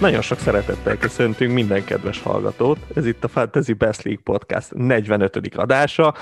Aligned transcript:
mert 0.00 0.12
nagyon 0.12 0.28
sok 0.28 0.38
szeretettel 0.38 0.96
köszöntünk 0.96 1.52
minden 1.52 1.84
kedves 1.84 2.22
hallgatót. 2.22 2.78
Ez 2.94 3.06
itt 3.06 3.24
a 3.24 3.28
Fantasy 3.28 3.72
Best 3.72 4.02
League 4.02 4.22
Podcast 4.22 4.74
45. 4.74 5.54
adása. 5.56 6.14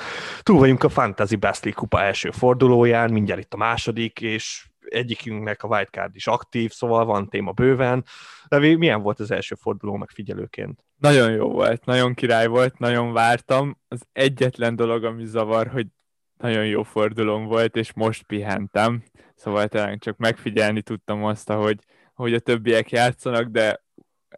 Túl 0.42 0.58
vagyunk 0.58 0.84
a 0.84 0.88
Fantasy 0.88 1.36
Best 1.36 1.64
League 1.64 1.80
kupa 1.80 2.02
első 2.02 2.30
fordulóján, 2.30 3.12
mindjárt 3.12 3.40
itt 3.40 3.52
a 3.52 3.56
második, 3.56 4.20
és 4.20 4.68
egyikünknek 4.80 5.62
a 5.62 5.68
wildcard 5.68 6.14
is 6.14 6.26
aktív, 6.26 6.72
szóval 6.72 7.04
van 7.04 7.28
téma 7.28 7.52
bőven. 7.52 8.04
De 8.48 8.58
milyen 8.58 9.02
volt 9.02 9.20
az 9.20 9.30
első 9.30 9.54
forduló 9.54 9.96
megfigyelőként? 9.96 10.84
Nagyon 10.96 11.30
jó 11.30 11.48
volt, 11.50 11.84
nagyon 11.84 12.14
király 12.14 12.46
volt, 12.46 12.78
nagyon 12.78 13.12
vártam. 13.12 13.78
Az 13.88 14.06
egyetlen 14.12 14.76
dolog, 14.76 15.04
ami 15.04 15.24
zavar, 15.24 15.66
hogy 15.66 15.86
nagyon 16.36 16.66
jó 16.66 16.82
fordulón 16.82 17.44
volt, 17.44 17.76
és 17.76 17.92
most 17.92 18.26
pihentem, 18.26 19.02
szóval 19.34 19.68
talán 19.68 19.98
csak 19.98 20.16
megfigyelni 20.16 20.82
tudtam 20.82 21.24
azt, 21.24 21.50
hogy, 21.52 21.78
hogy 22.18 22.34
a 22.34 22.38
többiek 22.38 22.90
játszanak, 22.90 23.44
de 23.44 23.82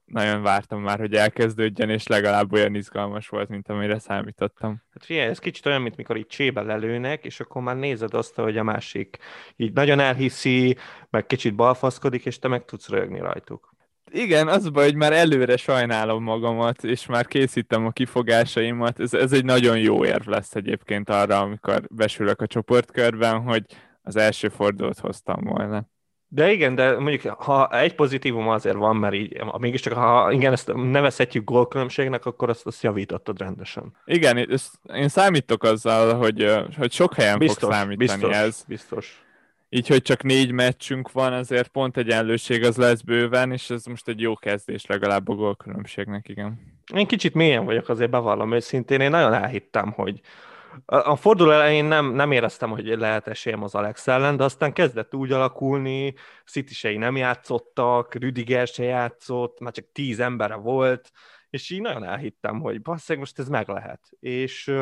nagyon 0.05 0.43
vártam 0.43 0.83
már, 0.83 0.99
hogy 0.99 1.15
elkezdődjön, 1.15 1.89
és 1.89 2.07
legalább 2.07 2.53
olyan 2.53 2.75
izgalmas 2.75 3.29
volt, 3.29 3.49
mint 3.49 3.69
amire 3.69 3.99
számítottam. 3.99 4.83
Hát 4.93 5.05
figyelj, 5.05 5.29
ez 5.29 5.39
kicsit 5.39 5.67
olyan, 5.67 5.83
mint 5.83 5.97
mikor 5.97 6.17
így 6.17 6.27
csébe 6.27 6.63
lelőnek, 6.63 7.25
és 7.25 7.41
akkor 7.41 7.63
már 7.63 7.77
nézed 7.77 8.15
azt, 8.15 8.35
hogy 8.35 8.57
a 8.57 8.63
másik 8.63 9.19
így 9.57 9.73
nagyon 9.73 10.01
elhiszi, 10.01 10.77
meg 11.11 11.27
kicsit 11.27 11.55
balfaszkodik, 11.55 12.27
és 12.27 12.39
te 12.39 12.49
meg 12.49 12.65
tudsz 12.65 12.89
rögni 12.89 13.19
rajtuk. 13.19 13.75
Igen, 14.13 14.49
az 14.49 14.71
baj, 14.71 14.85
hogy 14.85 14.95
már 14.95 15.13
előre 15.13 15.57
sajnálom 15.57 16.23
magamat, 16.23 16.85
és 16.85 17.07
már 17.07 17.27
készítem 17.27 17.87
a 17.87 17.91
kifogásaimat. 17.91 19.01
Ez, 19.01 19.15
ez 19.15 19.33
egy 19.33 19.45
nagyon 19.45 19.79
jó 19.79 20.05
érv 20.05 20.27
lesz 20.27 20.55
egyébként 20.55 21.11
arra, 21.11 21.41
amikor 21.41 21.83
besülök 21.91 22.41
a 22.41 22.47
csoportkörben, 22.47 23.41
hogy 23.41 23.65
az 24.03 24.17
első 24.17 24.49
fordulót 24.49 24.99
hoztam 24.99 25.45
volna. 25.45 25.90
De 26.33 26.53
igen, 26.53 26.75
de 26.75 26.99
mondjuk 26.99 27.35
ha 27.35 27.69
egy 27.79 27.95
pozitívum 27.95 28.49
azért 28.49 28.77
van, 28.77 28.97
mert 28.97 29.15
így, 29.15 29.43
mégiscsak 29.59 29.93
ha 29.93 30.33
igen, 30.33 30.53
ezt 30.53 30.73
nevezhetjük 30.75 31.45
gólkülönbségnek, 31.45 32.27
akkor 32.27 32.49
azt, 32.49 32.67
azt 32.67 32.83
javítottad 32.83 33.39
rendesen. 33.39 33.93
Igen, 34.05 34.51
ezt, 34.51 34.75
én 34.95 35.09
számítok 35.09 35.63
azzal, 35.63 36.15
hogy, 36.15 36.55
hogy 36.77 36.93
sok 36.93 37.15
helyen 37.15 37.39
biztos, 37.39 37.63
fog 37.63 37.73
számítani 37.73 37.97
biztos, 37.97 38.37
ez. 38.37 38.65
Biztos. 38.67 39.25
Így, 39.69 39.89
hogy 39.89 40.03
csak 40.03 40.23
négy 40.23 40.53
meccsünk 40.53 41.13
van, 41.13 41.33
azért 41.33 41.69
pont 41.69 41.97
egyenlőség 41.97 42.65
az 42.65 42.77
lesz 42.77 43.01
bőven, 43.01 43.53
és 43.53 43.71
ez 43.71 43.85
most 43.85 44.09
egy 44.09 44.21
jó 44.21 44.37
kezdés 44.37 44.87
legalább 44.87 45.29
a 45.29 45.35
gólkülönbségnek, 45.35 46.29
igen. 46.29 46.61
Én 46.95 47.07
kicsit 47.07 47.35
mélyen 47.35 47.65
vagyok, 47.65 47.89
azért 47.89 48.11
bevallom 48.11 48.53
őszintén, 48.53 49.01
én 49.01 49.11
nagyon 49.11 49.33
elhittem, 49.33 49.93
hogy, 49.93 50.21
a 50.87 51.17
forduló 51.17 51.51
elején 51.51 51.85
nem, 51.85 52.13
nem 52.13 52.33
éreztem, 52.33 52.71
hogy 52.71 52.87
lehet 52.87 53.29
esélyem 53.29 53.63
az 53.63 53.75
Alex 53.75 54.09
ellen, 54.09 54.37
de 54.37 54.45
aztán 54.45 54.73
kezdett 54.73 55.15
úgy 55.15 55.33
alakulni, 55.33 56.15
city 56.47 56.97
nem 56.97 57.17
játszottak, 57.17 58.15
Rüdiger 58.15 58.67
se 58.67 58.85
játszott, 58.85 59.61
már 59.61 59.73
csak 59.73 59.93
tíz 59.93 60.21
embere 60.21 60.55
volt, 60.55 61.11
és 61.51 61.71
így 61.71 61.81
nagyon 61.81 62.05
elhittem, 62.05 62.61
hogy 62.61 62.83
basszeg, 62.83 63.19
most 63.19 63.39
ez 63.39 63.49
meg 63.49 63.69
lehet. 63.69 64.01
És 64.21 64.73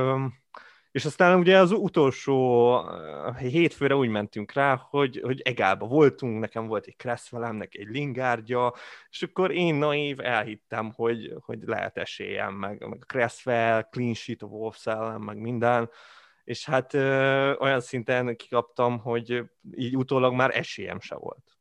és 0.98 1.04
aztán 1.04 1.38
ugye 1.38 1.58
az 1.58 1.72
utolsó 1.72 2.72
eh, 2.88 3.36
hétfőre 3.36 3.96
úgy 3.96 4.08
mentünk 4.08 4.52
rá, 4.52 4.86
hogy, 4.90 5.20
hogy 5.24 5.40
egálba 5.40 5.86
voltunk, 5.86 6.40
nekem 6.40 6.66
volt 6.66 6.86
egy 6.86 6.96
Cresswellemnek 6.96 7.74
egy 7.74 7.86
Lingardja, 7.86 8.72
és 9.10 9.22
akkor 9.22 9.50
én 9.50 9.74
naív 9.74 10.20
elhittem, 10.20 10.92
hogy, 10.94 11.34
hogy 11.40 11.58
lehet 11.64 11.96
esélyem, 11.96 12.54
meg, 12.54 12.86
meg 12.88 12.98
a 13.00 13.04
Cresswell, 13.04 13.82
clean 13.90 14.14
sheet, 14.14 14.42
a 14.42 14.46
Wolves 14.46 14.86
ellen, 14.86 15.20
meg 15.20 15.36
minden, 15.38 15.90
és 16.44 16.64
hát 16.64 16.94
ö, 16.94 16.98
eh, 16.98 17.60
olyan 17.60 17.80
szinten 17.80 18.36
kikaptam, 18.36 18.98
hogy 18.98 19.42
így 19.74 19.96
utólag 19.96 20.34
már 20.34 20.56
esélyem 20.56 21.00
se 21.00 21.14
volt. 21.14 21.58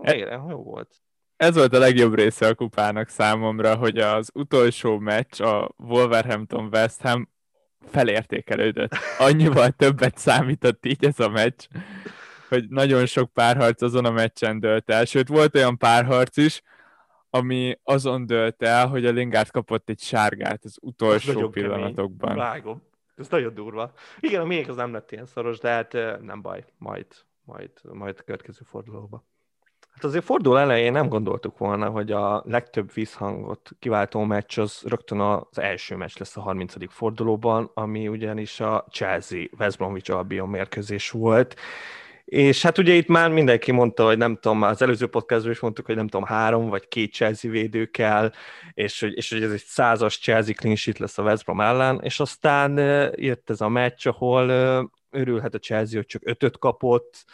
Végre, 0.00 0.44
jó 0.48 0.62
volt. 0.62 0.94
Ez 1.36 1.54
volt 1.54 1.74
a 1.74 1.78
legjobb 1.78 2.14
része 2.14 2.46
a 2.46 2.54
kupának 2.54 3.08
számomra, 3.08 3.76
hogy 3.76 3.98
az 3.98 4.30
utolsó 4.34 4.98
meccs, 4.98 5.40
a 5.40 5.70
Wolverhampton 5.76 6.68
West 6.72 7.00
Ham 7.00 7.30
felértékelődött. 7.90 8.92
Annyival 9.18 9.70
többet 9.70 10.18
számított 10.18 10.86
így 10.86 11.04
ez 11.04 11.20
a 11.20 11.28
meccs, 11.28 11.66
hogy 12.48 12.68
nagyon 12.68 13.06
sok 13.06 13.32
párharc 13.32 13.82
azon 13.82 14.04
a 14.04 14.10
meccsen 14.10 14.60
dölt 14.60 14.90
el. 14.90 15.04
Sőt, 15.04 15.28
volt 15.28 15.56
olyan 15.56 15.78
párharc 15.78 16.36
is, 16.36 16.62
ami 17.30 17.78
azon 17.82 18.26
dölt 18.26 18.62
el, 18.62 18.86
hogy 18.86 19.06
a 19.06 19.10
Lingard 19.10 19.50
kapott 19.50 19.88
egy 19.88 20.00
sárgát 20.00 20.64
az 20.64 20.78
utolsó 20.80 21.48
pillanatokban. 21.48 22.28
Kemény. 22.28 22.44
Vágom. 22.44 22.82
Ez 23.16 23.28
nagyon 23.28 23.54
durva. 23.54 23.92
Igen, 24.20 24.40
a 24.40 24.44
még 24.44 24.68
az 24.68 24.76
nem 24.76 24.92
lett 24.92 25.12
ilyen 25.12 25.26
szoros, 25.26 25.58
de 25.58 25.68
hát 25.68 25.92
nem 26.20 26.42
baj, 26.42 26.64
majd, 26.78 27.06
majd, 27.44 27.70
majd 27.92 28.16
a 28.18 28.22
következő 28.22 28.60
fordulóba. 28.64 29.24
Hát 29.92 30.04
azért 30.04 30.24
fordul 30.24 30.58
elején 30.58 30.92
nem 30.92 31.08
gondoltuk 31.08 31.58
volna, 31.58 31.88
hogy 31.88 32.12
a 32.12 32.42
legtöbb 32.46 32.92
visszhangot 32.92 33.70
kiváltó 33.78 34.24
meccs 34.24 34.58
az 34.58 34.82
rögtön 34.84 35.20
az 35.20 35.58
első 35.58 35.96
meccs 35.96 36.18
lesz 36.18 36.36
a 36.36 36.40
30. 36.40 36.74
fordulóban, 36.88 37.70
ami 37.74 38.08
ugyanis 38.08 38.60
a 38.60 38.86
Chelsea 38.90 39.44
West 39.58 39.76
Bromwich 39.76 40.10
Albion 40.10 40.48
mérkőzés 40.48 41.10
volt. 41.10 41.56
És 42.24 42.62
hát 42.62 42.78
ugye 42.78 42.92
itt 42.92 43.08
már 43.08 43.30
mindenki 43.30 43.72
mondta, 43.72 44.04
hogy 44.04 44.18
nem 44.18 44.34
tudom, 44.34 44.62
az 44.62 44.82
előző 44.82 45.06
podcastban 45.06 45.52
is 45.52 45.60
mondtuk, 45.60 45.86
hogy 45.86 45.96
nem 45.96 46.08
tudom, 46.08 46.26
három 46.26 46.68
vagy 46.68 46.88
két 46.88 47.12
Chelsea 47.12 47.50
védő 47.50 47.86
kell, 47.86 48.32
és 48.74 49.00
hogy, 49.00 49.16
és 49.16 49.30
hogy 49.30 49.42
ez 49.42 49.52
egy 49.52 49.64
százas 49.66 50.18
Chelsea 50.18 50.54
clean 50.54 50.76
sheet 50.76 50.98
lesz 50.98 51.18
a 51.18 51.22
West 51.22 51.44
Brom 51.44 51.60
ellen, 51.60 52.00
és 52.02 52.20
aztán 52.20 52.76
jött 53.16 53.50
ez 53.50 53.60
a 53.60 53.68
meccs, 53.68 54.06
ahol 54.06 54.50
örülhet 55.12 55.54
a 55.54 55.58
Chelsea, 55.58 55.96
hogy 55.96 56.06
csak 56.06 56.22
ötöt 56.24 56.58
kapott, 56.58 57.24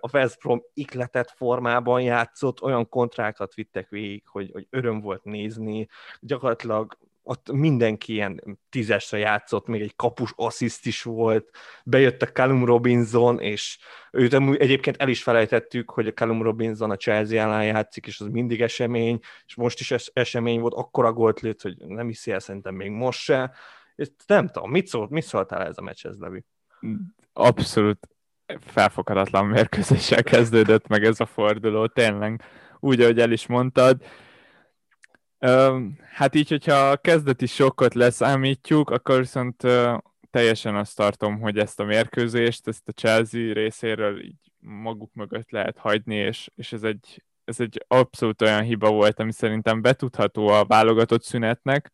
a 0.00 0.08
West 0.12 0.38
Brom 0.38 0.62
ikletett 0.74 1.30
formában 1.30 2.00
játszott, 2.00 2.62
olyan 2.62 2.88
kontrákat 2.88 3.54
vittek 3.54 3.88
végig, 3.88 4.22
hogy, 4.26 4.50
hogy 4.52 4.66
öröm 4.70 5.00
volt 5.00 5.24
nézni, 5.24 5.88
gyakorlatilag 6.20 6.96
ott 7.22 7.52
mindenki 7.52 8.12
ilyen 8.12 8.58
tízesre 8.70 9.18
játszott, 9.18 9.66
még 9.66 9.80
egy 9.80 9.96
kapus 9.96 10.32
assziszt 10.36 10.86
is 10.86 11.02
volt, 11.02 11.50
bejött 11.84 12.22
a 12.22 12.26
Callum 12.26 12.64
Robinson, 12.64 13.40
és 13.40 13.78
őt 14.10 14.34
egyébként 14.34 14.96
el 14.96 15.08
is 15.08 15.22
felejtettük, 15.22 15.90
hogy 15.90 16.06
a 16.06 16.12
Callum 16.12 16.42
Robinson 16.42 16.90
a 16.90 16.96
Chelsea 16.96 17.40
ellen 17.40 17.64
játszik, 17.64 18.06
és 18.06 18.20
az 18.20 18.26
mindig 18.26 18.60
esemény, 18.60 19.18
és 19.46 19.54
most 19.54 19.80
is 19.80 19.90
es- 19.90 20.10
esemény 20.12 20.60
volt, 20.60 20.74
akkora 20.74 21.12
gólt 21.12 21.40
lőtt, 21.40 21.62
hogy 21.62 21.76
nem 21.76 22.06
hiszi 22.06 22.30
el 22.30 22.40
szerintem 22.40 22.74
még 22.74 22.90
most 22.90 23.20
se, 23.20 23.52
és 23.94 24.08
nem 24.26 24.48
tudom, 24.48 24.70
mit, 24.70 24.86
szólt, 24.86 25.10
mit 25.10 25.24
szóltál 25.24 25.66
ez 25.66 25.78
a 25.78 25.82
meccshez, 25.82 26.18
Levi? 26.18 26.44
Abszolút 27.32 28.08
felfoghatatlan 28.60 29.46
mérkőzéssel 29.46 30.22
kezdődött 30.22 30.86
meg 30.86 31.04
ez 31.04 31.20
a 31.20 31.26
forduló, 31.26 31.86
tényleg 31.86 32.42
úgy, 32.80 33.00
ahogy 33.00 33.20
el 33.20 33.32
is 33.32 33.46
mondtad. 33.46 34.02
Hát 36.14 36.34
így, 36.34 36.48
hogyha 36.48 36.74
a 36.74 36.96
kezdeti 36.96 37.46
sokkot 37.46 37.94
leszámítjuk, 37.94 38.90
akkor 38.90 39.18
viszont 39.18 39.66
teljesen 40.30 40.76
azt 40.76 40.96
tartom, 40.96 41.40
hogy 41.40 41.58
ezt 41.58 41.80
a 41.80 41.84
mérkőzést, 41.84 42.68
ezt 42.68 42.88
a 42.88 42.92
Chelsea 42.92 43.52
részéről 43.52 44.22
így 44.24 44.52
maguk 44.58 45.14
mögött 45.14 45.50
lehet 45.50 45.78
hagyni, 45.78 46.14
és, 46.14 46.50
és 46.54 46.72
ez, 46.72 46.82
egy, 46.82 47.24
ez 47.44 47.60
egy 47.60 47.84
abszolút 47.88 48.42
olyan 48.42 48.62
hiba 48.62 48.90
volt, 48.90 49.20
ami 49.20 49.32
szerintem 49.32 49.82
betudható 49.82 50.48
a 50.48 50.64
válogatott 50.64 51.22
szünetnek, 51.22 51.92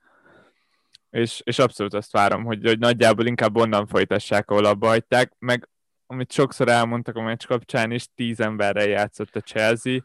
és, 1.11 1.41
és 1.45 1.59
abszolút 1.59 1.95
azt 1.95 2.13
várom, 2.13 2.45
hogy, 2.45 2.65
hogy 2.65 2.79
nagyjából 2.79 3.27
inkább 3.27 3.57
onnan 3.57 3.87
folytassák, 3.87 4.51
ahol 4.51 4.65
abba 4.65 4.87
hagyták, 4.87 5.33
meg 5.39 5.69
amit 6.07 6.33
sokszor 6.33 6.69
elmondtak 6.69 7.17
a 7.17 7.23
meccs 7.23 7.47
kapcsán 7.47 7.91
is, 7.91 8.09
10 8.15 8.41
emberrel 8.41 8.87
játszott 8.89 9.37
a 9.37 9.41
Chelsea, 9.41 10.01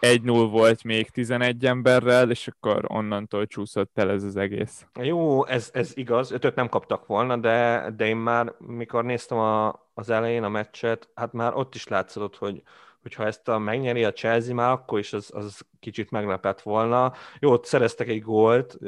1-0 0.00 0.48
volt 0.50 0.84
még 0.84 1.10
11 1.10 1.66
emberrel, 1.66 2.30
és 2.30 2.48
akkor 2.48 2.84
onnantól 2.88 3.46
csúszott 3.46 3.98
el 3.98 4.10
ez 4.10 4.22
az 4.22 4.36
egész. 4.36 4.86
Jó, 5.00 5.46
ez, 5.46 5.70
ez 5.72 5.96
igaz, 5.96 6.30
ötöt 6.30 6.54
nem 6.54 6.68
kaptak 6.68 7.06
volna, 7.06 7.36
de, 7.36 7.86
de 7.96 8.06
én 8.06 8.16
már, 8.16 8.54
mikor 8.58 9.04
néztem 9.04 9.38
a, 9.38 9.88
az 9.94 10.10
elején 10.10 10.42
a 10.42 10.48
meccset, 10.48 11.08
hát 11.14 11.32
már 11.32 11.54
ott 11.54 11.74
is 11.74 11.88
látszott, 11.88 12.36
hogy, 12.36 12.62
hogyha 13.06 13.26
ezt 13.26 13.48
a 13.48 13.58
megnyeri 13.58 14.04
a 14.04 14.12
Chelsea 14.12 14.54
már, 14.54 14.70
akkor 14.70 14.98
is 14.98 15.12
az, 15.12 15.30
az 15.34 15.60
kicsit 15.80 16.10
meglepett 16.10 16.60
volna. 16.60 17.12
Jó, 17.40 17.52
ott 17.52 17.64
szereztek 17.64 18.08
egy 18.08 18.22
gólt 18.22 18.78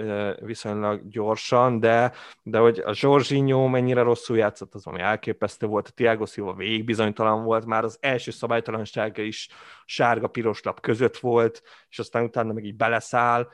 viszonylag 0.40 1.08
gyorsan, 1.08 1.80
de, 1.80 2.12
de 2.42 2.58
hogy 2.58 2.78
a 2.78 2.92
Jorginho 2.94 3.68
mennyire 3.68 4.02
rosszul 4.02 4.36
játszott, 4.36 4.74
az 4.74 4.86
ami 4.86 5.00
elképesztő 5.00 5.66
volt. 5.66 5.88
A 5.88 5.92
Thiago 5.94 6.26
Silva 6.26 6.54
végig 6.54 6.84
bizonytalan 6.84 7.44
volt, 7.44 7.66
már 7.66 7.84
az 7.84 7.98
első 8.00 8.30
szabálytalansága 8.30 9.22
is 9.22 9.48
sárga-piros 9.84 10.62
lap 10.62 10.80
között 10.80 11.16
volt, 11.18 11.62
és 11.88 11.98
aztán 11.98 12.24
utána 12.24 12.52
meg 12.52 12.64
így 12.64 12.76
beleszáll 12.76 13.48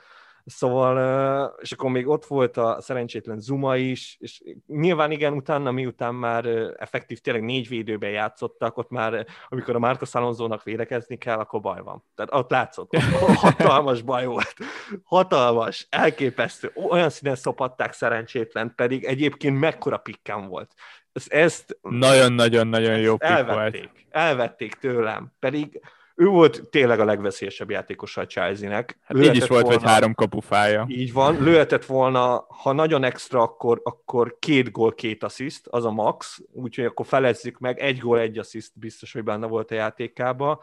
Szóval, 0.45 1.55
és 1.61 1.73
akkor 1.73 1.91
még 1.91 2.09
ott 2.09 2.25
volt 2.25 2.57
a 2.57 2.81
szerencsétlen 2.81 3.41
Zuma 3.41 3.77
is, 3.77 4.17
és 4.21 4.43
nyilván 4.67 5.11
igen, 5.11 5.33
utána 5.33 5.71
miután 5.71 6.15
már 6.15 6.47
effektív 6.77 7.19
tényleg 7.19 7.43
négy 7.45 7.69
védőben 7.69 8.11
játszottak, 8.11 8.77
ott 8.77 8.91
már, 8.91 9.27
amikor 9.49 9.75
a 9.75 9.79
Márkos 9.79 10.15
Alonzónak 10.15 10.63
védekezni 10.63 11.17
kell, 11.17 11.39
akkor 11.39 11.61
baj 11.61 11.81
van. 11.83 12.05
Tehát 12.15 12.35
ott 12.35 12.51
látszott, 12.51 12.97
hatalmas 13.35 14.03
baj 14.03 14.27
volt. 14.27 14.55
Hatalmas, 15.03 15.87
elképesztő. 15.91 16.73
Olyan 16.91 17.11
színen 17.11 17.37
szopatták 17.37 17.93
szerencsétlen, 17.93 18.73
pedig 18.75 19.05
egyébként 19.05 19.59
mekkora 19.61 19.97
pikkem 19.97 20.49
volt. 20.49 20.75
Ezt, 21.13 21.33
ezt 21.33 21.79
nagyon-nagyon-nagyon 21.83 22.99
jó 22.99 23.17
pikk 23.17 23.31
elvették, 23.31 23.83
volt. 23.83 24.07
Elvették 24.11 24.75
tőlem, 24.75 25.33
pedig 25.39 25.81
ő 26.15 26.27
volt 26.27 26.69
tényleg 26.71 27.01
a 27.01 27.05
legveszélyesebb 27.05 27.71
játékosa 27.71 28.21
a 28.21 28.27
Chelsea-nek. 28.27 28.99
Hát 29.03 29.19
így 29.19 29.37
is 29.37 29.47
volt, 29.47 29.63
volna, 29.63 29.79
hogy 29.79 29.89
három 29.89 30.15
kapufája. 30.15 30.85
Így 30.89 31.13
van, 31.13 31.43
lőhetett 31.43 31.85
volna, 31.85 32.47
ha 32.49 32.73
nagyon 32.73 33.05
extra, 33.05 33.43
akkor, 33.43 33.81
akkor 33.85 34.37
két 34.39 34.71
gól, 34.71 34.93
két 34.95 35.25
assziszt, 35.25 35.67
az 35.71 35.85
a 35.85 35.91
max, 35.91 36.41
úgyhogy 36.53 36.85
akkor 36.85 37.07
felezzük 37.07 37.59
meg, 37.59 37.79
egy 37.79 37.99
gól, 37.99 38.19
egy 38.19 38.39
assziszt 38.39 38.73
biztos, 38.75 39.13
hogy 39.13 39.25
benne 39.25 39.47
volt 39.47 39.71
a 39.71 39.75
játékába 39.75 40.63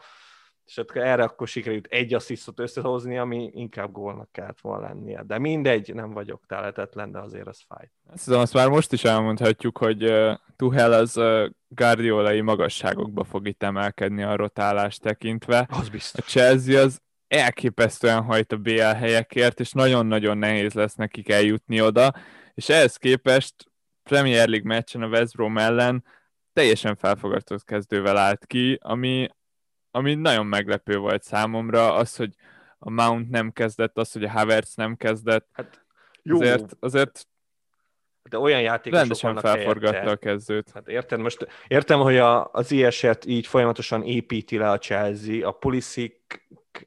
és 0.72 0.78
akkor 0.78 1.02
erre 1.02 1.22
akkor 1.22 1.48
sikerült 1.48 1.86
egy 1.86 2.14
asszisztot 2.14 2.60
összehozni, 2.60 3.18
ami 3.18 3.50
inkább 3.54 3.92
gólnak 3.92 4.32
kellett 4.32 4.60
volna 4.60 4.86
lennie. 4.86 5.22
De 5.26 5.38
mindegy, 5.38 5.94
nem 5.94 6.10
vagyok 6.10 6.42
teletetlen, 6.46 7.12
de 7.12 7.18
azért 7.18 7.46
az 7.46 7.62
fáj. 7.68 7.90
Ezt 8.12 8.28
azt 8.28 8.54
már 8.54 8.68
most 8.68 8.92
is 8.92 9.04
elmondhatjuk, 9.04 9.78
hogy 9.78 10.04
uh, 10.04 10.34
Tuhel 10.56 10.92
az 10.92 11.20
Guardiolai 11.68 12.40
magasságokba 12.40 13.24
fog 13.24 13.46
itt 13.46 13.62
emelkedni 13.62 14.22
a 14.22 14.36
rotálás 14.36 14.96
tekintve. 14.96 15.66
Az 15.70 15.88
biztos. 15.88 16.24
A 16.24 16.28
Chelsea 16.28 16.80
az 16.80 17.00
elképesztően 17.28 18.22
hajt 18.22 18.52
a 18.52 18.56
BL 18.56 18.80
helyekért, 18.80 19.60
és 19.60 19.72
nagyon-nagyon 19.72 20.38
nehéz 20.38 20.72
lesz 20.72 20.94
nekik 20.94 21.28
eljutni 21.28 21.80
oda, 21.80 22.14
és 22.54 22.68
ehhez 22.68 22.96
képest 22.96 23.54
Premier 24.02 24.48
League 24.48 24.74
meccsen 24.74 25.02
a 25.02 25.08
West 25.08 25.34
Brom 25.34 25.58
ellen 25.58 26.04
teljesen 26.52 26.96
felfogatott 26.96 27.64
kezdővel 27.64 28.16
állt 28.16 28.46
ki, 28.46 28.78
ami, 28.82 29.28
ami 29.94 30.14
nagyon 30.14 30.46
meglepő 30.46 30.96
volt 30.96 31.22
számomra, 31.22 31.94
az, 31.94 32.16
hogy 32.16 32.34
a 32.78 32.90
Mount 32.90 33.30
nem 33.30 33.52
kezdett, 33.52 33.98
az, 33.98 34.12
hogy 34.12 34.24
a 34.24 34.30
Havertz 34.30 34.74
nem 34.74 34.96
kezdett. 34.96 35.48
Hát 35.52 35.84
jó. 36.22 36.36
Azért, 36.36 36.76
azért 36.80 37.26
de 38.30 38.38
olyan 38.38 38.60
játékosok 38.60 39.02
Rendesen 39.02 39.36
felforgatta 39.36 39.92
helyette. 39.92 40.10
a 40.10 40.16
kezdőt. 40.16 40.70
Hát 40.74 40.88
érted, 40.88 41.20
most 41.20 41.46
értem, 41.66 42.00
hogy 42.00 42.16
a, 42.16 42.50
az 42.52 42.70
IS-et 42.70 43.24
így 43.24 43.46
folyamatosan 43.46 44.02
építi 44.02 44.56
le 44.56 44.70
a 44.70 44.78
Chelsea, 44.78 45.48
a 45.48 45.50
Pulisic 45.50 46.14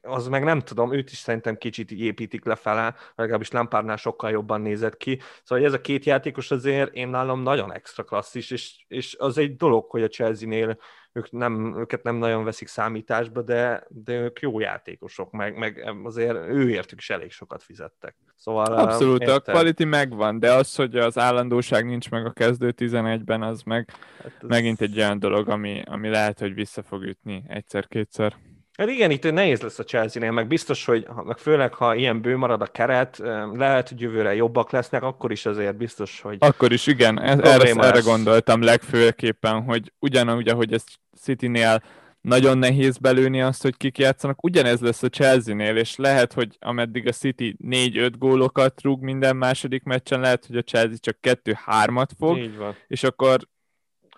az 0.02 0.28
meg 0.28 0.44
nem 0.44 0.60
tudom, 0.60 0.92
őt 0.92 1.10
is 1.10 1.18
szerintem 1.18 1.56
kicsit 1.56 1.90
így 1.90 2.00
építik 2.00 2.44
lefele, 2.44 2.94
legalábbis 3.14 3.50
Lampárnál 3.50 3.96
sokkal 3.96 4.30
jobban 4.30 4.60
nézett 4.60 4.96
ki. 4.96 5.20
Szóval 5.42 5.64
ez 5.64 5.72
a 5.72 5.80
két 5.80 6.04
játékos 6.04 6.50
azért 6.50 6.94
én 6.94 7.08
nálam 7.08 7.42
nagyon 7.42 7.72
extra 7.72 8.02
klasszis, 8.02 8.50
és, 8.50 8.84
és 8.88 9.16
az 9.18 9.38
egy 9.38 9.56
dolog, 9.56 9.90
hogy 9.90 10.02
a 10.02 10.08
Chelsea-nél 10.08 10.78
ők 11.16 11.30
nem, 11.30 11.78
őket 11.78 12.02
nem 12.02 12.16
nagyon 12.16 12.44
veszik 12.44 12.68
számításba, 12.68 13.42
de, 13.42 13.86
de 13.88 14.12
ők 14.12 14.40
jó 14.40 14.60
játékosok, 14.60 15.32
meg, 15.32 15.58
meg 15.58 15.92
azért 16.02 16.36
őértük 16.36 16.98
is 16.98 17.10
elég 17.10 17.30
sokat 17.30 17.62
fizettek. 17.62 18.16
Szóval, 18.34 18.64
Abszolút, 18.66 19.20
érted? 19.20 19.36
a 19.36 19.52
quality 19.52 19.84
megvan, 19.84 20.38
de 20.38 20.52
az, 20.52 20.74
hogy 20.74 20.96
az 20.96 21.18
állandóság 21.18 21.86
nincs 21.86 22.10
meg 22.10 22.26
a 22.26 22.32
kezdő 22.32 22.74
11-ben, 22.76 23.42
az 23.42 23.62
meg 23.62 23.90
hát 24.22 24.32
ez... 24.42 24.48
megint 24.48 24.80
egy 24.80 24.98
olyan 24.98 25.18
dolog, 25.18 25.48
ami, 25.48 25.82
ami 25.84 26.08
lehet, 26.08 26.38
hogy 26.38 26.54
vissza 26.54 26.82
fog 26.82 27.02
ütni 27.02 27.42
egyszer-kétszer. 27.48 28.36
Hát 28.76 28.88
igen, 28.88 29.10
itt 29.10 29.32
nehéz 29.32 29.60
lesz 29.60 29.78
a 29.78 29.84
Chelsea-nél, 29.84 30.30
meg 30.30 30.46
biztos, 30.46 30.84
hogy 30.84 31.06
meg 31.24 31.38
főleg, 31.38 31.74
ha 31.74 31.94
ilyen 31.94 32.20
bő 32.20 32.36
marad 32.36 32.60
a 32.60 32.66
keret, 32.66 33.22
lehet, 33.52 33.88
hogy 33.88 34.00
jövőre 34.00 34.34
jobbak 34.34 34.70
lesznek, 34.70 35.02
akkor 35.02 35.32
is 35.32 35.46
azért 35.46 35.76
biztos, 35.76 36.20
hogy... 36.20 36.36
Akkor 36.40 36.72
is, 36.72 36.86
igen, 36.86 37.20
ez, 37.20 37.38
erre, 37.38 37.70
erre 37.70 38.00
gondoltam 38.00 38.62
legfőképpen, 38.62 39.62
hogy 39.62 39.92
ugyanúgy, 39.98 40.48
ahogy 40.48 40.72
ez 40.72 40.84
City-nél 41.20 41.82
nagyon 42.20 42.58
nehéz 42.58 42.96
belőni 42.96 43.42
azt, 43.42 43.62
hogy 43.62 43.76
kik 43.76 43.98
játszanak, 43.98 44.44
ugyanez 44.44 44.80
lesz 44.80 45.02
a 45.02 45.08
Chelsea-nél, 45.08 45.76
és 45.76 45.96
lehet, 45.96 46.32
hogy 46.32 46.56
ameddig 46.60 47.06
a 47.06 47.12
City 47.12 47.56
4-5 47.64 48.12
gólokat 48.18 48.82
rúg 48.82 49.02
minden 49.02 49.36
második 49.36 49.82
meccsen, 49.82 50.20
lehet, 50.20 50.46
hogy 50.46 50.56
a 50.56 50.62
Chelsea 50.62 50.96
csak 51.00 51.16
2-3-at 51.22 52.08
fog, 52.18 52.38
és 52.86 53.02
akkor 53.02 53.38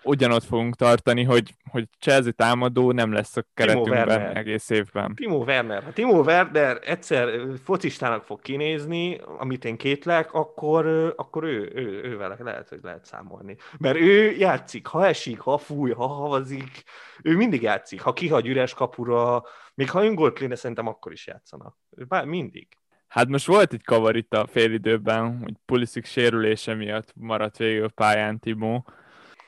ugyanott 0.03 0.43
fogunk 0.43 0.75
tartani, 0.75 1.23
hogy, 1.23 1.53
hogy 1.71 1.87
Chelsea 1.99 2.31
támadó 2.31 2.91
nem 2.91 3.11
lesz 3.11 3.37
a 3.37 3.45
keretünkben 3.53 4.35
egész 4.35 4.69
évben. 4.69 5.15
Timo 5.15 5.37
Werner. 5.37 5.83
Ha 5.83 5.91
Timo 5.91 6.21
Werner 6.21 6.79
egyszer 6.83 7.29
focistának 7.63 8.23
fog 8.23 8.41
kinézni, 8.41 9.21
amit 9.37 9.65
én 9.65 9.77
kétlek, 9.77 10.33
akkor, 10.33 11.13
akkor 11.17 11.43
ő, 11.43 11.71
ő, 11.75 12.03
ő 12.03 12.17
vele 12.17 12.35
lehet, 12.39 12.69
hogy 12.69 12.79
lehet 12.81 13.05
számolni. 13.05 13.55
Mert 13.77 13.97
ő 13.97 14.31
játszik, 14.31 14.87
ha 14.87 15.05
esik, 15.05 15.39
ha 15.39 15.57
fúj, 15.57 15.91
ha 15.91 16.07
havazik, 16.07 16.83
ő 17.23 17.35
mindig 17.35 17.61
játszik. 17.61 18.01
Ha 18.01 18.13
kihagy 18.13 18.47
üres 18.47 18.73
kapura, 18.73 19.43
még 19.73 19.89
ha 19.89 20.05
öngolt 20.05 20.39
léne, 20.39 20.55
szerintem 20.55 20.87
akkor 20.87 21.11
is 21.11 21.27
játszana. 21.27 21.77
Bár 21.89 22.25
mindig. 22.25 22.67
Hát 23.07 23.27
most 23.27 23.45
volt 23.45 23.73
egy 23.73 23.83
kavar 23.83 24.15
itt 24.15 24.33
a 24.33 24.47
félidőben, 24.47 25.39
hogy 25.43 25.53
Pulisic 25.65 26.07
sérülése 26.07 26.73
miatt 26.73 27.13
maradt 27.15 27.57
végül 27.57 27.89
pályán 27.89 28.39
Timo, 28.39 28.81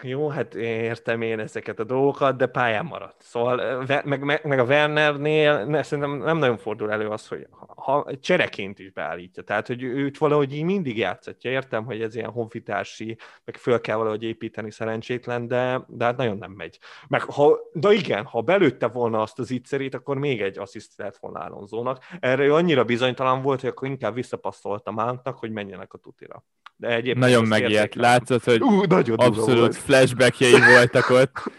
jó, 0.04 0.28
hát 0.28 0.56
értem 0.56 1.22
én 1.22 1.40
ezeket 1.40 1.80
a 1.80 1.84
dolgokat, 1.84 2.38
de 2.38 2.46
pályán 2.46 2.86
maradt. 2.86 3.22
Szóval 3.22 3.84
meg, 4.06 4.24
meg, 4.24 4.42
meg 4.44 4.60
a 4.60 4.64
Wernernél 4.64 5.66
ne, 5.66 5.84
szerintem 5.84 6.18
nem 6.18 6.38
nagyon 6.38 6.58
fordul 6.58 6.92
elő 6.92 7.08
az, 7.08 7.28
hogy 7.28 7.48
ha 7.76 8.08
csereként 8.22 8.80
is 8.80 8.92
beállítja. 8.92 9.44
Tehát, 9.44 9.68
hogy 9.68 9.84
őt 9.84 10.18
valahogy 10.18 10.54
így 10.54 10.64
mindig 10.64 10.98
játszatja. 10.98 11.52
Értem, 11.52 11.86
hogy 11.86 12.02
ez 12.02 12.16
ilyen 12.16 12.30
honfitársi, 12.30 13.18
meg 13.46 13.56
föl 13.56 13.82
kell 13.82 13.96
valahogy 13.96 14.24
építeni 14.24 14.72
szerencsétlen, 14.72 15.48
de, 15.48 15.86
de 15.88 16.06
hát 16.06 16.18
nagyon 16.18 16.38
nem 16.38 16.52
megy. 16.52 16.80
Meg 17.08 17.22
ha, 17.22 17.60
de 17.74 17.92
igen, 17.92 18.26
ha 18.26 18.42
belőtte 18.42 18.88
volna 18.88 19.22
azt 19.22 19.40
az 19.40 19.52
ígyszerét, 19.52 19.96
akkor 19.96 20.18
még 20.18 20.42
egy 20.42 20.58
assziszt 20.58 20.98
lett 20.98 21.18
volna 21.18 21.40
Alonzónak. 21.40 22.04
Erre 22.20 22.44
ő 22.44 22.54
annyira 22.54 22.84
bizonytalan 22.84 23.42
volt, 23.42 23.62
hogy 23.62 23.70
akkor 23.70 23.88
inkább 23.88 24.14
visszapasszolta 24.14 24.92
Mountnak, 24.92 25.38
hogy 25.38 25.52
menjenek 25.52 25.94
a 25.94 25.98
tutira. 25.98 26.44
De 26.76 26.88
egyébként 26.88 27.18
nagyon 27.18 27.48
megijedt. 27.48 27.96
Látszott, 27.96 28.44
hogy 28.44 28.62
uh, 28.62 28.86
nagyon 28.86 29.18
abszolút 29.18 29.76
flashbackjei 29.92 30.60
voltak 30.76 31.10
ott. 31.10 31.44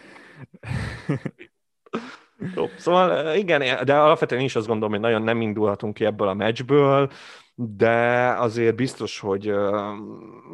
Jó, 2.54 2.66
szóval 2.76 3.34
igen, 3.36 3.84
de 3.84 3.94
alapvetően 3.94 4.42
is 4.42 4.56
azt 4.56 4.66
gondolom, 4.66 4.90
hogy 4.90 5.00
nagyon 5.00 5.22
nem 5.22 5.40
indulhatunk 5.40 5.94
ki 5.94 6.04
ebből 6.04 6.28
a 6.28 6.34
meccsből, 6.34 7.10
de 7.54 8.28
azért 8.28 8.74
biztos, 8.74 9.18
hogy 9.18 9.50
uh, 9.50 9.92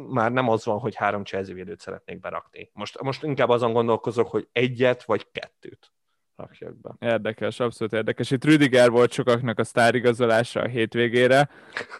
már 0.09 0.31
nem 0.31 0.49
az 0.49 0.65
van, 0.65 0.79
hogy 0.79 0.95
három 0.95 1.23
Chelsea 1.23 1.55
védőt 1.55 1.79
szeretnék 1.79 2.19
berakni. 2.19 2.69
Most, 2.73 3.01
most 3.01 3.23
inkább 3.23 3.49
azon 3.49 3.73
gondolkozok, 3.73 4.27
hogy 4.29 4.47
egyet 4.51 5.03
vagy 5.03 5.27
kettőt 5.31 5.91
rakjak 6.35 6.81
be. 6.81 6.95
Érdekes, 6.99 7.59
abszolút 7.59 7.93
érdekes. 7.93 8.31
Itt 8.31 8.45
Rüdiger 8.45 8.89
volt 8.89 9.11
sokaknak 9.11 9.59
a 9.59 9.63
sztárigazolása 9.63 10.61
a 10.61 10.67
hétvégére, 10.67 11.49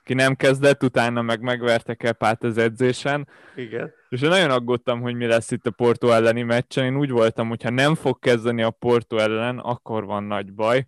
ki 0.03 0.13
nem 0.13 0.35
kezdett, 0.35 0.83
utána 0.83 1.21
meg 1.21 1.41
megverte 1.41 1.93
Kepát 1.93 2.43
az 2.43 2.57
edzésen. 2.57 3.27
Igen. 3.55 3.93
És 4.09 4.21
én 4.21 4.29
nagyon 4.29 4.51
aggódtam, 4.51 5.01
hogy 5.01 5.15
mi 5.15 5.25
lesz 5.25 5.51
itt 5.51 5.65
a 5.65 5.71
Porto 5.71 6.09
elleni 6.09 6.43
meccsen. 6.43 6.85
Én 6.85 6.97
úgy 6.97 7.09
voltam, 7.09 7.47
hogy 7.47 7.63
ha 7.63 7.69
nem 7.69 7.95
fog 7.95 8.19
kezdeni 8.19 8.61
a 8.61 8.69
Porto 8.69 9.17
ellen, 9.17 9.59
akkor 9.59 10.05
van 10.05 10.23
nagy 10.23 10.53
baj. 10.53 10.87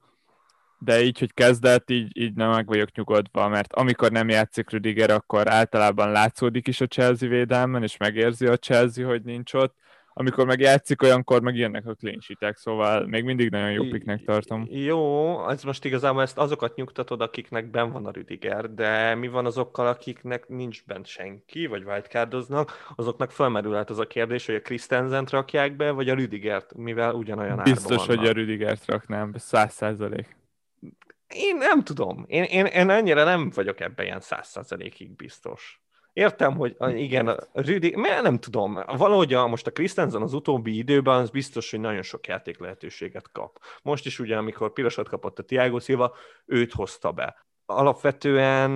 De 0.80 1.04
így, 1.04 1.20
hogy 1.20 1.34
kezdett, 1.34 1.90
így, 1.90 2.18
így 2.18 2.34
nem 2.34 2.50
meg 2.50 2.66
vagyok 2.66 2.92
nyugodva, 2.92 3.48
mert 3.48 3.74
amikor 3.74 4.12
nem 4.12 4.30
játszik 4.30 4.70
Rüdiger, 4.70 5.10
akkor 5.10 5.48
általában 5.48 6.12
látszódik 6.12 6.68
is 6.68 6.82
a 6.82 6.88
Chelsea 6.88 7.30
védelmen, 7.30 7.84
és 7.84 7.98
megérzi 7.98 8.46
a 8.48 8.58
Chelsea, 8.58 9.08
hogy 9.08 9.22
nincs 9.22 9.54
ott 9.54 9.76
amikor 10.14 10.46
meg 10.46 10.60
játszik, 10.60 11.02
olyankor 11.02 11.42
meg 11.42 11.56
jönnek 11.56 11.88
a 11.88 11.94
clean 11.94 12.54
szóval 12.56 13.06
még 13.06 13.24
mindig 13.24 13.50
nagyon 13.50 13.72
jó 13.72 13.84
piknek 13.84 14.24
tartom. 14.24 14.68
Jó, 14.70 15.50
ez 15.50 15.64
most 15.64 15.86
igazából 15.86 16.22
ezt 16.22 16.38
azokat 16.38 16.76
nyugtatod, 16.76 17.22
akiknek 17.22 17.70
ben 17.70 17.92
van 17.92 18.06
a 18.06 18.12
Rüdiger, 18.12 18.74
de 18.74 19.16
mi 19.16 19.28
van 19.28 19.46
azokkal, 19.46 19.88
akiknek 19.88 20.48
nincs 20.48 20.86
bent 20.86 21.06
senki, 21.06 21.66
vagy 21.66 21.84
wildcardoznak, 21.84 22.94
azoknak 22.96 23.32
felmerülhet 23.32 23.90
az 23.90 24.00
a 24.00 24.08
kérdés, 24.08 24.46
hogy 24.46 24.56
a 24.56 24.62
Christensent 24.62 25.30
rakják 25.30 25.76
be, 25.76 25.92
vagy 25.92 26.10
a 26.10 26.14
Rüdigert, 26.14 26.76
mivel 26.76 27.14
ugyanolyan 27.14 27.62
Biztos, 27.64 28.06
hogy 28.06 28.28
a 28.28 28.32
Rüdigert 28.32 28.86
raknám, 28.86 29.34
száz 29.38 29.74
százalék. 29.74 30.36
Én 31.28 31.56
nem 31.56 31.84
tudom. 31.84 32.26
Én, 32.28 32.44
én, 32.44 32.66
én 32.66 32.90
ennyire 32.90 33.24
nem 33.24 33.52
vagyok 33.56 33.80
ebben 33.80 34.06
ilyen 34.06 34.20
száz 34.20 34.48
százalékig 34.48 35.16
biztos. 35.16 35.82
Értem, 36.14 36.56
hogy 36.56 36.76
igen, 36.96 37.28
a 37.28 37.38
Rüdi, 37.54 37.96
mert 37.96 38.22
nem 38.22 38.40
tudom, 38.40 38.74
valahogy 38.98 39.34
a, 39.34 39.48
most 39.48 39.68
a 39.68 39.72
Christensen 39.72 40.22
az 40.22 40.34
utóbbi 40.34 40.78
időben 40.78 41.20
az 41.20 41.30
biztos, 41.30 41.72
hogy 41.72 41.80
nagyon 41.80 42.02
sok 42.02 42.28
játék 42.28 42.60
lehetőséget 42.60 43.32
kap. 43.32 43.60
Most 43.82 44.06
is 44.06 44.20
ugye, 44.20 44.38
amikor 44.38 44.74
pirosat 44.74 45.10
kapott 45.10 45.40
a 45.40 45.44
Tiago 45.44 45.80
Silva, 45.80 46.16
őt 46.46 46.74
hozta 46.74 47.12
be. 47.12 47.46
Alapvetően 47.66 48.76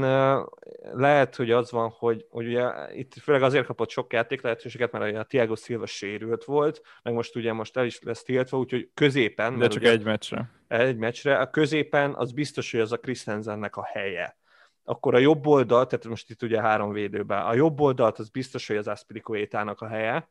lehet, 0.93 1.35
hogy 1.35 1.51
az 1.51 1.71
van, 1.71 1.89
hogy, 1.89 2.25
hogy 2.29 2.47
ugye 2.47 2.69
itt 2.93 3.13
főleg 3.21 3.41
azért 3.41 3.65
kapott 3.65 3.89
sok 3.89 4.13
játék 4.13 4.41
lehetőséget, 4.41 4.91
mert 4.91 5.15
a 5.15 5.23
Tiago 5.23 5.55
Silva 5.55 5.85
sérült 5.85 6.43
volt, 6.43 6.81
meg 7.03 7.13
most 7.13 7.35
ugye 7.35 7.53
most 7.53 7.77
el 7.77 7.85
is 7.85 7.99
lesz 8.01 8.23
tiltva, 8.23 8.57
úgyhogy 8.57 8.89
középen... 8.93 9.57
De 9.57 9.67
csak 9.67 9.81
ugye, 9.81 9.91
egy 9.91 10.03
meccsre. 10.03 10.51
Egy 10.67 10.97
meccsre. 10.97 11.37
A 11.37 11.49
középen 11.49 12.13
az 12.13 12.31
biztos, 12.31 12.71
hogy 12.71 12.79
az 12.79 12.91
a 12.91 12.97
Christensennek 12.97 13.75
a 13.75 13.83
helye 13.83 14.37
akkor 14.85 15.15
a 15.15 15.17
jobb 15.17 15.47
oldal, 15.47 15.85
tehát 15.85 16.05
most 16.05 16.29
itt 16.29 16.41
ugye 16.41 16.61
három 16.61 16.91
védőben, 16.91 17.45
a 17.45 17.53
jobb 17.53 17.79
oldalt 17.79 18.19
az 18.19 18.29
biztos, 18.29 18.67
hogy 18.67 18.77
az 18.77 18.87
Aspilicuétának 18.87 19.81
a 19.81 19.87
helye, 19.87 20.29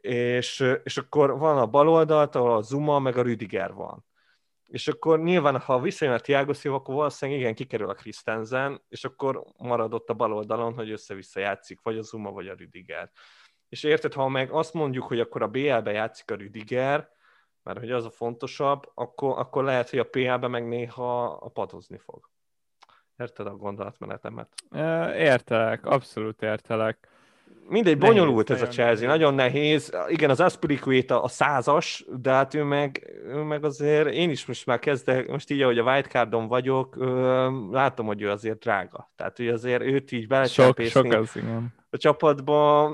és, 0.00 0.64
és 0.82 0.96
akkor 0.96 1.38
van 1.38 1.58
a 1.58 1.66
bal 1.66 1.88
oldalt, 1.88 2.34
ahol 2.34 2.56
a 2.56 2.60
Zuma 2.60 2.98
meg 2.98 3.16
a 3.16 3.22
Rüdiger 3.22 3.72
van. 3.72 4.04
És 4.66 4.88
akkor 4.88 5.20
nyilván, 5.20 5.60
ha 5.60 5.80
visszajön 5.80 6.14
a 6.14 6.18
Thiago 6.18 6.52
Silva, 6.52 6.76
akkor 6.76 6.94
valószínűleg 6.94 7.40
igen, 7.40 7.54
kikerül 7.54 7.88
a 7.88 7.94
Christensen, 7.94 8.82
és 8.88 9.04
akkor 9.04 9.44
maradott 9.58 10.08
a 10.08 10.14
bal 10.14 10.32
oldalon, 10.32 10.74
hogy 10.74 10.90
össze-vissza 10.90 11.40
játszik, 11.40 11.80
vagy 11.82 11.98
a 11.98 12.02
Zuma, 12.02 12.30
vagy 12.30 12.48
a 12.48 12.54
Rüdiger. 12.54 13.10
És 13.68 13.82
érted, 13.82 14.12
ha 14.12 14.28
meg 14.28 14.50
azt 14.50 14.74
mondjuk, 14.74 15.04
hogy 15.04 15.20
akkor 15.20 15.42
a 15.42 15.48
BL-be 15.48 15.92
játszik 15.92 16.30
a 16.30 16.34
Rüdiger, 16.34 17.08
mert 17.62 17.78
hogy 17.78 17.90
az 17.90 18.04
a 18.04 18.10
fontosabb, 18.10 18.90
akkor, 18.94 19.38
akkor 19.38 19.64
lehet, 19.64 19.90
hogy 19.90 19.98
a 19.98 20.08
PL-be 20.08 20.48
meg 20.48 20.68
néha 20.68 21.24
a 21.24 21.48
padozni 21.48 21.98
fog. 21.98 22.33
Érted 23.18 23.46
a 23.46 23.56
gondolatmenetemet? 23.56 24.48
Értelek, 25.16 25.86
abszolút 25.86 26.42
értelek. 26.42 27.08
Mindegy, 27.68 27.98
nehéz, 27.98 28.14
bonyolult 28.14 28.50
ez 28.50 28.62
a 28.62 28.66
Chelsea, 28.66 29.06
nehéz. 29.06 29.20
nagyon 29.20 29.34
nehéz. 29.34 29.96
Igen, 30.08 30.30
az 30.30 30.40
Aspilicueta 30.40 31.22
a 31.22 31.28
százas, 31.28 32.04
de 32.20 32.30
hát 32.30 32.54
ő 32.54 32.62
meg, 32.62 33.12
ő 33.26 33.42
meg 33.42 33.64
azért, 33.64 34.12
én 34.12 34.30
is 34.30 34.46
most 34.46 34.66
már 34.66 34.78
kezdek, 34.78 35.28
most 35.28 35.50
így, 35.50 35.62
ahogy 35.62 35.78
a 35.78 35.82
wildcardon 35.82 36.48
vagyok, 36.48 36.96
látom, 37.70 38.06
hogy 38.06 38.22
ő 38.22 38.30
azért 38.30 38.58
drága. 38.58 39.12
Tehát, 39.16 39.36
hogy 39.36 39.48
azért 39.48 39.82
őt 39.82 40.12
így 40.12 40.26
belecsempészni 40.26 41.00
sok, 41.00 41.12
sok 41.12 41.20
az, 41.20 41.36
igen. 41.36 41.74
a 41.90 41.96
csapatba 41.96 42.90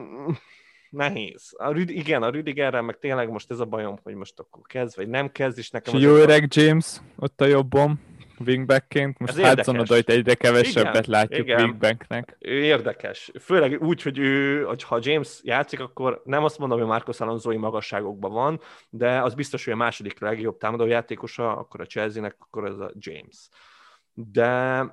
nehéz. 0.91 1.55
A 1.57 1.73
Rüd, 1.73 1.91
igen, 1.91 2.23
a 2.23 2.31
Rüdigerrel 2.31 2.83
meg 2.83 2.99
tényleg 2.99 3.31
most 3.31 3.51
ez 3.51 3.61
a 3.61 3.65
bajom, 3.65 3.99
hogy 4.03 4.15
most 4.15 4.39
akkor 4.39 4.63
kezd, 4.67 4.97
vagy 4.97 5.09
nem 5.09 5.33
kezd, 5.33 5.59
és 5.59 5.71
nekem... 5.71 5.95
És 5.95 6.03
jó 6.03 6.15
öreg 6.15 6.47
James, 6.49 7.01
ott 7.17 7.41
a 7.41 7.45
jobbom 7.45 8.01
wingbackként, 8.47 9.19
most 9.19 9.41
hudson 9.41 9.87
egyre 10.05 10.35
kevesebbet 10.35 11.07
igen, 11.07 11.11
látjuk 11.11 11.47
igen. 11.47 11.63
wingbacknek. 11.63 12.37
Ő 12.39 12.63
érdekes. 12.63 13.31
Főleg 13.41 13.83
úgy, 13.83 14.03
hogy 14.03 14.19
ő, 14.19 14.63
ha 14.87 14.99
James 15.01 15.41
játszik, 15.43 15.81
akkor 15.81 16.23
nem 16.25 16.45
azt 16.45 16.59
mondom, 16.59 16.79
hogy 16.79 16.87
Marcos 16.87 17.21
Alonso 17.21 17.59
magasságokban 17.59 18.33
van, 18.33 18.61
de 18.91 19.23
az 19.23 19.35
biztos, 19.35 19.65
hogy 19.65 19.73
a 19.73 19.77
második 19.77 20.21
legjobb 20.21 20.57
támadó 20.57 20.87
játékosa, 20.87 21.57
akkor 21.57 21.81
a 21.81 21.87
Chelsea-nek, 21.87 22.37
akkor 22.39 22.65
ez 22.65 22.79
a 22.79 22.93
James. 22.99 23.49
De, 24.15 24.85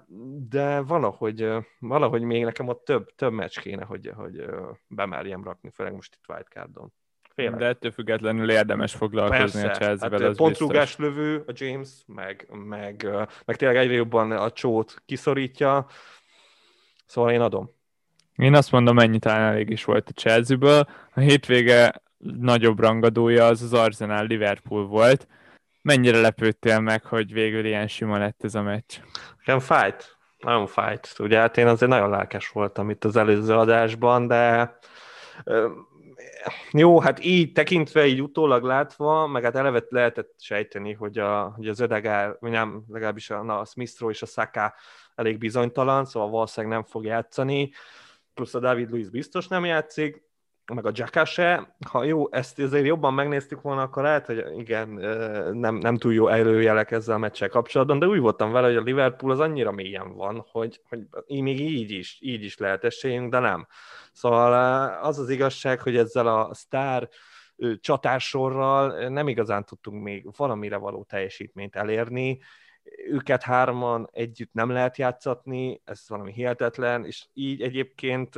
de 0.50 0.80
valahogy, 0.80 1.50
valahogy 1.80 2.22
még 2.22 2.44
nekem 2.44 2.68
ott 2.68 2.86
több, 2.86 3.16
több 3.16 3.34
meccs 3.34 3.58
kéne, 3.60 3.84
hogy, 3.84 4.12
hogy 4.16 4.46
bemerjem 4.88 5.44
rakni, 5.44 5.70
főleg 5.70 5.94
most 5.94 6.14
itt 6.16 6.30
wildcardon. 6.30 6.94
Félek. 7.38 7.56
De 7.56 7.66
ettől 7.66 7.92
függetlenül 7.92 8.52
érdemes 8.52 8.94
foglalkozni 8.94 9.62
Persze, 9.62 9.68
a 9.68 9.74
Chelsea-vel, 9.74 10.22
hát 10.22 10.36
pontrúgás 10.36 10.98
lövő 10.98 11.44
a 11.48 11.52
James, 11.56 11.90
meg, 12.06 12.48
meg, 12.52 13.08
meg 13.46 13.56
tényleg 13.56 13.78
egyre 13.78 13.94
jobban 13.94 14.32
a 14.32 14.52
csót 14.52 15.02
kiszorítja, 15.06 15.88
szóval 17.06 17.32
én 17.32 17.42
adom. 17.42 17.70
Én 18.36 18.54
azt 18.56 18.72
mondom, 18.72 19.00
ennyi 19.00 19.20
talán 19.20 19.52
elég 19.52 19.70
is 19.70 19.84
volt 19.84 20.10
a 20.10 20.12
Chelsea-ből. 20.12 20.88
A 21.14 21.20
hétvége 21.20 22.02
nagyobb 22.18 22.80
rangadója 22.80 23.46
az 23.46 23.62
az 23.62 23.74
Arsenal 23.74 24.26
Liverpool 24.26 24.88
volt. 24.88 25.28
Mennyire 25.82 26.20
lepődtél 26.20 26.80
meg, 26.80 27.06
hogy 27.06 27.34
végül 27.34 27.66
ilyen 27.66 27.88
sima 27.88 28.18
lett 28.18 28.44
ez 28.44 28.56
a 28.56 28.62
meccs? 28.62 28.94
Nem 29.46 29.60
fight, 29.60 30.18
nagyon 30.38 30.68
fight. 30.68 31.16
Ugye 31.20 31.40
hát 31.40 31.58
én 31.58 31.68
azért 31.68 31.92
nagyon 31.92 32.10
lelkes 32.10 32.50
voltam 32.50 32.90
itt 32.90 33.04
az 33.04 33.16
előző 33.16 33.54
adásban, 33.54 34.28
de 34.28 34.78
jó, 36.72 37.00
hát 37.00 37.24
így 37.24 37.52
tekintve, 37.52 38.06
így 38.06 38.22
utólag 38.22 38.64
látva, 38.64 39.28
meg 39.28 39.44
hát 39.44 39.56
eleve 39.56 39.84
lehetett 39.90 40.34
sejteni, 40.40 40.94
hogy, 40.94 41.18
a, 41.18 41.54
hogy 41.56 41.68
az 41.68 41.80
Ödegár, 41.80 42.38
vagy 42.40 42.52
nem, 42.52 42.84
legalábbis 42.88 43.30
a, 43.30 43.44
na, 43.44 43.60
a 43.60 43.66
Smith 43.66 44.04
és 44.08 44.22
a 44.22 44.26
Saka 44.26 44.74
elég 45.16 45.38
bizonytalan, 45.38 46.06
szóval 46.06 46.30
valószínűleg 46.30 46.76
nem 46.76 46.86
fog 46.88 47.06
játszani, 47.06 47.72
plusz 48.34 48.54
a 48.54 48.60
David 48.60 48.90
Luiz 48.90 49.10
biztos 49.10 49.48
nem 49.48 49.66
játszik, 49.66 50.27
meg 50.74 50.86
a 50.86 50.92
Jacka 50.94 51.26
se. 51.26 51.76
Ha 51.90 52.04
jó, 52.04 52.32
ezt 52.32 52.60
azért 52.60 52.86
jobban 52.86 53.14
megnéztük 53.14 53.62
volna, 53.62 53.82
akkor 53.82 54.04
lehet, 54.04 54.26
hogy 54.26 54.46
igen, 54.58 54.90
nem, 55.54 55.76
nem 55.76 55.98
túl 55.98 56.14
jó 56.14 56.28
előjelek 56.28 56.92
ezzel 56.92 57.16
a 57.16 57.18
meccsel 57.18 57.50
kapcsolatban, 57.50 58.00
de 58.00 58.08
úgy 58.08 58.20
voltam 58.20 58.52
vele, 58.52 58.68
hogy 58.68 58.76
a 58.76 58.82
Liverpool 58.82 59.32
az 59.32 59.40
annyira 59.40 59.72
mélyen 59.72 60.16
van, 60.16 60.46
hogy, 60.52 60.82
hogy 60.90 61.08
még 61.28 61.60
így 61.60 61.92
is, 61.92 62.18
így 62.22 62.44
is 62.44 62.58
lehet 62.58 62.84
esélyünk, 62.84 63.32
de 63.32 63.40
nem. 63.40 63.68
Szóval 64.12 64.54
az 65.02 65.20
az 65.20 65.30
igazság, 65.30 65.82
hogy 65.82 65.98
ezzel 65.98 66.28
a 66.28 66.54
sztár 66.54 67.10
csatársorral 67.80 69.10
nem 69.10 69.28
igazán 69.28 69.66
tudtunk 69.66 70.04
még 70.04 70.30
valamire 70.38 70.78
való 70.78 71.04
teljesítményt 71.04 71.76
elérni, 71.76 72.40
őket 73.10 73.44
hárman 73.44 74.10
együtt 74.12 74.54
nem 74.54 74.70
lehet 74.70 74.98
játszatni, 74.98 75.82
ez 75.86 76.04
valami 76.08 76.32
hihetetlen, 76.32 77.06
és 77.06 77.26
így 77.34 77.62
egyébként 77.62 78.36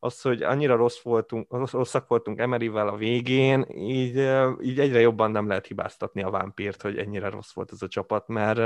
az, 0.00 0.20
hogy 0.20 0.42
annyira 0.42 0.76
rossz 0.76 1.02
voltunk, 1.02 1.70
rosszak 1.70 2.08
voltunk 2.08 2.38
Emeryvel 2.38 2.88
a 2.88 2.96
végén, 2.96 3.66
így, 3.74 4.16
így 4.60 4.80
egyre 4.80 5.00
jobban 5.00 5.30
nem 5.30 5.48
lehet 5.48 5.66
hibáztatni 5.66 6.22
a 6.22 6.30
vámpírt, 6.30 6.82
hogy 6.82 6.98
ennyire 6.98 7.28
rossz 7.28 7.52
volt 7.52 7.72
ez 7.72 7.82
a 7.82 7.88
csapat, 7.88 8.28
mert, 8.28 8.58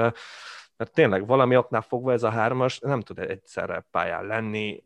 mert 0.77 0.93
tényleg 0.93 1.27
valami 1.27 1.57
oknál 1.57 1.83
fogva 1.83 2.13
ez 2.13 2.23
a 2.23 2.31
hármas 2.31 2.79
nem 2.79 3.01
tud 3.01 3.19
egyszerre 3.19 3.87
pályán 3.91 4.27
lenni, 4.27 4.83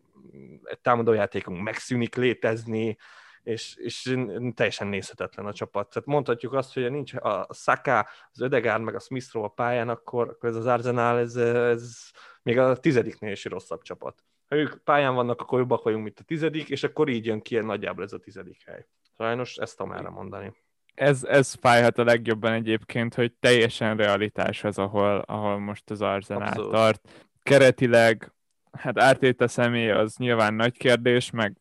támadójátékunk 0.82 1.62
megszűnik 1.62 2.14
létezni, 2.14 2.96
és, 3.42 3.76
és 3.76 4.16
teljesen 4.54 4.86
nézhetetlen 4.86 5.46
a 5.46 5.52
csapat. 5.52 5.88
Tehát 5.88 6.08
mondhatjuk 6.08 6.52
azt, 6.52 6.74
hogy 6.74 6.90
nincs 6.90 7.14
a 7.14 7.48
Saka, 7.52 8.08
az 8.32 8.40
Ödegár, 8.40 8.80
meg 8.80 8.94
a 8.94 8.98
Smith 8.98 9.36
a 9.36 9.48
pályán, 9.48 9.88
akkor, 9.88 10.28
akkor 10.28 10.48
ez 10.48 10.56
az 10.56 10.66
Arsenal, 10.66 11.18
ez, 11.18 11.36
ez 11.36 12.10
még 12.42 12.58
a 12.58 12.76
tizediknél 12.76 13.32
is 13.32 13.44
rosszabb 13.44 13.82
csapat 13.82 14.24
ha 14.48 14.56
ők 14.56 14.76
pályán 14.84 15.14
vannak, 15.14 15.40
akkor 15.40 15.58
jobbak 15.58 15.82
vagyunk, 15.82 16.04
mint 16.04 16.18
a 16.20 16.24
tizedik, 16.24 16.68
és 16.68 16.82
akkor 16.82 17.08
így 17.08 17.26
jön 17.26 17.40
ki 17.40 17.58
nagyjából 17.58 18.04
ez 18.04 18.12
a 18.12 18.18
tizedik 18.18 18.62
hely. 18.66 18.86
Sajnos 19.16 19.56
ezt 19.56 19.76
tudom 19.76 19.92
erre 19.92 20.08
mondani. 20.08 20.52
Ez, 20.94 21.24
ez 21.24 21.54
fájhat 21.54 21.98
a 21.98 22.04
legjobban 22.04 22.52
egyébként, 22.52 23.14
hogy 23.14 23.32
teljesen 23.32 23.96
realitás 23.96 24.64
az, 24.64 24.78
ahol, 24.78 25.18
ahol 25.26 25.58
most 25.58 25.90
az 25.90 26.02
Arzenál 26.02 26.48
Abszolút. 26.48 26.72
tart. 26.72 27.26
Keretileg, 27.42 28.32
hát 28.72 28.98
Ártéta 28.98 29.48
személy 29.48 29.90
az 29.90 30.16
nyilván 30.16 30.54
nagy 30.54 30.76
kérdés, 30.76 31.30
meg 31.30 31.56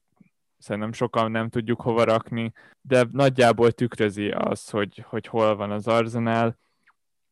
szerintem 0.57 0.93
sokan 0.93 1.31
nem 1.31 1.49
tudjuk 1.49 1.81
hova 1.81 2.03
rakni, 2.03 2.51
de 2.81 3.05
nagyjából 3.11 3.71
tükrözi 3.71 4.29
az, 4.29 4.69
hogy, 4.69 5.03
hogy 5.07 5.27
hol 5.27 5.55
van 5.55 5.71
az 5.71 5.87
Arzenál 5.87 6.57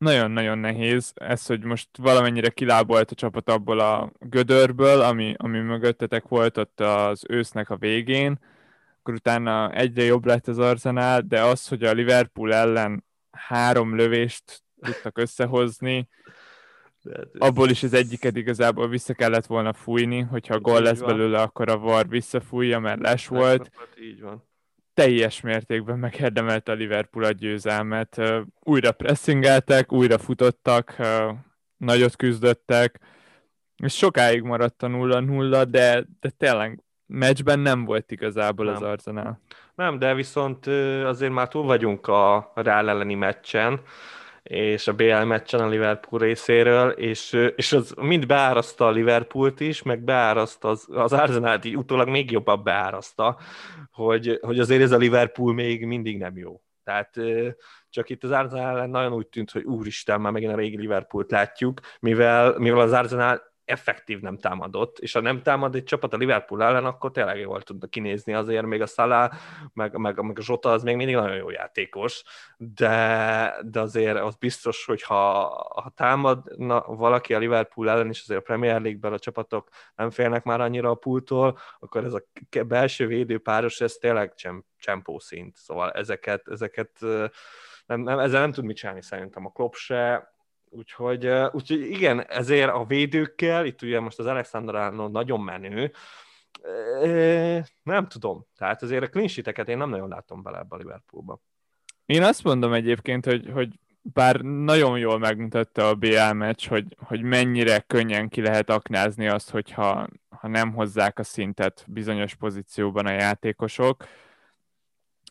nagyon-nagyon 0.03 0.57
nehéz 0.57 1.11
ez, 1.15 1.45
hogy 1.45 1.63
most 1.63 1.89
valamennyire 1.97 2.49
kilábolt 2.49 3.11
a 3.11 3.15
csapat 3.15 3.49
abból 3.49 3.79
a 3.79 4.11
gödörből, 4.19 5.01
ami, 5.01 5.33
ami 5.37 5.59
mögöttetek 5.59 6.27
volt 6.27 6.57
ott 6.57 6.79
az 6.79 7.23
ősznek 7.27 7.69
a 7.69 7.77
végén, 7.77 8.39
akkor 8.99 9.13
utána 9.13 9.71
egyre 9.71 10.03
jobb 10.03 10.25
lett 10.25 10.47
az 10.47 10.59
Arsenal, 10.59 11.21
de 11.21 11.41
az, 11.41 11.67
hogy 11.67 11.83
a 11.83 11.91
Liverpool 11.91 12.53
ellen 12.53 13.03
három 13.31 13.95
lövést 13.95 14.63
tudtak 14.81 15.17
összehozni, 15.17 16.09
abból 17.37 17.69
is 17.69 17.83
az 17.83 17.93
egyiket 17.93 18.35
igazából 18.35 18.87
vissza 18.87 19.13
kellett 19.13 19.45
volna 19.45 19.73
fújni, 19.73 20.19
hogyha 20.19 20.53
a 20.53 20.59
gól 20.59 20.81
lesz 20.81 20.99
van. 20.99 21.09
belőle, 21.09 21.41
akkor 21.41 21.69
a 21.69 21.77
VAR 21.77 22.07
visszafújja, 22.07 22.79
mert 22.79 23.01
les 23.01 23.27
volt. 23.27 23.71
Így 24.01 24.21
van 24.21 24.51
teljes 24.93 25.41
mértékben 25.41 25.99
megérdemelte 25.99 26.71
a 26.71 26.75
Liverpool 26.75 27.25
a 27.25 27.31
győzelmet. 27.31 28.21
Újra 28.59 28.91
pressingeltek, 28.91 29.91
újra 29.91 30.17
futottak, 30.17 30.95
nagyot 31.77 32.15
küzdöttek, 32.15 32.99
és 33.83 33.93
sokáig 33.93 34.41
maradt 34.41 34.83
a 34.83 34.87
0-0, 34.87 35.65
de, 35.69 36.05
de 36.19 36.29
tényleg 36.37 36.83
meccsben 37.05 37.59
nem 37.59 37.85
volt 37.85 38.11
igazából 38.11 38.65
nem. 38.65 38.75
az 38.75 38.81
Arsenal. 38.81 39.39
Nem, 39.75 39.99
de 39.99 40.13
viszont 40.13 40.67
azért 41.05 41.31
már 41.31 41.47
túl 41.47 41.63
vagyunk 41.63 42.07
a 42.07 42.51
Real 42.55 42.89
elleni 42.89 43.15
meccsen, 43.15 43.81
és 44.53 44.87
a 44.87 44.93
BL 44.93 45.23
meccsen 45.23 45.59
a 45.59 45.67
Liverpool 45.67 46.21
részéről, 46.21 46.89
és, 46.89 47.51
és 47.55 47.73
az 47.73 47.93
mind 48.01 48.25
beáraszta 48.25 48.87
a 48.87 48.91
Liverpoolt 48.91 49.59
is, 49.59 49.83
meg 49.83 50.03
beáraszta 50.03 50.69
az, 50.69 50.87
az 50.89 51.13
Arsenal-t 51.13 51.65
így 51.65 51.77
utólag 51.77 52.09
még 52.09 52.31
jobban 52.31 52.63
beáraszta, 52.63 53.37
hogy, 53.91 54.37
hogy 54.41 54.59
azért 54.59 54.81
ez 54.81 54.91
a 54.91 54.97
Liverpool 54.97 55.53
még 55.53 55.85
mindig 55.85 56.17
nem 56.17 56.37
jó. 56.37 56.61
Tehát 56.83 57.15
csak 57.89 58.09
itt 58.09 58.23
az 58.23 58.31
Arsenal 58.31 58.85
nagyon 58.85 59.13
úgy 59.13 59.27
tűnt, 59.27 59.51
hogy 59.51 59.63
úristen, 59.63 60.21
már 60.21 60.31
megint 60.31 60.51
a 60.51 60.55
régi 60.55 60.77
Liverpoolt 60.77 61.31
látjuk, 61.31 61.79
mivel, 61.99 62.57
mivel 62.57 62.79
az 62.79 62.91
Arsenal 62.91 63.52
effektív 63.73 64.19
nem 64.19 64.37
támadott, 64.37 64.99
és 64.99 65.13
ha 65.13 65.19
nem 65.19 65.41
támad 65.41 65.75
egy 65.75 65.83
csapat 65.83 66.13
a 66.13 66.17
Liverpool 66.17 66.63
ellen, 66.63 66.85
akkor 66.85 67.11
tényleg 67.11 67.39
jól 67.39 67.61
tudna 67.61 67.87
kinézni 67.87 68.33
azért, 68.33 68.65
még 68.65 68.81
a 68.81 68.85
Salah, 68.85 69.31
meg, 69.73 69.97
meg, 69.97 70.21
meg 70.21 70.39
a 70.39 70.41
Zsota 70.41 70.71
az 70.71 70.83
még 70.83 70.95
mindig 70.95 71.15
nagyon 71.15 71.35
jó 71.35 71.49
játékos, 71.49 72.23
de, 72.57 73.55
de 73.61 73.79
azért 73.79 74.19
az 74.19 74.35
biztos, 74.35 74.85
hogy 74.85 75.01
ha, 75.01 75.43
ha 75.83 75.91
támadna 75.95 76.81
valaki 76.87 77.33
a 77.33 77.39
Liverpool 77.39 77.89
ellen, 77.89 78.09
és 78.09 78.21
azért 78.21 78.39
a 78.39 78.43
Premier 78.43 78.81
League-ben 78.81 79.13
a 79.13 79.19
csapatok 79.19 79.69
nem 79.95 80.09
félnek 80.09 80.43
már 80.43 80.61
annyira 80.61 80.89
a 80.89 80.95
pultól, 80.95 81.57
akkor 81.79 82.03
ez 82.03 82.13
a 82.13 82.23
belső 82.67 83.07
védőpáros, 83.07 83.81
ez 83.81 83.93
tényleg 83.93 84.33
csempó 84.77 85.19
szint, 85.19 85.55
szóval 85.55 85.91
ezeket, 85.91 86.47
ezeket 86.47 86.89
nem, 87.85 88.01
nem, 88.01 88.19
ezzel 88.19 88.41
nem 88.41 88.51
tud 88.51 88.65
mit 88.65 88.75
csinálni 88.75 89.01
szerintem 89.01 89.45
a 89.45 89.51
Klopp 89.51 89.73
se, 89.73 90.32
Úgyhogy, 90.75 91.27
úgyhogy 91.51 91.81
igen, 91.81 92.25
ezért 92.27 92.71
a 92.71 92.85
védőkkel, 92.85 93.65
itt 93.65 93.81
ugye 93.81 93.99
most 93.99 94.19
az 94.19 94.25
Alexander 94.25 94.75
Arnold 94.75 95.11
nagyon 95.11 95.39
menő, 95.39 95.91
nem 97.83 98.07
tudom. 98.07 98.45
Tehát 98.57 98.81
azért 98.81 99.03
a 99.03 99.09
clean 99.09 99.67
én 99.67 99.77
nem 99.77 99.89
nagyon 99.89 100.09
látom 100.09 100.41
bele 100.41 100.57
ebbe 100.57 100.75
a 100.75 100.77
Liverpoolba. 100.77 101.41
Én 102.05 102.23
azt 102.23 102.43
mondom 102.43 102.73
egyébként, 102.73 103.25
hogy, 103.25 103.49
hogy 103.53 103.79
bár 104.01 104.41
nagyon 104.41 104.99
jól 104.99 105.19
megmutatta 105.19 105.87
a 105.87 105.95
BL 105.95 106.31
meccs, 106.33 106.67
hogy, 106.67 106.95
hogy 106.97 107.21
mennyire 107.21 107.79
könnyen 107.79 108.29
ki 108.29 108.41
lehet 108.41 108.69
aknázni 108.69 109.27
azt, 109.27 109.49
hogyha 109.49 110.07
ha 110.29 110.47
nem 110.47 110.73
hozzák 110.73 111.19
a 111.19 111.23
szintet 111.23 111.85
bizonyos 111.87 112.35
pozícióban 112.35 113.05
a 113.05 113.11
játékosok, 113.11 114.03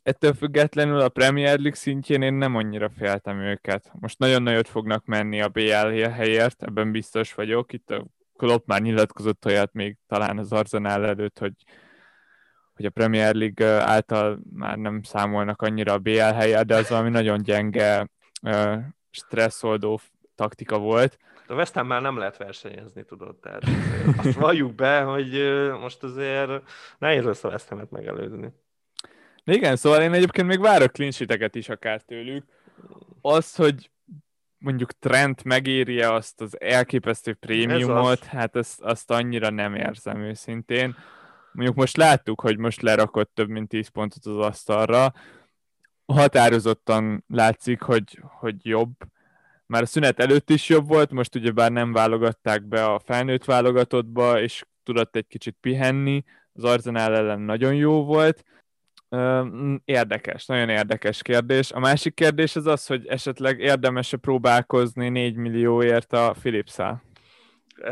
ettől 0.03 0.33
függetlenül 0.33 1.01
a 1.01 1.09
Premier 1.09 1.59
League 1.59 1.75
szintjén 1.75 2.23
én 2.23 2.35
nem 2.35 2.55
annyira 2.55 2.91
féltem 2.99 3.41
őket. 3.41 3.91
Most 4.01 4.19
nagyon 4.19 4.43
nagyot 4.43 4.69
fognak 4.69 5.05
menni 5.07 5.41
a 5.41 5.49
BL 5.49 6.09
helyért, 6.09 6.63
ebben 6.63 6.93
biztos 6.93 7.35
vagyok. 7.35 7.73
Itt 7.73 7.91
a 7.91 8.07
Klopp 8.37 8.67
már 8.67 8.81
nyilatkozott 8.81 9.47
olyat 9.47 9.73
még 9.73 9.97
talán 10.07 10.39
az 10.39 10.53
Arsenal 10.53 11.07
előtt, 11.07 11.39
hogy, 11.39 11.53
hogy 12.75 12.85
a 12.85 12.91
Premier 12.91 13.35
League 13.35 13.67
által 13.67 14.41
már 14.53 14.77
nem 14.77 15.03
számolnak 15.03 15.63
annyira 15.63 15.93
a 15.93 15.99
BL 15.99 16.21
helyet, 16.21 16.67
de 16.67 16.77
az 16.77 16.89
valami 16.89 17.11
nagyon 17.11 17.43
gyenge 17.43 18.09
stresszoldó 19.11 20.01
taktika 20.35 20.79
volt. 20.79 21.19
A 21.47 21.55
West 21.55 21.75
Ham 21.75 21.87
már 21.87 22.03
nem 22.03 22.19
lehet 22.19 22.37
versenyezni, 22.37 23.05
tudod, 23.05 23.37
tehát 23.37 23.63
azt 24.17 24.33
valljuk 24.33 24.75
be, 24.75 25.01
hogy 25.01 25.31
most 25.81 26.03
azért 26.03 26.63
nehéz 26.99 27.25
lesz 27.25 27.45
a 27.45 27.49
West 27.49 27.69
Ham-et 27.69 27.91
megelőzni. 27.91 28.53
De 29.45 29.53
igen, 29.53 29.77
szóval 29.77 30.03
én 30.03 30.13
egyébként 30.13 30.47
még 30.47 30.61
várok 30.61 30.93
clinchiteket 30.93 31.55
is 31.55 31.69
akár 31.69 32.01
tőlük. 32.01 32.45
Az, 33.21 33.55
hogy 33.55 33.91
mondjuk 34.59 34.93
Trent 34.99 35.45
megéri-e 35.45 36.13
azt 36.13 36.41
az 36.41 36.61
elképesztő 36.61 37.35
prémiumot, 37.35 38.21
az. 38.21 38.27
hát 38.27 38.57
azt, 38.57 38.81
azt 38.81 39.11
annyira 39.11 39.51
nem 39.51 39.75
érzem 39.75 40.21
őszintén. 40.21 40.97
Mondjuk 41.53 41.77
most 41.77 41.97
láttuk, 41.97 42.41
hogy 42.41 42.59
most 42.59 42.83
lerakott 42.83 43.31
több 43.35 43.49
mint 43.49 43.69
10 43.69 43.89
pontot 43.89 44.27
az 44.27 44.37
asztalra. 44.37 45.13
Határozottan 46.07 47.25
látszik, 47.29 47.81
hogy, 47.81 48.21
hogy 48.23 48.67
jobb. 48.67 48.93
Már 49.67 49.83
a 49.83 49.87
szünet 49.87 50.21
előtt 50.21 50.51
is 50.51 50.69
jobb 50.69 50.89
volt, 50.89 51.11
most 51.11 51.35
ugye 51.35 51.51
bár 51.51 51.73
nem 51.73 51.93
válogatták 51.93 52.63
be 52.63 52.85
a 52.85 52.99
felnőtt 52.99 53.45
válogatottba, 53.45 54.41
és 54.41 54.65
tudott 54.83 55.17
egy 55.17 55.27
kicsit 55.27 55.57
pihenni. 55.61 56.25
Az 56.53 56.65
Arzenál 56.65 57.15
ellen 57.15 57.41
nagyon 57.41 57.75
jó 57.75 58.05
volt, 58.05 58.45
Érdekes, 59.85 60.47
nagyon 60.47 60.69
érdekes 60.69 61.23
kérdés. 61.23 61.73
A 61.73 61.79
másik 61.79 62.15
kérdés 62.15 62.57
az 62.57 62.67
az, 62.67 62.87
hogy 62.87 63.07
esetleg 63.07 63.61
érdemes-e 63.61 64.17
próbálkozni 64.17 65.09
4 65.09 65.35
millióért 65.37 66.13
a 66.13 66.35
philips 66.41 66.79
-el. 66.79 67.03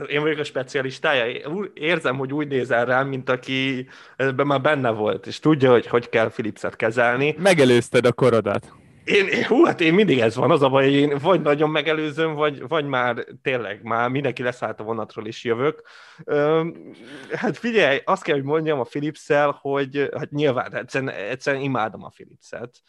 Én 0.08 0.20
vagyok 0.20 0.38
a 0.38 0.44
specialistája. 0.44 1.40
Érzem, 1.74 2.16
hogy 2.16 2.32
úgy 2.32 2.48
nézel 2.48 2.84
rám, 2.84 3.08
mint 3.08 3.30
aki 3.30 3.88
ebben 4.16 4.46
már 4.46 4.60
benne 4.60 4.90
volt, 4.90 5.26
és 5.26 5.38
tudja, 5.38 5.70
hogy 5.70 5.86
hogy 5.86 6.08
kell 6.08 6.30
Philips-et 6.30 6.76
kezelni. 6.76 7.34
Megelőzted 7.38 8.06
a 8.06 8.12
korodat. 8.12 8.72
Én, 9.10 9.44
hú, 9.44 9.64
hát 9.64 9.80
én 9.80 9.94
mindig 9.94 10.18
ez 10.18 10.36
van, 10.36 10.50
az 10.50 10.62
a 10.62 10.68
baj, 10.68 10.84
hogy 10.84 10.92
én 10.92 11.18
vagy 11.18 11.40
nagyon 11.40 11.70
megelőzöm, 11.70 12.34
vagy, 12.34 12.68
vagy 12.68 12.84
már 12.84 13.26
tényleg, 13.42 13.82
már 13.82 14.08
mindenki 14.08 14.42
leszállt 14.42 14.80
a 14.80 14.84
vonatról, 14.84 15.26
és 15.26 15.44
jövök. 15.44 15.82
Üm, 16.26 16.92
hát 17.32 17.56
figyelj, 17.58 18.00
azt 18.04 18.22
kell, 18.22 18.34
hogy 18.34 18.44
mondjam 18.44 18.80
a 18.80 18.84
philips 18.84 19.26
hogy 19.60 20.08
hát 20.16 20.30
nyilván, 20.30 20.74
egyszerűen, 20.74 21.14
egyszerűen 21.14 21.62
imádom 21.62 22.04
a 22.04 22.08
Philips-et, 22.08 22.82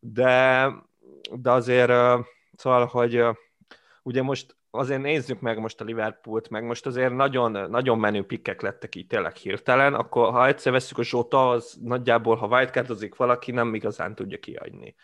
de, 0.00 0.70
de 1.32 1.50
azért, 1.50 1.92
szóval, 2.56 2.86
hogy 2.86 3.24
ugye 4.02 4.22
most 4.22 4.56
azért 4.70 5.02
nézzük 5.02 5.40
meg 5.40 5.58
most 5.58 5.80
a 5.80 5.84
Liverpoolt, 5.84 6.48
meg 6.48 6.64
most 6.64 6.86
azért 6.86 7.14
nagyon, 7.14 7.70
nagyon 7.70 7.98
menő 7.98 8.26
pikkek 8.26 8.60
lettek 8.60 8.94
így 8.94 9.06
tényleg 9.06 9.36
hirtelen, 9.36 9.94
akkor 9.94 10.30
ha 10.30 10.46
egyszer 10.46 10.72
veszük 10.72 10.98
a 10.98 11.02
Zsota, 11.02 11.50
az 11.50 11.78
nagyjából, 11.82 12.36
ha 12.36 12.46
wildcardozik 12.46 13.16
valaki, 13.16 13.50
nem 13.50 13.74
igazán 13.74 14.14
tudja 14.14 14.38
kiadni 14.38 14.94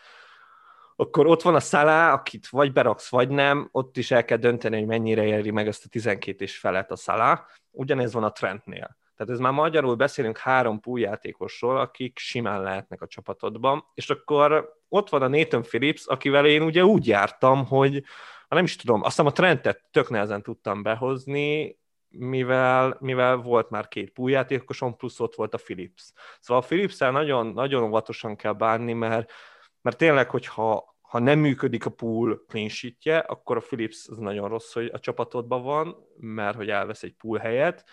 akkor 1.01 1.27
ott 1.27 1.43
van 1.43 1.55
a 1.55 1.61
Szalá, 1.61 2.13
akit 2.13 2.49
vagy 2.49 2.73
beraksz, 2.73 3.11
vagy 3.11 3.29
nem, 3.29 3.69
ott 3.73 3.97
is 3.97 4.11
el 4.11 4.25
kell 4.25 4.37
dönteni, 4.37 4.79
hogy 4.79 4.87
mennyire 4.87 5.25
éri 5.25 5.51
meg 5.51 5.67
ezt 5.67 5.85
a 5.85 5.89
12 5.89 6.45
és 6.45 6.59
felet 6.59 6.91
a 6.91 6.97
Szalá. 6.97 7.47
Ugyanez 7.71 8.13
van 8.13 8.25
a 8.25 8.33
Trentnél. 8.33 8.99
Tehát 9.17 9.35
ez 9.35 9.39
már 9.39 9.53
magyarul 9.53 9.95
beszélünk 9.95 10.39
három 10.39 10.81
játékosról, 10.95 11.79
akik 11.79 12.19
simán 12.19 12.63
lehetnek 12.63 13.03
a 13.03 13.07
csapatodban, 13.07 13.85
és 13.95 14.11
akkor 14.11 14.75
ott 14.89 15.09
van 15.09 15.23
a 15.23 15.29
Nathan 15.29 15.63
Phillips, 15.63 16.07
akivel 16.07 16.47
én 16.47 16.63
ugye 16.63 16.85
úgy 16.85 17.07
jártam, 17.07 17.67
hogy 17.67 18.05
nem 18.49 18.65
is 18.65 18.77
tudom, 18.77 19.03
azt 19.03 19.19
a 19.19 19.33
Trentet 19.33 19.85
tök 19.91 20.11
nehezen 20.11 20.43
tudtam 20.43 20.83
behozni, 20.83 21.79
mivel, 22.09 22.97
mivel 23.01 23.37
volt 23.37 23.71
már 23.71 23.89
két 23.89 24.11
púljátékosom, 24.11 24.97
plusz 24.97 25.21
ott 25.21 25.35
volt 25.35 25.55
a 25.55 25.59
Philips. 25.65 26.13
Szóval 26.41 26.63
a 26.63 26.67
philips 26.67 26.99
nagyon, 26.99 27.47
nagyon 27.47 27.83
óvatosan 27.83 28.37
kell 28.37 28.53
bánni, 28.53 28.93
mert, 28.93 29.33
mert 29.81 29.97
tényleg, 29.97 30.31
hogyha 30.31 30.89
ha 31.11 31.18
nem 31.18 31.38
működik 31.38 31.87
a 31.87 31.90
pool 31.90 32.44
clean 32.49 32.68
sheetje, 32.68 33.18
akkor 33.18 33.57
a 33.57 33.61
Philips 33.61 34.09
az 34.09 34.18
nagyon 34.18 34.49
rossz, 34.49 34.73
hogy 34.73 34.90
a 34.92 34.99
csapatodban 34.99 35.62
van, 35.62 35.96
mert 36.16 36.57
hogy 36.57 36.68
elvesz 36.68 37.03
egy 37.03 37.14
pool 37.14 37.38
helyet, 37.38 37.85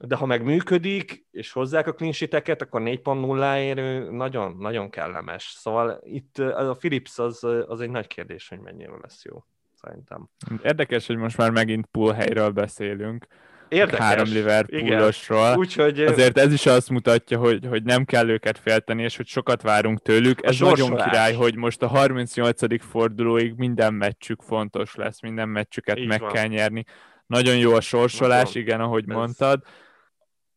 de 0.00 0.16
ha 0.16 0.26
meg 0.26 0.42
működik, 0.42 1.26
és 1.30 1.52
hozzák 1.52 1.86
a 1.86 1.94
clean 1.94 2.12
sheeteket, 2.12 2.62
akkor 2.62 2.82
4.0 2.84 4.10
nagyon, 4.10 4.56
nagyon 4.56 4.90
kellemes. 4.90 5.54
Szóval 5.58 6.00
itt 6.02 6.38
a 6.38 6.76
Philips 6.78 7.18
az, 7.18 7.44
az 7.44 7.80
egy 7.80 7.90
nagy 7.90 8.06
kérdés, 8.06 8.48
hogy 8.48 8.60
mennyire 8.60 8.96
lesz 9.02 9.24
jó, 9.24 9.44
szerintem. 9.74 10.28
Érdekes, 10.62 11.06
hogy 11.06 11.16
most 11.16 11.36
már 11.36 11.50
megint 11.50 11.86
pool 11.86 12.12
helyről 12.12 12.50
beszélünk. 12.50 13.26
Érdekes. 13.68 13.98
három 14.06 14.28
Liverpoolosról. 14.28 15.56
Úgyhogy... 15.56 16.00
Azért 16.00 16.38
ez 16.38 16.52
is 16.52 16.66
azt 16.66 16.90
mutatja, 16.90 17.38
hogy, 17.38 17.66
hogy 17.66 17.82
nem 17.82 18.04
kell 18.04 18.28
őket 18.28 18.58
félteni, 18.58 19.02
és 19.02 19.16
hogy 19.16 19.26
sokat 19.26 19.62
várunk 19.62 20.02
tőlük. 20.02 20.46
Ez 20.46 20.58
nagyon 20.58 20.96
király, 20.96 21.34
hogy 21.34 21.56
most 21.56 21.82
a 21.82 21.86
38. 21.86 22.82
fordulóig 22.84 23.54
minden 23.56 23.94
meccsük 23.94 24.42
fontos 24.42 24.94
lesz, 24.94 25.20
minden 25.20 25.48
meccsüket 25.48 25.98
Így 25.98 26.06
meg 26.06 26.20
van. 26.20 26.32
kell 26.32 26.46
nyerni. 26.46 26.84
Nagyon 27.26 27.56
jó 27.56 27.72
a 27.72 27.80
sorsolás, 27.80 28.46
nagyon. 28.46 28.62
igen, 28.62 28.80
ahogy 28.80 29.04
ez... 29.08 29.16
mondtad. 29.16 29.62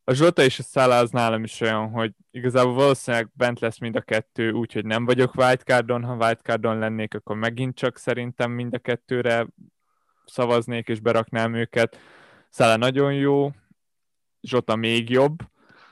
A 0.04 0.12
Zsota 0.12 0.42
és 0.42 0.58
a 0.58 0.62
Szála 0.62 0.96
az 0.98 1.10
nálam 1.10 1.44
is 1.44 1.60
olyan, 1.60 1.90
hogy 1.90 2.12
igazából 2.30 2.72
valószínűleg 2.72 3.30
bent 3.32 3.60
lesz 3.60 3.78
mind 3.78 3.96
a 3.96 4.00
kettő, 4.00 4.50
úgyhogy 4.50 4.84
nem 4.84 5.04
vagyok 5.04 5.34
wildcardon, 5.34 6.04
ha 6.04 6.14
wildcardon 6.14 6.78
lennék, 6.78 7.14
akkor 7.14 7.36
megint 7.36 7.76
csak 7.76 7.98
szerintem 7.98 8.50
mind 8.50 8.74
a 8.74 8.78
kettőre 8.78 9.46
szavaznék 10.24 10.88
és 10.88 11.00
beraknám 11.00 11.54
őket 11.54 11.98
Szele 12.52 12.76
nagyon 12.76 13.14
jó, 13.14 13.50
Zsota 14.40 14.76
még 14.76 15.10
jobb. 15.10 15.38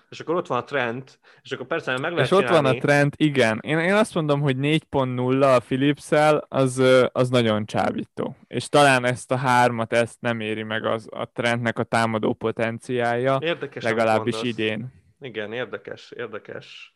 És 0.09 0.21
akkor 0.21 0.35
ott 0.35 0.47
van 0.47 0.59
a 0.59 0.65
trend, 0.65 1.19
és 1.43 1.53
akkor 1.53 1.67
persze 1.67 1.99
meg 1.99 2.13
lehet 2.13 2.27
És 2.27 2.31
ott 2.31 2.49
van 2.49 2.65
a 2.65 2.75
trend, 2.75 3.15
igen. 3.17 3.59
Én, 3.63 3.79
én 3.79 3.95
azt 3.95 4.15
mondom, 4.15 4.41
hogy 4.41 4.57
4.0 4.57 5.57
a 5.57 5.61
philips 5.61 6.11
az, 6.49 6.83
az 7.13 7.29
nagyon 7.29 7.67
csábító. 7.67 8.37
És 8.47 8.69
talán 8.69 9.05
ezt 9.05 9.31
a 9.31 9.37
hármat, 9.37 9.93
ezt 9.93 10.21
nem 10.21 10.41
éri 10.41 10.63
meg 10.63 10.85
az, 10.85 11.09
a 11.11 11.31
trendnek 11.33 11.79
a 11.79 11.83
támadó 11.83 12.33
potenciája. 12.33 13.39
Érdekes, 13.41 13.83
legalábbis 13.83 14.43
idén. 14.43 14.93
Igen, 15.21 15.53
érdekes, 15.53 16.11
érdekes 16.17 16.93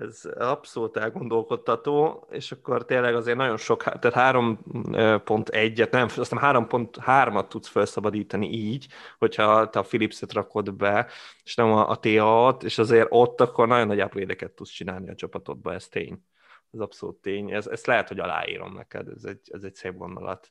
ez 0.00 0.22
abszolút 0.38 0.96
elgondolkodtató, 0.96 2.26
és 2.30 2.52
akkor 2.52 2.84
tényleg 2.84 3.14
azért 3.14 3.36
nagyon 3.36 3.56
sok, 3.56 3.82
tehát 3.82 4.34
3.1-et, 4.34 5.90
nem, 5.90 6.08
aztán 6.16 6.66
3.3-at 6.68 7.48
tudsz 7.48 7.68
felszabadítani 7.68 8.48
így, 8.52 8.86
hogyha 9.18 9.70
te 9.70 9.78
a 9.78 9.82
Philips-et 9.82 10.32
rakod 10.32 10.74
be, 10.74 11.06
és 11.44 11.54
nem 11.54 11.72
a, 11.72 11.88
a 11.88 11.96
TA-t, 11.96 12.62
és 12.62 12.78
azért 12.78 13.06
ott 13.10 13.40
akkor 13.40 13.68
nagyon 13.68 13.86
nagy 13.86 14.02
upgrade 14.02 14.52
tudsz 14.54 14.70
csinálni 14.70 15.10
a 15.10 15.14
csapatodba, 15.14 15.72
ez 15.72 15.88
tény. 15.88 16.24
Ez 16.72 16.80
abszolút 16.80 17.16
tény. 17.16 17.52
Ez, 17.52 17.66
ezt 17.66 17.86
lehet, 17.86 18.08
hogy 18.08 18.18
aláírom 18.18 18.72
neked, 18.72 19.08
ez 19.08 19.24
egy, 19.24 19.40
ez 19.52 19.62
egy 19.62 19.74
szép 19.74 19.96
gondolat. 19.96 20.50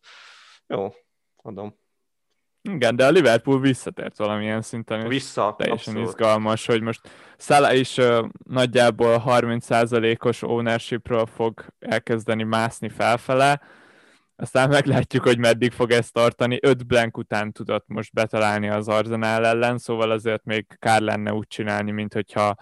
Jó, 0.67 0.93
adom. 1.36 1.84
Igen, 2.71 2.95
de 2.95 3.06
a 3.06 3.10
Liverpool 3.10 3.60
visszatért 3.60 4.17
valamilyen 4.17 4.62
szinten. 4.62 5.08
Vissza, 5.08 5.56
Teljesen 5.58 5.93
abszolút. 5.93 6.10
izgalmas, 6.10 6.65
hogy 6.65 6.82
most 6.82 7.10
Szala 7.38 7.73
is 7.73 7.97
uh, 7.97 8.28
nagyjából 8.47 9.23
30%-os 9.25 10.41
ownershipről 10.41 11.25
fog 11.25 11.65
elkezdeni 11.80 12.43
mászni 12.43 12.89
felfele, 12.89 13.62
aztán 14.36 14.69
meglátjuk, 14.69 15.23
hogy 15.23 15.38
meddig 15.38 15.71
fog 15.71 15.91
ezt 15.91 16.13
tartani. 16.13 16.60
Öt 16.62 16.88
blank 16.88 17.17
után 17.17 17.51
tudott 17.51 17.88
most 17.88 18.13
betalálni 18.13 18.69
az 18.69 18.88
Arsenal 18.88 19.45
ellen, 19.45 19.78
szóval 19.78 20.12
azért 20.12 20.43
még 20.43 20.65
kár 20.80 21.01
lenne 21.01 21.34
úgy 21.34 21.47
csinálni, 21.47 21.91
mint 21.91 22.13
hogyha 22.13 22.56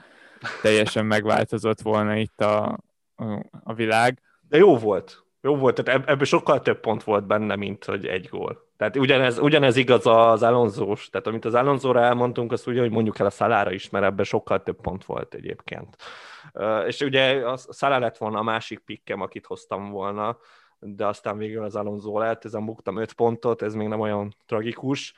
teljesen 0.61 1.05
megváltozott 1.05 1.81
volna 1.81 2.15
itt 2.15 2.41
a, 2.41 2.79
a, 3.15 3.45
a 3.63 3.73
világ. 3.73 4.21
De 4.49 4.57
jó 4.57 4.77
volt. 4.77 5.22
Jó 5.45 5.55
volt, 5.55 5.83
tehát 5.83 6.09
ebből 6.09 6.25
sokkal 6.25 6.61
több 6.61 6.79
pont 6.79 7.03
volt 7.03 7.25
benne, 7.27 7.55
mint 7.55 7.85
hogy 7.85 8.05
egy 8.07 8.27
gól. 8.29 8.67
Tehát 8.77 8.97
ugyanez, 8.97 9.39
ugyanez 9.39 9.75
igaz 9.75 10.05
az 10.05 10.43
Alonzós, 10.43 11.09
tehát 11.09 11.27
amit 11.27 11.45
az 11.45 11.53
Alonzóra 11.53 12.01
elmondtunk, 12.01 12.51
azt 12.51 12.67
ugye, 12.67 12.79
hogy 12.79 12.91
mondjuk 12.91 13.19
el 13.19 13.25
a 13.25 13.29
Szalára 13.29 13.71
is, 13.71 13.89
mert 13.89 14.05
ebben 14.05 14.25
sokkal 14.25 14.63
több 14.63 14.81
pont 14.81 15.05
volt 15.05 15.33
egyébként. 15.33 15.97
És 16.85 16.99
ugye 16.99 17.47
a 17.47 17.57
Szalá 17.57 17.97
lett 17.97 18.17
volna 18.17 18.39
a 18.39 18.43
másik 18.43 18.79
pikkem, 18.79 19.21
akit 19.21 19.45
hoztam 19.45 19.89
volna, 19.89 20.37
de 20.79 21.05
aztán 21.05 21.37
végül 21.37 21.63
az 21.63 21.75
Alonso 21.75 22.19
lett, 22.19 22.45
ezen 22.45 22.65
buktam 22.65 22.97
öt 22.97 23.13
pontot, 23.13 23.61
ez 23.61 23.73
még 23.73 23.87
nem 23.87 23.99
olyan 23.99 24.35
tragikus, 24.45 25.13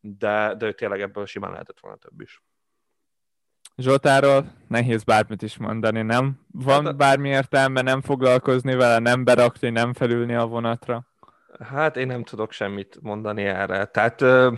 de, 0.00 0.54
de 0.58 0.72
tényleg 0.72 1.00
ebből 1.00 1.26
simán 1.26 1.50
lehetett 1.50 1.80
volna 1.80 1.96
több 1.96 2.20
is. 2.20 2.42
Zsoltáról 3.80 4.44
nehéz 4.68 5.04
bármit 5.04 5.42
is 5.42 5.56
mondani, 5.58 6.02
nem? 6.02 6.40
Van 6.52 6.84
hát, 6.84 6.96
bármi 6.96 7.28
értelme 7.28 7.80
nem 7.80 8.00
foglalkozni 8.00 8.74
vele, 8.74 8.98
nem 8.98 9.24
berakni, 9.24 9.70
nem 9.70 9.92
felülni 9.92 10.34
a 10.34 10.46
vonatra? 10.46 11.06
Hát 11.58 11.96
én 11.96 12.06
nem 12.06 12.24
tudok 12.24 12.52
semmit 12.52 12.98
mondani 13.02 13.44
erre. 13.44 13.84
Tehát 13.84 14.20
ö, 14.20 14.52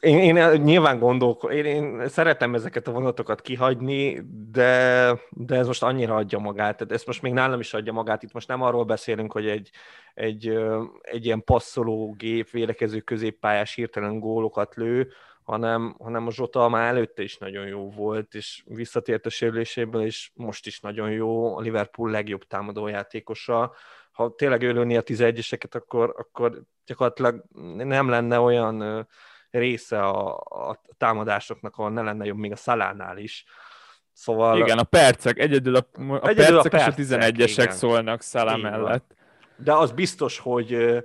én, 0.00 0.36
én 0.36 0.60
nyilván 0.60 0.98
gondolok, 0.98 1.48
én, 1.52 1.64
én 1.64 2.08
szeretem 2.08 2.54
ezeket 2.54 2.88
a 2.88 2.92
vonatokat 2.92 3.40
kihagyni, 3.40 4.22
de, 4.50 5.12
de 5.30 5.56
ez 5.56 5.66
most 5.66 5.82
annyira 5.82 6.14
adja 6.14 6.38
magát, 6.38 6.76
tehát 6.76 6.92
ez 6.92 7.04
most 7.04 7.22
még 7.22 7.32
nálam 7.32 7.60
is 7.60 7.74
adja 7.74 7.92
magát, 7.92 8.22
itt 8.22 8.32
most 8.32 8.48
nem 8.48 8.62
arról 8.62 8.84
beszélünk, 8.84 9.32
hogy 9.32 9.46
egy, 9.46 9.70
egy, 10.14 10.58
egy 11.00 11.24
ilyen 11.24 11.44
passzoló 11.44 12.14
gép, 12.18 12.50
védekező 12.50 13.00
középpályás 13.00 13.74
hirtelen 13.74 14.18
gólokat 14.18 14.74
lő, 14.74 15.08
hanem, 15.42 15.94
hanem 15.98 16.26
a 16.26 16.30
Zsota 16.30 16.68
már 16.68 16.88
előtte 16.88 17.22
is 17.22 17.38
nagyon 17.38 17.66
jó 17.66 17.90
volt, 17.90 18.34
és 18.34 18.62
visszatért 18.66 19.26
a 19.26 19.30
sérüléséből, 19.30 20.02
és 20.02 20.30
most 20.34 20.66
is 20.66 20.80
nagyon 20.80 21.10
jó, 21.10 21.56
a 21.56 21.60
Liverpool 21.60 22.10
legjobb 22.10 22.46
támadójátékosa. 22.46 23.74
Ha 24.10 24.34
tényleg 24.34 24.62
ölőni 24.62 24.96
a 24.96 25.02
11-eseket, 25.02 25.74
akkor, 25.74 26.14
akkor 26.18 26.62
gyakorlatilag 26.86 27.44
nem 27.76 28.08
lenne 28.08 28.40
olyan 28.40 29.08
része 29.50 30.00
a, 30.00 30.36
a 30.38 30.80
támadásoknak, 30.96 31.76
ahol 31.76 31.90
ne 31.90 32.02
lenne 32.02 32.24
jobb 32.24 32.38
még 32.38 32.52
a 32.52 32.56
szalánál 32.56 33.18
is. 33.18 33.44
Szóval... 34.12 34.58
Igen, 34.58 34.78
a 34.78 34.82
percek, 34.82 35.38
egyedül 35.38 35.76
a, 35.76 35.86
a 35.92 36.28
egyedül 36.28 36.60
percek, 36.62 36.72
a 36.72 36.76
percek 36.76 36.98
és 36.98 37.12
a 37.12 37.16
11-esek 37.16 37.70
szólnak 37.70 38.22
Szalá 38.22 38.56
mellett. 38.56 39.14
De 39.56 39.72
az 39.72 39.92
biztos, 39.92 40.38
hogy 40.38 41.02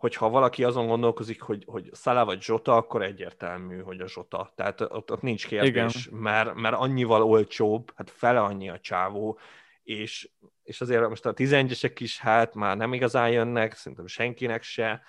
hogyha 0.00 0.28
valaki 0.28 0.64
azon 0.64 0.86
gondolkozik, 0.86 1.40
hogy, 1.40 1.64
hogy 1.66 1.90
Szalá 1.92 2.24
vagy 2.24 2.42
Zsota, 2.42 2.76
akkor 2.76 3.02
egyértelmű, 3.02 3.80
hogy 3.80 4.00
a 4.00 4.08
Zsota. 4.08 4.52
Tehát 4.54 4.80
ott, 4.80 5.12
ott 5.12 5.22
nincs 5.22 5.46
kérdés, 5.46 6.08
mert, 6.12 6.54
mert 6.54 6.74
annyival 6.74 7.22
olcsóbb, 7.22 7.92
hát 7.94 8.10
fele 8.10 8.40
annyi 8.40 8.68
a 8.68 8.80
csávó, 8.80 9.38
és, 9.82 10.30
és 10.62 10.80
azért 10.80 11.08
most 11.08 11.26
a 11.26 11.34
11-esek 11.34 11.92
is 11.98 12.20
hát 12.20 12.54
már 12.54 12.76
nem 12.76 12.92
igazán 12.92 13.30
jönnek, 13.30 13.74
szerintem 13.74 14.06
senkinek 14.06 14.62
se, 14.62 15.02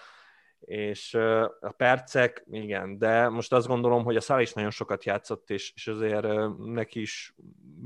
és 0.59 1.13
a 1.59 1.73
percek, 1.77 2.45
igen, 2.51 2.97
de 2.97 3.29
most 3.29 3.53
azt 3.53 3.67
gondolom, 3.67 4.03
hogy 4.03 4.15
a 4.15 4.21
Szál 4.21 4.41
is 4.41 4.53
nagyon 4.53 4.71
sokat 4.71 5.03
játszott, 5.03 5.49
és, 5.49 5.71
és 5.75 5.87
azért 5.87 6.27
neki 6.57 7.01
is 7.01 7.33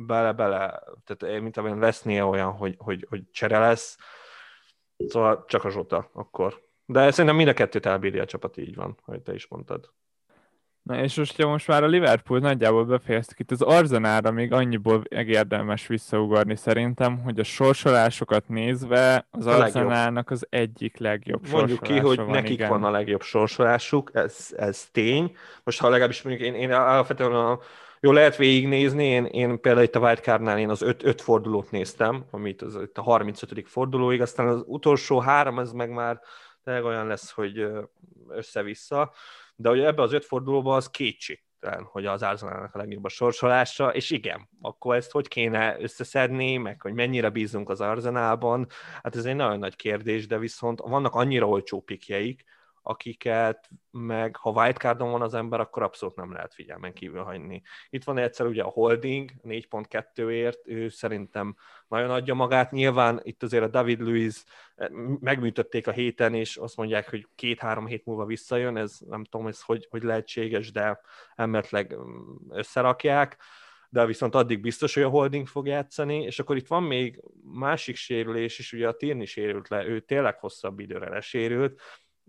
bele-bele, 0.08 0.84
tehát 1.04 1.42
mint 1.42 1.58
amilyen 1.58 1.80
lesznie 1.80 2.24
olyan, 2.26 2.52
hogy, 2.52 2.76
hogy, 2.78 3.06
hogy 3.10 3.24
csere 3.32 3.60
lesz, 3.60 3.98
szóval 5.08 5.46
csak 5.48 5.64
a 5.64 5.70
Zsota 5.70 6.10
akkor. 6.14 6.64
De 6.86 7.12
szerintem 7.12 7.36
mind 7.36 7.50
a 7.50 7.54
kettőt 7.54 7.86
elbírja 7.86 8.22
a 8.22 8.26
csapat, 8.26 8.58
így 8.58 8.76
van, 8.76 8.98
hogy 9.04 9.22
te 9.22 9.34
is 9.34 9.48
mondtad. 9.48 9.94
Na 10.86 11.02
és 11.04 11.16
most, 11.16 11.42
ha 11.42 11.48
most 11.48 11.68
már 11.68 11.84
a 11.84 11.88
Liverpool 11.88 12.40
nagyjából 12.40 12.86
befejeztük 12.86 13.40
itt 13.40 13.52
az 13.52 13.62
Arzenára 13.62 14.32
még 14.32 14.52
annyiból 14.52 15.04
érdemes 15.10 15.88
visszaugarni 15.88 16.56
szerintem, 16.56 17.20
hogy 17.20 17.40
a 17.40 17.44
sorsolásokat 17.44 18.48
nézve 18.48 19.28
az 19.32 19.48
Arzenálnak 19.48 20.30
az 20.30 20.48
egyik 20.50 20.98
legjobb 20.98 21.50
Mondjuk 21.52 21.82
ki, 21.82 21.98
hogy 21.98 22.18
van, 22.18 22.30
nekik 22.30 22.52
igen. 22.52 22.70
van 22.70 22.84
a 22.84 22.92
legjobb 22.92 23.22
sorsolásuk, 23.22 24.12
ez, 24.14 24.54
ez 24.58 24.88
tény. 24.92 25.36
Most 25.64 25.80
ha 25.80 25.90
legalábbis 25.90 26.22
mondjuk 26.22 26.48
én, 26.48 26.54
én 26.54 26.72
alapvetően 26.72 27.32
a, 27.32 27.60
jó, 28.00 28.12
lehet 28.12 28.36
végignézni, 28.36 29.06
én, 29.06 29.26
én 29.26 29.62
például 29.62 29.86
itt 29.86 29.96
a 29.96 30.00
Wildcardnál 30.00 30.60
én 30.60 30.70
az 30.70 30.82
öt, 30.82 31.04
öt 31.04 31.22
fordulót 31.22 31.72
néztem, 31.72 32.26
amit 32.32 32.62
az, 32.62 32.76
itt 32.82 32.98
a 32.98 33.02
35. 33.02 33.64
fordulóig, 33.68 34.22
aztán 34.22 34.48
az 34.48 34.64
utolsó 34.66 35.20
három, 35.20 35.60
ez 35.60 35.72
meg 35.72 35.90
már 35.90 36.22
tényleg 36.66 36.84
olyan 36.84 37.08
lesz, 37.08 37.32
hogy 37.32 37.68
össze-vissza. 38.28 39.14
De 39.56 39.70
hogy 39.70 39.80
ebbe 39.80 40.02
az 40.02 40.14
öt 40.14 40.26
fordulóban 40.26 40.76
az 40.76 40.90
kétségtelen, 40.90 41.84
hogy 41.84 42.06
az 42.06 42.24
Arsenalnak 42.24 42.76
a 42.76 42.78
legjobb 42.78 43.04
a 43.04 43.10
sorsolása, 43.10 43.94
és 43.94 44.10
igen, 44.12 44.50
akkor 44.62 44.96
ezt 44.96 45.12
hogy 45.12 45.28
kéne 45.28 45.80
összeszedni, 45.80 46.58
meg 46.58 46.82
hogy 46.82 46.94
mennyire 46.94 47.30
bízunk 47.30 47.70
az 47.70 47.82
Arsenalban, 47.82 48.68
hát 49.04 49.16
ez 49.16 49.26
egy 49.26 49.36
nagyon 49.36 49.60
nagy 49.60 49.76
kérdés, 49.76 50.28
de 50.28 50.38
viszont 50.38 50.80
vannak 50.80 51.14
annyira 51.14 51.48
olcsó 51.48 51.82
pikjeik, 51.82 52.44
akiket 52.88 53.70
meg 53.92 54.36
ha 54.36 54.50
wildcardon 54.50 55.12
van 55.12 55.22
az 55.22 55.34
ember, 55.34 55.60
akkor 55.60 55.84
abszolút 55.84 56.16
nem 56.16 56.32
lehet 56.32 56.54
figyelmen 56.54 56.94
kívül 56.94 57.24
hagyni. 57.24 57.62
Itt 57.90 58.04
van 58.04 58.18
egyszer 58.18 58.46
ugye 58.46 58.64
a 58.64 58.70
holding, 58.70 59.32
4.2-ért, 59.44 60.68
ő 60.68 60.90
szerintem 60.90 61.56
nagyon 61.88 62.10
adja 62.10 62.34
magát. 62.34 62.72
Nyilván 62.72 63.20
itt 63.24 63.44
azért 63.44 63.64
a 63.64 63.68
David 63.68 64.00
Luiz 64.00 64.46
eh, 64.76 64.88
megműtötték 65.20 65.88
a 65.88 65.92
héten, 65.92 66.34
és 66.34 66.58
azt 66.58 66.78
mondják, 66.78 67.10
hogy 67.10 67.28
két-három 67.36 67.88
hét 67.88 68.06
múlva 68.06 68.26
visszajön, 68.26 68.78
ez 68.78 68.98
nem 69.00 69.24
tudom, 69.24 69.48
ez 69.48 69.62
hogy, 69.62 69.88
hogy 69.90 70.04
lehetséges, 70.04 70.72
de 70.72 71.00
emetleg 71.36 71.96
mm, 71.98 72.36
összerakják. 72.50 73.38
De 73.90 74.06
viszont 74.06 74.36
addig 74.36 74.62
biztos, 74.62 74.94
hogy 74.94 75.04
a 75.04 75.10
holding 75.10 75.48
fog 75.48 75.68
játszani, 75.68 76.22
és 76.22 76.40
akkor 76.40 76.56
itt 76.56 76.68
van 76.68 76.84
még 76.84 77.22
másik 77.54 77.96
sérülés 77.96 78.60
is, 78.60 78.74
ugye 78.74 78.88
a 78.88 78.96
Tirni 78.96 79.26
sérült 79.26 79.68
le, 79.68 79.86
ő 79.86 80.00
tényleg 80.00 80.40
hosszabb 80.40 80.80
időre 80.80 81.10
lesérült, 81.10 81.82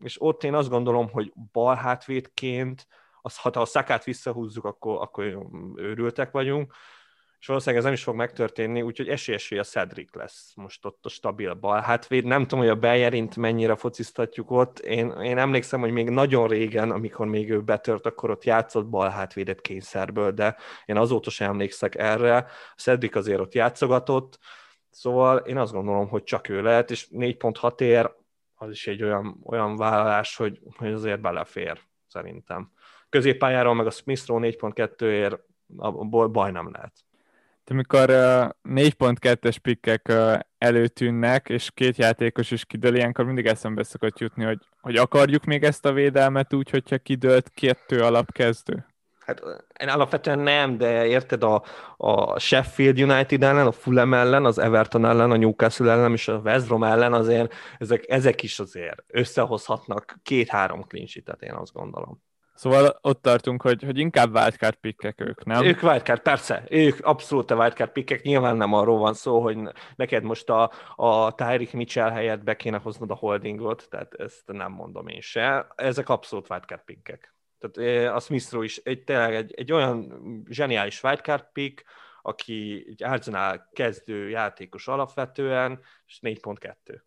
és 0.02 0.16
ott 0.20 0.44
én 0.44 0.54
azt 0.54 0.68
gondolom, 0.68 1.10
hogy 1.10 1.32
bal 1.52 1.74
hátvédként, 1.74 2.86
az, 3.22 3.38
ha 3.38 3.48
a 3.48 3.64
szakát 3.64 4.04
visszahúzzuk, 4.04 4.64
akkor, 4.64 5.00
akkor 5.00 5.46
őrültek 5.76 6.30
vagyunk, 6.30 6.72
és 7.38 7.46
valószínűleg 7.46 7.84
ez 7.84 7.90
nem 7.90 7.98
is 7.98 8.04
fog 8.04 8.14
megtörténni, 8.14 8.82
úgyhogy 8.82 9.08
esélyes, 9.08 9.48
hogy 9.48 9.58
a 9.58 9.62
Cedric 9.62 10.14
lesz 10.14 10.52
most 10.54 10.84
ott 10.84 11.04
a 11.04 11.08
stabil 11.08 11.54
bal 11.54 11.80
hátvéd. 11.80 12.24
Nem 12.24 12.42
tudom, 12.42 12.58
hogy 12.58 12.68
a 12.68 12.74
Bellerint 12.74 13.36
mennyire 13.36 13.76
fociztatjuk 13.76 14.50
ott. 14.50 14.78
Én, 14.78 15.10
én 15.10 15.38
emlékszem, 15.38 15.80
hogy 15.80 15.90
még 15.90 16.10
nagyon 16.10 16.48
régen, 16.48 16.90
amikor 16.90 17.26
még 17.26 17.50
ő 17.50 17.60
betört, 17.62 18.06
akkor 18.06 18.30
ott 18.30 18.44
játszott 18.44 18.86
bal 18.86 19.08
hátvédet 19.08 19.60
kényszerből, 19.60 20.30
de 20.30 20.56
én 20.84 20.96
azóta 20.96 21.30
sem 21.30 21.50
emlékszek 21.50 21.94
erre. 21.94 22.36
A 22.36 22.46
Cedric 22.76 23.16
azért 23.16 23.40
ott 23.40 23.54
játszogatott, 23.54 24.38
szóval 24.90 25.38
én 25.38 25.56
azt 25.56 25.72
gondolom, 25.72 26.08
hogy 26.08 26.22
csak 26.22 26.48
ő 26.48 26.62
lehet, 26.62 26.90
és 26.90 27.08
4.6 27.12 27.80
ér, 27.80 28.10
az 28.56 28.70
is 28.70 28.86
egy 28.86 29.02
olyan, 29.02 29.40
olyan 29.44 29.76
vállalás, 29.76 30.36
hogy, 30.36 30.60
hogy 30.76 30.92
azért 30.92 31.20
belefér, 31.20 31.80
szerintem. 32.06 32.70
Középpályáról 33.08 33.74
meg 33.74 33.86
a 33.86 33.90
Smith-ról 33.90 34.40
4.2-ért 34.42 35.38
abból 35.76 36.28
baj 36.28 36.50
nem 36.50 36.70
lehet. 36.72 36.92
De 37.64 37.74
amikor 37.74 38.10
uh, 38.10 38.74
4.2-es 38.74 39.56
pikkek 39.62 40.12
előtűnnek, 40.58 41.48
és 41.48 41.70
két 41.74 41.96
játékos 41.96 42.50
is 42.50 42.64
kidől, 42.64 42.96
ilyenkor 42.96 43.24
mindig 43.24 43.46
eszembe 43.46 43.82
szokott 43.82 44.18
jutni, 44.18 44.44
hogy, 44.44 44.58
hogy 44.80 44.96
akarjuk 44.96 45.44
még 45.44 45.64
ezt 45.64 45.84
a 45.84 45.92
védelmet 45.92 46.54
úgy, 46.54 46.70
hogyha 46.70 46.98
kidőlt 46.98 47.50
kettő 47.54 48.00
alapkezdő. 48.00 48.86
Hát 49.26 49.42
én 49.80 49.88
alapvetően 49.88 50.38
nem, 50.38 50.78
de 50.78 51.06
érted 51.06 51.42
a, 51.42 51.62
a 51.96 52.38
Sheffield 52.38 52.98
United 53.00 53.42
ellen, 53.42 53.66
a 53.66 53.72
Fulham 53.72 54.14
ellen, 54.14 54.44
az 54.44 54.58
Everton 54.58 55.04
ellen, 55.04 55.30
a 55.30 55.36
Newcastle 55.36 55.92
ellen 55.92 56.12
és 56.12 56.28
a 56.28 56.40
West 56.44 56.66
Brom 56.66 56.84
ellen 56.84 57.12
azért 57.12 57.54
ezek, 57.78 58.04
ezek 58.08 58.42
is 58.42 58.58
azért 58.58 59.04
összehozhatnak 59.06 60.18
két-három 60.22 60.82
klincsitet, 60.82 61.42
én 61.42 61.52
azt 61.52 61.72
gondolom. 61.72 62.22
Szóval 62.54 62.98
ott 63.00 63.22
tartunk, 63.22 63.62
hogy, 63.62 63.82
hogy 63.82 63.98
inkább 63.98 64.34
wildcard 64.34 64.74
pickek 64.74 65.20
ők, 65.20 65.44
nem? 65.44 65.64
Ők 65.64 65.82
wildcard, 65.82 66.20
persze. 66.20 66.64
Ők 66.68 67.04
abszolút 67.06 67.50
a 67.50 67.56
wildcard 67.56 67.90
pickek. 67.90 68.22
Nyilván 68.22 68.56
nem 68.56 68.72
arról 68.72 68.98
van 68.98 69.14
szó, 69.14 69.42
hogy 69.42 69.58
neked 69.96 70.22
most 70.22 70.50
a, 70.50 70.70
a 70.96 71.34
Tyreek 71.34 71.72
Mitchell 71.72 72.10
helyett 72.10 72.44
be 72.44 72.56
kéne 72.56 72.78
hoznod 72.78 73.10
a 73.10 73.14
holdingot, 73.14 73.86
tehát 73.90 74.14
ezt 74.14 74.42
nem 74.46 74.72
mondom 74.72 75.08
én 75.08 75.20
se. 75.20 75.66
Ezek 75.74 76.08
abszolút 76.08 76.50
wildcard 76.50 76.82
pickek. 76.84 77.35
Tehát 77.58 78.14
a 78.14 78.20
Smith 78.20 78.56
is 78.62 78.76
egy, 78.76 79.04
tényleg 79.04 79.34
egy, 79.34 79.54
egy 79.54 79.72
olyan 79.72 80.22
zseniális 80.48 81.02
wildcard 81.02 81.44
pick, 81.52 81.84
aki 82.22 82.86
egy 82.88 83.02
Arsenal 83.02 83.68
kezdő 83.72 84.28
játékos 84.28 84.88
alapvetően, 84.88 85.80
és 86.06 86.18
4.2. 86.22 87.00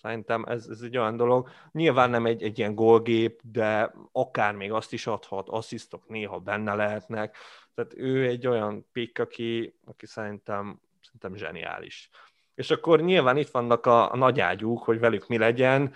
Szerintem 0.00 0.44
ez, 0.44 0.66
ez 0.70 0.80
egy 0.80 0.96
olyan 0.96 1.16
dolog. 1.16 1.48
Nyilván 1.72 2.10
nem 2.10 2.26
egy, 2.26 2.42
egy 2.42 2.58
ilyen 2.58 2.74
gólgép, 2.74 3.40
de 3.44 3.94
akár 4.12 4.54
még 4.54 4.72
azt 4.72 4.92
is 4.92 5.06
adhat, 5.06 5.48
asszisztok 5.48 6.08
néha 6.08 6.38
benne 6.38 6.74
lehetnek. 6.74 7.36
Tehát 7.74 7.94
ő 7.96 8.26
egy 8.26 8.46
olyan 8.46 8.86
pick, 8.92 9.18
aki, 9.18 9.78
aki 9.84 10.06
szerintem, 10.06 10.80
szerintem 11.02 11.36
zseniális. 11.36 12.10
És 12.54 12.70
akkor 12.70 13.00
nyilván 13.00 13.36
itt 13.36 13.50
vannak 13.50 13.86
a, 13.86 14.12
a 14.12 14.16
nagyágyúk, 14.16 14.82
hogy 14.82 14.98
velük 14.98 15.28
mi 15.28 15.38
legyen 15.38 15.94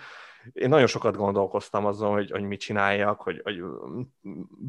én 0.51 0.69
nagyon 0.69 0.87
sokat 0.87 1.15
gondolkoztam 1.15 1.85
azon, 1.85 2.11
hogy, 2.11 2.31
hogy 2.31 2.43
mit 2.43 2.59
csináljak, 2.59 3.21
hogy, 3.21 3.41
hogy 3.43 3.63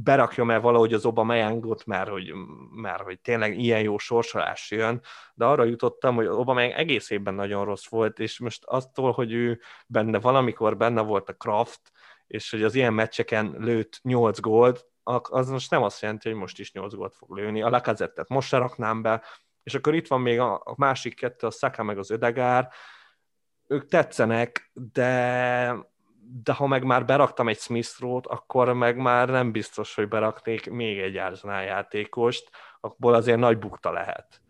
berakjam-e 0.03 0.59
valahogy 0.59 0.93
az 0.93 1.05
Obameyangot, 1.05 1.87
mert 1.87 2.09
hogy, 2.09 2.33
mert 2.71 3.03
hogy 3.03 3.21
tényleg 3.21 3.59
ilyen 3.59 3.81
jó 3.81 3.99
sorsolás 3.99 4.71
jön, 4.71 5.03
de 5.35 5.45
arra 5.45 5.65
jutottam, 5.65 6.15
hogy 6.15 6.27
Obameyang 6.27 6.73
egész 6.73 7.11
évben 7.11 7.35
nagyon 7.35 7.65
rossz 7.65 7.89
volt, 7.89 8.19
és 8.19 8.39
most 8.39 8.65
attól, 8.65 9.13
hogy 9.13 9.33
ő 9.33 9.61
benne 9.87 10.21
valamikor 10.21 10.77
benne 10.77 11.01
volt 11.01 11.29
a 11.29 11.35
Kraft, 11.35 11.93
és 12.27 12.51
hogy 12.51 12.63
az 12.63 12.75
ilyen 12.75 12.95
meccseken 12.95 13.55
lőtt 13.59 14.01
8 14.03 14.41
gólt, 14.41 14.87
az 15.23 15.49
most 15.49 15.71
nem 15.71 15.83
azt 15.83 16.01
jelenti, 16.01 16.29
hogy 16.29 16.39
most 16.39 16.59
is 16.59 16.73
8 16.73 16.95
gólt 16.95 17.15
fog 17.15 17.37
lőni. 17.37 17.63
A 17.63 17.69
Lakazettet 17.69 18.29
most 18.29 18.49
se 18.49 18.57
raknám 18.59 19.03
be, 19.03 19.23
és 19.63 19.75
akkor 19.75 19.95
itt 19.95 20.07
van 20.07 20.21
még 20.21 20.41
a, 20.41 20.75
másik 20.77 21.15
kettő, 21.15 21.47
a 21.47 21.51
Saka 21.51 21.83
meg 21.83 21.99
az 21.99 22.11
Ödegár, 22.11 22.69
ők 23.67 23.89
tetszenek, 23.89 24.71
de, 24.93 25.77
de 26.43 26.53
ha 26.53 26.67
meg 26.67 26.85
már 26.85 27.05
beraktam 27.05 27.49
egy 27.49 27.59
smith 27.59 28.05
akkor 28.23 28.73
meg 28.73 28.97
már 28.97 29.29
nem 29.29 29.53
biztos, 29.53 29.95
hogy 29.95 30.09
beraknék 30.09 30.71
még 30.71 30.99
egy 30.99 31.17
Arsenal 31.17 31.63
játékost, 31.63 32.51
akkor 32.81 33.15
azért 33.15 33.39
nagy 33.39 33.59
bukta 33.59 33.93
lehet. 33.93 34.41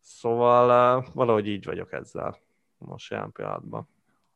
Szóval 0.00 1.06
valahogy 1.14 1.48
így 1.48 1.64
vagyok 1.64 1.92
ezzel 1.92 2.38
most 2.80 3.10
jelen 3.10 3.32
pillanatban. 3.32 3.88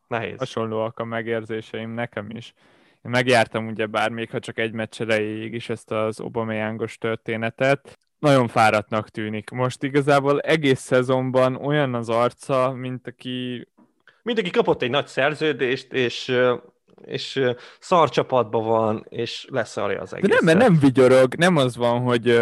Nehéz. 0.07 0.37
Hasonlóak 0.37 0.99
a 0.99 1.03
megérzéseim 1.03 1.89
nekem 1.89 2.29
is. 2.29 2.53
megjártam 3.01 3.67
ugye 3.67 3.85
bár 3.85 4.09
még 4.09 4.29
ha 4.29 4.39
csak 4.39 4.57
egy 4.57 4.71
meccs 4.71 5.01
erejéig 5.01 5.53
is 5.53 5.69
ezt 5.69 5.91
az 5.91 6.19
Obameyango-s 6.19 6.97
történetet. 6.97 7.99
Nagyon 8.19 8.47
fáradtnak 8.47 9.09
tűnik. 9.09 9.49
Most 9.49 9.83
igazából 9.83 10.39
egész 10.39 10.79
szezonban 10.79 11.55
olyan 11.55 11.93
az 11.93 12.09
arca, 12.09 12.71
mint 12.71 13.07
aki... 13.07 13.67
Mint 14.25 14.39
aki 14.39 14.49
kapott 14.49 14.81
egy 14.81 14.89
nagy 14.89 15.07
szerződést, 15.07 15.93
és 15.93 16.37
és 17.05 17.41
szar 17.79 18.09
csapatban 18.09 18.65
van, 18.65 19.05
és 19.09 19.47
leszarja 19.49 20.01
az 20.01 20.13
egészet. 20.13 20.29
De 20.29 20.45
nem, 20.45 20.57
mert 20.57 20.69
nem 20.69 20.79
vigyorog, 20.79 21.35
nem 21.35 21.55
az 21.57 21.75
van, 21.75 22.01
hogy 22.01 22.41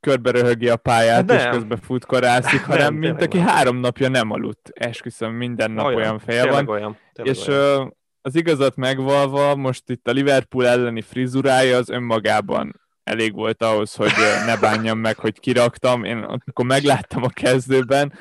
körbe 0.00 0.30
röhögi 0.30 0.68
a 0.68 0.76
pályát, 0.76 1.26
nem. 1.26 1.36
és 1.36 1.44
közben 1.50 1.78
futkorászik, 1.78 2.60
hanem 2.72 2.92
nem, 2.92 2.94
mint 2.94 3.22
aki 3.22 3.36
van. 3.36 3.46
három 3.46 3.76
napja 3.76 4.08
nem 4.08 4.30
aludt. 4.30 4.70
Esküszöm, 4.72 5.32
minden 5.32 5.70
nap 5.70 5.86
olyan, 5.86 5.98
olyan 5.98 6.18
feje 6.18 6.50
van. 6.50 6.68
Olyan, 6.68 6.98
és 7.22 7.46
olyan. 7.46 7.96
az 8.22 8.34
igazat 8.34 8.76
megvalva, 8.76 9.56
most 9.56 9.90
itt 9.90 10.08
a 10.08 10.12
Liverpool 10.12 10.66
elleni 10.66 11.00
frizurája 11.00 11.76
az 11.76 11.88
önmagában 11.88 12.80
elég 13.04 13.34
volt 13.34 13.62
ahhoz, 13.62 13.94
hogy 13.94 14.12
ne 14.46 14.56
bánjam 14.56 14.98
meg, 14.98 15.18
hogy 15.18 15.40
kiraktam. 15.40 16.04
Én 16.04 16.18
akkor 16.18 16.64
megláttam 16.64 17.22
a 17.22 17.28
kezdőben, 17.28 18.12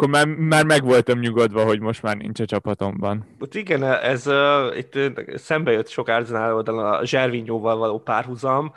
akkor 0.00 0.10
már, 0.10 0.26
már 0.26 0.64
meg 0.64 0.84
voltam 0.84 1.18
nyugodva, 1.18 1.64
hogy 1.64 1.80
most 1.80 2.02
már 2.02 2.16
nincs 2.16 2.40
a 2.40 2.44
csapatomban. 2.44 3.26
Hát 3.40 3.54
igen, 3.54 3.82
ez 3.84 4.26
uh, 4.26 4.76
itt 4.76 4.98
szembe 5.34 5.72
jött 5.72 5.88
sok 5.88 6.08
Arsenal 6.08 6.54
oldalon 6.54 6.84
a 6.84 7.04
Zservinyóval 7.04 7.76
való 7.76 7.98
párhuzam. 7.98 8.72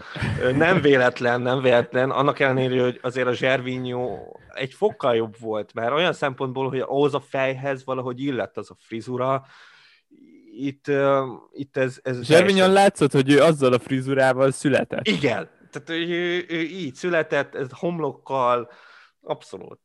Nem 0.56 0.82
véletlen, 0.82 1.42
nem 1.42 1.62
véletlen, 1.62 2.10
annak 2.10 2.40
ellenére, 2.40 2.84
hogy 2.84 3.00
azért 3.02 3.28
a 3.28 3.34
Zservinyó 3.34 4.38
egy 4.54 4.74
fokkal 4.74 5.16
jobb 5.16 5.36
volt, 5.40 5.74
mert 5.74 5.92
olyan 5.92 6.14
szempontból, 6.14 6.70
hogy 6.70 6.80
ahhoz 6.80 7.14
a 7.14 7.20
fejhez 7.20 7.86
valahogy 7.86 8.20
illett 8.24 8.58
az 8.58 8.72
a 8.72 8.76
frizura, 8.80 9.46
itt, 10.56 10.88
uh, 10.88 11.28
itt 11.52 11.78
ez... 11.78 12.00
ez 12.04 12.24
Zservinyon 12.24 12.72
látszott, 12.72 13.12
hogy 13.12 13.32
ő 13.32 13.40
azzal 13.42 13.74
a 13.74 13.80
frizurával 13.80 14.52
született. 14.52 15.08
Igen, 15.08 15.50
tehát 15.72 15.90
ő, 15.90 16.08
ő, 16.08 16.46
ő 16.48 16.60
így 16.60 16.96
született, 16.96 17.56
ez 17.56 17.68
homlokkal, 17.72 18.70
abszolút 19.22 19.80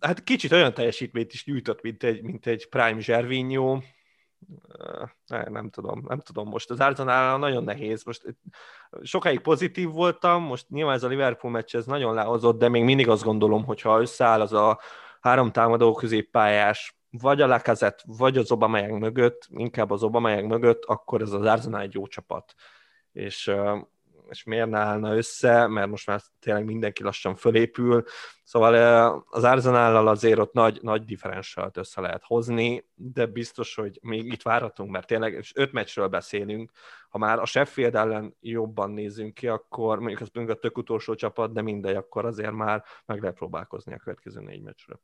hát 0.00 0.24
kicsit 0.24 0.52
olyan 0.52 0.74
teljesítményt 0.74 1.32
is 1.32 1.44
nyújtott, 1.44 1.82
mint 1.82 2.02
egy, 2.02 2.22
mint 2.22 2.46
egy 2.46 2.68
Prime 2.68 3.00
Zservinyó. 3.00 3.82
Nem, 5.26 5.52
nem 5.52 5.70
tudom, 5.70 6.04
nem 6.08 6.20
tudom 6.20 6.48
most. 6.48 6.70
Az 6.70 6.80
Arsenal 6.80 7.38
nagyon 7.38 7.64
nehéz. 7.64 8.04
Most 8.04 8.36
sokáig 9.02 9.40
pozitív 9.40 9.88
voltam, 9.88 10.42
most 10.42 10.68
nyilván 10.68 10.94
ez 10.94 11.02
a 11.02 11.08
Liverpool 11.08 11.52
meccs 11.52 11.74
ez 11.74 11.86
nagyon 11.86 12.14
lehozott, 12.14 12.58
de 12.58 12.68
még 12.68 12.82
mindig 12.82 13.08
azt 13.08 13.24
gondolom, 13.24 13.64
hogy 13.64 13.80
ha 13.80 14.00
összeáll 14.00 14.40
az 14.40 14.52
a 14.52 14.80
három 15.20 15.52
támadó 15.52 15.94
középpályás, 15.94 16.98
vagy 17.10 17.40
a 17.40 17.46
Lacazette, 17.46 18.02
vagy 18.06 18.36
az 18.38 18.50
Obameyang 18.50 19.00
mögött, 19.00 19.46
inkább 19.50 19.90
az 19.90 20.02
Obameyang 20.02 20.48
mögött, 20.48 20.84
akkor 20.84 21.22
ez 21.22 21.32
az 21.32 21.44
Arsenal 21.44 21.80
egy 21.80 21.94
jó 21.94 22.06
csapat. 22.06 22.54
És 23.12 23.52
és 24.30 24.44
miért 24.44 24.68
ne 24.68 24.78
állna 24.78 25.16
össze, 25.16 25.66
mert 25.66 25.88
most 25.88 26.06
már 26.06 26.20
tényleg 26.40 26.64
mindenki 26.64 27.02
lassan 27.02 27.34
fölépül, 27.34 28.04
szóval 28.44 28.74
az 29.30 29.44
Arzenállal 29.44 30.08
azért 30.08 30.38
ott 30.38 30.52
nagy, 30.52 30.78
nagy 30.82 31.04
differensált 31.04 31.76
össze 31.76 32.00
lehet 32.00 32.22
hozni, 32.24 32.88
de 32.94 33.26
biztos, 33.26 33.74
hogy 33.74 33.98
még 34.02 34.32
itt 34.32 34.42
várhatunk, 34.42 34.90
mert 34.90 35.06
tényleg 35.06 35.44
öt 35.54 35.72
meccsről 35.72 36.08
beszélünk, 36.08 36.70
ha 37.08 37.18
már 37.18 37.38
a 37.38 37.44
Sheffield 37.44 37.94
ellen 37.94 38.36
jobban 38.40 38.90
nézünk 38.90 39.34
ki, 39.34 39.48
akkor 39.48 39.98
mondjuk 39.98 40.20
az 40.20 40.48
a 40.48 40.54
tök 40.54 40.78
utolsó 40.78 41.14
csapat, 41.14 41.52
de 41.52 41.62
mindegy, 41.62 41.96
akkor 41.96 42.24
azért 42.24 42.52
már 42.52 42.84
meg 43.06 43.20
lehet 43.20 43.36
próbálkozni 43.36 43.92
a 43.92 43.98
következő 43.98 44.40
négy 44.40 44.62
meccsről. 44.62 45.00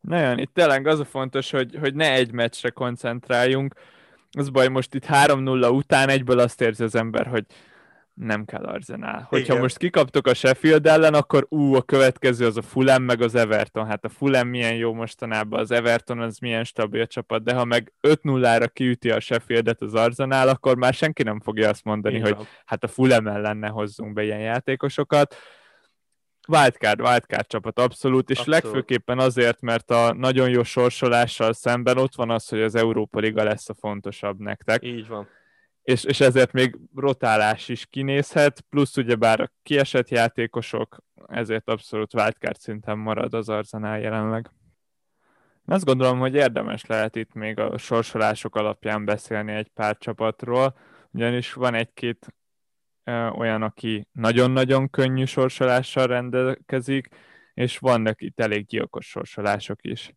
Nagyon, 0.00 0.38
itt 0.38 0.54
tényleg 0.54 0.86
az 0.86 1.00
a 1.00 1.04
fontos, 1.04 1.50
hogy, 1.50 1.76
hogy 1.80 1.94
ne 1.94 2.12
egy 2.12 2.32
meccsre 2.32 2.70
koncentráljunk. 2.70 3.74
Az 4.30 4.50
baj, 4.50 4.68
most 4.68 4.94
itt 4.94 5.06
3-0 5.08 5.74
után 5.74 6.08
egyből 6.08 6.38
azt 6.38 6.60
érzi 6.60 6.84
az 6.84 6.94
ember, 6.94 7.26
hogy 7.26 7.44
nem 8.14 8.44
kell 8.44 8.64
Arsenal. 8.64 9.26
Hogyha 9.28 9.52
Igen. 9.52 9.62
most 9.62 9.76
kikaptok 9.76 10.26
a 10.26 10.34
Sheffield 10.34 10.86
ellen, 10.86 11.14
akkor 11.14 11.46
ú, 11.48 11.74
a 11.74 11.82
következő 11.82 12.46
az 12.46 12.56
a 12.56 12.62
Fulham, 12.62 13.02
meg 13.02 13.20
az 13.20 13.34
Everton. 13.34 13.86
Hát 13.86 14.04
a 14.04 14.08
Fulham 14.08 14.48
milyen 14.48 14.74
jó 14.74 14.92
mostanában, 14.92 15.60
az 15.60 15.70
Everton 15.70 16.20
az 16.20 16.38
milyen 16.38 16.64
stabil 16.64 17.06
csapat, 17.06 17.42
de 17.42 17.54
ha 17.54 17.64
meg 17.64 17.92
5-0-ra 18.08 18.68
kiüti 18.72 19.10
a 19.10 19.20
Sheffieldet 19.20 19.82
az 19.82 19.94
Arsenal, 19.94 20.48
akkor 20.48 20.76
már 20.76 20.94
senki 20.94 21.22
nem 21.22 21.40
fogja 21.40 21.68
azt 21.68 21.84
mondani, 21.84 22.16
Igen. 22.16 22.34
hogy 22.34 22.46
hát 22.64 22.84
a 22.84 22.88
Fulham 22.88 23.26
ellen 23.26 23.56
ne 23.56 23.68
hozzunk 23.68 24.12
be 24.12 24.22
ilyen 24.22 24.40
játékosokat. 24.40 25.36
Wildcard, 26.48 27.00
wildcard 27.00 27.46
csapat, 27.46 27.78
abszolút, 27.78 28.30
és 28.30 28.38
abszolút. 28.38 28.62
legfőképpen 28.62 29.18
azért, 29.18 29.60
mert 29.60 29.90
a 29.90 30.12
nagyon 30.12 30.48
jó 30.48 30.62
sorsolással 30.62 31.52
szemben 31.52 31.98
ott 31.98 32.14
van 32.14 32.30
az, 32.30 32.48
hogy 32.48 32.60
az 32.60 32.74
Európa 32.74 33.18
Liga 33.18 33.44
lesz 33.44 33.68
a 33.68 33.74
fontosabb 33.74 34.38
nektek. 34.38 34.82
Így 34.82 35.08
van 35.08 35.28
és, 35.84 36.04
és 36.04 36.20
ezért 36.20 36.52
még 36.52 36.78
rotálás 36.94 37.68
is 37.68 37.86
kinézhet, 37.86 38.60
plusz 38.60 38.96
ugyebár 38.96 39.40
a 39.40 39.52
kiesett 39.62 40.08
játékosok, 40.08 40.98
ezért 41.26 41.68
abszolút 41.68 42.14
wildcard 42.14 42.58
szinten 42.58 42.98
marad 42.98 43.34
az 43.34 43.48
Arzenál 43.48 44.00
jelenleg. 44.00 44.50
Azt 45.66 45.84
gondolom, 45.84 46.18
hogy 46.18 46.34
érdemes 46.34 46.86
lehet 46.86 47.16
itt 47.16 47.32
még 47.32 47.58
a 47.58 47.78
sorsolások 47.78 48.56
alapján 48.56 49.04
beszélni 49.04 49.52
egy 49.52 49.68
pár 49.68 49.96
csapatról, 49.98 50.78
ugyanis 51.10 51.52
van 51.52 51.74
egy-két 51.74 52.34
olyan, 53.32 53.62
aki 53.62 54.08
nagyon-nagyon 54.12 54.90
könnyű 54.90 55.24
sorsolással 55.24 56.06
rendelkezik, 56.06 57.08
és 57.54 57.78
vannak 57.78 58.22
itt 58.22 58.40
elég 58.40 58.66
gyilkos 58.66 59.06
sorsolások 59.06 59.78
is. 59.82 60.14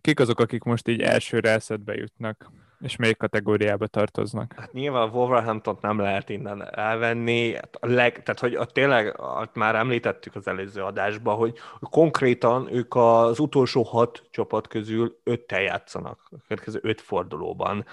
Kik 0.00 0.20
azok, 0.20 0.40
akik 0.40 0.62
most 0.62 0.88
így 0.88 1.00
elsőre 1.00 1.50
eszedbe 1.50 1.94
jutnak? 1.94 2.50
És 2.80 2.96
melyik 2.96 3.16
kategóriába 3.16 3.86
tartoznak? 3.86 4.52
Hát 4.56 4.72
nyilván 4.72 5.10
Wolverhampton 5.10 5.78
nem 5.80 5.98
lehet 5.98 6.28
innen 6.28 6.74
elvenni, 6.74 7.56
a 7.56 7.86
leg, 7.86 8.22
tehát 8.22 8.40
hogy 8.40 8.54
a, 8.54 8.64
tényleg 8.64 9.20
már 9.52 9.74
említettük 9.74 10.34
az 10.34 10.48
előző 10.48 10.82
adásban, 10.82 11.36
hogy 11.36 11.58
konkrétan 11.80 12.68
ők 12.72 12.94
az 12.94 13.38
utolsó 13.38 13.82
hat 13.82 14.22
csapat 14.30 14.68
közül 14.68 15.20
öttel 15.24 15.60
játszanak, 15.60 16.20
a 16.30 16.36
következő 16.48 16.78
öt 16.82 17.00
fordulóban. 17.00 17.86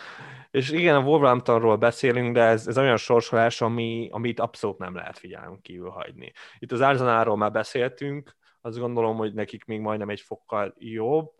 És 0.51 0.71
igen, 0.71 0.95
a 0.95 1.03
Wolverhamptonról 1.03 1.75
beszélünk, 1.75 2.33
de 2.33 2.41
ez, 2.41 2.67
ez 2.67 2.77
olyan 2.77 2.97
sorsolás, 2.97 3.61
ami, 3.61 4.09
amit 4.11 4.39
abszolút 4.39 4.77
nem 4.77 4.95
lehet 4.95 5.17
figyelem 5.17 5.59
kívül 5.61 5.89
hagyni. 5.89 6.31
Itt 6.59 6.71
az 6.71 6.81
Arsenalról 6.81 7.37
már 7.37 7.51
beszéltünk, 7.51 8.35
azt 8.61 8.79
gondolom, 8.79 9.17
hogy 9.17 9.33
nekik 9.33 9.65
még 9.65 9.79
majdnem 9.79 10.09
egy 10.09 10.21
fokkal 10.21 10.73
jobb, 10.77 11.31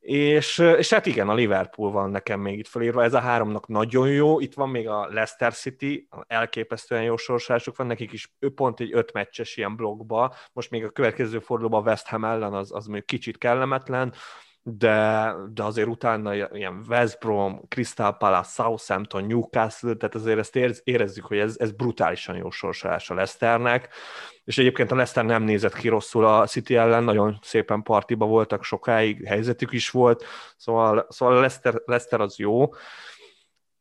és, 0.00 0.58
és 0.58 0.90
hát 0.90 1.06
igen, 1.06 1.28
a 1.28 1.34
Liverpool 1.34 1.90
van 1.90 2.10
nekem 2.10 2.40
még 2.40 2.58
itt 2.58 2.66
felírva, 2.66 3.02
ez 3.02 3.14
a 3.14 3.20
háromnak 3.20 3.68
nagyon 3.68 4.08
jó, 4.08 4.40
itt 4.40 4.54
van 4.54 4.68
még 4.68 4.88
a 4.88 5.06
Leicester 5.10 5.54
City, 5.54 6.08
elképesztően 6.26 7.02
jó 7.02 7.16
sorsásuk 7.16 7.76
van, 7.76 7.86
nekik 7.86 8.12
is 8.12 8.32
pont 8.54 8.80
egy 8.80 8.92
öt 8.92 9.12
meccses 9.12 9.56
ilyen 9.56 9.76
blogba, 9.76 10.34
most 10.52 10.70
még 10.70 10.84
a 10.84 10.90
következő 10.90 11.38
fordulóban 11.38 11.86
West 11.86 12.06
Ham 12.06 12.24
ellen 12.24 12.54
az, 12.54 12.74
az 12.74 12.86
még 12.86 13.04
kicsit 13.04 13.38
kellemetlen, 13.38 14.14
de, 14.62 15.34
de 15.52 15.62
azért 15.62 15.88
utána 15.88 16.34
ilyen 16.34 16.84
West 16.88 17.18
Brom, 17.18 17.60
Crystal 17.68 18.16
Palace, 18.16 18.62
Southampton, 18.62 19.24
Newcastle, 19.24 19.94
tehát 19.94 20.14
azért 20.14 20.38
ezt 20.38 20.56
érezzük, 20.84 21.24
hogy 21.24 21.38
ez, 21.38 21.56
ez 21.58 21.72
brutálisan 21.72 22.36
jó 22.36 22.50
sorsolás 22.50 23.10
a 23.10 23.14
Leicesternek, 23.14 23.88
és 24.44 24.58
egyébként 24.58 24.90
a 24.90 24.94
Leicester 24.94 25.24
nem 25.24 25.42
nézett 25.42 25.74
ki 25.74 25.88
rosszul 25.88 26.24
a 26.24 26.46
City 26.46 26.76
ellen, 26.76 27.04
nagyon 27.04 27.38
szépen 27.42 27.82
partiba 27.82 28.26
voltak 28.26 28.64
sokáig, 28.64 29.26
helyzetük 29.26 29.72
is 29.72 29.90
volt, 29.90 30.24
szóval, 30.56 31.06
szóval 31.08 31.36
a 31.36 31.40
Leicester, 31.40 31.74
Leicester 31.84 32.20
az 32.20 32.36
jó, 32.36 32.68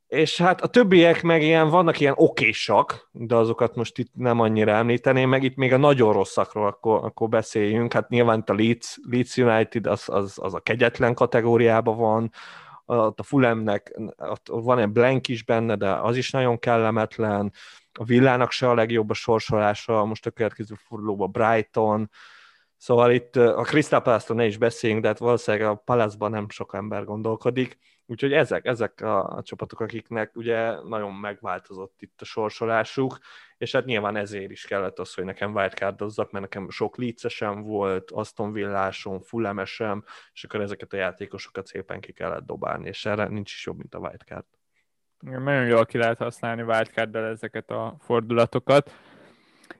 és 0.09 0.37
hát 0.37 0.61
a 0.61 0.67
többiek 0.67 1.21
meg 1.21 1.41
ilyen, 1.41 1.69
vannak 1.69 1.99
ilyen 1.99 2.13
okésak, 2.17 3.09
de 3.11 3.35
azokat 3.35 3.75
most 3.75 3.97
itt 3.97 4.11
nem 4.13 4.39
annyira 4.39 4.71
említeném, 4.71 5.29
meg. 5.29 5.43
Itt 5.43 5.55
még 5.55 5.73
a 5.73 5.77
nagyon 5.77 6.13
rosszakról 6.13 6.67
akkor, 6.67 7.03
akkor 7.03 7.29
beszéljünk. 7.29 7.93
Hát 7.93 8.09
nyilván 8.09 8.39
itt 8.39 8.49
a 8.49 8.53
Leeds, 8.53 8.97
Leeds 9.09 9.37
United 9.37 9.87
az, 9.87 10.03
az, 10.05 10.37
az 10.41 10.53
a 10.53 10.59
kegyetlen 10.59 11.13
kategóriában 11.13 11.97
van, 11.97 12.31
a 13.15 13.23
Fulemnek 13.23 13.99
van 14.45 14.79
egy 14.79 14.89
blank 14.89 15.27
is 15.27 15.43
benne, 15.43 15.75
de 15.75 15.91
az 15.91 16.17
is 16.17 16.31
nagyon 16.31 16.59
kellemetlen, 16.59 17.53
a 17.93 18.03
Villának 18.03 18.51
se 18.51 18.69
a 18.69 18.73
legjobb 18.73 19.09
a 19.09 19.13
sorsolása, 19.13 20.05
most 20.05 20.25
a 20.25 20.31
következő 20.31 20.75
fordulóban 20.87 21.31
Brighton, 21.31 22.09
szóval 22.77 23.11
itt 23.11 23.35
a 23.35 23.61
Crystal 23.61 24.01
palace 24.01 24.33
ne 24.33 24.45
is 24.45 24.57
beszéljünk, 24.57 25.01
de 25.01 25.07
hát 25.07 25.17
valószínűleg 25.17 25.67
a 25.67 25.75
palace 25.75 26.27
nem 26.27 26.49
sok 26.49 26.73
ember 26.73 27.03
gondolkodik, 27.03 27.77
Úgyhogy 28.09 28.33
ezek, 28.33 28.65
ezek 28.65 29.01
a, 29.01 29.35
a 29.35 29.41
csapatok, 29.43 29.79
akiknek 29.79 30.35
ugye 30.35 30.81
nagyon 30.81 31.13
megváltozott 31.13 32.01
itt 32.01 32.21
a 32.21 32.25
sorsolásuk, 32.25 33.17
és 33.57 33.71
hát 33.71 33.85
nyilván 33.85 34.15
ezért 34.15 34.51
is 34.51 34.65
kellett 34.65 34.99
az, 34.99 35.13
hogy 35.13 35.23
nekem 35.23 35.53
wildcardozzak, 35.53 36.31
mert 36.31 36.43
nekem 36.43 36.69
sok 36.69 36.97
lícesem 36.97 37.61
volt, 37.61 38.11
Aston 38.11 38.51
Villásom, 38.51 39.19
Fullemesem, 39.19 40.03
és 40.33 40.43
akkor 40.43 40.61
ezeket 40.61 40.93
a 40.93 40.97
játékosokat 40.97 41.67
szépen 41.67 41.99
ki 41.99 42.11
kellett 42.11 42.45
dobálni, 42.45 42.87
és 42.87 43.05
erre 43.05 43.27
nincs 43.27 43.53
is 43.53 43.65
jobb, 43.65 43.77
mint 43.77 43.95
a 43.95 43.99
wildcard. 43.99 44.45
Igen, 45.21 45.41
nagyon 45.41 45.65
jól 45.65 45.85
ki 45.85 45.97
lehet 45.97 46.17
használni 46.17 46.61
wildcarddal 46.61 47.25
ezeket 47.25 47.69
a 47.69 47.95
fordulatokat. 47.99 48.93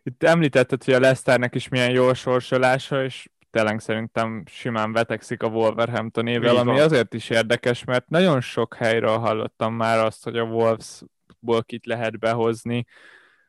Itt 0.04 0.24
említetted, 0.24 0.84
hogy 0.84 0.94
a 0.94 1.00
Leicesternek 1.00 1.56
is 1.56 1.68
milyen 1.68 1.92
jó 1.92 2.13
sorsolása, 2.13 3.04
és 3.04 3.30
tényleg 3.50 3.80
szerintem 3.80 4.44
simán 4.46 4.92
vetekszik 4.92 5.44
a 5.44 5.48
Wolverhampton 5.48 6.28
évvel, 6.28 6.54
Így 6.54 6.60
ami 6.60 6.72
van. 6.72 6.82
azért 6.82 7.14
is 7.14 7.30
érdekes, 7.30 7.84
mert 7.84 8.10
nagyon 8.10 8.42
sok 8.42 8.76
helyről 8.76 9.18
hallottam 9.18 9.74
már 9.74 10.06
azt, 10.06 10.24
hogy 10.24 10.38
a 10.38 10.44
Wolvesból 10.44 11.64
kit 11.66 11.86
lehet 11.86 12.20
behozni, 12.20 12.86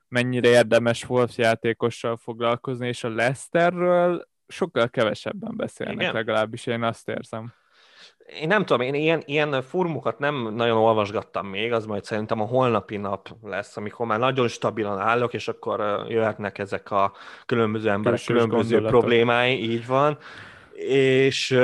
mennyire 0.08 0.48
érdemes 0.48 1.08
Wolves 1.08 1.38
játékossal 1.38 2.16
foglalkozni, 2.16 2.88
és 2.88 3.04
a 3.04 3.08
Leicesterről 3.08 4.28
sokkal 4.46 4.88
kevesebben 4.88 5.56
beszélnek, 5.56 6.00
Igen. 6.00 6.12
legalábbis 6.12 6.66
én 6.66 6.82
azt 6.82 7.08
érzem. 7.08 7.52
Én 8.34 8.46
nem 8.46 8.64
tudom, 8.64 8.80
én 8.80 8.94
ilyen, 8.94 9.22
ilyen 9.26 9.62
fórumokat 9.62 10.18
nem 10.18 10.54
nagyon 10.54 10.76
olvasgattam 10.76 11.46
még, 11.46 11.72
az 11.72 11.86
majd 11.86 12.04
szerintem 12.04 12.40
a 12.40 12.44
holnapi 12.44 12.96
nap 12.96 13.28
lesz, 13.42 13.76
amikor 13.76 14.06
már 14.06 14.18
nagyon 14.18 14.48
stabilan 14.48 14.98
állok, 14.98 15.34
és 15.34 15.48
akkor 15.48 16.04
jöhetnek 16.08 16.58
ezek 16.58 16.90
a 16.90 17.12
különböző 17.46 17.90
emberek 17.90 18.24
Külsős 18.24 18.42
különböző 18.42 18.70
gondolatok. 18.70 19.00
problémái, 19.00 19.70
így 19.70 19.86
van. 19.86 20.18
És 20.88 21.58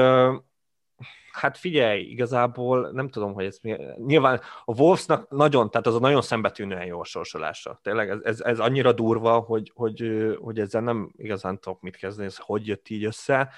hát 1.36 1.58
figyelj, 1.58 2.00
igazából 2.00 2.90
nem 2.92 3.08
tudom, 3.08 3.32
hogy 3.32 3.44
ez 3.44 3.58
mi... 3.62 3.76
Nyilván 4.06 4.40
a 4.64 4.80
Wolvesnak 4.80 5.30
nagyon, 5.30 5.70
tehát 5.70 5.86
az 5.86 5.94
a 5.94 5.98
nagyon 5.98 6.22
szembetűnően 6.22 6.86
jó 6.86 7.02
sorsolása. 7.02 7.80
Tényleg 7.82 8.10
ez, 8.10 8.18
ez, 8.22 8.40
ez 8.40 8.58
annyira 8.58 8.92
durva, 8.92 9.38
hogy, 9.38 9.72
hogy, 9.74 10.12
hogy 10.40 10.58
ezzel 10.58 10.82
nem 10.82 11.12
igazán 11.16 11.60
tudok 11.60 11.80
mit 11.80 11.96
kezdeni, 11.96 12.26
ez 12.26 12.36
hogy 12.38 12.66
jött 12.66 12.88
így 12.88 13.04
össze. 13.04 13.50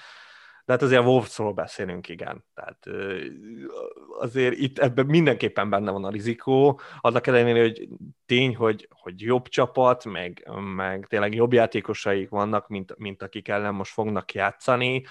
De 0.69 0.75
hát 0.75 0.83
azért 0.83 1.01
a 1.01 1.05
Wolvesról 1.05 1.53
beszélünk, 1.53 2.09
igen. 2.09 2.45
Tehát 2.53 2.85
azért 4.19 4.57
itt 4.57 4.79
ebben 4.79 5.05
mindenképpen 5.05 5.69
benne 5.69 5.91
van 5.91 6.03
a 6.03 6.09
rizikó, 6.09 6.79
annak 6.99 7.27
ellenére, 7.27 7.61
hogy 7.61 7.87
tény, 8.25 8.55
hogy, 8.55 8.87
hogy 8.91 9.21
jobb 9.21 9.47
csapat, 9.47 10.05
meg, 10.05 10.49
meg 10.75 11.05
tényleg 11.07 11.33
jobb 11.33 11.53
játékosaik 11.53 12.29
vannak, 12.29 12.67
mint, 12.67 12.97
mint 12.97 13.21
akik 13.21 13.47
ellen 13.47 13.73
most 13.73 13.93
fognak 13.93 14.33
játszani, 14.33 15.03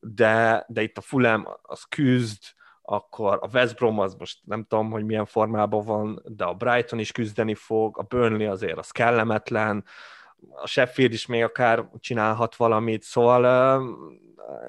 de, 0.00 0.64
de 0.68 0.82
itt 0.82 0.98
a 0.98 1.00
Fulham 1.00 1.48
az 1.62 1.82
küzd, 1.82 2.42
akkor 2.82 3.38
a 3.40 3.48
West 3.52 3.76
Brom 3.76 3.98
az 3.98 4.14
most 4.14 4.38
nem 4.44 4.64
tudom, 4.64 4.90
hogy 4.90 5.04
milyen 5.04 5.26
formában 5.26 5.84
van, 5.84 6.22
de 6.24 6.44
a 6.44 6.54
Brighton 6.54 6.98
is 6.98 7.12
küzdeni 7.12 7.54
fog, 7.54 7.98
a 7.98 8.02
Burnley 8.02 8.50
azért 8.50 8.78
az 8.78 8.90
kellemetlen, 8.90 9.84
a 10.50 10.66
Sheffield 10.66 11.12
is 11.12 11.26
még 11.26 11.42
akár 11.42 11.88
csinálhat 11.98 12.56
valamit, 12.56 13.02
szóval 13.02 13.82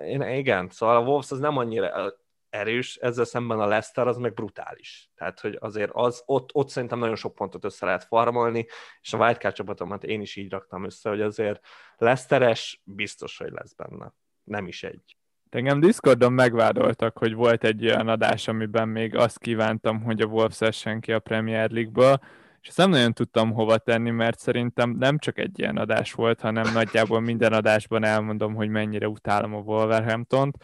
én, 0.05 0.21
igen, 0.21 0.69
szóval 0.69 0.95
a 0.95 1.01
Wolves 1.01 1.31
az 1.31 1.39
nem 1.39 1.57
annyira 1.57 2.13
erős, 2.49 2.95
ezzel 2.95 3.25
szemben 3.25 3.59
a 3.59 3.65
Leicester 3.65 4.07
az 4.07 4.17
meg 4.17 4.33
brutális. 4.33 5.09
Tehát, 5.15 5.39
hogy 5.39 5.57
azért 5.59 5.91
az, 5.93 6.23
ott, 6.25 6.49
ott 6.53 6.69
szerintem 6.69 6.99
nagyon 6.99 7.15
sok 7.15 7.36
pontot 7.36 7.65
össze 7.65 7.86
lehet 7.86 8.03
farmolni, 8.03 8.65
és 9.01 9.13
a 9.13 9.17
Wildcard 9.17 9.55
csapatomat 9.55 10.03
én 10.03 10.21
is 10.21 10.36
így 10.36 10.51
raktam 10.51 10.83
össze, 10.83 11.09
hogy 11.09 11.21
azért 11.21 11.65
Leicesteres 11.97 12.81
biztos, 12.83 13.38
hogy 13.38 13.51
lesz 13.51 13.73
benne. 13.73 14.13
Nem 14.43 14.67
is 14.67 14.83
egy. 14.83 15.17
Engem 15.49 15.79
Discordon 15.79 16.33
megvádoltak, 16.33 17.17
hogy 17.17 17.33
volt 17.33 17.63
egy 17.63 17.86
olyan 17.86 18.07
adás, 18.07 18.47
amiben 18.47 18.88
még 18.88 19.15
azt 19.15 19.39
kívántam, 19.39 20.03
hogy 20.03 20.21
a 20.21 20.25
Wolves 20.25 20.62
essen 20.62 20.99
ki 20.99 21.12
a 21.12 21.19
Premier 21.19 21.71
League-ből, 21.71 22.19
és 22.63 22.69
ezt 22.69 22.78
nem 22.78 22.89
nagyon 22.89 23.13
tudtam 23.13 23.52
hova 23.52 23.78
tenni, 23.78 24.10
mert 24.10 24.39
szerintem 24.39 24.89
nem 24.89 25.17
csak 25.17 25.38
egy 25.38 25.60
ilyen 25.60 25.78
adás 25.78 26.13
volt, 26.13 26.41
hanem 26.41 26.73
nagyjából 26.73 27.19
minden 27.19 27.54
adásban 27.54 28.04
elmondom, 28.04 28.56
hogy 28.56 28.69
mennyire 28.69 29.08
utálom 29.08 29.54
a 29.54 29.60
Wolverhamptont. 29.60 30.58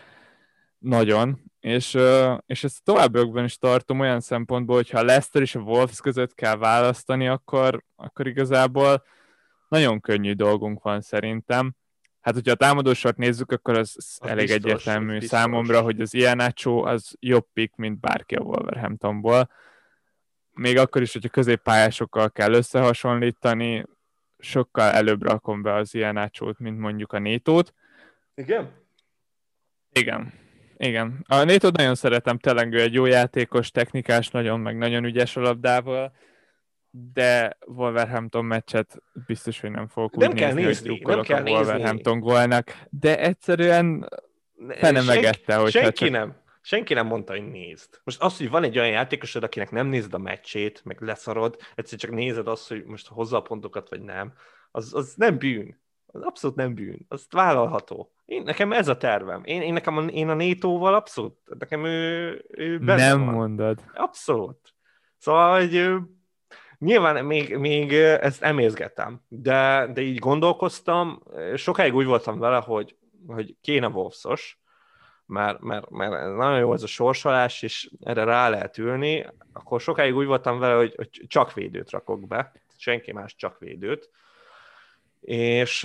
Nagyon. 0.77 1.41
És, 1.59 1.97
és 2.45 2.63
ezt 2.63 2.83
továbbiakban 2.83 3.43
is 3.43 3.57
tartom 3.57 3.99
olyan 3.99 4.19
szempontból, 4.19 4.75
hogy 4.75 4.89
ha 4.89 4.99
a 4.99 5.03
Leicester 5.03 5.41
és 5.41 5.55
a 5.55 5.59
Wolves 5.59 5.99
között 5.99 6.33
kell 6.33 6.55
választani, 6.55 7.27
akkor, 7.27 7.83
akkor 7.95 8.27
igazából 8.27 9.03
nagyon 9.67 9.99
könnyű 9.99 10.33
dolgunk 10.33 10.83
van 10.83 11.01
szerintem. 11.01 11.75
Hát, 12.21 12.33
hogyha 12.33 12.51
a 12.51 12.55
támadósort 12.55 13.17
nézzük, 13.17 13.51
akkor 13.51 13.77
az, 13.77 13.93
az 13.97 14.29
elég 14.29 14.45
biztos, 14.45 14.63
egyértelmű 14.63 15.17
biztos. 15.17 15.39
számomra, 15.39 15.81
hogy 15.81 16.01
az 16.01 16.13
Ianacho 16.13 16.85
az 16.85 17.15
jobb 17.19 17.47
pick, 17.53 17.75
mint 17.75 17.99
bárki 17.99 18.35
a 18.35 18.41
Wolverhamptonból. 18.41 19.49
Még 20.59 20.77
akkor 20.77 21.01
is, 21.01 21.13
hogyha 21.13 21.29
középpályásokkal 21.29 22.31
kell 22.31 22.53
összehasonlítani, 22.53 23.85
sokkal 24.37 24.91
előbb 24.91 25.23
rakom 25.23 25.61
be 25.61 25.73
az 25.73 25.93
Ianacho-t, 25.95 26.59
mint 26.59 26.79
mondjuk 26.79 27.13
a 27.13 27.19
Nétót. 27.19 27.73
Igen? 28.35 28.71
Igen. 29.91 30.33
Igen. 30.77 31.25
A 31.27 31.43
Nétót 31.43 31.77
nagyon 31.77 31.95
szeretem, 31.95 32.37
tényleg 32.37 32.73
ő 32.73 32.81
egy 32.81 32.93
jó 32.93 33.05
játékos, 33.05 33.71
technikás, 33.71 34.29
nagyon, 34.29 34.59
meg 34.59 34.77
nagyon 34.77 35.03
ügyes 35.03 35.35
a 35.35 35.41
labdával, 35.41 36.13
de 37.13 37.57
Wolverhampton 37.65 38.45
meccset 38.45 38.97
biztos, 39.25 39.59
hogy 39.59 39.71
nem 39.71 39.87
fogok 39.87 40.15
Nem 40.15 40.29
úgy 40.29 40.37
kell 40.37 40.53
nézni, 40.53 40.65
nézni, 40.65 40.89
hogy 41.01 41.15
nem 41.15 41.21
kell 41.21 41.39
a 41.39 41.41
nézni. 41.43 41.59
Wolverhampton 41.59 42.19
gólnak, 42.19 42.77
de 42.89 43.19
egyszerűen 43.19 44.09
Senki- 44.81 45.05
megette, 45.05 45.55
hogyha 45.55 45.81
senki 45.81 45.97
csak- 45.97 46.09
nem. 46.09 46.35
Senki 46.61 46.93
nem 46.93 47.07
mondta, 47.07 47.33
hogy 47.33 47.49
nézd. 47.49 47.99
Most 48.03 48.21
az, 48.21 48.37
hogy 48.37 48.49
van 48.49 48.63
egy 48.63 48.77
olyan 48.77 48.89
játékosod, 48.89 49.43
akinek 49.43 49.71
nem 49.71 49.87
nézed 49.87 50.13
a 50.13 50.17
meccsét, 50.17 50.81
meg 50.85 51.01
leszarod, 51.01 51.57
egyszer 51.75 51.99
csak 51.99 52.11
nézed 52.11 52.47
azt, 52.47 52.67
hogy 52.67 52.83
most 52.83 53.07
hozza 53.07 53.37
a 53.37 53.41
pontokat, 53.41 53.89
vagy 53.89 54.01
nem, 54.01 54.33
az, 54.71 54.93
az 54.93 55.13
nem 55.15 55.37
bűn. 55.37 55.81
Az 56.05 56.21
abszolút 56.21 56.55
nem 56.55 56.73
bűn. 56.73 57.05
Az 57.07 57.27
vállalható. 57.29 58.11
Én, 58.25 58.43
nekem 58.43 58.71
ez 58.71 58.87
a 58.87 58.97
tervem. 58.97 59.43
Én, 59.43 59.61
én 59.61 59.73
nekem 59.73 59.97
a, 59.97 60.01
én 60.01 60.29
a 60.29 60.33
Nétóval 60.33 60.93
abszolút, 60.93 61.37
nekem 61.59 61.85
ő, 61.85 62.45
ő 62.49 62.79
benne 62.79 63.07
nem 63.07 63.25
van. 63.25 63.33
mondod. 63.33 63.83
Abszolút. 63.93 64.75
Szóval, 65.17 65.59
hogy 65.59 65.99
nyilván 66.77 67.25
még, 67.25 67.57
még 67.57 67.93
ezt 67.93 68.43
emészgetem, 68.43 69.21
de, 69.27 69.89
de 69.93 70.01
így 70.01 70.19
gondolkoztam, 70.19 71.23
sokáig 71.55 71.95
úgy 71.95 72.05
voltam 72.05 72.39
vele, 72.39 72.57
hogy, 72.57 72.95
hogy 73.27 73.55
kéne 73.61 73.87
Wolfsos, 73.87 74.58
mert, 75.29 75.59
mert, 75.59 75.89
mert 75.89 76.11
nagyon 76.11 76.59
jó 76.59 76.73
ez 76.73 76.83
a 76.83 76.87
sorsolás, 76.87 77.61
és 77.61 77.89
erre 78.03 78.23
rá 78.23 78.49
lehet 78.49 78.77
ülni, 78.77 79.25
akkor 79.53 79.81
sokáig 79.81 80.15
úgy 80.15 80.25
voltam 80.25 80.59
vele, 80.59 80.75
hogy, 80.75 80.93
hogy 80.95 81.09
csak 81.27 81.53
védőt 81.53 81.89
rakok 81.89 82.27
be, 82.27 82.51
senki 82.77 83.11
más 83.11 83.35
csak 83.35 83.59
védőt, 83.59 84.09
és, 85.21 85.81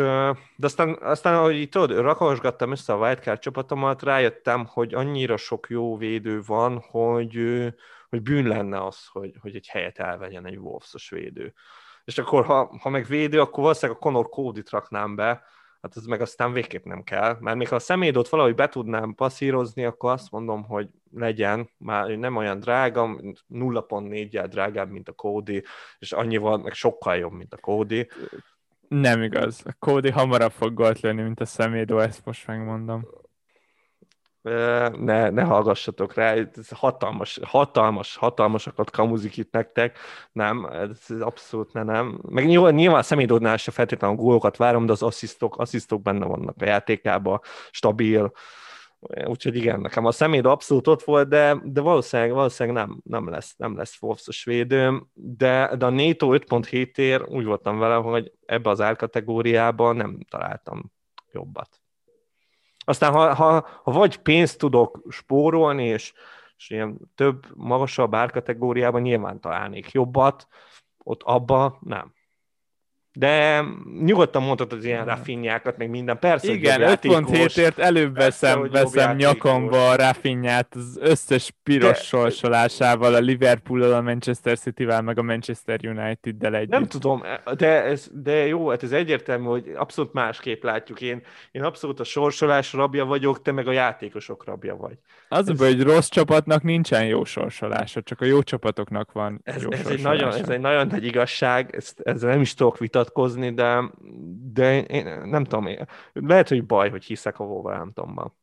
de 0.56 0.66
aztán, 0.66 0.98
aztán 1.00 1.34
ahogy 1.34 1.54
így 1.54 1.68
tudod, 1.68 1.98
rakosgattam 1.98 2.70
össze 2.70 2.92
a 2.92 2.96
wildcard 2.96 3.38
csapatomat, 3.38 4.02
rájöttem, 4.02 4.66
hogy 4.66 4.94
annyira 4.94 5.36
sok 5.36 5.66
jó 5.68 5.96
védő 5.96 6.42
van, 6.46 6.78
hogy, 6.78 7.64
hogy 8.08 8.22
bűn 8.22 8.46
lenne 8.46 8.84
az, 8.84 9.06
hogy, 9.06 9.34
hogy 9.40 9.54
egy 9.54 9.68
helyet 9.68 9.98
elvegyen 9.98 10.46
egy 10.46 10.56
Wolfsos 10.56 11.10
védő. 11.10 11.52
És 12.04 12.18
akkor, 12.18 12.44
ha, 12.44 12.78
ha 12.80 12.88
meg 12.88 13.06
védő, 13.06 13.40
akkor 13.40 13.62
valószínűleg 13.62 14.00
a 14.00 14.04
Conor 14.04 14.28
Cody-t 14.28 14.70
raknám 14.70 15.14
be, 15.14 15.42
hát 15.84 15.96
ez 15.96 16.04
meg 16.04 16.20
aztán 16.20 16.52
végképp 16.52 16.84
nem 16.84 17.02
kell, 17.02 17.36
mert 17.40 17.56
még 17.56 17.68
ha 17.68 17.74
a 17.74 17.78
szemédot 17.78 18.28
valahogy 18.28 18.54
be 18.54 18.68
tudnám 18.68 19.14
passzírozni, 19.14 19.84
akkor 19.84 20.12
azt 20.12 20.30
mondom, 20.30 20.62
hogy 20.62 20.88
legyen, 21.12 21.70
már 21.76 22.08
nem 22.08 22.36
olyan 22.36 22.60
drága, 22.60 23.16
0.4-jel 23.50 24.46
drágább, 24.50 24.90
mint 24.90 25.08
a 25.08 25.12
Cody, 25.12 25.62
és 25.98 26.12
annyival 26.12 26.58
meg 26.58 26.72
sokkal 26.72 27.16
jobb, 27.16 27.32
mint 27.32 27.52
a 27.54 27.56
Cody. 27.56 28.08
Nem 28.88 29.22
igaz. 29.22 29.62
A 29.64 29.76
Cody 29.78 30.10
hamarabb 30.10 30.52
fog 30.52 30.74
gólt 30.74 31.00
lőni, 31.00 31.22
mint 31.22 31.40
a 31.40 31.44
szemédó, 31.44 31.98
ezt 31.98 32.24
most 32.24 32.46
megmondom. 32.46 33.06
Ne, 34.44 35.30
ne 35.30 35.42
hallgassatok 35.42 36.14
rá, 36.14 36.32
ez 36.32 36.68
hatalmas, 36.70 37.40
hatalmas, 37.42 38.16
hatalmasakat 38.16 38.90
kamuzik 38.90 39.36
itt 39.36 39.52
nektek, 39.52 39.98
nem, 40.32 40.64
ez 40.64 41.20
abszolút 41.20 41.72
ne, 41.72 41.82
nem. 41.82 42.20
Meg 42.28 42.46
nyilván, 42.46 42.74
nyilván 42.74 42.98
a 42.98 43.02
személyidódnál 43.02 43.56
se 43.56 43.70
feltétlenül 43.70 44.16
gólokat 44.16 44.56
várom, 44.56 44.86
de 44.86 44.92
az 44.92 45.02
asszisztok, 45.02 45.58
asszisztok 45.58 46.02
benne 46.02 46.26
vannak 46.26 46.54
a 46.60 46.64
játékában, 46.64 47.40
stabil, 47.70 48.32
úgyhogy 49.24 49.56
igen, 49.56 49.80
nekem 49.80 50.04
a 50.04 50.12
személyidő 50.12 50.48
abszolút 50.48 50.86
ott 50.86 51.02
volt, 51.02 51.28
de, 51.28 51.60
de 51.62 51.80
valószínűleg, 51.80 52.32
valószínűleg 52.32 52.86
nem, 52.86 53.00
nem 53.04 53.28
lesz, 53.28 53.54
nem 53.56 53.76
lesz 53.76 54.02
Wolfsos 54.02 54.44
védőm, 54.44 55.10
de, 55.14 55.76
de 55.76 55.86
a 55.86 55.90
NATO 55.90 56.28
5.7 56.32 56.98
ér 56.98 57.22
úgy 57.28 57.44
voltam 57.44 57.78
vele, 57.78 57.94
hogy 57.94 58.32
ebbe 58.46 58.70
az 58.70 58.80
árkategóriában 58.80 59.96
nem 59.96 60.18
találtam 60.30 60.92
jobbat. 61.32 61.83
Aztán, 62.84 63.12
ha, 63.12 63.34
ha, 63.34 63.66
ha 63.82 63.90
vagy 63.90 64.16
pénzt 64.16 64.58
tudok 64.58 65.02
spórolni, 65.08 65.84
és, 65.84 66.12
és 66.56 66.70
ilyen 66.70 66.98
több, 67.14 67.46
magasabb 67.54 68.14
árkategóriában 68.14 69.02
nyilván 69.02 69.40
találnék 69.40 69.90
jobbat, 69.90 70.48
ott 70.98 71.22
abba 71.22 71.78
nem. 71.80 72.14
De 73.16 73.64
nyugodtan 74.00 74.42
mondhatod 74.42 74.78
az 74.78 74.84
ilyen 74.84 75.04
rafinjákat, 75.04 75.76
meg 75.76 75.90
minden. 75.90 76.18
Persze, 76.18 76.52
Igen, 76.52 76.80
jobb 76.80 76.88
játékos. 76.88 77.16
5.7-ért 77.18 77.78
előbb 77.78 78.14
veszem, 78.14 78.68
veszem 78.70 79.16
nyakamba 79.16 79.88
a 79.88 79.96
Rafinhát 79.96 80.74
az 80.74 80.98
összes 81.00 81.52
piros 81.62 81.98
De- 81.98 82.04
sorsolásával, 82.04 83.14
a 83.14 83.18
Liverpool-al, 83.18 83.92
a 83.92 84.00
Manchester 84.00 84.58
City-vel, 84.58 85.02
meg 85.02 85.18
a 85.18 85.22
Manchester 85.22 85.80
United-del 85.82 86.54
együtt. 86.54 86.70
Nem 86.70 86.86
tudom, 86.86 87.22
de, 87.56 87.82
ez, 87.84 88.08
de 88.12 88.46
jó, 88.46 88.68
hát 88.68 88.82
ez 88.82 88.92
egyértelmű, 88.92 89.44
hogy 89.46 89.72
abszolút 89.76 90.12
másképp 90.12 90.62
látjuk. 90.62 91.00
Én, 91.00 91.22
én 91.50 91.62
abszolút 91.62 92.00
a 92.00 92.04
sorsolás 92.04 92.72
rabja 92.72 93.04
vagyok, 93.04 93.42
te 93.42 93.52
meg 93.52 93.68
a 93.68 93.72
játékosok 93.72 94.44
rabja 94.44 94.76
vagy. 94.76 94.98
Az 95.28 95.48
a 95.48 95.50
ez- 95.50 95.58
baj, 95.58 95.68
hogy 95.74 95.82
rossz 95.82 96.08
csapatnak 96.08 96.62
nincsen 96.62 97.06
jó 97.06 97.24
sorsolása, 97.24 98.02
csak 98.02 98.20
a 98.20 98.24
jó 98.24 98.42
csapatoknak 98.42 99.12
van 99.12 99.40
Ez, 99.44 99.62
jó 99.62 99.70
ez, 99.70 99.86
egy 99.86 100.02
nagyon, 100.02 100.32
ez 100.32 100.48
egy 100.48 100.60
nagyon 100.60 100.86
nagy 100.86 101.04
igazság, 101.04 101.74
ezt, 101.76 102.00
ezzel 102.00 102.30
nem 102.30 102.40
is 102.40 102.54
tudok 102.54 102.78
vitatkozni, 102.78 103.02
nyilatkozni, 103.04 103.54
de, 103.54 103.90
de 104.52 104.82
én 104.82 105.20
nem 105.24 105.44
tudom, 105.44 105.66
én, 105.66 105.86
lehet, 106.12 106.48
hogy 106.48 106.64
baj, 106.64 106.90
hogy 106.90 107.04
hiszek 107.04 107.38
a 107.38 107.44
Wolverhamptonban. 107.44 108.34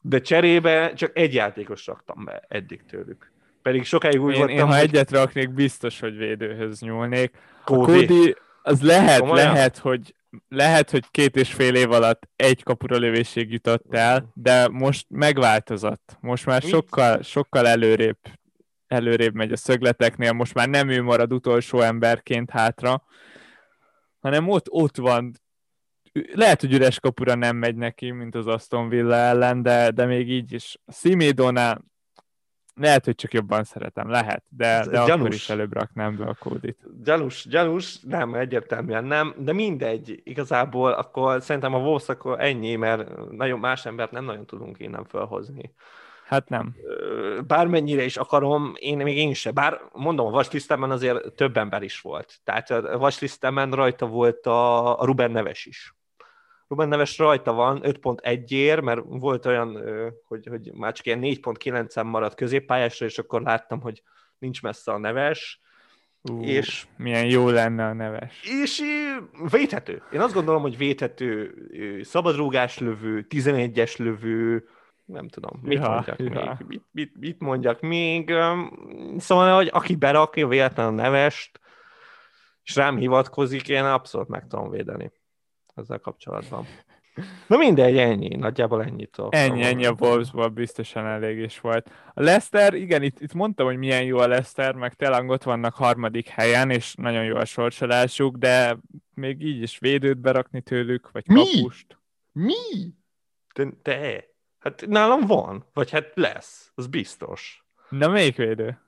De 0.00 0.20
cserébe 0.20 0.92
csak 0.92 1.18
egy 1.18 1.34
játékos 1.34 1.86
raktam 1.86 2.24
be 2.24 2.44
eddig 2.48 2.84
tőlük. 2.84 3.32
Pedig 3.62 3.84
sokáig 3.84 4.22
úgy 4.22 4.32
Én, 4.32 4.38
voltam, 4.38 4.56
én 4.56 4.62
ha 4.62 4.72
hogy 4.72 4.82
egyet 4.82 5.10
raknék, 5.10 5.50
biztos, 5.50 6.00
hogy 6.00 6.16
védőhöz 6.16 6.80
nyúlnék. 6.80 7.36
A 7.64 7.70
Cody. 7.70 8.06
Cody, 8.06 8.36
az 8.62 8.82
lehet, 8.82 9.20
Komolyan? 9.20 9.52
lehet, 9.52 9.78
hogy 9.78 10.14
lehet, 10.48 10.90
hogy 10.90 11.04
két 11.10 11.36
és 11.36 11.52
fél 11.52 11.74
év 11.74 11.90
alatt 11.90 12.28
egy 12.36 12.62
kapura 12.62 12.96
lövésig 12.96 13.52
jutott 13.52 13.94
el, 13.94 14.30
de 14.34 14.68
most 14.68 15.06
megváltozott. 15.08 16.16
Most 16.20 16.46
már 16.46 16.62
Mit? 16.62 16.70
sokkal, 16.70 17.22
sokkal 17.22 17.66
előrébb, 17.66 18.18
előrébb 18.86 19.34
megy 19.34 19.52
a 19.52 19.56
szögleteknél, 19.56 20.32
most 20.32 20.54
már 20.54 20.68
nem 20.68 20.88
ő 20.88 21.02
marad 21.02 21.32
utolsó 21.32 21.80
emberként 21.80 22.50
hátra, 22.50 23.02
hanem 24.28 24.48
ott, 24.48 24.70
ott 24.70 24.96
van. 24.96 25.32
Lehet, 26.32 26.60
hogy 26.60 26.72
üres 26.72 27.00
kapura 27.00 27.34
nem 27.34 27.56
megy 27.56 27.76
neki, 27.76 28.10
mint 28.10 28.34
az 28.34 28.46
Aston 28.46 28.88
Villa 28.88 29.14
ellen, 29.14 29.62
de, 29.62 29.90
de 29.90 30.04
még 30.04 30.30
így 30.30 30.52
is. 30.52 30.78
Simédona 30.92 31.78
lehet, 32.74 33.04
hogy 33.04 33.14
csak 33.14 33.32
jobban 33.32 33.64
szeretem, 33.64 34.10
lehet, 34.10 34.44
de, 34.48 34.86
de 34.90 35.00
akkor 35.00 35.08
gyanús. 35.08 35.34
is 35.34 35.48
előbb 35.48 35.72
raknám 35.72 36.16
be 36.16 36.24
a 36.24 36.34
kódit. 36.34 36.78
Gyanús, 37.04 37.46
gyanús, 37.48 38.00
nem, 38.00 38.34
egyértelműen 38.34 39.04
nem, 39.04 39.34
de 39.38 39.52
mindegy, 39.52 40.20
igazából 40.24 40.92
akkor 40.92 41.42
szerintem 41.42 41.74
a 41.74 41.78
Wolves 41.78 42.08
akkor 42.08 42.40
ennyi, 42.40 42.76
mert 42.76 43.30
nagyon 43.30 43.58
más 43.58 43.86
embert 43.86 44.10
nem 44.10 44.24
nagyon 44.24 44.46
tudunk 44.46 44.78
innen 44.78 45.04
felhozni. 45.04 45.74
Hát 46.28 46.48
nem. 46.48 46.76
Bármennyire 47.46 48.04
is 48.04 48.16
akarom, 48.16 48.72
én 48.76 48.96
még 48.96 49.16
én 49.16 49.34
se, 49.34 49.50
bár 49.50 49.80
mondom, 49.92 50.26
a 50.26 50.30
vaslisztemben 50.30 50.90
azért 50.90 51.32
több 51.32 51.56
ember 51.56 51.82
is 51.82 52.00
volt. 52.00 52.40
Tehát 52.44 52.70
a 52.70 52.98
vaslisztemben 52.98 53.70
rajta 53.70 54.06
volt 54.06 54.46
a, 54.46 55.00
a 55.00 55.04
Ruben 55.04 55.30
Neves 55.30 55.66
is. 55.66 55.94
Ruben 56.66 56.88
Neves 56.88 57.18
rajta 57.18 57.52
van 57.52 57.80
5.1 57.82 58.50
ér, 58.50 58.80
mert 58.80 59.00
volt 59.04 59.46
olyan, 59.46 59.82
hogy, 60.24 60.46
hogy 60.46 60.72
már 60.74 60.92
csak 60.92 61.06
ilyen 61.06 61.20
4.9-en 61.22 62.04
maradt 62.04 62.34
középpályásra, 62.34 63.06
és 63.06 63.18
akkor 63.18 63.42
láttam, 63.42 63.80
hogy 63.80 64.02
nincs 64.38 64.62
messze 64.62 64.92
a 64.92 64.98
Neves, 64.98 65.60
Ú, 66.22 66.42
és 66.42 66.86
Milyen 66.96 67.26
jó 67.26 67.48
lenne 67.48 67.84
a 67.86 67.92
neves. 67.92 68.42
és 68.62 68.80
ö, 68.80 69.46
védhető. 69.50 70.02
Én 70.12 70.20
azt 70.20 70.34
gondolom, 70.34 70.62
hogy 70.62 70.76
védhető, 70.76 71.54
ö, 71.70 72.02
szabadrúgás 72.02 72.78
lövő, 72.78 73.26
11-es 73.28 73.98
lövő, 73.98 74.68
nem 75.08 75.28
tudom, 75.28 75.60
mit 75.62 75.78
Ja, 75.78 75.88
mondjak 75.90 76.18
ja. 76.18 76.56
még, 76.58 76.66
mit, 76.66 76.82
mit, 76.90 77.18
mit 77.18 77.40
mondjak 77.40 77.80
még. 77.80 78.34
Szóval, 79.18 79.54
hogy 79.54 79.70
aki 79.72 79.94
berakja 79.96 80.46
véletlenül 80.46 80.92
a 80.92 81.02
nevest, 81.02 81.60
és 82.62 82.76
rám 82.76 82.96
hivatkozik, 82.96 83.68
én 83.68 83.84
abszolút 83.84 84.28
meg 84.28 84.46
tudom 84.46 84.70
védeni 84.70 85.12
ezzel 85.74 85.98
kapcsolatban. 85.98 86.66
Na 87.46 87.56
mindegy, 87.56 87.98
ennyi, 87.98 88.36
nagyjából 88.36 88.84
ennyit. 88.84 89.16
Ennyi, 89.28 89.62
ennyi 89.62 89.86
a 89.86 89.94
Wolvesból 89.98 90.48
biztosan 90.48 91.06
elég 91.06 91.38
is 91.38 91.60
volt. 91.60 91.90
A 92.14 92.22
Leicester, 92.22 92.74
igen, 92.74 93.02
itt, 93.02 93.20
itt 93.20 93.32
mondtam, 93.32 93.66
hogy 93.66 93.76
milyen 93.76 94.04
jó 94.04 94.18
a 94.18 94.26
Leicester, 94.26 94.74
meg 94.74 94.94
tényleg 94.94 95.28
ott 95.28 95.42
vannak 95.42 95.74
harmadik 95.74 96.28
helyen, 96.28 96.70
és 96.70 96.94
nagyon 96.94 97.24
jó 97.24 97.36
a 97.36 97.44
sorsolásuk, 97.44 98.36
de 98.36 98.78
még 99.14 99.42
így 99.42 99.62
is 99.62 99.78
védőt 99.78 100.18
berakni 100.18 100.62
tőlük, 100.62 101.10
vagy 101.10 101.24
Mi? 101.26 101.34
kapust. 101.34 101.98
Mi? 102.32 102.94
Te, 103.54 103.68
te? 103.82 104.24
Hát 104.58 104.84
nálam 104.86 105.26
van, 105.26 105.64
vagy 105.72 105.90
hát 105.90 106.10
lesz, 106.14 106.72
az 106.74 106.86
biztos. 106.86 107.64
Na, 107.88 108.08
melyik 108.08 108.36
védő? 108.36 108.80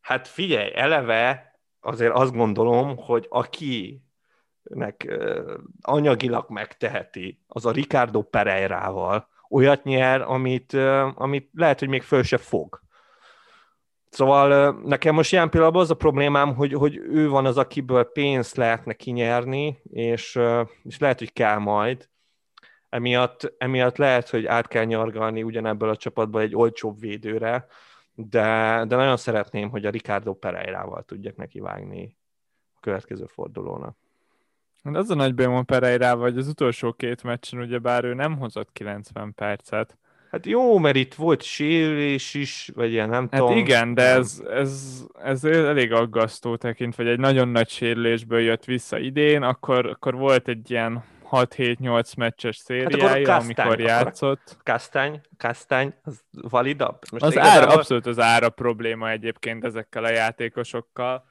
Hát 0.00 0.28
figyelj, 0.28 0.70
eleve 0.74 1.54
azért 1.80 2.12
azt 2.12 2.32
gondolom, 2.32 2.96
hogy 2.96 3.26
akinek 3.28 5.04
ö, 5.06 5.54
anyagilag 5.80 6.46
megteheti, 6.48 7.44
az 7.46 7.66
a 7.66 7.70
Ricardo 7.70 8.22
Pereirával 8.22 9.28
olyat 9.50 9.84
nyer, 9.84 10.22
amit, 10.22 10.72
amit 11.14 11.50
lehet, 11.54 11.78
hogy 11.78 11.88
még 11.88 12.02
föl 12.02 12.22
se 12.22 12.36
fog. 12.36 12.80
Szóval 14.08 14.78
nekem 14.84 15.14
most 15.14 15.32
ilyen 15.32 15.50
pillanatban 15.50 15.82
az 15.82 15.90
a 15.90 15.94
problémám, 15.94 16.54
hogy, 16.54 16.72
hogy 16.72 16.96
ő 16.96 17.28
van 17.28 17.46
az, 17.46 17.58
akiből 17.58 18.04
pénzt 18.04 18.56
lehetne 18.56 18.92
kinyerni, 18.92 19.80
és, 19.82 20.38
és 20.82 20.98
lehet, 20.98 21.18
hogy 21.18 21.32
kell 21.32 21.58
majd. 21.58 22.08
Emiatt, 22.96 23.54
emiatt 23.58 23.96
lehet, 23.96 24.28
hogy 24.28 24.46
át 24.46 24.68
kell 24.68 24.84
nyargalni 24.84 25.42
ugyanebből 25.42 25.88
a 25.88 25.96
csapatból 25.96 26.40
egy 26.40 26.54
olcsóbb 26.54 27.00
védőre, 27.00 27.66
de, 28.14 28.84
de 28.88 28.96
nagyon 28.96 29.16
szeretném, 29.16 29.70
hogy 29.70 29.86
a 29.86 29.90
Ricardo 29.90 30.34
Pereirával 30.34 31.02
tudjak 31.02 31.36
neki 31.36 31.60
vágni 31.60 32.16
a 32.74 32.78
következő 32.80 33.24
fordulónak. 33.26 33.96
Hát 34.84 34.96
az 34.96 35.10
a 35.10 35.14
nagy 35.14 35.34
bajom 35.34 35.64
Pereirával, 35.64 36.22
hogy 36.30 36.38
az 36.38 36.48
utolsó 36.48 36.92
két 36.92 37.22
meccsen 37.22 37.60
ugyebár 37.60 38.04
ő 38.04 38.14
nem 38.14 38.38
hozott 38.38 38.72
90 38.72 39.34
percet. 39.34 39.96
Hát 40.30 40.46
jó, 40.46 40.78
mert 40.78 40.96
itt 40.96 41.14
volt 41.14 41.42
sérülés 41.42 42.34
is, 42.34 42.70
vagy 42.74 42.92
ilyen 42.92 43.08
nem 43.08 43.28
Hát 43.30 43.40
tudom. 43.40 43.56
igen, 43.56 43.94
de 43.94 44.02
ez, 44.02 44.42
ez, 44.50 45.04
ez 45.22 45.44
elég 45.44 45.92
aggasztó 45.92 46.56
tekintve, 46.56 47.02
hogy 47.02 47.12
egy 47.12 47.18
nagyon 47.18 47.48
nagy 47.48 47.68
sérülésből 47.68 48.40
jött 48.40 48.64
vissza 48.64 48.98
idén, 48.98 49.42
akkor, 49.42 49.86
akkor 49.86 50.14
volt 50.14 50.48
egy 50.48 50.70
ilyen 50.70 51.04
6-7-8 51.30 52.16
meccses 52.16 52.56
szériája, 52.56 53.26
Kastán, 53.26 53.40
amikor 53.40 53.80
játszott. 53.80 54.56
Kastány, 54.62 55.20
Kastány, 55.38 55.94
az 56.02 56.20
validabb? 56.30 56.98
Most 57.10 57.24
Az 57.24 57.38
ára, 57.38 57.66
abszolút 57.66 58.06
az 58.06 58.18
ára 58.18 58.48
probléma 58.48 59.10
egyébként 59.10 59.64
ezekkel 59.64 60.04
a 60.04 60.10
játékosokkal. 60.10 61.24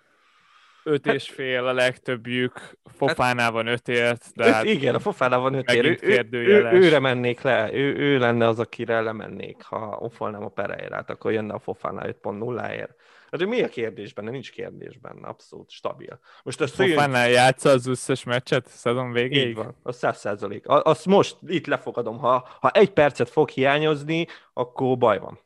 Öt 0.88 1.06
és 1.08 1.30
fél 1.30 1.66
a 1.68 1.74
legtöbbjük, 1.74 2.78
Fofánál 2.96 3.52
van 3.52 3.68
ötért, 3.68 4.32
de 4.36 4.54
hát 4.54 4.64
igen, 4.64 4.96
a 4.96 5.00
Fofánál 5.00 5.40
van 5.40 5.54
öt 5.54 5.72
ér. 5.72 5.84
megint 5.84 6.04
Ő, 6.34 6.38
ő, 6.38 6.64
ő, 6.64 6.70
őre 6.72 7.00
mennék 7.00 7.42
le, 7.42 7.74
ő, 7.74 7.96
ő 7.96 8.18
lenne 8.18 8.48
az, 8.48 8.60
akire 8.60 9.02
lemennék, 9.02 9.64
ha 9.64 9.98
offolnám 10.00 10.44
a 10.44 10.50
Pereirát, 10.50 11.10
akkor 11.10 11.32
jönne 11.32 11.54
a 11.54 11.60
Fofánál 11.60 12.16
5.0-ért. 12.24 12.96
Hát 13.32 13.42
ő 13.42 13.46
mi 13.46 13.62
a 13.64 13.68
kérdés 13.68 14.14
benne? 14.14 14.32
Nincs 14.32 14.52
kérdés 14.52 14.98
benne, 14.98 15.28
abszolút 15.28 15.70
stabil. 15.70 16.20
Most 16.44 16.62
a 16.62 16.68
szőjön... 16.68 16.94
Fofánál 16.94 17.30
játsza 17.30 17.70
az 17.70 17.88
összes 17.88 18.24
meccset 18.24 18.68
szezon 18.68 19.12
végéig? 19.12 19.48
Így 19.48 19.56
van, 19.56 19.76
az 19.84 19.98
száz 19.98 20.18
százalék. 20.18 20.68
A- 20.68 20.82
Azt 20.84 21.06
most 21.06 21.38
itt 21.48 21.66
lefogadom, 21.68 22.18
ha, 22.18 22.48
ha 22.60 22.70
egy 22.70 22.90
percet 22.92 23.30
fog 23.30 23.50
hiányozni, 23.50 24.28
akkor 24.54 24.98
baj 24.98 25.20
van. 25.20 25.40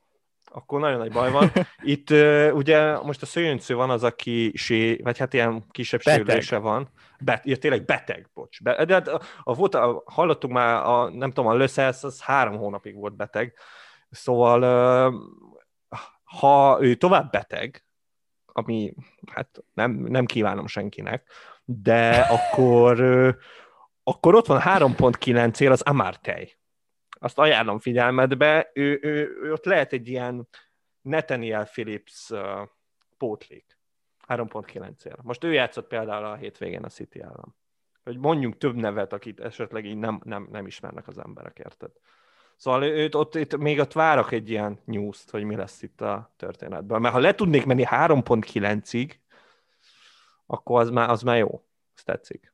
Akkor 0.52 0.80
nagyon 0.80 0.97
nagy 0.97 1.12
baj 1.12 1.32
van. 1.32 1.52
Itt 1.93 2.10
ugye 2.54 3.00
most 3.02 3.22
a 3.22 3.26
szőnyöncő 3.26 3.76
van 3.76 3.89
az, 3.89 4.04
aki 4.04 4.52
sé, 4.56 5.00
vagy 5.04 5.18
hát 5.18 5.34
ilyen 5.34 5.66
kisebb 5.72 6.02
Beteg. 6.04 6.26
sérülése 6.26 6.58
van. 6.58 6.89
Bet, 7.20 7.45
ja, 7.45 7.58
tényleg 7.58 7.86
beteg, 7.86 8.30
bocs. 8.34 8.64
Be, 8.64 8.86
de 8.86 8.93
hát 8.93 9.08
a, 9.08 9.22
a, 9.43 9.54
volt, 9.54 9.76
a, 9.76 10.04
hallottuk 10.06 10.52
már, 10.52 10.86
a, 10.86 11.10
nem 11.10 11.32
tudom, 11.32 11.50
a 11.50 11.56
Löszelsz, 11.56 12.04
az 12.04 12.22
három 12.22 12.58
hónapig 12.58 12.95
volt 12.95 13.16
beteg. 13.16 13.54
Szóval 14.10 14.62
ha 16.24 16.78
ő 16.82 16.95
tovább 16.95 17.32
beteg, 17.32 17.86
ami 18.45 18.93
hát 19.32 19.64
nem, 19.74 19.91
nem 19.91 20.26
kívánom 20.26 20.68
senkinek, 20.68 21.32
de 21.66 22.28
akkor, 22.30 23.02
akkor 24.04 24.36
ott 24.36 24.45
van 24.45 24.62
3.9 24.64 25.60
ér 25.60 25.72
az 25.72 25.82
Amartey. 25.82 26.59
Azt 27.20 27.39
ajánlom 27.39 27.80
figyelmetbe, 27.80 28.72
ő, 28.74 28.99
ő, 29.01 29.39
ő 29.41 29.51
ott 29.51 29.65
lehet 29.65 29.93
egy 29.93 30.07
ilyen 30.07 30.47
Nathaniel 31.01 31.65
Phillips 31.65 32.30
uh, 32.30 32.67
pótlék. 33.17 33.78
3.9 34.28 35.05
ér. 35.05 35.15
Most 35.22 35.43
ő 35.43 35.53
játszott 35.53 35.88
például 35.88 36.26
a 36.26 36.36
hétvégén 36.36 36.84
a 36.84 36.89
City 36.89 37.22
ellen. 37.22 37.55
Hogy 38.03 38.17
mondjunk 38.17 38.57
több 38.57 38.76
nevet, 38.76 39.13
akit 39.13 39.39
esetleg 39.39 39.86
így 39.86 39.97
nem, 39.97 40.22
nem, 40.24 40.47
nem 40.51 40.65
ismernek 40.65 41.07
az 41.07 41.17
emberek, 41.17 41.59
érted? 41.59 41.91
Szóval 42.55 42.84
őt, 42.84 43.15
ott, 43.15 43.36
itt 43.36 43.57
még 43.57 43.80
ott 43.80 43.93
várok 43.93 44.32
egy 44.32 44.49
ilyen 44.49 44.80
news 44.86 45.24
hogy 45.32 45.43
mi 45.43 45.55
lesz 45.55 45.82
itt 45.82 46.01
a 46.01 46.34
történetben. 46.36 47.01
Mert 47.01 47.13
ha 47.13 47.20
le 47.20 47.36
tudnék 47.36 47.65
menni 47.65 47.84
3.9-ig, 47.86 49.11
akkor 50.45 50.80
az 50.82 50.89
már, 50.89 51.09
az 51.09 51.22
már 51.22 51.38
jó. 51.38 51.63
Ez 51.95 52.03
tetszik. 52.03 52.53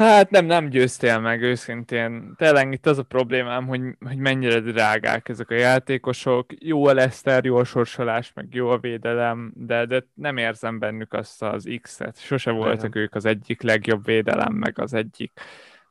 Hát 0.00 0.30
nem, 0.30 0.44
nem 0.44 0.68
győztél 0.68 1.18
meg 1.18 1.42
őszintén. 1.42 2.34
Tényleg 2.36 2.72
itt 2.72 2.86
az 2.86 2.98
a 2.98 3.02
problémám, 3.02 3.66
hogy, 3.66 3.80
hogy 4.06 4.16
mennyire 4.16 4.60
drágák 4.60 5.28
ezek 5.28 5.50
a 5.50 5.54
játékosok. 5.54 6.46
Jó 6.58 6.86
a 6.86 6.92
Leszter, 6.94 7.44
jó 7.44 7.56
a 7.56 7.64
sorsolás, 7.64 8.32
meg 8.32 8.54
jó 8.54 8.68
a 8.68 8.78
védelem, 8.78 9.52
de, 9.56 9.86
de 9.86 10.06
nem 10.14 10.36
érzem 10.36 10.78
bennük 10.78 11.12
azt 11.12 11.42
az 11.42 11.68
X-et. 11.82 12.18
Sose 12.18 12.50
voltak 12.50 12.96
ők 12.96 13.14
az 13.14 13.24
egyik 13.24 13.62
legjobb 13.62 14.04
védelem, 14.04 14.52
meg 14.52 14.78
az 14.78 14.94
egyik 14.94 15.40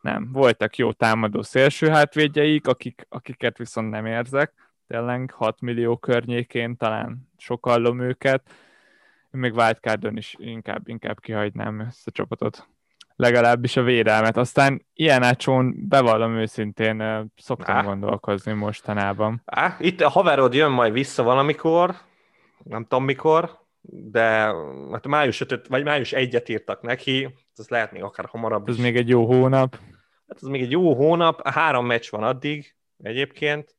nem. 0.01 0.29
Voltak 0.31 0.77
jó 0.77 0.91
támadó 0.91 1.41
szélső 1.41 1.89
hátvédjeik, 1.89 2.67
akik, 2.67 3.05
akiket 3.09 3.57
viszont 3.57 3.89
nem 3.89 4.05
érzek. 4.05 4.53
Tényleg 4.87 5.31
6 5.31 5.61
millió 5.61 5.97
környékén 5.97 6.77
talán 6.77 7.29
sokallom 7.37 7.99
őket. 8.01 8.43
Én 9.33 9.39
még 9.39 9.53
wildcardon 9.53 10.17
is 10.17 10.35
inkább, 10.37 10.87
inkább 10.87 11.19
kihagynám 11.19 11.79
ezt 11.79 12.07
a 12.07 12.11
csapatot 12.11 12.67
legalábbis 13.19 13.77
a 13.77 13.81
védelmet. 13.81 14.37
Aztán 14.37 14.85
ilyen 14.93 15.23
ácsón 15.23 15.75
bevallom 15.87 16.37
őszintén, 16.37 17.31
szoktam 17.35 17.75
Á. 17.75 17.81
gondolkozni 17.81 18.51
mostanában. 18.53 19.41
Á, 19.45 19.75
itt 19.79 20.01
a 20.01 20.09
haverod 20.09 20.53
jön 20.53 20.71
majd 20.71 20.93
vissza 20.93 21.23
valamikor, 21.23 21.95
nem 22.63 22.81
tudom 22.83 23.03
mikor, 23.03 23.57
de 23.81 24.53
hát 24.91 25.07
május 25.07 25.41
5 25.41 25.67
vagy 25.67 25.83
május 25.83 26.13
1-et 26.15 26.49
írtak 26.49 26.81
neki, 26.81 27.35
ez 27.55 27.69
lehet 27.69 27.91
még 27.91 28.03
akár 28.03 28.25
hamarabb 28.25 28.67
Ez 28.67 28.75
is. 28.75 28.81
még 28.81 28.95
egy 28.97 29.09
jó 29.09 29.25
hónap. 29.25 29.75
Hát 30.27 30.37
ez 30.41 30.47
még 30.47 30.61
egy 30.61 30.71
jó 30.71 30.93
hónap, 30.95 31.47
három 31.47 31.85
meccs 31.85 32.09
van 32.09 32.23
addig 32.23 32.75
egyébként, 33.03 33.75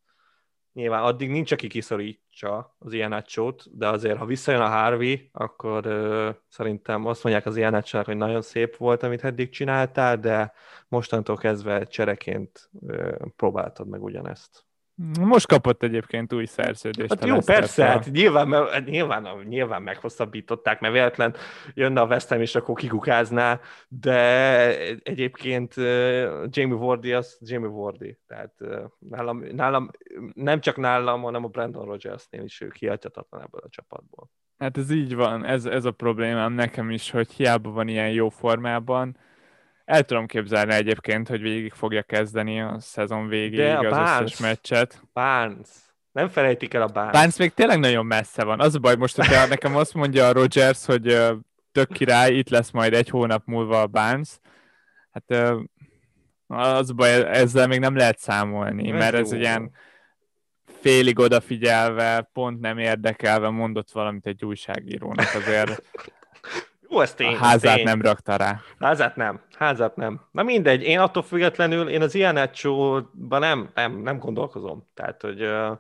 nyilván 0.72 1.02
addig 1.02 1.30
nincs, 1.30 1.52
aki 1.52 1.68
kiszorítsa 1.68 2.76
az 2.78 2.92
ilyen 2.92 3.12
átsót, 3.12 3.76
de 3.76 3.88
azért, 3.88 4.18
ha 4.18 4.24
visszajön 4.24 4.60
a 4.60 4.68
Harvey, 4.68 5.30
akkor 5.32 5.86
ö, 5.86 6.30
szerintem 6.48 7.06
azt 7.06 7.22
mondják 7.22 7.46
az 7.46 7.56
ilyen 7.56 7.84
hogy 8.04 8.16
nagyon 8.16 8.42
szép 8.42 8.76
volt, 8.76 9.02
amit 9.02 9.24
eddig 9.24 9.50
csináltál, 9.50 10.18
de 10.18 10.52
mostantól 10.88 11.36
kezdve 11.36 11.84
csereként 11.84 12.70
ö, 12.86 13.16
próbáltad 13.36 13.88
meg 13.88 14.02
ugyanezt. 14.02 14.69
Most 15.20 15.46
kapott 15.46 15.82
egyébként 15.82 16.32
új 16.32 16.44
szerződést. 16.44 17.08
Hát 17.08 17.24
jó, 17.24 17.38
persze, 17.38 17.84
hát 17.84 18.10
nyilván, 18.10 18.52
hát 18.52 18.84
nyilván, 18.84 19.28
nyilván 19.48 19.82
meghosszabbították, 19.82 20.80
mert 20.80 20.92
véletlen 20.92 21.34
jönne 21.74 22.00
a 22.00 22.06
West 22.06 22.28
Ham, 22.28 22.40
és 22.40 22.54
akkor 22.54 22.74
kikukázná, 22.74 23.60
de 23.88 24.18
egyébként 25.02 25.74
Jamie 26.48 26.74
Wardy 26.74 27.12
az 27.12 27.38
Jamie 27.42 27.68
Wardy. 27.68 28.18
Tehát 28.26 28.54
nálam, 28.98 29.44
nálam, 29.52 29.90
nem 30.34 30.60
csak 30.60 30.76
nálam, 30.76 31.22
hanem 31.22 31.44
a 31.44 31.48
Brandon 31.48 31.84
Rogersnél 31.84 32.44
is 32.44 32.60
ő 32.60 32.68
kihagyhatatlan 32.68 33.42
ebből 33.42 33.60
a 33.64 33.68
csapatból. 33.68 34.30
Hát 34.58 34.78
ez 34.78 34.90
így 34.90 35.14
van, 35.14 35.44
ez, 35.44 35.64
ez 35.64 35.84
a 35.84 35.90
problémám 35.90 36.52
nekem 36.52 36.90
is, 36.90 37.10
hogy 37.10 37.32
hiába 37.32 37.70
van 37.70 37.88
ilyen 37.88 38.10
jó 38.10 38.28
formában, 38.28 39.16
el 39.84 40.02
tudom 40.02 40.26
képzelni 40.26 40.72
egyébként, 40.72 41.28
hogy 41.28 41.40
végig 41.40 41.72
fogja 41.72 42.02
kezdeni 42.02 42.60
a 42.60 42.76
szezon 42.80 43.28
végéig 43.28 43.58
De 43.58 43.76
a 43.76 43.78
az 43.78 43.90
Barnes, 43.90 44.20
összes 44.20 44.38
meccset. 44.38 45.02
Barnes. 45.12 45.68
Nem 46.12 46.28
felejtik 46.28 46.74
el 46.74 46.82
a 46.82 46.86
Barnes. 46.86 47.12
Barnes 47.12 47.36
még 47.36 47.54
tényleg 47.54 47.78
nagyon 47.78 48.06
messze 48.06 48.44
van. 48.44 48.60
Az 48.60 48.74
a 48.74 48.78
baj 48.78 48.96
most, 48.96 49.16
hogyha 49.16 49.46
nekem 49.56 49.76
azt 49.76 49.94
mondja 49.94 50.26
a 50.26 50.32
Rogers, 50.32 50.86
hogy 50.86 51.18
tök 51.72 51.92
király, 51.92 52.34
itt 52.34 52.48
lesz 52.48 52.70
majd 52.70 52.92
egy 52.92 53.08
hónap 53.08 53.42
múlva 53.46 53.80
a 53.80 53.86
Barnes, 53.86 54.38
hát 55.10 55.54
az 56.46 56.90
a 56.90 56.94
baj, 56.94 57.26
ezzel 57.28 57.66
még 57.66 57.78
nem 57.78 57.96
lehet 57.96 58.18
számolni, 58.18 58.90
ez 58.90 58.98
mert 58.98 59.14
ez 59.14 59.32
egy 59.32 59.40
ilyen 59.40 59.70
félig 60.80 61.18
odafigyelve, 61.18 62.28
pont 62.32 62.60
nem 62.60 62.78
érdekelve 62.78 63.48
mondott 63.48 63.90
valamit 63.90 64.26
egy 64.26 64.44
újságírónak 64.44 65.34
azért. 65.34 65.82
Jó, 66.90 67.00
ez 67.00 67.14
tény. 67.14 67.34
A 67.34 67.36
házát 67.36 67.74
tény. 67.74 67.84
nem 67.84 68.02
rakta 68.02 68.36
rá. 68.36 68.60
Házát 68.78 69.16
nem, 69.16 69.40
házát 69.58 69.96
nem. 69.96 70.20
Na 70.30 70.42
mindegy, 70.42 70.82
én 70.82 70.98
attól 70.98 71.22
függetlenül, 71.22 71.88
én 71.88 72.02
az 72.02 72.14
ilyen 72.14 72.50
ban 73.28 73.40
nem, 73.40 73.70
nem, 73.74 74.00
nem 74.02 74.18
gondolkozom. 74.18 74.88
Tehát, 74.94 75.22
hogy 75.22 75.42
uh, 75.42 75.78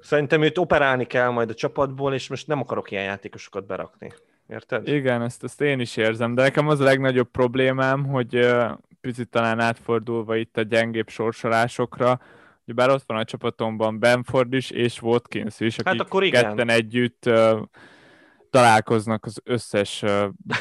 szerintem 0.00 0.42
őt 0.42 0.58
operálni 0.58 1.04
kell 1.04 1.28
majd 1.28 1.50
a 1.50 1.54
csapatból, 1.54 2.14
és 2.14 2.28
most 2.28 2.46
nem 2.46 2.60
akarok 2.60 2.90
ilyen 2.90 3.04
játékosokat 3.04 3.66
berakni. 3.66 4.12
Érted? 4.48 4.88
Igen, 4.88 5.22
ezt, 5.22 5.44
ezt 5.44 5.60
én 5.60 5.80
is 5.80 5.96
érzem, 5.96 6.34
de 6.34 6.42
nekem 6.42 6.68
az 6.68 6.80
a 6.80 6.84
legnagyobb 6.84 7.30
problémám, 7.30 8.04
hogy 8.04 8.36
uh, 8.36 8.70
picit 9.00 9.28
talán 9.28 9.60
átfordulva 9.60 10.36
itt 10.36 10.56
a 10.56 10.62
gyengébb 10.62 11.08
sorsolásokra, 11.08 12.20
hogy 12.64 12.74
bár 12.74 12.90
ott 12.90 13.04
van 13.06 13.16
a 13.16 13.24
csapatomban 13.24 13.98
Benford 13.98 14.52
is, 14.52 14.70
és 14.70 15.02
Watkins 15.02 15.60
is, 15.60 15.78
akik 15.78 15.86
hát 15.86 16.00
akkor 16.00 16.24
igen. 16.24 16.42
ketten 16.42 16.68
együtt 16.68 17.26
uh, 17.26 17.60
találkoznak 18.50 19.24
az 19.24 19.40
összes 19.44 20.04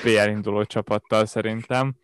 BL 0.04 0.30
induló 0.30 0.64
csapattal 0.64 1.26
szerintem. 1.26 1.96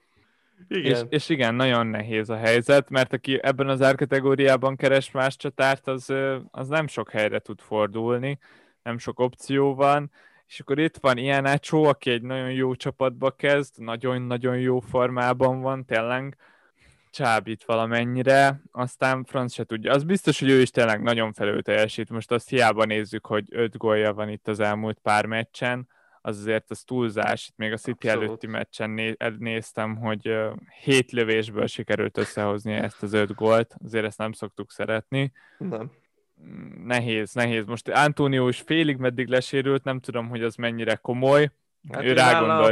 Igen. 0.68 0.92
És, 0.92 1.02
és 1.10 1.30
igen, 1.30 1.56
nagyon 1.56 1.88
nehéz 1.88 2.30
a 2.30 2.36
helyzet, 2.36 2.90
mert 2.90 3.14
aki 3.14 3.40
ebben 3.42 3.68
az 3.68 3.82
árkategóriában 3.82 4.76
keres 4.76 5.12
más 5.12 5.36
csatárt, 5.36 5.88
az, 5.88 6.14
az 6.52 6.68
nem 6.68 6.88
sok 6.88 7.10
helyre 7.10 7.40
tud 7.40 7.60
fordulni, 7.62 8.40
nem 8.84 8.98
sok 8.98 9.20
opció 9.20 9.76
van, 9.76 10.12
és 10.48 10.60
akkor 10.60 10.80
itt 10.80 10.98
van 10.98 11.18
ilyen 11.18 11.46
Ácsó, 11.46 11.84
aki 11.84 12.10
egy 12.10 12.22
nagyon 12.22 12.52
jó 12.52 12.76
csapatba 12.76 13.32
kezd, 13.32 13.80
nagyon-nagyon 13.80 14.60
jó 14.60 14.80
formában 14.80 15.62
van, 15.62 15.86
tényleg 15.86 16.38
csábít 17.14 17.64
valamennyire, 17.64 18.62
aztán 18.72 19.24
Franz 19.24 19.54
se 19.54 19.64
tudja. 19.64 19.92
Az 19.92 20.04
biztos, 20.04 20.40
hogy 20.40 20.50
ő 20.50 20.62
is 20.62 20.70
tényleg 20.70 21.02
nagyon 21.02 21.34
felül 21.34 21.62
teljesít. 21.62 22.10
Most 22.10 22.32
azt 22.32 22.50
hiába 22.50 22.86
nézzük, 22.86 23.26
hogy 23.26 23.46
öt 23.50 23.78
gólja 23.78 24.14
van 24.14 24.30
itt 24.30 24.48
az 24.48 24.60
elmúlt 24.60 25.00
pár 25.02 25.26
meccsen, 25.26 25.88
az 26.22 26.38
azért 26.38 26.72
az 26.72 26.84
túlzás. 26.84 27.48
Itt 27.48 27.58
még 27.58 27.72
a 27.72 27.78
City 27.78 28.08
Abszolút. 28.08 28.28
előtti 28.28 28.48
meccsen 28.48 28.90
né- 28.90 29.38
néztem, 29.38 29.96
hogy 29.96 30.38
hét 30.84 31.12
lövésből 31.12 31.68
sikerült 31.68 32.18
összehozni 32.18 32.74
ezt 32.74 33.04
az 33.04 33.14
öt 33.14 33.34
gólt. 33.34 33.76
Azért 33.84 34.06
ezt 34.06 34.18
nem 34.18 34.32
szoktuk 34.32 34.72
szeretni. 34.72 35.32
Nem. 35.58 35.92
Nehéz, 36.86 37.34
nehéz. 37.34 37.66
Most 37.66 37.90
Antonio 37.90 38.48
is 38.48 38.62
félig 38.62 38.98
meddig 38.98 39.28
lesérült, 39.28 39.84
nem 39.84 40.00
tudom, 40.00 40.30
hogy 40.30 40.44
az 40.44 40.56
mennyire 40.56 40.96
komoly 40.96 41.50
Hát 41.92 42.04
ő 42.04 42.16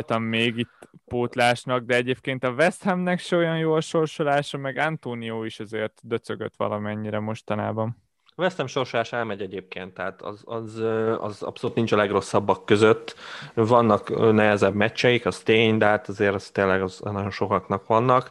a... 0.08 0.20
még 0.20 0.58
itt 0.58 0.90
pótlásnak, 1.08 1.84
de 1.84 1.96
egyébként 1.96 2.44
a 2.44 2.50
West 2.50 2.84
Hamnek 2.84 3.20
se 3.20 3.36
olyan 3.36 3.58
jó 3.58 3.74
a 3.74 3.82
sorsolása, 3.82 4.58
meg 4.58 4.78
Antonio 4.78 5.44
is 5.44 5.60
azért 5.60 6.00
döcögött 6.04 6.54
valamennyire 6.58 7.20
mostanában. 7.20 7.98
A 8.26 8.42
West 8.42 8.58
Ham 8.58 8.68
sorsás 8.68 9.14
elmegy 9.14 9.42
egyébként, 9.42 9.94
tehát 9.94 10.22
az, 10.22 10.42
az, 10.46 10.84
az 11.20 11.44
abszolút 11.44 11.76
nincs 11.76 11.92
a 11.92 11.96
legrosszabbak 11.96 12.66
között. 12.66 13.16
Vannak 13.54 14.32
nehezebb 14.34 14.74
meccseik, 14.74 15.26
az 15.26 15.40
tény, 15.40 15.78
de 15.78 15.86
hát 15.86 16.10
azért 16.10 16.34
az 16.34 16.50
tényleg 16.50 16.82
az 16.82 17.00
nagyon 17.04 17.32
sokaknak 17.32 17.88
vannak. 17.88 18.30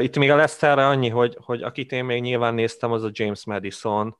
Itt 0.00 0.18
még 0.18 0.30
a 0.30 0.36
Leicesterre 0.36 0.86
annyi, 0.86 1.08
hogy, 1.08 1.36
hogy 1.40 1.62
akit 1.62 1.92
én 1.92 2.04
még 2.04 2.22
nyilván 2.22 2.54
néztem, 2.54 2.92
az 2.92 3.02
a 3.02 3.10
James 3.12 3.44
Madison, 3.44 4.16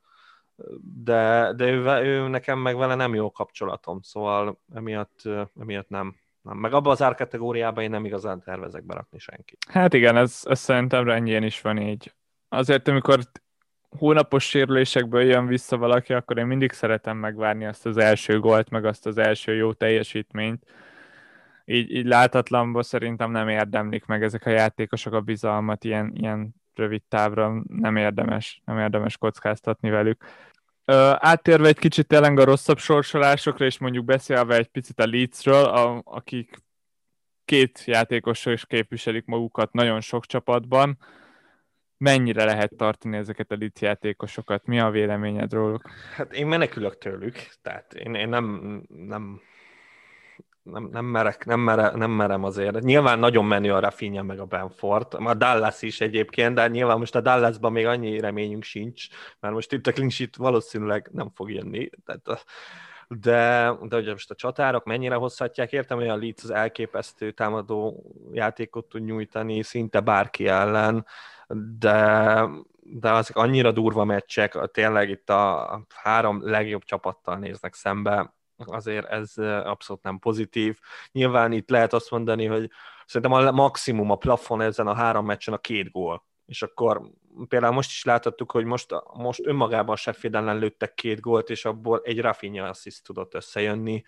de, 1.04 1.52
de 1.56 1.70
ő, 1.70 1.86
ő, 1.86 2.28
nekem 2.28 2.58
meg 2.58 2.76
vele 2.76 2.94
nem 2.94 3.14
jó 3.14 3.30
kapcsolatom, 3.30 4.00
szóval 4.02 4.60
emiatt, 4.74 5.22
emiatt 5.60 5.88
nem. 5.88 6.16
nem. 6.42 6.56
Meg 6.56 6.72
abban 6.72 6.92
az 6.92 7.02
árkategóriában 7.02 7.84
én 7.84 7.90
nem 7.90 8.04
igazán 8.04 8.42
tervezek 8.42 8.84
berakni 8.84 9.18
senkit. 9.18 9.66
Hát 9.70 9.94
igen, 9.94 10.16
ez, 10.16 10.40
ez 10.44 10.58
szerintem 10.58 11.08
ennyien 11.08 11.42
is 11.42 11.60
van 11.60 11.78
így. 11.78 12.14
Azért, 12.48 12.88
amikor 12.88 13.20
hónapos 13.98 14.44
sérülésekből 14.44 15.22
jön 15.22 15.46
vissza 15.46 15.76
valaki, 15.76 16.12
akkor 16.12 16.38
én 16.38 16.46
mindig 16.46 16.72
szeretem 16.72 17.16
megvárni 17.16 17.64
azt 17.64 17.86
az 17.86 17.96
első 17.96 18.40
gólt, 18.40 18.70
meg 18.70 18.84
azt 18.84 19.06
az 19.06 19.18
első 19.18 19.54
jó 19.54 19.72
teljesítményt. 19.72 20.66
Így, 21.64 21.94
így 21.94 22.06
látatlanban 22.06 22.82
szerintem 22.82 23.30
nem 23.30 23.48
érdemlik 23.48 24.04
meg 24.04 24.22
ezek 24.22 24.46
a 24.46 24.50
játékosok 24.50 25.12
a 25.12 25.20
bizalmat 25.20 25.84
ilyen, 25.84 26.12
ilyen 26.14 26.54
rövid 26.74 27.02
távra, 27.08 27.62
nem 27.66 27.96
érdemes, 27.96 28.62
nem 28.64 28.78
érdemes 28.78 29.16
kockáztatni 29.16 29.90
velük. 29.90 30.24
Áttérve 31.14 31.68
egy 31.68 31.78
kicsit 31.78 32.06
tényleg 32.06 32.38
a 32.38 32.44
rosszabb 32.44 32.78
sorsolásokra, 32.78 33.64
és 33.64 33.78
mondjuk 33.78 34.04
beszélve 34.04 34.56
egy 34.56 34.68
picit 34.68 35.00
a 35.00 35.06
Leedsről, 35.06 35.64
a, 35.64 36.02
akik 36.04 36.56
két 37.44 37.82
játékosról 37.84 38.54
is 38.54 38.66
képviselik 38.66 39.24
magukat 39.24 39.72
nagyon 39.72 40.00
sok 40.00 40.26
csapatban, 40.26 40.98
mennyire 41.96 42.44
lehet 42.44 42.76
tartani 42.76 43.16
ezeket 43.16 43.50
a 43.50 43.56
Leeds 43.58 43.80
játékosokat? 43.80 44.66
Mi 44.66 44.80
a 44.80 44.90
véleményed 44.90 45.52
róluk? 45.52 45.90
Hát 46.16 46.32
én 46.32 46.46
menekülök 46.46 46.98
tőlük, 46.98 47.36
tehát 47.62 47.94
én, 47.94 48.14
én 48.14 48.28
nem, 48.28 48.82
nem 48.88 49.40
nem, 50.62 50.88
nem, 50.92 51.04
merek, 51.04 51.44
nem, 51.44 51.60
mere, 51.60 51.90
nem 51.90 52.10
merem 52.10 52.44
azért. 52.44 52.80
Nyilván 52.80 53.18
nagyon 53.18 53.44
menő 53.44 53.72
a 53.72 53.78
Rafinha 53.78 54.22
meg 54.22 54.38
a 54.38 54.44
Benford, 54.44 55.14
a 55.14 55.34
Dallas 55.34 55.82
is 55.82 56.00
egyébként, 56.00 56.54
de 56.54 56.68
nyilván 56.68 56.98
most 56.98 57.14
a 57.14 57.20
Dallasban 57.20 57.72
még 57.72 57.86
annyi 57.86 58.20
reményünk 58.20 58.62
sincs, 58.62 59.06
mert 59.40 59.54
most 59.54 59.72
itt 59.72 59.86
a 59.86 59.92
clean 59.92 60.10
valószínűleg 60.38 61.08
nem 61.12 61.30
fog 61.34 61.50
jönni. 61.50 61.90
Tehát, 62.04 62.44
de, 63.08 63.72
de 63.82 63.96
hogy 63.96 64.06
most 64.06 64.30
a 64.30 64.34
csatárok 64.34 64.84
mennyire 64.84 65.14
hozhatják, 65.14 65.72
értem, 65.72 65.98
hogy 65.98 66.08
a 66.08 66.16
Leeds 66.16 66.42
az 66.42 66.50
elképesztő 66.50 67.30
támadó 67.30 68.04
játékot 68.32 68.84
tud 68.84 69.04
nyújtani 69.04 69.62
szinte 69.62 70.00
bárki 70.00 70.46
ellen, 70.46 71.06
de, 71.78 72.48
de 72.80 73.10
azok 73.10 73.36
annyira 73.36 73.72
durva 73.72 74.04
meccsek, 74.04 74.70
tényleg 74.72 75.10
itt 75.10 75.30
a 75.30 75.86
három 75.94 76.48
legjobb 76.48 76.82
csapattal 76.82 77.36
néznek 77.36 77.74
szembe, 77.74 78.34
azért 78.66 79.06
ez 79.06 79.38
abszolút 79.64 80.02
nem 80.02 80.18
pozitív. 80.18 80.78
Nyilván 81.12 81.52
itt 81.52 81.70
lehet 81.70 81.92
azt 81.92 82.10
mondani, 82.10 82.46
hogy 82.46 82.70
szerintem 83.06 83.32
a 83.32 83.50
maximum, 83.50 84.10
a 84.10 84.16
plafon 84.16 84.60
ezen 84.60 84.86
a 84.86 84.94
három 84.94 85.26
meccsen 85.26 85.54
a 85.54 85.58
két 85.58 85.90
gól. 85.90 86.24
És 86.46 86.62
akkor 86.62 87.02
például 87.48 87.72
most 87.72 87.90
is 87.90 88.04
láthattuk, 88.04 88.50
hogy 88.50 88.64
most, 88.64 88.94
most 89.14 89.46
önmagában 89.46 89.96
Sheffield 89.96 90.36
ellen 90.36 90.58
lőttek 90.58 90.94
két 90.94 91.20
gólt, 91.20 91.50
és 91.50 91.64
abból 91.64 92.00
egy 92.04 92.20
Rafinha 92.20 92.66
assist 92.68 93.04
tudott 93.04 93.34
összejönni. 93.34 94.04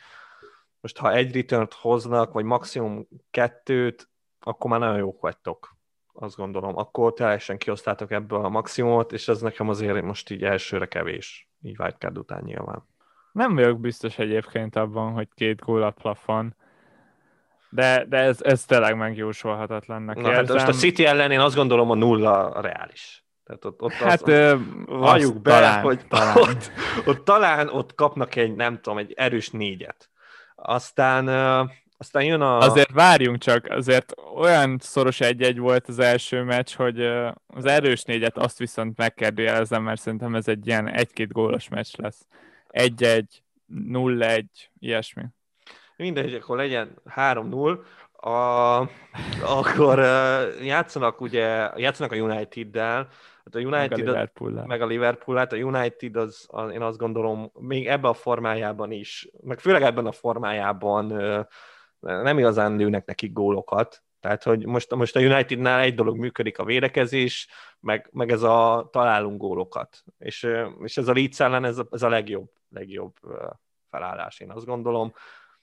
Most 0.80 0.98
ha 0.98 1.12
egy 1.12 1.34
return 1.34 1.68
hoznak, 1.80 2.32
vagy 2.32 2.44
maximum 2.44 3.08
kettőt, 3.30 4.08
akkor 4.40 4.70
már 4.70 4.80
nagyon 4.80 4.98
jók 4.98 5.20
vagytok 5.20 5.76
azt 6.12 6.36
gondolom. 6.36 6.76
Akkor 6.76 7.12
teljesen 7.12 7.58
kiosztátok 7.58 8.10
ebből 8.10 8.44
a 8.44 8.48
maximumot, 8.48 9.12
és 9.12 9.28
ez 9.28 9.40
nekem 9.40 9.68
azért 9.68 10.02
most 10.02 10.30
így 10.30 10.44
elsőre 10.44 10.86
kevés, 10.86 11.48
így 11.62 11.78
wildcard 11.78 12.18
után 12.18 12.42
nyilván. 12.44 12.86
Nem 13.34 13.54
vagyok 13.54 13.80
biztos 13.80 14.18
egyébként 14.18 14.76
abban, 14.76 15.12
hogy 15.12 15.28
két 15.34 15.60
gól 15.60 15.82
a 15.82 15.90
plafon, 15.90 16.54
de, 17.70 18.04
de 18.08 18.16
ez, 18.16 18.42
ez 18.42 18.64
tényleg 18.64 18.96
megjósolhatatlannak 18.96 20.14
Na, 20.16 20.28
érzem. 20.28 20.44
Hát 20.44 20.52
most 20.52 20.68
a 20.68 20.72
City 20.72 21.04
ellen 21.04 21.30
én 21.30 21.40
azt 21.40 21.54
gondolom 21.54 21.90
a 21.90 21.94
nulla 21.94 22.50
a 22.50 22.60
reális. 22.60 23.24
Tehát 23.44 23.64
ott, 23.64 23.82
ott 23.82 23.92
Hát 23.92 24.22
az, 24.22 24.28
ö, 24.28 24.56
valljuk 24.86 25.40
be, 25.42 25.50
talán, 25.50 25.82
hogy 25.82 26.06
talán. 26.08 26.36
Ott, 26.48 26.70
ott 27.04 27.24
talán 27.24 27.68
ott 27.68 27.94
kapnak 27.94 28.36
egy, 28.36 28.54
nem 28.54 28.80
tudom, 28.80 28.98
egy 28.98 29.12
erős 29.16 29.50
négyet. 29.50 30.10
Aztán, 30.54 31.26
ö, 31.26 31.62
aztán 31.98 32.24
jön 32.24 32.40
a... 32.40 32.58
Azért 32.58 32.92
várjunk 32.92 33.38
csak, 33.38 33.66
azért 33.70 34.14
olyan 34.36 34.78
szoros 34.80 35.20
egy-egy 35.20 35.58
volt 35.58 35.88
az 35.88 35.98
első 35.98 36.42
meccs, 36.42 36.74
hogy 36.74 37.00
ö, 37.00 37.28
az 37.46 37.64
erős 37.64 38.02
négyet 38.02 38.38
azt 38.38 38.58
viszont 38.58 38.96
megkérdőjelezem, 38.96 39.82
mert 39.82 40.00
szerintem 40.00 40.34
ez 40.34 40.48
egy 40.48 40.66
ilyen 40.66 40.88
egy-két 40.88 41.32
gólos 41.32 41.68
meccs 41.68 41.92
lesz. 41.96 42.26
Egy-egy, 42.74 43.42
nulla-egy, 43.66 44.70
ilyesmi. 44.78 45.22
mindegy, 45.96 46.34
akkor 46.34 46.56
legyen 46.56 46.98
3-0, 47.16 47.78
a, 48.12 48.30
akkor 49.42 49.98
uh, 49.98 50.64
játszanak 50.64 51.20
ugye, 51.20 51.70
játszanak 51.76 52.12
a 52.12 52.16
United-del, 52.16 53.08
hát 53.44 53.54
a 53.54 53.58
Meg 53.58 53.66
a 53.66 53.76
United 53.76 53.98
liverpool 53.98 54.64
meg 54.66 54.82
a 54.82 54.86
Liverpool, 54.86 55.36
hát 55.36 55.52
a 55.52 55.56
United 55.56 56.16
az, 56.16 56.46
az, 56.48 56.72
én 56.72 56.82
azt 56.82 56.98
gondolom, 56.98 57.50
még 57.58 57.86
ebben 57.86 58.10
a 58.10 58.14
formájában 58.14 58.90
is, 58.90 59.28
meg 59.40 59.58
főleg 59.60 59.82
ebben 59.82 60.06
a 60.06 60.12
formájában 60.12 61.06
nem 62.00 62.38
igazán 62.38 62.76
lőnek 62.76 63.04
nekik 63.04 63.32
gólokat, 63.32 64.02
tehát, 64.20 64.42
hogy 64.42 64.66
most, 64.66 64.94
most 64.94 65.16
a 65.16 65.20
Unitednál 65.20 65.80
egy 65.80 65.94
dolog 65.94 66.16
működik 66.16 66.58
a 66.58 66.64
védekezés, 66.64 67.48
meg, 67.80 68.08
meg 68.12 68.30
ez 68.30 68.42
a 68.42 68.88
találunk 68.92 69.40
gólokat. 69.40 70.04
És, 70.18 70.48
és 70.82 70.96
ez 70.96 71.08
a 71.08 71.12
Leeds 71.12 71.40
ellen 71.40 71.64
ez 71.64 71.78
a, 71.78 71.86
ez 71.90 72.02
a 72.02 72.08
legjobb, 72.08 72.50
legjobb 72.74 73.14
felállás, 73.90 74.40
én 74.40 74.50
azt 74.50 74.66
gondolom. 74.66 75.12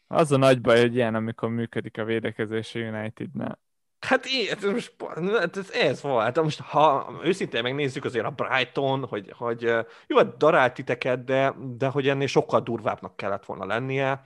Az 0.08 0.32
a 0.32 0.38
nagy 0.38 0.62
baj, 0.62 0.80
hogy 0.80 0.96
ilyen, 0.96 1.16
amikor 1.16 1.50
működik 1.50 1.98
a 1.98 2.04
védekezés 2.04 2.76
a 2.76 2.80
Unitednál. 2.80 3.60
Hát 4.00 4.26
ez, 4.50 4.64
most, 4.64 4.94
hát 5.16 5.58
ez, 5.58 5.72
ez 5.72 6.02
volt. 6.02 6.24
Hát 6.24 6.42
most, 6.42 6.60
ha 6.60 7.14
őszintén 7.24 7.64
megnézzük 7.64 8.06
azért 8.06 8.26
a 8.26 8.30
Brighton, 8.30 9.06
hogy, 9.06 9.34
hogy 9.38 9.62
jó, 10.08 10.18
hát 10.18 10.38
darált 10.38 10.74
titeket, 10.74 11.24
de, 11.24 11.54
de 11.78 11.88
hogy 11.88 12.08
ennél 12.08 12.28
sokkal 12.28 12.60
durvábbnak 12.62 13.16
kellett 13.16 13.46
volna 13.46 13.66
lennie, 13.66 14.24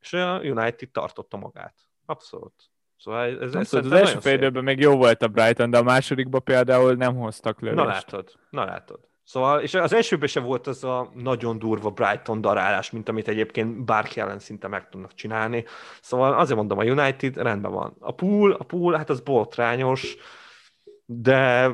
és 0.00 0.12
a 0.12 0.40
United 0.40 0.88
tartotta 0.90 1.36
magát. 1.36 1.74
Abszolút. 2.06 2.54
Szóval 2.96 3.40
ez, 3.40 3.54
ez, 3.54 3.68
tudod, 3.68 3.92
az 3.92 3.98
első 3.98 4.18
fél 4.18 4.34
időben 4.34 4.64
még 4.64 4.78
jó 4.78 4.96
volt 4.96 5.22
a 5.22 5.28
Brighton, 5.28 5.70
de 5.70 5.78
a 5.78 5.82
másodikban 5.82 6.42
például 6.42 6.94
nem 6.94 7.16
hoztak 7.16 7.60
lövést. 7.60 7.84
Na 7.84 7.90
látod, 7.90 8.32
na 8.50 8.64
látod. 8.64 9.08
Szóval, 9.24 9.60
és 9.60 9.74
az 9.74 9.92
elsőben 9.92 10.28
se 10.28 10.40
volt 10.40 10.66
az 10.66 10.84
a 10.84 11.10
nagyon 11.14 11.58
durva 11.58 11.90
Brighton 11.90 12.40
darálás, 12.40 12.90
mint 12.90 13.08
amit 13.08 13.28
egyébként 13.28 13.84
bárki 13.84 14.20
ellen 14.20 14.38
szinte 14.38 14.68
meg 14.68 14.88
tudnak 14.88 15.14
csinálni. 15.14 15.64
Szóval 16.00 16.32
azért 16.32 16.58
mondom, 16.58 16.78
a 16.78 16.84
United 16.84 17.36
rendben 17.36 17.72
van. 17.72 17.96
A 17.98 18.12
pool, 18.14 18.52
a 18.52 18.64
pool, 18.64 18.94
hát 18.94 19.10
az 19.10 19.20
botrányos, 19.20 20.16
de 21.04 21.70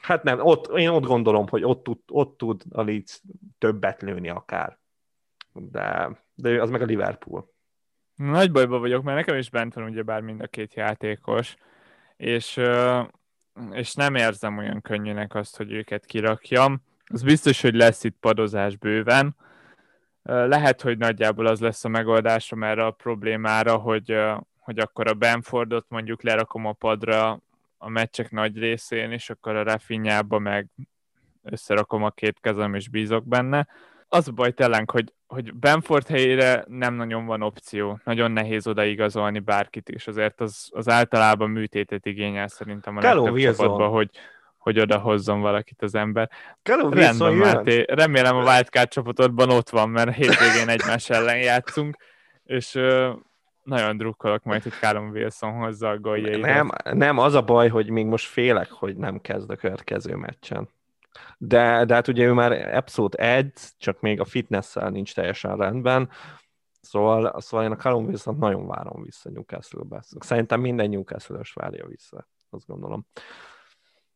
hát 0.00 0.22
nem, 0.22 0.40
ott, 0.40 0.78
én 0.78 0.88
ott 0.88 1.04
gondolom, 1.04 1.48
hogy 1.48 1.64
ott 1.64 1.82
tud, 1.82 1.98
ott 2.06 2.36
tud 2.36 2.62
a 2.70 2.82
Leeds 2.82 3.20
többet 3.58 4.02
lőni 4.02 4.28
akár. 4.28 4.78
De, 5.52 6.10
de 6.34 6.62
az 6.62 6.70
meg 6.70 6.82
a 6.82 6.84
Liverpool. 6.84 7.50
Nagy 8.14 8.52
bajban 8.52 8.80
vagyok, 8.80 9.02
mert 9.02 9.16
nekem 9.16 9.36
is 9.36 9.50
bent 9.50 9.74
van 9.74 9.84
ugyebár 9.84 10.20
mind 10.20 10.40
a 10.40 10.46
két 10.46 10.74
játékos, 10.74 11.56
és, 12.16 12.60
és 13.70 13.94
nem 13.94 14.14
érzem 14.14 14.58
olyan 14.58 14.80
könnyűnek 14.80 15.34
azt, 15.34 15.56
hogy 15.56 15.72
őket 15.72 16.04
kirakjam. 16.04 16.82
Az 17.06 17.22
biztos, 17.22 17.60
hogy 17.60 17.74
lesz 17.74 18.04
itt 18.04 18.16
padozás 18.20 18.76
bőven. 18.76 19.36
Lehet, 20.22 20.80
hogy 20.80 20.98
nagyjából 20.98 21.46
az 21.46 21.60
lesz 21.60 21.84
a 21.84 21.88
megoldásom 21.88 22.62
erre 22.62 22.84
a 22.84 22.90
problémára, 22.90 23.76
hogy, 23.76 24.16
hogy 24.58 24.78
akkor 24.78 25.08
a 25.08 25.14
Benfordot 25.14 25.86
mondjuk 25.88 26.22
lerakom 26.22 26.66
a 26.66 26.72
padra 26.72 27.40
a 27.78 27.88
meccsek 27.88 28.30
nagy 28.30 28.58
részén, 28.58 29.10
és 29.10 29.30
akkor 29.30 29.56
a 29.56 29.62
Rafinhába 29.62 30.38
meg 30.38 30.68
összerakom 31.42 32.02
a 32.02 32.10
két 32.10 32.38
kezem, 32.40 32.74
és 32.74 32.88
bízok 32.88 33.26
benne. 33.26 33.68
Az 34.14 34.28
a 34.28 34.32
baj 34.32 34.52
tényleg, 34.52 34.90
hogy, 34.90 35.12
hogy 35.26 35.54
Benford 35.54 36.06
helyére 36.06 36.64
nem 36.68 36.94
nagyon 36.94 37.26
van 37.26 37.42
opció. 37.42 38.00
Nagyon 38.04 38.30
nehéz 38.30 38.66
odaigazolni 38.66 39.38
bárkit 39.38 39.88
is. 39.88 40.06
Azért 40.06 40.40
az, 40.40 40.68
az 40.72 40.88
általában 40.88 41.50
műtétet 41.50 42.06
igényel 42.06 42.48
szerintem 42.48 42.96
a 42.96 43.00
legtöbb 43.00 43.32
Wilson. 43.32 43.54
csapatban, 43.54 43.90
hogy, 43.90 44.10
hogy 44.58 44.80
oda 44.80 44.98
hozzon 44.98 45.40
valakit 45.40 45.82
az 45.82 45.94
ember. 45.94 46.30
Callum 46.62 46.92
Rendben, 46.92 47.32
Wilson. 47.32 47.54
Máté. 47.54 47.84
Remélem 47.88 48.36
a 48.36 48.42
Wildcard 48.42 48.88
csapatodban 48.88 49.50
ott 49.50 49.70
van, 49.70 49.88
mert 49.88 50.14
hétvégén 50.14 50.68
egymás 50.68 51.10
ellen 51.10 51.38
játszunk, 51.38 51.96
és 52.44 52.72
nagyon 53.62 53.96
drukkolok 53.96 54.42
majd, 54.42 54.62
hogy 54.62 54.72
Callum 54.80 55.10
Wilson 55.10 55.52
hozza 55.52 55.88
a. 55.88 56.18
Nem, 56.40 56.70
nem, 56.92 57.18
az 57.18 57.34
a 57.34 57.42
baj, 57.42 57.68
hogy 57.68 57.90
még 57.90 58.06
most 58.06 58.26
félek, 58.26 58.70
hogy 58.70 58.96
nem 58.96 59.20
kezd 59.20 59.50
a 59.50 59.56
következő 59.56 60.14
meccsen. 60.14 60.68
De, 61.38 61.84
de 61.84 61.94
hát 61.94 62.08
ugye 62.08 62.24
ő 62.24 62.32
már 62.32 62.74
abszolút 62.74 63.14
edz, 63.14 63.74
csak 63.78 64.00
még 64.00 64.20
a 64.20 64.24
fitnessel 64.24 64.90
nincs 64.90 65.14
teljesen 65.14 65.56
rendben, 65.56 66.08
szóval, 66.80 67.40
szóval 67.40 67.66
én 67.66 67.72
a 67.72 67.76
Callum 67.76 68.04
wilson 68.04 68.36
nagyon 68.36 68.66
várom 68.66 69.02
vissza 69.02 69.30
Newcastle-be. 69.30 70.02
Szerintem 70.18 70.60
minden 70.60 70.88
newcastle 70.90 71.40
várja 71.54 71.86
vissza, 71.86 72.28
azt 72.50 72.66
gondolom. 72.66 73.06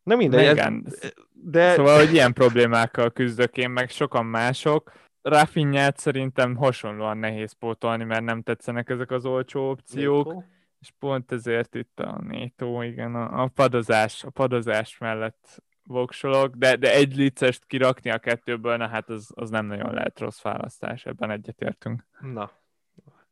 Nem 0.02 0.18
mindegy, 0.18 0.46
ez, 0.46 0.52
Igen. 0.52 0.86
de 1.32 1.74
Szóval, 1.74 1.98
hogy 1.98 2.12
ilyen 2.12 2.32
problémákkal 2.32 3.10
küzdök 3.10 3.56
én, 3.56 3.70
meg 3.70 3.90
sokan 3.90 4.26
mások. 4.26 4.92
Rafinhát 5.22 5.98
szerintem 5.98 6.56
hasonlóan 6.56 7.18
nehéz 7.18 7.52
pótolni, 7.52 8.04
mert 8.04 8.24
nem 8.24 8.42
tetszenek 8.42 8.88
ezek 8.88 9.10
az 9.10 9.24
olcsó 9.24 9.70
opciók, 9.70 10.26
Neto? 10.26 10.42
és 10.80 10.92
pont 10.98 11.32
ezért 11.32 11.74
itt 11.74 12.00
a 12.00 12.20
Nétó, 12.22 12.82
igen, 12.82 13.14
a, 13.14 13.42
a 13.42 13.50
padozás, 13.54 14.24
a 14.24 14.30
padozás 14.30 14.98
mellett 14.98 15.62
voksolok, 15.86 16.54
de, 16.54 16.76
de 16.76 16.92
egy 16.92 17.16
licest 17.16 17.64
kirakni 17.66 18.10
a 18.10 18.18
kettőből, 18.18 18.76
na 18.76 18.88
hát 18.88 19.08
az, 19.08 19.30
az 19.34 19.50
nem 19.50 19.66
nagyon 19.66 19.94
lehet 19.94 20.18
rossz 20.20 20.42
választás, 20.42 21.06
ebben 21.06 21.30
egyetértünk. 21.30 22.06
Na, 22.20 22.50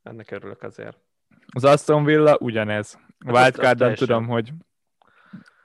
ennek 0.02 0.30
örülök 0.30 0.62
azért. 0.62 0.98
Az 1.46 1.64
Aston 1.64 2.04
Villa 2.04 2.36
ugyanez. 2.40 2.98
Hát 3.26 3.34
Wildcard-on 3.34 3.94
tudom, 3.94 4.26
hogy 4.26 4.52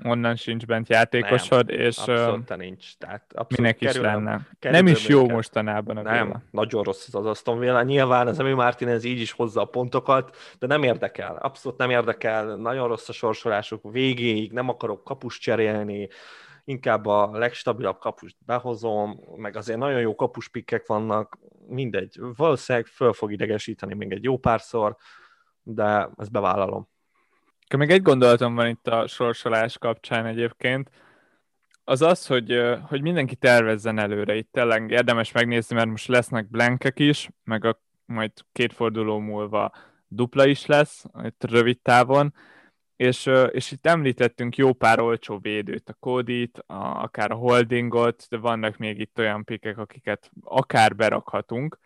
onnan 0.03 0.35
sincs 0.35 0.65
bent 0.65 0.89
játékosod, 0.89 1.69
és 1.69 1.97
ö, 2.07 2.11
Abszolút 2.11 2.57
nincs. 2.57 2.97
Tehát 2.97 3.23
abszolút 3.33 3.57
minek 3.57 3.81
is 3.81 3.93
lenne. 4.01 4.47
Nem 4.59 4.87
is 4.87 5.07
jó 5.07 5.21
őket. 5.21 5.35
mostanában 5.35 5.97
a 5.97 6.01
Nem, 6.01 6.25
Villa. 6.25 6.41
nagyon 6.51 6.83
rossz 6.83 7.07
az 7.07 7.15
az 7.15 7.25
Aston 7.25 7.59
Villa. 7.59 7.81
Nyilván 7.83 8.27
az 8.27 8.39
Emi 8.39 8.53
Martinez 8.53 9.03
így 9.03 9.19
is 9.19 9.31
hozza 9.31 9.61
a 9.61 9.65
pontokat, 9.65 10.35
de 10.59 10.67
nem 10.67 10.83
érdekel. 10.83 11.35
Abszolút 11.35 11.77
nem 11.77 11.89
érdekel. 11.89 12.55
Nagyon 12.55 12.87
rossz 12.87 13.09
a 13.09 13.13
sorsolásuk 13.13 13.91
végéig, 13.91 14.51
nem 14.51 14.69
akarok 14.69 15.03
kapust 15.03 15.41
cserélni, 15.41 16.09
inkább 16.69 17.05
a 17.05 17.37
legstabilabb 17.37 17.97
kapust 17.99 18.35
behozom, 18.45 19.19
meg 19.35 19.55
azért 19.55 19.79
nagyon 19.79 19.99
jó 19.99 20.15
kapuspikkek 20.15 20.87
vannak, 20.87 21.37
mindegy. 21.67 22.19
Valószínűleg 22.35 22.87
föl 22.87 23.13
fog 23.13 23.31
idegesíteni 23.31 23.93
még 23.93 24.11
egy 24.11 24.23
jó 24.23 24.37
párszor, 24.37 24.95
de 25.63 26.09
ezt 26.17 26.31
bevállalom. 26.31 26.89
Még 27.77 27.89
egy 27.89 28.01
gondolatom 28.01 28.55
van 28.55 28.67
itt 28.67 28.87
a 28.87 29.07
sorsolás 29.07 29.77
kapcsán 29.77 30.25
egyébként, 30.25 30.89
az 31.83 32.01
az, 32.01 32.27
hogy, 32.27 32.61
hogy 32.87 33.01
mindenki 33.01 33.35
tervezzen 33.35 33.99
előre. 33.99 34.35
Itt 34.35 34.51
tényleg 34.51 34.91
érdemes 34.91 35.31
megnézni, 35.31 35.75
mert 35.75 35.89
most 35.89 36.07
lesznek 36.07 36.49
blankek 36.49 36.99
is, 36.99 37.29
meg 37.43 37.65
a, 37.65 37.81
majd 38.05 38.31
két 38.51 38.73
forduló 38.73 39.19
múlva 39.19 39.71
dupla 40.07 40.45
is 40.45 40.65
lesz, 40.65 41.05
itt 41.23 41.43
rövid 41.43 41.81
távon, 41.81 42.33
és, 42.99 43.29
és 43.51 43.71
itt 43.71 43.85
említettünk 43.85 44.57
jó 44.57 44.73
pár 44.73 44.99
olcsó 44.99 45.37
védőt, 45.37 45.89
a 45.89 45.95
Kódit, 45.99 46.63
akár 46.67 47.31
a 47.31 47.35
Holdingot, 47.35 48.25
de 48.29 48.37
vannak 48.37 48.77
még 48.77 48.99
itt 48.99 49.19
olyan 49.19 49.43
pikek, 49.43 49.77
akiket 49.77 50.31
akár 50.43 50.95
berakhatunk, 50.95 51.79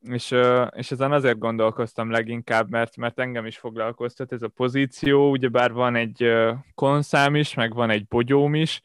és, 0.00 0.34
és 0.70 0.90
ezen 0.90 1.12
azért 1.12 1.38
gondolkoztam 1.38 2.10
leginkább, 2.10 2.70
mert, 2.70 2.96
mert 2.96 3.18
engem 3.18 3.46
is 3.46 3.58
foglalkoztat 3.58 4.32
ez 4.32 4.42
a 4.42 4.48
pozíció, 4.48 5.30
ugyebár 5.30 5.72
van 5.72 5.94
egy 5.94 6.32
konszám 6.74 7.34
is, 7.34 7.54
meg 7.54 7.74
van 7.74 7.90
egy 7.90 8.06
bogyóm 8.06 8.54
is, 8.54 8.82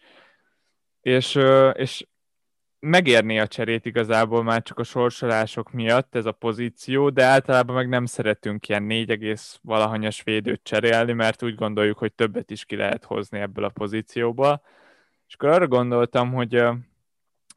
és, 1.01 1.39
és 1.73 2.05
megérné 2.81 3.39
a 3.39 3.47
cserét 3.47 3.85
igazából 3.85 4.43
már 4.43 4.61
csak 4.61 4.79
a 4.79 4.83
sorsolások 4.83 5.71
miatt 5.71 6.15
ez 6.15 6.25
a 6.25 6.31
pozíció, 6.31 7.09
de 7.09 7.23
általában 7.23 7.75
meg 7.75 7.89
nem 7.89 8.05
szeretünk 8.05 8.67
ilyen 8.67 8.83
4, 8.83 9.39
valahanyas 9.61 10.23
védőt 10.23 10.63
cserélni, 10.63 11.13
mert 11.13 11.43
úgy 11.43 11.55
gondoljuk, 11.55 11.97
hogy 11.97 12.13
többet 12.13 12.51
is 12.51 12.65
ki 12.65 12.75
lehet 12.75 13.03
hozni 13.03 13.39
ebből 13.39 13.63
a 13.63 13.69
pozícióból. 13.69 14.61
És 15.27 15.33
akkor 15.33 15.49
arra 15.49 15.67
gondoltam, 15.67 16.33
hogy 16.33 16.63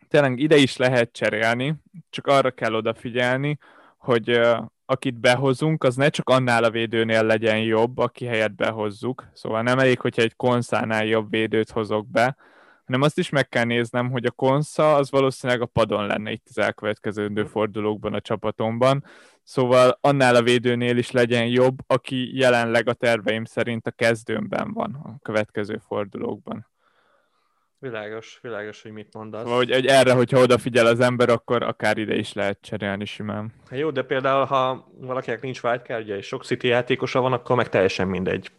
tényleg 0.08 0.38
ide 0.38 0.56
is 0.56 0.76
lehet 0.76 1.12
cserélni, 1.12 1.74
csak 2.10 2.26
arra 2.26 2.50
kell 2.50 2.74
odafigyelni, 2.74 3.58
hogy 3.96 4.40
akit 4.86 5.20
behozunk, 5.20 5.84
az 5.84 5.96
ne 5.96 6.08
csak 6.08 6.28
annál 6.28 6.64
a 6.64 6.70
védőnél 6.70 7.22
legyen 7.22 7.58
jobb, 7.58 7.98
aki 7.98 8.24
helyett 8.24 8.54
behozzuk. 8.54 9.30
Szóval 9.32 9.62
nem 9.62 9.78
elég, 9.78 10.00
hogyha 10.00 10.22
egy 10.22 10.36
konszánál 10.36 11.04
jobb 11.04 11.30
védőt 11.30 11.70
hozok 11.70 12.10
be, 12.10 12.36
hanem 12.84 13.02
azt 13.02 13.18
is 13.18 13.28
meg 13.28 13.48
kell 13.48 13.64
néznem, 13.64 14.10
hogy 14.10 14.24
a 14.24 14.30
konsza 14.30 14.94
az 14.94 15.10
valószínűleg 15.10 15.62
a 15.62 15.66
padon 15.66 16.06
lenne 16.06 16.30
itt 16.30 16.46
az 16.48 16.58
elkövetkező 16.58 17.44
fordulókban 17.44 18.14
a 18.14 18.20
csapatomban. 18.20 19.04
Szóval 19.42 19.98
annál 20.00 20.34
a 20.34 20.42
védőnél 20.42 20.96
is 20.96 21.10
legyen 21.10 21.46
jobb, 21.46 21.78
aki 21.86 22.36
jelenleg 22.36 22.88
a 22.88 22.92
terveim 22.92 23.44
szerint 23.44 23.86
a 23.86 23.90
kezdőmben 23.90 24.72
van 24.72 24.94
a 25.04 25.18
következő 25.22 25.80
fordulókban. 25.86 26.66
Világos, 27.78 28.38
világos, 28.42 28.82
hogy 28.82 28.92
mit 28.92 29.14
mondasz. 29.14 29.48
Vagy 29.48 29.70
egy 29.70 29.86
erre, 29.86 30.12
hogyha 30.12 30.40
odafigyel 30.40 30.86
az 30.86 31.00
ember, 31.00 31.28
akkor 31.28 31.62
akár 31.62 31.98
ide 31.98 32.14
is 32.14 32.32
lehet 32.32 32.58
cserélni 32.60 33.04
simán. 33.04 33.52
Hát 33.70 33.78
jó, 33.78 33.90
de 33.90 34.02
például, 34.02 34.44
ha 34.44 34.88
valakinek 35.00 35.40
nincs 35.40 35.62
wildcardja 35.62 36.16
és 36.16 36.26
sok 36.26 36.44
City 36.44 36.66
játékosa 36.66 37.20
van, 37.20 37.32
akkor 37.32 37.56
meg 37.56 37.68
teljesen 37.68 38.08
mindegy. 38.08 38.50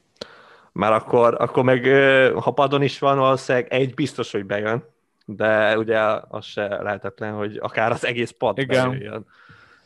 Már 0.75 0.91
akkor, 0.91 1.35
akkor 1.39 1.63
meg, 1.63 1.85
ha 2.33 2.51
padon 2.51 2.81
is 2.81 2.99
van, 2.99 3.17
valószínűleg 3.17 3.67
egy 3.71 3.93
biztos, 3.93 4.31
hogy 4.31 4.45
bejön, 4.45 4.83
de 5.25 5.77
ugye 5.77 5.99
az 6.27 6.45
se 6.45 6.81
lehetetlen, 6.81 7.33
hogy 7.33 7.57
akár 7.61 7.91
az 7.91 8.05
egész 8.05 8.31
pad 8.31 8.57
Igen. 8.57 8.89
bejöjjön. 8.89 9.25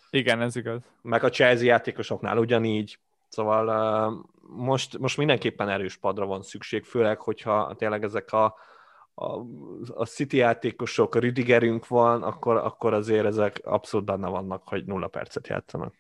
Igen, 0.10 0.42
ez 0.42 0.56
igaz. 0.56 0.82
Meg 1.02 1.24
a 1.24 1.30
Chelsea 1.30 1.66
játékosoknál 1.66 2.38
ugyanígy. 2.38 3.00
Szóval 3.28 4.26
most, 4.42 4.98
most 4.98 5.18
mindenképpen 5.18 5.70
erős 5.70 5.98
padra 5.98 6.26
van 6.26 6.42
szükség, 6.42 6.84
főleg, 6.84 7.20
hogyha 7.20 7.76
tényleg 7.78 8.04
ezek 8.04 8.34
a, 8.34 8.56
a, 9.14 9.40
a 9.94 10.06
City 10.06 10.38
játékosok, 10.38 11.16
a 11.16 11.20
Rüdigerünk 11.20 11.88
van, 11.88 12.24
akkor, 12.24 12.56
akkor 12.56 12.94
azért 12.94 13.26
ezek 13.26 13.62
abszolút 13.64 14.06
benne 14.06 14.28
vannak, 14.28 14.68
hogy 14.68 14.86
nulla 14.86 15.08
percet 15.08 15.48
játszanak. 15.48 15.94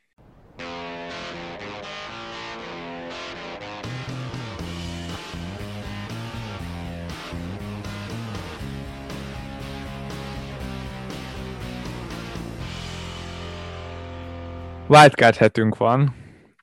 Wildcard 14.89 15.35
hetünk 15.35 15.77
van, 15.77 16.15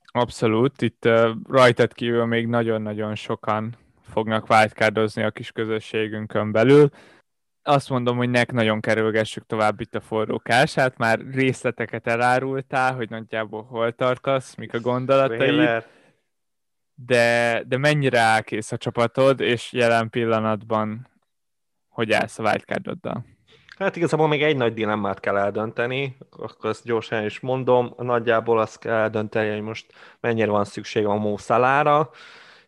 abszolút. 0.07 0.83
Itt 0.83 1.05
uh, 1.05 1.31
rajtad 1.49 1.93
kívül 1.93 2.25
még 2.25 2.47
nagyon-nagyon 2.47 3.15
sokan 3.15 3.77
fognak 4.03 4.51
wildcardozni 4.51 5.23
a 5.23 5.31
kis 5.31 5.53
közösségünkön 5.53 6.53
belül. 6.53 6.89
Azt 7.63 7.89
mondom, 7.89 8.17
hogy 8.17 8.31
nek 8.31 8.53
nagyon 8.53 8.81
kerülgessük 8.81 9.47
tovább 9.47 9.81
itt 9.81 9.95
a 9.95 10.01
forrókását, 10.01 10.99
már 10.99 11.21
részleteket 11.33 12.07
elárultál, 12.07 12.95
hogy 12.95 13.11
nagyjából 13.11 13.63
hol 13.63 13.93
tartasz, 13.93 14.55
mik 14.55 14.75
a 14.75 14.81
gondolataid, 14.81 15.85
de, 16.95 17.63
de 17.67 17.77
mennyire 17.77 18.19
elkész 18.19 18.73
a 18.73 18.77
csapatod, 18.77 19.41
és 19.41 19.73
jelen 19.73 20.11
pillanatban 20.11 21.09
hogy 21.89 22.13
állsz 22.13 22.39
a 22.39 22.43
wildcardoddal? 22.43 23.36
Hát 23.79 23.97
igazából 23.97 24.29
még 24.29 24.43
egy 24.43 24.57
nagy 24.57 24.75
dilemmát 24.75 25.21
kell 25.21 25.37
eldönteni, 25.37 26.17
akkor 26.31 26.71
ezt 26.71 26.85
gyorsan 26.85 27.25
is 27.25 27.41
mondom, 27.41 27.95
nagyjából 27.97 28.59
azt 28.59 28.79
kell 28.79 28.95
eldönteni, 28.95 29.51
hogy 29.51 29.61
most 29.61 29.93
mennyire 30.21 30.51
van 30.51 30.65
szükség 30.65 31.07
a 31.07 31.15
Mo 31.15 31.39
Szalára, 31.39 32.11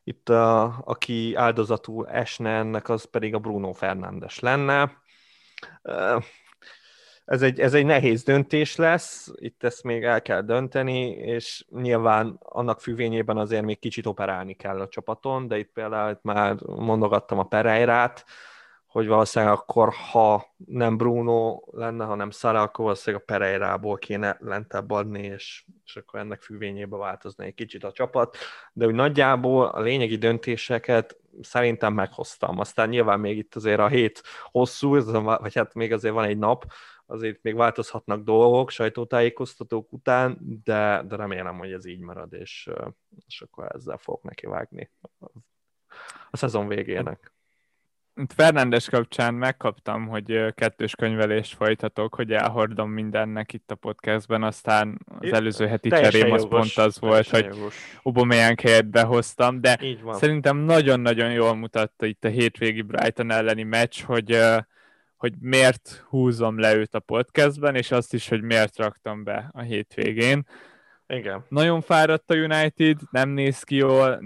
itt 0.04 0.28
a, 0.28 0.82
aki 0.84 1.34
áldozatul 1.34 2.08
esne 2.08 2.50
ennek, 2.50 2.88
az 2.88 3.04
pedig 3.04 3.34
a 3.34 3.38
Bruno 3.38 3.72
Fernandes 3.72 4.38
lenne. 4.38 5.02
Ez 7.24 7.42
egy, 7.42 7.60
ez 7.60 7.74
egy 7.74 7.86
nehéz 7.86 8.22
döntés 8.22 8.76
lesz, 8.76 9.32
itt 9.34 9.64
ezt 9.64 9.82
még 9.82 10.04
el 10.04 10.22
kell 10.22 10.40
dönteni, 10.40 11.08
és 11.10 11.64
nyilván 11.70 12.36
annak 12.38 12.80
függvényében 12.80 13.36
azért 13.36 13.64
még 13.64 13.78
kicsit 13.78 14.06
operálni 14.06 14.54
kell 14.54 14.80
a 14.80 14.88
csapaton, 14.88 15.48
de 15.48 15.58
itt 15.58 15.72
például 15.72 16.10
itt 16.10 16.22
már 16.22 16.56
mondogattam 16.66 17.38
a 17.38 17.44
Pereirát, 17.44 18.24
hogy 18.88 19.06
valószínűleg 19.06 19.54
akkor, 19.54 19.92
ha 20.10 20.54
nem 20.66 20.96
Bruno 20.96 21.60
lenne, 21.70 22.04
hanem 22.04 22.30
Sara, 22.30 22.62
akkor 22.62 22.84
valószínűleg 22.84 23.22
a 23.22 23.32
Pereirából 23.32 23.98
kéne 23.98 24.36
lentebb 24.40 24.90
adni, 24.90 25.22
és, 25.22 25.64
és 25.84 25.96
akkor 25.96 26.20
ennek 26.20 26.42
függvényében 26.42 26.98
változna 26.98 27.44
egy 27.44 27.54
kicsit 27.54 27.84
a 27.84 27.92
csapat. 27.92 28.36
De 28.72 28.86
úgy 28.86 28.94
nagyjából 28.94 29.66
a 29.66 29.80
lényegi 29.80 30.16
döntéseket 30.16 31.16
szerintem 31.40 31.94
meghoztam. 31.94 32.58
Aztán 32.58 32.88
nyilván 32.88 33.20
még 33.20 33.36
itt 33.38 33.54
azért 33.54 33.80
a 33.80 33.88
hét 33.88 34.22
hosszú, 34.44 35.12
vagy 35.22 35.54
hát 35.54 35.74
még 35.74 35.92
azért 35.92 36.14
van 36.14 36.24
egy 36.24 36.38
nap, 36.38 36.64
azért 37.06 37.42
még 37.42 37.54
változhatnak 37.54 38.22
dolgok 38.22 38.70
sajtótájékoztatók 38.70 39.92
után, 39.92 40.38
de, 40.64 41.02
de 41.08 41.16
remélem, 41.16 41.58
hogy 41.58 41.72
ez 41.72 41.86
így 41.86 42.00
marad, 42.00 42.32
és, 42.32 42.70
és 43.26 43.40
akkor 43.40 43.68
ezzel 43.74 43.96
fogok 43.96 44.22
neki 44.22 44.46
vágni 44.46 44.90
a 46.30 46.36
szezon 46.36 46.68
végének. 46.68 47.32
Fernándes 48.26 48.88
kapcsán 48.88 49.34
megkaptam, 49.34 50.06
hogy 50.06 50.54
kettős 50.54 50.94
könyvelést 50.94 51.54
folytatok, 51.54 52.14
hogy 52.14 52.32
elhordom 52.32 52.90
mindennek 52.90 53.52
itt 53.52 53.70
a 53.70 53.74
podcastben, 53.74 54.42
aztán 54.42 54.98
az 55.20 55.32
előző 55.32 55.66
heti 55.66 55.88
cserém 55.88 56.32
az 56.32 56.48
pont 56.48 56.76
az 56.76 57.00
volt, 57.00 57.28
hogy 57.28 57.48
Aubameyang 58.02 58.60
helyett 58.60 58.86
behoztam, 58.86 59.60
de 59.60 59.80
szerintem 60.10 60.56
nagyon-nagyon 60.56 61.32
jól 61.32 61.54
mutatta 61.54 62.06
itt 62.06 62.24
a 62.24 62.28
hétvégi 62.28 62.82
Brighton 62.82 63.30
elleni 63.30 63.62
meccs, 63.62 64.02
hogy, 64.02 64.38
hogy 65.16 65.32
miért 65.40 66.04
húzom 66.08 66.58
le 66.58 66.74
őt 66.74 66.94
a 66.94 67.00
podcastben, 67.00 67.74
és 67.74 67.90
azt 67.90 68.14
is, 68.14 68.28
hogy 68.28 68.42
miért 68.42 68.76
raktam 68.76 69.24
be 69.24 69.50
a 69.52 69.60
hétvégén. 69.60 70.46
Igen. 71.06 71.44
Nagyon 71.48 71.80
fáradt 71.80 72.30
a 72.30 72.34
United, 72.34 72.98
nem 73.10 73.28
néz 73.28 73.62
ki 73.62 73.76
jól, 73.76 74.20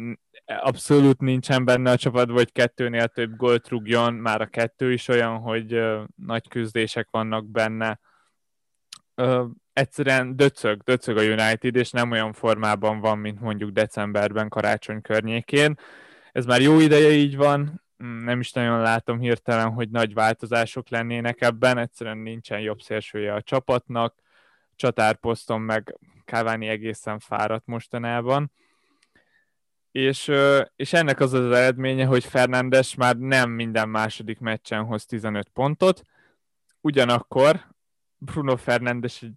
abszolút 0.44 1.20
nincsen 1.20 1.64
benne 1.64 1.90
a 1.90 1.96
csapat, 1.96 2.30
vagy 2.30 2.52
kettőnél 2.52 3.08
több 3.08 3.36
gólt 3.36 3.68
rúgjon, 3.68 4.14
már 4.14 4.40
a 4.40 4.46
kettő 4.46 4.92
is 4.92 5.08
olyan, 5.08 5.38
hogy 5.38 5.82
nagy 6.16 6.48
küzdések 6.48 7.08
vannak 7.10 7.46
benne. 7.46 8.00
Uh, 9.16 9.44
egyszerűen 9.72 10.36
döcög, 10.36 10.82
döcög 10.82 11.16
a 11.16 11.22
United, 11.22 11.76
és 11.76 11.90
nem 11.90 12.10
olyan 12.10 12.32
formában 12.32 13.00
van, 13.00 13.18
mint 13.18 13.40
mondjuk 13.40 13.70
decemberben, 13.70 14.48
karácsony 14.48 15.00
környékén. 15.00 15.78
Ez 16.32 16.44
már 16.44 16.60
jó 16.60 16.80
ideje 16.80 17.10
így 17.10 17.36
van, 17.36 17.82
mm, 18.04 18.24
nem 18.24 18.40
is 18.40 18.52
nagyon 18.52 18.80
látom 18.80 19.18
hirtelen, 19.18 19.70
hogy 19.70 19.90
nagy 19.90 20.14
változások 20.14 20.88
lennének 20.88 21.40
ebben, 21.40 21.78
egyszerűen 21.78 22.18
nincsen 22.18 22.60
jobb 22.60 22.80
szélsője 22.80 23.34
a 23.34 23.42
csapatnak, 23.42 24.14
csatárposzton 24.74 25.60
meg 25.60 25.98
Cavani 26.24 26.66
egészen 26.66 27.18
fáradt 27.18 27.66
mostanában 27.66 28.52
és, 29.92 30.30
és 30.76 30.92
ennek 30.92 31.20
az 31.20 31.32
az 31.32 31.52
eredménye, 31.52 32.04
hogy 32.04 32.24
Fernándes 32.24 32.94
már 32.94 33.16
nem 33.16 33.50
minden 33.50 33.88
második 33.88 34.38
meccsen 34.38 34.84
hoz 34.84 35.04
15 35.04 35.48
pontot, 35.48 36.02
ugyanakkor 36.80 37.66
Bruno 38.18 38.56
Fernándes 38.56 39.22
egy 39.22 39.32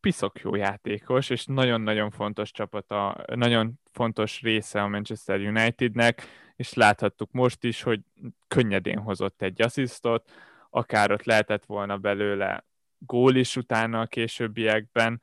piszok 0.00 0.40
jó 0.40 0.54
játékos, 0.54 1.30
és 1.30 1.44
nagyon-nagyon 1.44 2.10
fontos 2.10 2.50
csapata, 2.50 3.24
nagyon 3.34 3.80
fontos 3.92 4.40
része 4.42 4.82
a 4.82 4.88
Manchester 4.88 5.40
Unitednek, 5.40 6.22
és 6.56 6.72
láthattuk 6.72 7.32
most 7.32 7.64
is, 7.64 7.82
hogy 7.82 8.00
könnyedén 8.48 8.98
hozott 8.98 9.42
egy 9.42 9.62
asszisztot, 9.62 10.30
akár 10.70 11.12
ott 11.12 11.24
lehetett 11.24 11.64
volna 11.64 11.96
belőle 11.96 12.66
gól 12.98 13.34
is 13.34 13.56
utána 13.56 14.00
a 14.00 14.06
későbbiekben, 14.06 15.22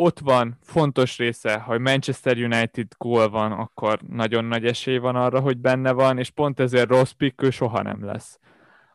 ott 0.00 0.18
van, 0.18 0.56
fontos 0.62 1.18
része, 1.18 1.58
ha 1.58 1.78
Manchester 1.78 2.36
United 2.36 2.86
gól 2.98 3.28
van, 3.30 3.52
akkor 3.52 3.98
nagyon 4.08 4.44
nagy 4.44 4.66
esély 4.66 4.98
van 4.98 5.16
arra, 5.16 5.40
hogy 5.40 5.58
benne 5.58 5.92
van, 5.92 6.18
és 6.18 6.30
pont 6.30 6.60
ezért 6.60 6.88
rossz 6.88 7.10
pick 7.10 7.42
ő 7.42 7.50
soha 7.50 7.82
nem 7.82 8.04
lesz. 8.04 8.38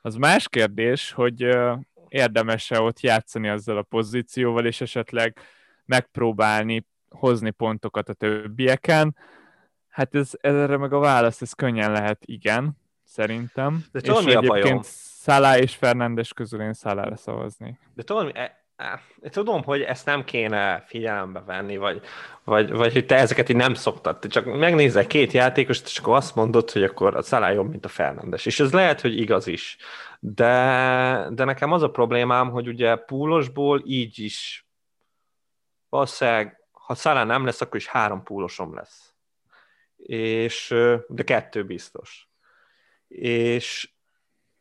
Az 0.01 0.15
más 0.15 0.49
kérdés, 0.49 1.11
hogy 1.11 1.57
érdemes-e 2.07 2.81
ott 2.81 2.99
játszani 2.99 3.49
azzal 3.49 3.77
a 3.77 3.81
pozícióval, 3.81 4.65
és 4.65 4.81
esetleg 4.81 5.39
megpróbálni 5.85 6.87
hozni 7.09 7.49
pontokat 7.49 8.09
a 8.09 8.13
többieken. 8.13 9.15
Hát 9.89 10.15
ez, 10.15 10.31
erre 10.41 10.77
meg 10.77 10.93
a 10.93 10.99
válasz, 10.99 11.41
ez 11.41 11.53
könnyen 11.53 11.91
lehet 11.91 12.23
igen, 12.25 12.77
szerintem. 13.03 13.85
De 13.91 13.99
és 13.99 14.23
mi 14.23 14.35
egyébként 14.35 14.83
Szalá 14.83 15.57
és 15.57 15.75
Fernándes 15.75 16.33
közül 16.33 16.61
én 16.61 16.73
Szalára 16.73 17.15
szavazni. 17.15 17.79
De 17.93 18.03
tudod, 18.03 18.37
tudom, 19.29 19.63
hogy 19.63 19.81
ezt 19.81 20.05
nem 20.05 20.23
kéne 20.23 20.83
figyelembe 20.87 21.39
venni, 21.41 21.77
vagy, 21.77 22.01
vagy, 22.43 22.71
vagy 22.71 22.93
hogy 22.93 23.05
te 23.05 23.15
ezeket 23.15 23.49
így 23.49 23.55
nem 23.55 23.73
szoktad. 23.73 24.27
Csak 24.27 24.45
megnézel 24.45 25.07
két 25.07 25.31
játékost, 25.31 25.85
és 25.85 25.97
akkor 25.97 26.15
azt 26.15 26.35
mondod, 26.35 26.71
hogy 26.71 26.83
akkor 26.83 27.15
a 27.15 27.21
Szalá 27.21 27.51
jobb, 27.51 27.69
mint 27.69 27.85
a 27.85 27.89
Fernandes. 27.89 28.45
És 28.45 28.59
ez 28.59 28.73
lehet, 28.73 29.01
hogy 29.01 29.19
igaz 29.19 29.47
is. 29.47 29.77
De, 30.19 31.27
de 31.31 31.43
nekem 31.43 31.71
az 31.71 31.81
a 31.81 31.91
problémám, 31.91 32.49
hogy 32.49 32.67
ugye 32.67 32.95
púlosból 32.95 33.81
így 33.85 34.19
is 34.19 34.67
valószínűleg, 35.89 36.59
ha 36.71 36.95
Szalá 36.95 37.23
nem 37.23 37.45
lesz, 37.45 37.61
akkor 37.61 37.79
is 37.79 37.87
három 37.87 38.23
púlosom 38.23 38.75
lesz. 38.75 39.13
És, 39.97 40.75
de 41.07 41.23
kettő 41.23 41.65
biztos. 41.65 42.29
És, 43.07 43.94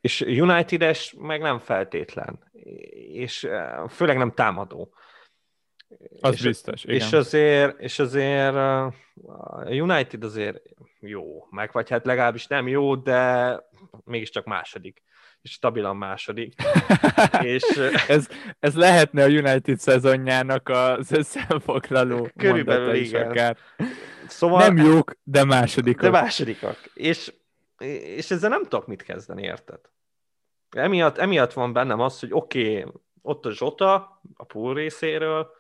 és 0.05 0.20
United-es 0.20 1.14
meg 1.18 1.40
nem 1.40 1.59
feltétlen, 1.59 2.38
és 3.12 3.44
eh, 3.44 3.88
főleg 3.88 4.16
nem 4.16 4.32
támadó. 4.32 4.94
Az 6.20 6.34
és, 6.34 6.42
biztos, 6.42 6.84
igen. 6.84 6.96
És 6.96 7.12
azért, 7.12 7.80
és 7.80 7.98
azért 7.98 8.55
eh, 8.55 8.86
a 8.86 9.64
United 9.68 10.24
azért 10.24 10.62
jó, 11.00 11.46
meg 11.50 11.70
vagy 11.72 11.90
hát 11.90 12.07
legalábbis 12.07 12.46
nem 12.46 12.68
jó, 12.68 12.96
de 12.96 13.61
mégiscsak 14.05 14.44
második 14.44 15.02
és 15.42 15.50
stabilan 15.50 15.96
második. 15.96 16.55
és, 17.55 17.62
eh, 17.62 18.09
ez, 18.09 18.28
ez 18.61 18.74
lehetne 18.74 19.22
a 19.22 19.28
United 19.28 19.78
szezonjának 19.78 20.68
az 20.68 21.12
összefoglaló 21.12 22.28
Körülbelül 22.36 22.94
igen. 22.94 23.30
Akár. 23.30 23.57
Szóval, 24.28 24.68
nem 24.68 24.76
jók, 24.76 25.16
de 25.22 25.44
másodikak. 25.44 26.02
De 26.02 26.11
másodikak. 26.11 26.78
És, 26.94 27.32
és 28.16 28.30
ezzel 28.30 28.50
nem 28.50 28.62
tudok 28.62 28.86
mit 28.86 29.02
kezdeni, 29.02 29.42
érted? 29.42 29.80
Emiatt, 30.76 31.18
emiatt 31.18 31.52
van 31.52 31.72
bennem 31.72 32.00
az, 32.00 32.20
hogy 32.20 32.32
oké, 32.32 32.80
okay, 32.80 32.92
ott 33.22 33.46
a 33.46 33.50
Zsota 33.50 34.20
a 34.34 34.44
pool 34.44 34.74
részéről, 34.74 35.50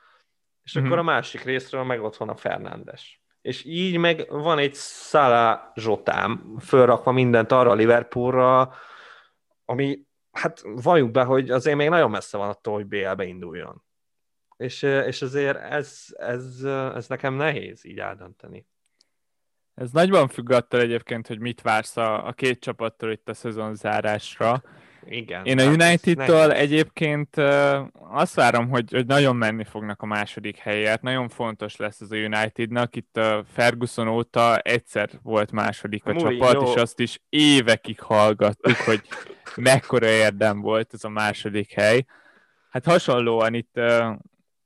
és 0.62 0.78
mm-hmm. 0.78 0.86
akkor 0.86 0.98
a 0.98 1.02
másik 1.02 1.42
részről 1.42 1.82
meg 1.82 2.02
ott 2.02 2.16
van 2.16 2.28
a 2.28 2.36
Fernándes. 2.36 3.22
És 3.40 3.64
így 3.64 3.96
meg 3.96 4.26
van 4.28 4.58
egy 4.58 4.74
Szala 4.74 5.72
Zsotám, 5.74 6.56
fölrakva 6.60 7.12
mindent 7.12 7.52
arra 7.52 7.70
a 7.70 7.74
Liverpoolra, 7.74 8.74
ami, 9.64 10.06
hát 10.32 10.62
valljuk 10.64 11.10
be, 11.10 11.24
hogy 11.24 11.50
azért 11.50 11.76
még 11.76 11.88
nagyon 11.88 12.10
messze 12.10 12.36
van 12.36 12.48
attól, 12.48 12.74
hogy 12.74 12.86
BL-be 12.86 13.24
induljon. 13.24 13.84
És, 14.56 14.82
és 14.82 15.22
azért 15.22 15.58
ez, 15.58 16.04
ez, 16.16 16.62
ez 16.94 17.08
nekem 17.08 17.34
nehéz 17.34 17.84
így 17.84 17.98
eldönteni. 17.98 18.66
Ez 19.74 19.90
nagyban 19.90 20.28
függ 20.28 20.50
attól 20.50 20.80
egyébként, 20.80 21.26
hogy 21.26 21.40
mit 21.40 21.60
vársz 21.60 21.96
a, 21.96 22.26
a 22.26 22.32
két 22.32 22.60
csapattól 22.60 23.10
itt 23.10 23.28
a 23.28 23.34
szezon 23.34 23.74
zárásra. 23.74 24.62
Igen. 25.08 25.44
Én 25.44 25.58
a 25.58 25.64
United-től 25.64 26.52
egyébként 26.52 27.36
azt 28.10 28.34
várom, 28.34 28.68
hogy, 28.68 28.90
hogy 28.90 29.06
nagyon 29.06 29.36
menni 29.36 29.64
fognak 29.64 30.02
a 30.02 30.06
második 30.06 30.56
helyért. 30.56 31.02
Nagyon 31.02 31.28
fontos 31.28 31.76
lesz 31.76 32.00
ez 32.00 32.10
a 32.10 32.16
Unitednak. 32.16 32.96
Itt 32.96 33.16
a 33.16 33.44
Ferguson 33.52 34.08
óta 34.08 34.58
egyszer 34.58 35.10
volt 35.22 35.52
második 35.52 36.06
a 36.06 36.12
Múli, 36.12 36.38
csapat, 36.38 36.54
jó. 36.54 36.62
és 36.62 36.74
azt 36.74 37.00
is 37.00 37.20
évekig 37.28 38.00
hallgattuk, 38.00 38.76
hogy 38.76 39.02
mekkora 39.56 40.06
érdem 40.06 40.60
volt 40.60 40.90
ez 40.92 41.04
a 41.04 41.08
második 41.08 41.72
hely. 41.72 42.04
Hát 42.70 42.84
hasonlóan 42.84 43.54
itt 43.54 43.72
uh, 43.74 44.16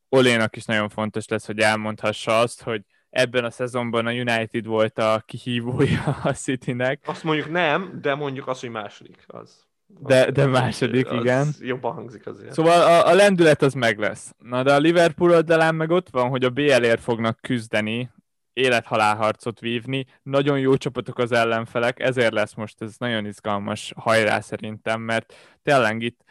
Olénak 0.09 0.57
is 0.57 0.65
nagyon 0.65 0.89
fontos 0.89 1.29
lesz, 1.29 1.47
hogy 1.47 1.59
elmondhassa 1.59 2.39
azt, 2.39 2.63
hogy 2.63 2.83
ebben 3.11 3.45
a 3.45 3.51
szezonban 3.51 4.07
a 4.07 4.11
United 4.11 4.67
volt 4.67 4.99
a 4.99 5.23
kihívója 5.27 6.05
a 6.25 6.33
Citynek. 6.33 7.03
Azt 7.07 7.25
mondjuk 7.25 7.51
nem, 7.51 7.99
de 8.01 8.15
mondjuk 8.15 8.49
azt, 8.49 8.61
hogy 8.61 8.71
második 8.71 9.25
az. 9.27 9.68
De, 10.01 10.31
de 10.31 10.47
második, 10.47 11.11
az 11.11 11.21
igen. 11.21 11.47
Jobban 11.61 11.93
hangzik 11.93 12.27
azért. 12.27 12.53
Szóval 12.53 12.81
a, 12.81 13.07
a 13.07 13.15
lendület 13.15 13.63
az 13.63 13.75
meg 13.75 13.99
lesz. 13.99 14.35
Na 14.39 14.63
de 14.63 14.75
a 14.75 14.79
Liverpool 14.79 15.31
oldalán 15.31 15.75
meg 15.75 15.91
ott 15.91 16.09
van, 16.11 16.29
hogy 16.29 16.45
a 16.45 16.51
BL-ért 16.51 17.01
fognak 17.01 17.39
küzdeni, 17.41 18.11
élethalálharcot 18.53 19.61
vívni. 19.61 20.07
Nagyon 20.23 20.59
jó 20.59 20.77
csapatok 20.77 21.19
az 21.19 21.33
ellenfelek, 21.33 22.01
ezért 22.01 22.33
lesz 22.33 22.55
most 22.55 22.83
ez 22.83 22.95
nagyon 22.99 23.27
izgalmas 23.27 23.93
hajrá 23.97 24.41
szerintem, 24.41 25.01
mert 25.01 25.35
tényleg 25.63 26.03
itt 26.03 26.25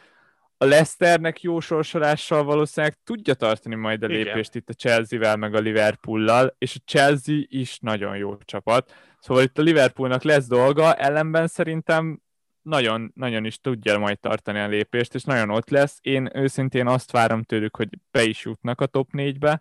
a 0.60 0.64
Leicesternek 0.64 1.42
jó 1.42 1.60
sorsolással 1.60 2.44
valószínűleg 2.44 2.98
tudja 3.04 3.34
tartani 3.34 3.74
majd 3.74 4.02
a 4.02 4.06
lépést 4.06 4.54
Igen. 4.54 4.62
itt 4.62 4.68
a 4.68 4.72
Chelsea-vel, 4.72 5.36
meg 5.36 5.54
a 5.54 5.58
Liverpool-lal, 5.58 6.54
és 6.58 6.76
a 6.76 6.82
Chelsea 6.86 7.36
is 7.46 7.78
nagyon 7.78 8.16
jó 8.16 8.36
csapat. 8.36 8.92
Szóval 9.20 9.42
itt 9.42 9.58
a 9.58 9.62
Liverpoolnak 9.62 10.22
lesz 10.22 10.46
dolga, 10.46 10.94
ellenben 10.94 11.46
szerintem 11.46 12.20
nagyon, 12.68 13.12
nagyon 13.14 13.44
is 13.44 13.60
tudja 13.60 13.98
majd 13.98 14.20
tartani 14.20 14.58
a 14.58 14.66
lépést, 14.66 15.14
és 15.14 15.22
nagyon 15.22 15.50
ott 15.50 15.70
lesz. 15.70 15.98
Én 16.00 16.30
őszintén 16.34 16.86
azt 16.86 17.10
várom 17.10 17.42
tőlük, 17.42 17.76
hogy 17.76 17.88
be 18.10 18.22
is 18.22 18.44
jutnak 18.44 18.80
a 18.80 18.86
top 18.86 19.08
4-be, 19.12 19.60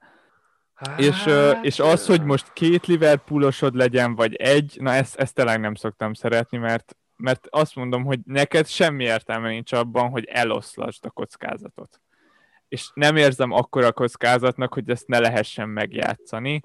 Hát... 0.74 1.00
És, 1.00 1.30
és 1.62 1.80
az, 1.80 2.06
hogy 2.06 2.24
most 2.24 2.54
két 2.54 2.86
Liverpoolosod 2.86 3.76
legyen, 3.76 4.16
vagy 4.16 4.36
egy, 4.36 4.78
na 4.80 4.94
ezt, 4.94 5.16
ezt 5.16 5.34
tényleg 5.34 5.60
nem 5.60 5.76
szoktam 5.76 6.14
szeretni, 6.14 6.58
mert 6.58 6.96
mert 7.18 7.48
azt 7.50 7.76
mondom, 7.76 8.04
hogy 8.04 8.20
neked 8.24 8.68
semmi 8.68 9.04
értelme 9.04 9.50
nincs 9.50 9.72
abban, 9.72 10.10
hogy 10.10 10.26
eloszlasd 10.26 11.06
a 11.06 11.10
kockázatot. 11.10 12.02
És 12.68 12.92
nem 12.94 13.16
érzem 13.16 13.52
akkora 13.52 13.92
kockázatnak, 13.92 14.74
hogy 14.74 14.90
ezt 14.90 15.08
ne 15.08 15.20
lehessen 15.20 15.70
megjátszani, 15.70 16.62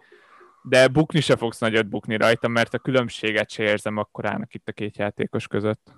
de 0.63 0.89
bukni 0.89 1.21
se 1.21 1.37
fogsz 1.37 1.59
nagyot 1.59 1.89
bukni 1.89 2.17
rajta, 2.17 2.49
mert 2.49 2.75
a 2.75 2.79
különbséget 2.79 3.51
se 3.51 3.63
érzem 3.63 3.97
akkorának 3.97 4.55
itt 4.55 4.69
a 4.69 4.73
két 4.73 4.97
játékos 4.97 5.47
között. 5.47 5.93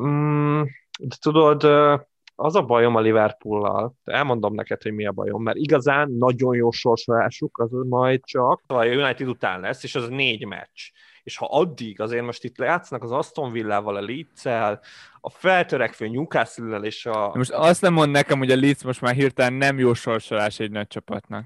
Mm, 0.00 0.62
de 1.00 1.16
tudod, 1.20 1.64
az 2.34 2.54
a 2.54 2.62
bajom 2.62 2.94
a 2.94 3.00
Liverpool-lal, 3.00 3.94
elmondom 4.04 4.54
neked, 4.54 4.82
hogy 4.82 4.92
mi 4.92 5.06
a 5.06 5.12
bajom, 5.12 5.42
mert 5.42 5.56
igazán 5.56 6.10
nagyon 6.10 6.54
jó 6.54 6.70
sorsolásuk 6.70 7.58
az 7.58 7.70
majd 7.88 8.24
csak 8.24 8.62
a 8.66 8.84
United 8.84 9.28
után 9.28 9.60
lesz, 9.60 9.82
és 9.82 9.94
az 9.94 10.08
négy 10.08 10.46
meccs 10.46 10.90
és 11.28 11.36
ha 11.36 11.46
addig 11.46 12.00
azért 12.00 12.24
most 12.24 12.44
itt 12.44 12.58
játszanak 12.58 13.04
az 13.04 13.12
Aston 13.12 13.52
Villával, 13.52 13.96
a 13.96 14.00
leeds 14.00 14.44
a 15.20 15.30
feltörekvő 15.30 16.08
newcastle 16.08 16.78
és 16.78 17.06
a... 17.06 17.30
Most 17.34 17.50
azt 17.50 17.82
nem 17.82 17.92
mond 17.92 18.10
nekem, 18.10 18.38
hogy 18.38 18.50
a 18.50 18.56
Leeds 18.56 18.82
most 18.82 19.00
már 19.00 19.14
hirtelen 19.14 19.52
nem 19.52 19.78
jó 19.78 19.94
sorsolás 19.94 20.60
egy 20.60 20.70
nagy 20.70 20.86
csapatnak. 20.86 21.44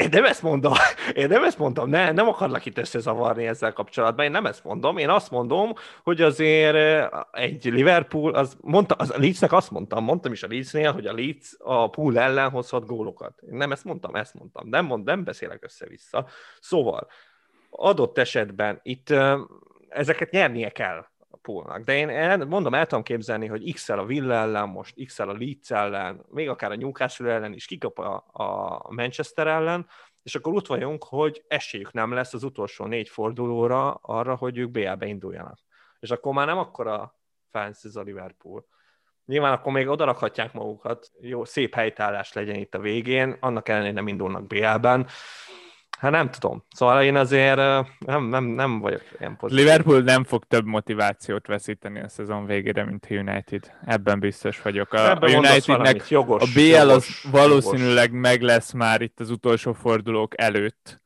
Én 0.00 0.08
nem 0.10 0.24
ezt 0.24 0.42
mondom, 0.42 0.72
én 1.14 1.28
nem 1.28 1.44
ezt 1.44 1.58
mondom, 1.58 1.88
ne, 1.88 2.12
nem 2.12 2.28
akarlak 2.28 2.66
itt 2.66 2.78
összezavarni 2.78 3.46
ezzel 3.46 3.72
kapcsolatban, 3.72 4.24
én 4.24 4.30
nem 4.30 4.46
ezt 4.46 4.64
mondom, 4.64 4.98
én 4.98 5.08
azt 5.08 5.30
mondom, 5.30 5.72
hogy 6.02 6.22
azért 6.22 6.74
eh, 6.74 7.08
egy 7.30 7.64
Liverpool, 7.64 8.34
az 8.34 8.56
mondta, 8.60 8.94
az 8.94 9.10
a 9.10 9.18
Leedsnek 9.18 9.52
azt 9.52 9.70
mondtam, 9.70 10.04
mondtam 10.04 10.32
is 10.32 10.42
a 10.42 10.46
Leedsnél, 10.50 10.92
hogy 10.92 11.06
a 11.06 11.12
Leeds 11.12 11.56
a 11.58 11.90
pool 11.90 12.18
ellen 12.18 12.50
hozhat 12.50 12.86
gólokat. 12.86 13.38
Én 13.50 13.56
nem 13.56 13.72
ezt 13.72 13.84
mondtam, 13.84 14.14
ezt 14.14 14.34
mondtam, 14.34 14.68
nem, 14.68 14.84
mond, 14.84 15.04
nem 15.04 15.24
beszélek 15.24 15.64
össze-vissza. 15.64 16.26
Szóval, 16.60 17.06
adott 17.70 18.18
esetben 18.18 18.80
itt 18.82 19.14
ezeket 19.88 20.30
nyernie 20.30 20.68
kell 20.68 21.06
a 21.48 21.52
poolnak. 21.52 21.84
De 21.84 21.96
én 21.96 22.46
mondom, 22.46 22.74
el 22.74 22.86
tudom 22.86 23.04
képzelni, 23.04 23.46
hogy 23.46 23.72
x 23.72 23.88
a 23.88 24.04
Villa 24.04 24.34
ellen, 24.34 24.68
most 24.68 25.04
x 25.04 25.18
a 25.18 25.26
Leeds 25.26 25.70
ellen, 25.70 26.24
még 26.28 26.48
akár 26.48 26.70
a 26.70 26.76
Newcastle 26.76 27.32
ellen 27.32 27.52
is 27.52 27.66
kikap 27.66 27.98
a, 27.98 28.24
a 28.32 28.92
Manchester 28.92 29.46
ellen, 29.46 29.86
és 30.22 30.34
akkor 30.34 30.54
ott 30.54 30.66
vagyunk, 30.66 31.04
hogy 31.04 31.44
esélyük 31.48 31.92
nem 31.92 32.12
lesz 32.12 32.34
az 32.34 32.42
utolsó 32.42 32.84
négy 32.84 33.08
fordulóra 33.08 33.94
arra, 33.94 34.36
hogy 34.36 34.58
ők 34.58 34.70
BL-be 34.70 35.06
induljanak. 35.06 35.58
És 36.00 36.10
akkor 36.10 36.32
már 36.32 36.46
nem 36.46 36.58
akkora 36.58 37.14
fans 37.50 37.82
ez 37.82 37.96
a 37.96 38.02
Liverpool. 38.02 38.66
Nyilván 39.24 39.52
akkor 39.52 39.72
még 39.72 39.88
odarakhatják 39.88 40.52
magukat, 40.52 41.10
jó, 41.20 41.44
szép 41.44 41.74
helytállás 41.74 42.32
legyen 42.32 42.54
itt 42.54 42.74
a 42.74 42.78
végén, 42.78 43.36
annak 43.40 43.68
ellenére 43.68 43.92
nem 43.92 44.08
indulnak 44.08 44.46
BL-ben, 44.46 45.06
Hát 45.98 46.10
nem 46.10 46.30
tudom. 46.30 46.64
Szóval 46.70 47.02
én 47.02 47.16
azért 47.16 47.56
nem, 47.98 48.24
nem, 48.24 48.44
nem 48.44 48.78
vagyok 48.78 49.02
ilyen 49.18 49.36
pozitív. 49.36 49.64
Liverpool 49.64 50.00
nem 50.00 50.24
fog 50.24 50.44
több 50.44 50.64
motivációt 50.64 51.46
veszíteni 51.46 52.00
a 52.00 52.08
szezon 52.08 52.46
végére, 52.46 52.84
mint 52.84 53.06
a 53.10 53.14
United. 53.14 53.72
Ebben 53.84 54.20
biztos 54.20 54.62
vagyok. 54.62 54.92
A, 54.92 55.10
a 55.10 55.18
Unitednek 55.20 56.08
jogos, 56.08 56.42
a 56.42 56.46
BL 56.54 56.60
jogos, 56.60 56.94
az 56.94 57.30
valószínűleg 57.30 58.12
jogos. 58.12 58.20
meg 58.20 58.42
lesz 58.42 58.72
már 58.72 59.00
itt 59.00 59.20
az 59.20 59.30
utolsó 59.30 59.72
fordulók 59.72 60.40
előtt. 60.40 61.00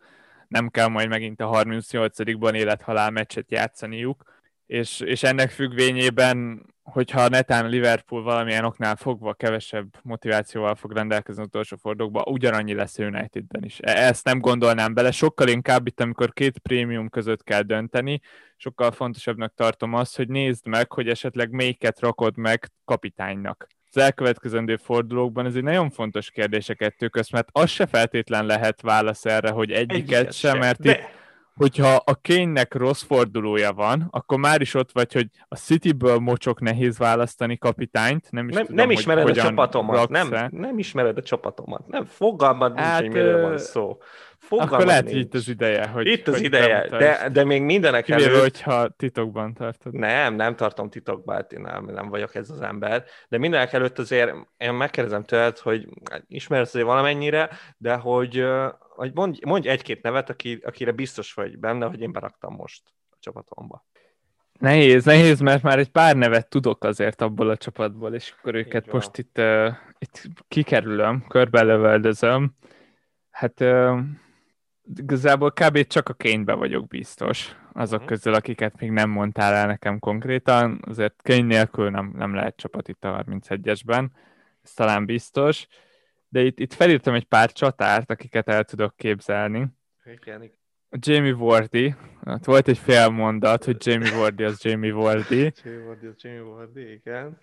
Nem 0.49 0.69
kell 0.69 0.89
majd 0.89 1.09
megint 1.09 1.41
a 1.41 1.51
38-ban 1.51 2.55
élethalál 2.55 3.11
meccset 3.11 3.51
játszaniuk. 3.51 4.23
És, 4.67 5.01
és 5.01 5.23
ennek 5.23 5.51
függvényében 5.51 6.67
hogyha 6.93 7.29
netán 7.29 7.69
Liverpool 7.69 8.23
valamilyen 8.23 8.65
oknál 8.65 8.97
fogva 8.97 9.35
kevesebb 9.35 9.95
motivációval 10.03 10.75
fog 10.75 10.93
rendelkezni 10.93 11.43
utolsó 11.43 11.77
fordulókban, 11.77 12.25
ugyanannyi 12.27 12.75
lesz 12.75 12.99
Unitedben 12.99 13.65
is. 13.65 13.79
E- 13.81 14.07
ezt 14.07 14.25
nem 14.25 14.39
gondolnám 14.39 14.95
bele, 14.95 15.11
sokkal 15.11 15.49
inkább 15.49 15.87
itt, 15.87 16.01
amikor 16.01 16.33
két 16.33 16.59
prémium 16.59 17.09
között 17.09 17.43
kell 17.43 17.63
dönteni, 17.63 18.21
sokkal 18.57 18.91
fontosabbnak 18.91 19.55
tartom 19.55 19.95
azt, 19.95 20.17
hogy 20.17 20.29
nézd 20.29 20.67
meg, 20.67 20.93
hogy 20.93 21.09
esetleg 21.09 21.51
melyiket 21.51 22.01
rakod 22.01 22.37
meg 22.37 22.71
kapitánynak. 22.85 23.67
Az 23.91 24.03
elkövetkezendő 24.03 24.77
fordulókban 24.77 25.47
ez 25.47 25.55
egy 25.55 25.63
nagyon 25.63 25.91
fontos 25.91 26.31
kérdés 26.31 26.71
kettő 26.77 27.09
közt, 27.09 27.33
mert 27.33 27.49
az 27.53 27.71
se 27.71 27.87
feltétlen 27.87 28.47
lehet 28.47 28.81
válasz 28.81 29.25
erre, 29.25 29.51
hogy 29.51 29.71
egyiket 29.71 30.33
sem, 30.33 30.59
mert 30.59 30.81
de... 30.81 30.91
itt 30.91 31.22
hogyha 31.63 32.03
a 32.05 32.15
Kénynek 32.15 32.75
rossz 32.75 33.03
fordulója 33.03 33.73
van, 33.73 34.09
akkor 34.11 34.39
már 34.39 34.61
is 34.61 34.75
ott 34.75 34.93
vagy, 34.93 35.13
hogy 35.13 35.27
a 35.49 35.57
Cityből 35.57 36.19
mocsok 36.19 36.61
nehéz 36.61 36.99
választani 36.99 37.59
kapitányt. 37.59 38.31
Nem, 38.31 38.49
is 38.49 38.55
nem, 38.55 38.65
tudom, 38.65 38.81
nem 38.81 38.91
ismered 38.91 39.29
a 39.29 39.33
csapatomat, 39.33 40.09
nem, 40.09 40.49
nem 40.51 40.79
ismered 40.79 41.17
a 41.17 41.23
csapatomat. 41.23 41.87
Nem, 41.87 42.05
fogalmad 42.05 42.79
hát, 42.79 43.01
nincs, 43.01 43.15
hogy 43.15 43.23
miről 43.23 43.43
van 43.43 43.59
szó. 43.59 43.99
Fogalmad 44.59 44.75
akkor 44.75 44.87
lehet, 44.87 45.05
nincs. 45.05 45.17
itt 45.17 45.35
az 45.35 45.49
ideje. 45.49 45.87
Hogy, 45.87 46.07
itt 46.07 46.29
az 46.29 46.35
hogy 46.35 46.45
ideje, 46.45 46.89
de, 46.89 47.29
de 47.33 47.45
még 47.45 47.63
mindenek 47.63 48.05
Kivéve, 48.05 48.29
előtt... 48.29 48.41
hogyha 48.41 48.89
titokban 48.89 49.55
tartod. 49.55 49.93
Nem, 49.93 50.35
nem 50.35 50.57
tartom 50.57 50.91
titokban, 50.91 51.35
hát 51.35 51.53
én 51.53 51.61
nem, 51.61 51.85
nem 51.85 52.09
vagyok 52.09 52.35
ez 52.35 52.51
az 52.51 52.61
ember. 52.61 53.05
De 53.29 53.39
mindenek 53.39 53.73
előtt 53.73 53.99
azért 53.99 54.33
én 54.57 54.73
megkérdezem 54.73 55.25
tőled, 55.25 55.59
hogy 55.59 55.89
ismersz 56.29 56.69
azért 56.69 56.87
valamennyire, 56.87 57.51
de 57.77 57.95
hogy 57.95 58.45
hogy 58.95 59.11
mondj, 59.15 59.39
mondj 59.45 59.69
egy-két 59.69 60.03
nevet, 60.03 60.31
aki, 60.31 60.61
akire 60.65 60.93
biztos 60.93 61.35
vagy 61.35 61.59
benne, 61.59 61.87
hogy 61.87 62.01
én 62.01 62.13
beraktam 62.13 62.55
most 62.55 62.83
a 63.11 63.17
csapatomba. 63.21 63.85
Nehéz, 64.59 65.05
nehéz, 65.05 65.41
mert 65.41 65.63
már 65.63 65.79
egy 65.79 65.91
pár 65.91 66.17
nevet 66.17 66.49
tudok 66.49 66.85
azért 66.85 67.21
abból 67.21 67.49
a 67.49 67.57
csapatból, 67.57 68.15
és 68.15 68.35
akkor 68.39 68.55
őket 68.55 68.87
Így 68.87 68.93
most 68.93 69.19
itt, 69.19 69.39
uh, 69.39 69.75
itt 69.99 70.23
kikerülöm, 70.49 71.25
körbelövöldözöm. 71.29 72.57
Hát 73.31 73.61
uh, 73.61 73.99
igazából 74.97 75.53
kb. 75.53 75.87
csak 75.87 76.09
a 76.09 76.13
kénybe 76.13 76.53
vagyok 76.55 76.89
biztos, 76.89 77.57
azok 77.73 78.01
uh-huh. 78.01 78.15
közül, 78.15 78.35
akiket 78.35 78.81
még 78.81 78.91
nem 78.91 79.11
mondtál 79.11 79.55
el 79.55 79.67
nekem 79.67 79.99
konkrétan, 79.99 80.83
azért 80.87 81.23
kény 81.23 81.45
nélkül 81.45 81.91
nem, 81.91 82.13
nem 82.17 82.35
lehet 82.35 82.57
csapat 82.57 82.89
itt 82.89 83.05
a 83.05 83.25
31-esben, 83.29 84.07
ez 84.63 84.73
talán 84.73 85.05
biztos. 85.05 85.67
De 86.29 86.41
itt, 86.41 86.59
itt 86.59 86.73
felírtam 86.73 87.15
egy 87.15 87.25
pár 87.25 87.53
csatárt, 87.53 88.11
akiket 88.11 88.49
el 88.49 88.65
tudok 88.65 88.97
képzelni. 88.97 89.67
Igen. 90.05 90.51
Jamie 90.91 91.33
Wardy, 91.33 91.95
hát 92.25 92.45
volt 92.45 92.69
egy 92.69 92.79
fél 92.79 93.09
mondat, 93.09 93.65
hogy 93.65 93.77
Jamie 93.87 94.17
Wardy 94.17 94.45
az 94.45 94.63
Jamie 94.63 94.93
Wardy. 94.93 95.53
Jamie 95.65 95.87
Wardy 95.87 96.07
az 96.07 96.15
Jamie 96.23 96.43
Wardy, 96.43 96.93
igen. 96.93 97.39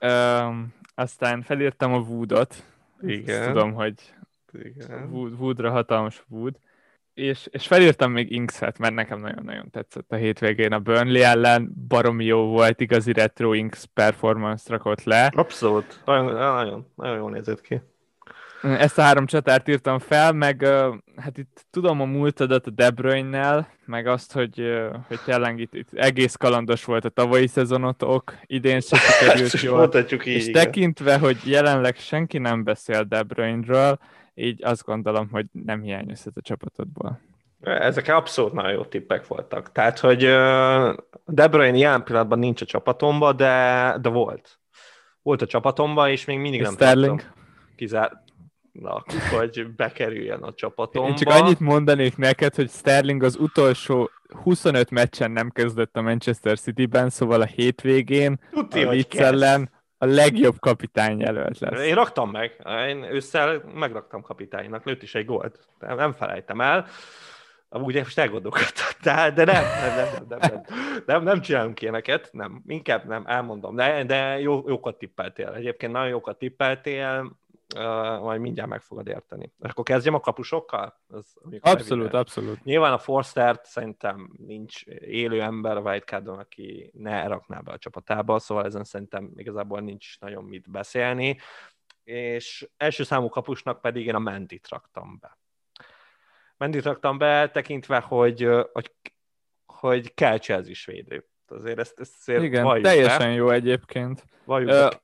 Um, 0.00 0.74
aztán 0.94 1.42
felírtam 1.42 1.92
a 1.92 1.98
Woodot. 1.98 2.64
Igen. 3.00 3.40
Ezt 3.40 3.48
tudom, 3.48 3.72
hogy 3.72 4.14
Igen. 4.62 5.08
Wood, 5.10 5.40
Woodra 5.40 5.70
hatalmas 5.70 6.24
Wood. 6.28 6.56
És, 7.14 7.48
és 7.50 7.66
felírtam 7.66 8.12
még 8.12 8.32
Inkset, 8.32 8.78
mert 8.78 8.94
nekem 8.94 9.20
nagyon-nagyon 9.20 9.70
tetszett 9.70 10.12
a 10.12 10.16
hétvégén 10.16 10.72
a 10.72 10.78
Burnley 10.78 11.22
ellen. 11.22 11.72
Baromi 11.88 12.24
jó 12.24 12.46
volt, 12.46 12.80
igazi 12.80 13.12
retro 13.12 13.52
Inks 13.52 13.84
performance 13.94 14.64
rakott 14.72 15.04
le. 15.04 15.32
Abszolút. 15.34 16.02
Nagyon, 16.04 16.32
nagyon, 16.32 16.86
nagyon 16.94 17.16
jól 17.16 17.30
nézett 17.30 17.60
ki. 17.60 17.80
Ezt 18.62 18.98
a 18.98 19.02
három 19.02 19.26
csatárt 19.26 19.68
írtam 19.68 19.98
fel, 19.98 20.32
meg 20.32 20.66
hát 21.16 21.38
itt 21.38 21.66
tudom 21.70 22.00
a 22.00 22.04
múltadat 22.04 22.66
a 22.66 22.70
De 22.70 22.90
Bruyne-nel, 22.90 23.68
meg 23.84 24.06
azt, 24.06 24.32
hogy, 24.32 24.62
hogy 25.08 25.20
tényleg 25.24 25.58
itt, 25.58 25.74
itt 25.74 25.88
egész 25.92 26.34
kalandos 26.34 26.84
volt 26.84 27.04
a 27.04 27.08
tavalyi 27.08 27.46
szezonotok, 27.46 28.34
idén 28.46 28.80
se 28.80 28.96
sikerült 28.96 29.60
jól. 29.60 29.90
Így. 30.10 30.26
És 30.26 30.46
igen. 30.46 30.64
tekintve, 30.64 31.18
hogy 31.18 31.36
jelenleg 31.44 31.96
senki 31.96 32.38
nem 32.38 32.64
beszél 32.64 33.02
De 33.02 33.22
Bruyne-ről, 33.22 33.98
így 34.34 34.64
azt 34.64 34.84
gondolom, 34.84 35.28
hogy 35.30 35.46
nem 35.52 35.82
hiányozhat 35.82 36.36
a 36.36 36.40
csapatodból. 36.40 37.20
Ezek 37.60 38.08
abszolút 38.08 38.52
nagyon 38.52 38.72
jó 38.72 38.84
tippek 38.84 39.26
voltak. 39.26 39.72
Tehát, 39.72 39.98
hogy 39.98 40.20
De 41.24 41.48
Bruyne 41.48 41.76
jelen 41.76 42.04
pillanatban 42.04 42.38
nincs 42.38 42.60
a 42.60 42.64
csapatomba, 42.64 43.32
de, 43.32 43.96
de 44.00 44.08
volt. 44.08 44.58
Volt 45.22 45.42
a 45.42 45.46
csapatomba, 45.46 46.10
és 46.10 46.24
még 46.24 46.38
mindig 46.38 46.60
És 46.60 46.66
nem 46.66 46.74
Sterling? 46.74 47.20
tartom 47.20 47.42
kizár, 47.76 48.22
na, 48.72 49.04
hogy 49.36 49.74
bekerüljen 49.76 50.42
a 50.42 50.54
csapatomba. 50.54 51.08
Én 51.08 51.14
csak 51.14 51.32
annyit 51.32 51.60
mondanék 51.60 52.16
neked, 52.16 52.54
hogy 52.54 52.70
Sterling 52.70 53.22
az 53.22 53.36
utolsó 53.36 54.10
25 54.42 54.90
meccsen 54.90 55.30
nem 55.30 55.50
kezdett 55.50 55.96
a 55.96 56.02
Manchester 56.02 56.58
City-ben, 56.58 57.10
szóval 57.10 57.40
a 57.40 57.44
hétvégén 57.44 58.40
Tuti, 58.50 58.82
a 58.82 58.86
hogy 58.86 59.06
Leeds 59.10 59.16
ellen 59.16 59.70
a 59.98 60.06
legjobb 60.06 60.58
kapitány 60.58 61.20
jelölt 61.20 61.58
lesz. 61.58 61.80
Én 61.80 61.94
raktam 61.94 62.30
meg. 62.30 62.66
Én 62.88 63.02
ősszel 63.02 63.62
megraktam 63.74 64.22
kapitánynak, 64.22 64.84
lőtt 64.84 65.02
is 65.02 65.14
egy 65.14 65.24
gólt. 65.24 65.68
Nem, 65.78 65.96
nem 65.96 66.12
felejtem 66.12 66.60
el. 66.60 66.86
Amúgy 67.68 67.94
most 67.94 68.18
elgondolkodtam, 68.18 68.86
de, 69.02 69.44
nem, 69.44 69.46
nem, 69.46 69.96
nem, 69.96 70.26
nem, 70.28 70.38
nem, 70.38 70.62
nem, 71.06 71.22
nem 71.22 71.40
csinálunk 71.40 71.82
ilyeneket, 71.82 72.28
nem, 72.32 72.62
inkább 72.66 73.04
nem, 73.04 73.24
elmondom, 73.26 73.76
de, 73.76 74.04
de 74.04 74.40
jó, 74.40 74.68
jókat 74.68 74.98
tippeltél. 74.98 75.48
Egyébként 75.48 75.92
nagyon 75.92 76.08
jókat 76.08 76.38
tippeltél, 76.38 77.36
uh, 77.74 78.20
majd 78.20 78.40
mindjárt 78.40 78.70
meg 78.70 78.80
fogod 78.80 79.08
érteni. 79.08 79.52
Akkor 79.60 79.84
kezdjem 79.84 80.14
a 80.14 80.20
kapusokkal? 80.20 81.00
Amikor 81.42 81.70
Abszolút, 81.70 81.90
elvileg. 81.90 82.14
abszolút. 82.14 82.64
Nyilván 82.64 82.92
a 82.92 82.98
Forstert 82.98 83.64
szerintem 83.64 84.30
nincs 84.46 84.84
élő 85.00 85.42
ember 85.42 85.76
a 85.76 85.80
Wildcardon, 85.80 86.38
aki 86.38 86.90
ne 86.94 87.26
rakná 87.26 87.60
be 87.60 87.72
a 87.72 87.78
csapatába, 87.78 88.38
szóval 88.38 88.64
ezen 88.64 88.84
szerintem 88.84 89.32
igazából 89.36 89.80
nincs 89.80 90.20
nagyon 90.20 90.44
mit 90.44 90.70
beszélni, 90.70 91.38
és 92.04 92.68
első 92.76 93.02
számú 93.02 93.28
kapusnak 93.28 93.80
pedig 93.80 94.06
én 94.06 94.14
a 94.14 94.18
Mendit 94.18 94.68
raktam 94.68 95.18
be. 95.20 95.38
Mendit 96.56 96.84
raktam 96.84 97.18
be, 97.18 97.50
tekintve, 97.50 98.00
hogy, 98.00 98.48
hogy, 98.72 98.92
hogy 99.66 100.14
kell 100.14 100.38
Chelsea 100.38 100.94
védő. 100.94 101.28
Azért 101.46 101.78
ezt, 101.78 102.00
ezt 102.00 102.14
azért 102.20 102.42
Igen, 102.42 102.82
teljesen 102.82 103.28
be, 103.28 103.34
jó 103.34 103.50
egyébként. 103.50 104.24
valljuk 104.44 104.68
be. 104.70 105.00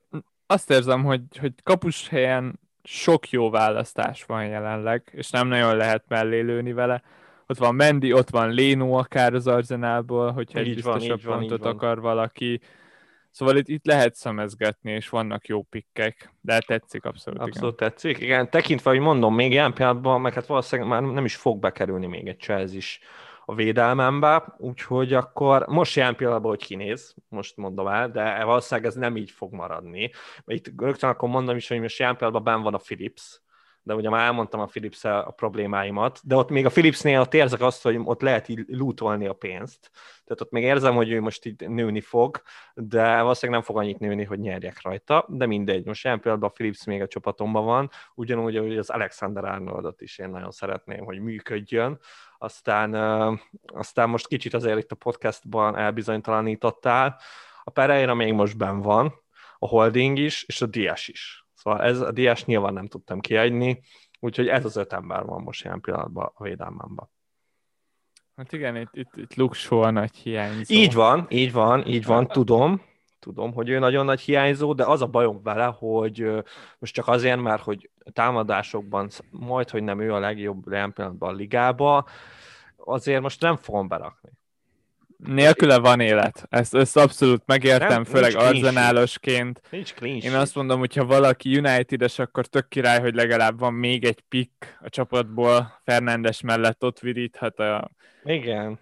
Azt 0.51 0.71
érzem, 0.71 1.03
hogy, 1.03 1.21
hogy 1.39 1.53
kapus 1.63 2.09
helyen 2.09 2.59
sok 2.83 3.29
jó 3.29 3.49
választás 3.49 4.23
van 4.23 4.45
jelenleg, 4.45 5.11
és 5.11 5.29
nem 5.29 5.47
nagyon 5.47 5.75
lehet 5.75 6.03
mellé 6.07 6.39
lőni 6.39 6.73
vele. 6.73 7.01
Ott 7.47 7.57
van 7.57 7.75
Mendy, 7.75 8.13
ott 8.13 8.29
van 8.29 8.49
Léno 8.49 8.91
akár 8.91 9.33
az 9.33 9.47
Arzenálból, 9.47 10.31
hogyha 10.31 10.59
egy 10.59 10.67
Így 10.67 10.81
van, 10.81 10.93
biztosabb 10.93 11.19
így 11.19 11.25
van, 11.25 11.39
pontot 11.39 11.57
így 11.57 11.63
van. 11.63 11.73
akar 11.73 12.01
valaki. 12.01 12.61
Szóval 13.29 13.57
itt, 13.57 13.67
itt 13.67 13.85
lehet 13.85 14.15
szemezgetni, 14.15 14.91
és 14.91 15.09
vannak 15.09 15.47
jó 15.47 15.61
pikkek, 15.61 16.33
de 16.41 16.59
tetszik 16.59 17.05
abszolút, 17.05 17.41
Abszolút 17.41 17.75
tetszik. 17.75 18.19
Igen, 18.19 18.49
tekintve, 18.49 18.89
hogy 18.89 18.99
mondom, 18.99 19.35
még 19.35 19.51
ilyen 19.51 19.73
pillanatban, 19.73 20.21
meg 20.21 20.33
hát 20.33 20.45
valószínűleg 20.45 20.91
már 20.91 21.01
nem 21.01 21.25
is 21.25 21.35
fog 21.35 21.59
bekerülni 21.59 22.05
még 22.07 22.27
egy 22.27 22.39
Chelsea 22.39 22.77
is 22.77 22.99
a 23.51 23.55
védelmembe, 23.55 24.55
úgyhogy 24.57 25.13
akkor 25.13 25.65
most 25.67 25.95
ilyen 25.95 26.15
pillanatban, 26.15 26.49
hogy 26.51 26.65
kinéz, 26.65 27.15
most 27.29 27.57
mondom 27.57 27.87
el, 27.87 28.11
de 28.11 28.43
valószínűleg 28.43 28.89
ez 28.89 28.95
nem 28.95 29.17
így 29.17 29.31
fog 29.31 29.53
maradni. 29.53 30.11
Itt 30.45 30.71
rögtön 30.77 31.09
akkor 31.09 31.29
mondom 31.29 31.55
is, 31.55 31.67
hogy 31.67 31.79
most 31.79 31.99
ilyen 31.99 32.17
pillanatban 32.17 32.53
benn 32.53 32.63
van 32.63 32.73
a 32.73 32.77
Philips, 32.77 33.41
de 33.83 33.95
ugye 33.95 34.09
már 34.09 34.25
elmondtam 34.25 34.59
a 34.59 34.65
philips 34.65 35.03
a 35.03 35.33
problémáimat, 35.35 36.19
de 36.23 36.35
ott 36.35 36.49
még 36.49 36.65
a 36.65 36.69
Philipsnél 36.69 37.19
ott 37.19 37.33
érzek 37.33 37.61
azt, 37.61 37.83
hogy 37.83 37.99
ott 38.03 38.21
lehet 38.21 38.47
így 38.47 38.63
lootolni 38.67 39.27
a 39.27 39.33
pénzt. 39.33 39.89
Tehát 40.23 40.41
ott 40.41 40.51
még 40.51 40.63
érzem, 40.63 40.95
hogy 40.95 41.11
ő 41.11 41.21
most 41.21 41.45
így 41.45 41.69
nőni 41.69 42.01
fog, 42.01 42.41
de 42.73 43.21
valószínűleg 43.21 43.61
nem 43.61 43.61
fog 43.61 43.83
annyit 43.83 43.99
nőni, 43.99 44.23
hogy 44.23 44.39
nyerjek 44.39 44.81
rajta, 44.81 45.25
de 45.27 45.45
mindegy. 45.45 45.85
Most 45.85 46.05
ilyen 46.05 46.19
pillanatban 46.19 46.49
a 46.49 46.53
Philips 46.53 46.85
még 46.85 47.01
a 47.01 47.07
csapatomban 47.07 47.65
van, 47.65 47.89
ugyanúgy, 48.15 48.57
hogy 48.57 48.77
az 48.77 48.89
Alexander 48.89 49.43
Arnoldot 49.43 50.01
is 50.01 50.17
én 50.17 50.29
nagyon 50.29 50.51
szeretném, 50.51 51.05
hogy 51.05 51.19
működjön. 51.19 51.99
Aztán, 52.43 52.93
aztán 53.65 54.09
most 54.09 54.27
kicsit 54.27 54.53
azért 54.53 54.77
itt 54.77 54.91
a 54.91 54.95
podcastban 54.95 55.77
elbizonytalanítottál. 55.77 57.19
A 57.63 57.69
Pereira 57.69 58.13
még 58.13 58.33
most 58.33 58.57
ben 58.57 58.81
van, 58.81 59.13
a 59.57 59.67
Holding 59.67 60.17
is, 60.17 60.43
és 60.43 60.61
a 60.61 60.65
Dias 60.65 61.07
is. 61.07 61.45
Szóval 61.53 61.81
ez 61.81 61.99
a 61.99 62.11
Dias 62.11 62.45
nyilván 62.45 62.73
nem 62.73 62.87
tudtam 62.87 63.19
kiadni, 63.19 63.81
úgyhogy 64.19 64.47
ez 64.47 64.65
az 64.65 64.75
öt 64.75 64.93
ember 64.93 65.25
van 65.25 65.41
most 65.41 65.63
ilyen 65.63 65.81
pillanatban 65.81 66.31
a 66.33 66.43
védelmemben. 66.43 67.09
Hát 68.35 68.51
igen, 68.51 68.75
itt, 68.75 68.89
itt, 68.91 69.15
itt 69.15 69.53
Shaw 69.53 69.79
a 69.79 69.91
nagy 69.91 70.15
hiányzó. 70.15 70.73
Így 70.73 70.93
van, 70.93 71.25
így 71.29 71.51
van, 71.51 71.87
így 71.87 72.05
van, 72.05 72.27
tudom. 72.27 72.81
Tudom, 73.21 73.53
hogy 73.53 73.69
ő 73.69 73.79
nagyon 73.79 74.05
nagy 74.05 74.19
hiányzó, 74.19 74.73
de 74.73 74.83
az 74.83 75.01
a 75.01 75.07
bajom 75.07 75.43
vele, 75.43 75.65
hogy 75.65 76.31
most 76.79 76.93
csak 76.93 77.07
azért, 77.07 77.41
mert 77.41 77.63
hogy 77.63 77.89
támadásokban 78.13 79.09
majd, 79.29 79.69
hogy 79.69 79.83
nem 79.83 79.99
ő 79.99 80.13
a 80.13 80.19
legjobb 80.19 80.71
ilyen 80.71 80.93
pillanatban 80.93 81.29
a 81.29 81.35
ligába, 81.35 82.05
azért 82.75 83.21
most 83.21 83.41
nem 83.41 83.55
fogom 83.55 83.87
berakni. 83.87 84.29
Nélküle 85.17 85.77
van 85.77 85.99
élet. 85.99 86.45
Ezt, 86.49 86.75
ezt 86.75 86.97
abszolút 86.97 87.43
megértem, 87.45 87.89
Nem, 87.89 88.03
főleg 88.03 88.35
arzenálosként. 88.35 89.61
Nincs 89.69 89.93
clean 89.93 90.17
Én 90.17 90.33
azt 90.35 90.55
mondom, 90.55 90.79
hogy 90.79 90.95
ha 90.95 91.05
valaki 91.05 91.57
United-es, 91.57 92.19
akkor 92.19 92.45
tök 92.45 92.67
király, 92.67 92.99
hogy 92.99 93.15
legalább 93.15 93.59
van 93.59 93.73
még 93.73 94.03
egy 94.03 94.21
pick 94.29 94.77
a 94.79 94.89
csapatból. 94.89 95.79
Fernándes 95.83 96.41
mellett 96.41 96.83
ott 96.83 96.99
viríthat 96.99 97.59
a 97.59 97.91
Igen. 98.23 98.79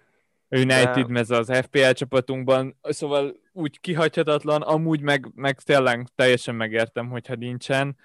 United 0.50 0.94
De- 0.94 1.04
mez 1.08 1.30
az 1.30 1.58
FPL 1.62 1.90
csapatunkban. 1.90 2.76
Szóval 2.82 3.36
úgy 3.52 3.80
kihagyhatatlan, 3.80 4.62
amúgy 4.62 5.00
meg, 5.00 5.30
meg 5.34 5.60
tényleg 5.60 6.08
teljesen 6.14 6.54
megértem, 6.54 7.08
hogyha 7.08 7.34
nincsen. 7.34 7.96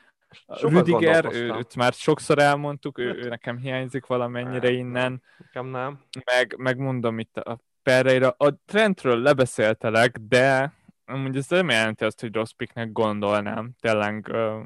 Sokat 0.57 0.87
Rüdiger, 0.87 1.25
őt 1.33 1.75
már 1.75 1.93
sokszor 1.93 2.39
elmondtuk, 2.39 2.97
ő, 2.97 3.13
ő 3.13 3.29
nekem 3.29 3.57
hiányzik 3.57 4.05
valamennyire 4.05 4.69
Nem, 4.69 4.77
innen. 4.77 5.21
Nekem 5.37 5.65
nem. 5.65 5.99
meg, 6.25 6.55
meg 6.57 6.77
mondom 6.77 7.19
itt 7.19 7.37
a 7.37 7.59
Pereira, 7.83 8.35
a 8.37 8.57
Trentről 8.65 9.21
lebeszéltelek, 9.21 10.17
de 10.17 10.73
amúgy 11.05 11.37
ez 11.37 11.47
nem 11.49 11.69
jelenti 11.69 12.03
azt, 12.03 12.21
hogy 12.21 12.33
rossz 12.33 12.51
picknek 12.51 12.91
gondolnám. 12.91 13.71
Tényleg 13.79 14.27
ö, 14.27 14.59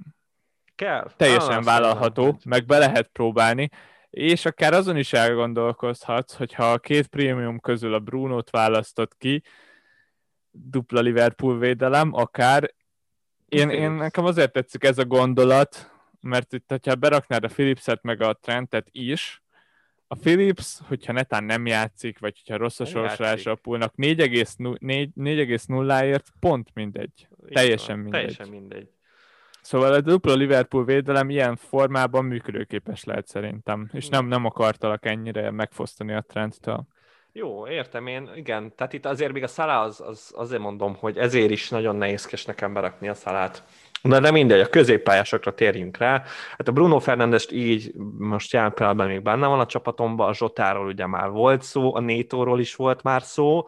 Kell. 0.75 1.11
teljesen 1.17 1.57
azt 1.57 1.65
vállalható, 1.65 2.39
meg 2.45 2.65
be 2.65 2.77
lehet 2.77 3.07
próbálni, 3.07 3.69
és 4.09 4.45
akár 4.45 4.73
azon 4.73 4.97
is 4.97 5.13
elgondolkozhatsz, 5.13 6.33
hogyha 6.33 6.71
a 6.71 6.77
két 6.77 7.07
prémium 7.07 7.59
közül 7.59 7.93
a 7.93 7.99
Brunót 7.99 8.49
választott 8.49 9.17
ki, 9.17 9.43
dupla 10.51 10.99
Liverpool 10.99 11.59
védelem, 11.59 12.13
akár. 12.13 12.73
Én, 13.45 13.69
én 13.69 13.91
nekem 13.91 14.25
azért 14.25 14.51
tetszik 14.51 14.83
ez 14.83 14.97
a 14.97 15.05
gondolat, 15.05 15.91
mert 16.21 16.53
itt, 16.53 16.65
hogyha 16.67 16.95
beraknád 16.95 17.43
a 17.43 17.47
Philipset 17.47 18.03
meg 18.03 18.21
a 18.21 18.33
Trentet 18.33 18.87
is, 18.91 19.41
a 20.11 20.15
Philips, 20.15 20.79
hogyha 20.87 21.13
netán 21.13 21.43
nem 21.43 21.65
játszik, 21.65 22.19
vagy 22.19 22.37
hogyha 22.37 22.57
rossz 22.57 22.79
a 22.79 22.85
sorsolásra 22.85 23.25
játszik. 23.25 23.53
pulnak, 23.53 23.93
4,0-ért 23.97 26.27
pont 26.39 26.69
mindegy. 26.73 27.27
Így 27.45 27.53
teljesen 27.53 27.95
van, 27.95 28.03
mindegy. 28.03 28.21
Teljesen 28.21 28.47
mindegy. 28.47 28.89
Szóval 29.61 29.93
a 29.93 30.01
dupla 30.01 30.33
Liverpool 30.33 30.85
védelem 30.85 31.29
ilyen 31.29 31.55
formában 31.55 32.25
működőképes 32.25 33.03
lehet 33.03 33.27
szerintem, 33.27 33.89
és 33.93 34.07
nem, 34.07 34.25
nem 34.25 34.45
akartalak 34.45 35.05
ennyire 35.05 35.51
megfosztani 35.51 36.13
a 36.13 36.25
trendtől. 36.27 36.87
Jó, 37.31 37.67
értem 37.67 38.07
én, 38.07 38.29
igen. 38.35 38.75
Tehát 38.75 38.93
itt 38.93 39.05
azért 39.05 39.31
még 39.31 39.43
a 39.43 39.47
szalá 39.47 39.83
az, 39.83 40.01
az, 40.01 40.31
azért 40.35 40.61
mondom, 40.61 40.95
hogy 40.95 41.17
ezért 41.17 41.51
is 41.51 41.69
nagyon 41.69 41.95
nehézkes 41.95 42.45
nekem 42.45 42.73
berakni 42.73 43.07
a 43.07 43.13
szalát. 43.13 43.63
De, 44.03 44.19
de 44.19 44.31
mindegy, 44.31 44.59
a 44.59 44.69
középpályásokra 44.69 45.53
térjünk 45.53 45.97
rá. 45.97 46.23
Hát 46.57 46.67
a 46.67 46.71
Bruno 46.71 46.99
Fernandes 46.99 47.51
így 47.51 47.93
most 48.17 48.53
jelen 48.53 48.73
pillanatban 48.73 49.07
még 49.07 49.21
benne 49.21 49.47
van 49.47 49.59
a 49.59 49.65
csapatomban, 49.65 50.29
a 50.29 50.33
Zsotáról 50.33 50.87
ugye 50.87 51.05
már 51.05 51.29
volt 51.29 51.61
szó, 51.61 51.95
a 51.95 51.99
Nétóról 51.99 52.59
is 52.59 52.75
volt 52.75 53.03
már 53.03 53.21
szó, 53.21 53.67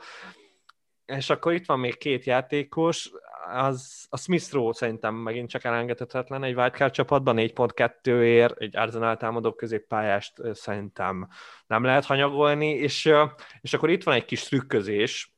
és 1.06 1.30
akkor 1.30 1.54
itt 1.54 1.66
van 1.66 1.80
még 1.80 1.98
két 1.98 2.26
játékos, 2.26 3.12
az, 3.48 4.06
a 4.10 4.18
Smith 4.18 4.54
Rowe 4.54 4.74
szerintem 4.74 5.16
megint 5.16 5.50
csak 5.50 5.64
elengedhetetlen. 5.64 6.44
Egy 6.44 6.56
wildcard 6.56 6.92
csapatban, 6.92 7.36
4.2 7.38 8.22
ér, 8.22 8.54
egy 8.58 8.78
Arsenal 8.78 9.18
támadó 9.18 9.54
középpályást 9.54 10.42
szerintem 10.54 11.28
nem 11.68 11.84
lehet 11.84 12.06
hanyagolni, 12.06 12.70
és, 12.70 13.14
és 13.62 13.74
akkor 13.74 13.90
itt 13.90 14.04
van 14.04 14.16
egy 14.16 14.26
kis 14.26 14.44
trükközés, 14.44 15.36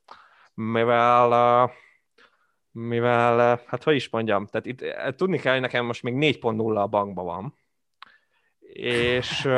mivel, 0.54 1.70
mivel, 2.70 3.62
hát 3.66 3.82
hogy 3.82 3.94
is 3.94 4.08
mondjam, 4.08 4.46
tehát 4.46 4.66
itt 4.66 5.16
tudni 5.16 5.38
kell, 5.38 5.52
hogy 5.52 5.60
nekem 5.60 5.84
most 5.84 6.02
még 6.02 6.36
4.0 6.40 6.76
a 6.76 6.86
bankban 6.86 7.24
van, 7.24 7.54
és, 8.72 9.48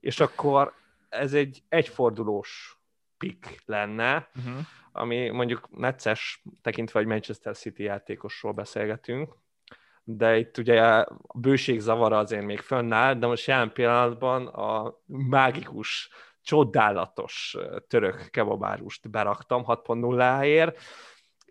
és 0.00 0.20
akkor 0.20 0.74
ez 1.08 1.32
egy 1.32 1.62
egyfordulós 1.68 2.78
pick 3.18 3.62
lenne, 3.66 4.28
uh-huh. 4.36 4.66
Ami 4.96 5.28
mondjuk 5.28 5.68
necces, 5.76 6.42
tekintve, 6.62 6.98
hogy 6.98 7.08
Manchester 7.08 7.56
City 7.56 7.82
játékosról 7.82 8.52
beszélgetünk, 8.52 9.36
de 10.04 10.36
itt 10.36 10.58
ugye 10.58 10.82
a 10.82 11.18
bőség 11.34 11.80
zavara 11.80 12.18
azért 12.18 12.44
még 12.44 12.60
fönnáll, 12.60 13.14
de 13.14 13.26
most 13.26 13.46
jelen 13.46 13.72
pillanatban 13.72 14.46
a 14.46 14.98
mágikus, 15.06 16.08
csodálatos 16.42 17.56
török 17.88 18.28
kebabárust 18.30 19.10
beraktam 19.10 19.64
6.0-ért, 19.66 20.80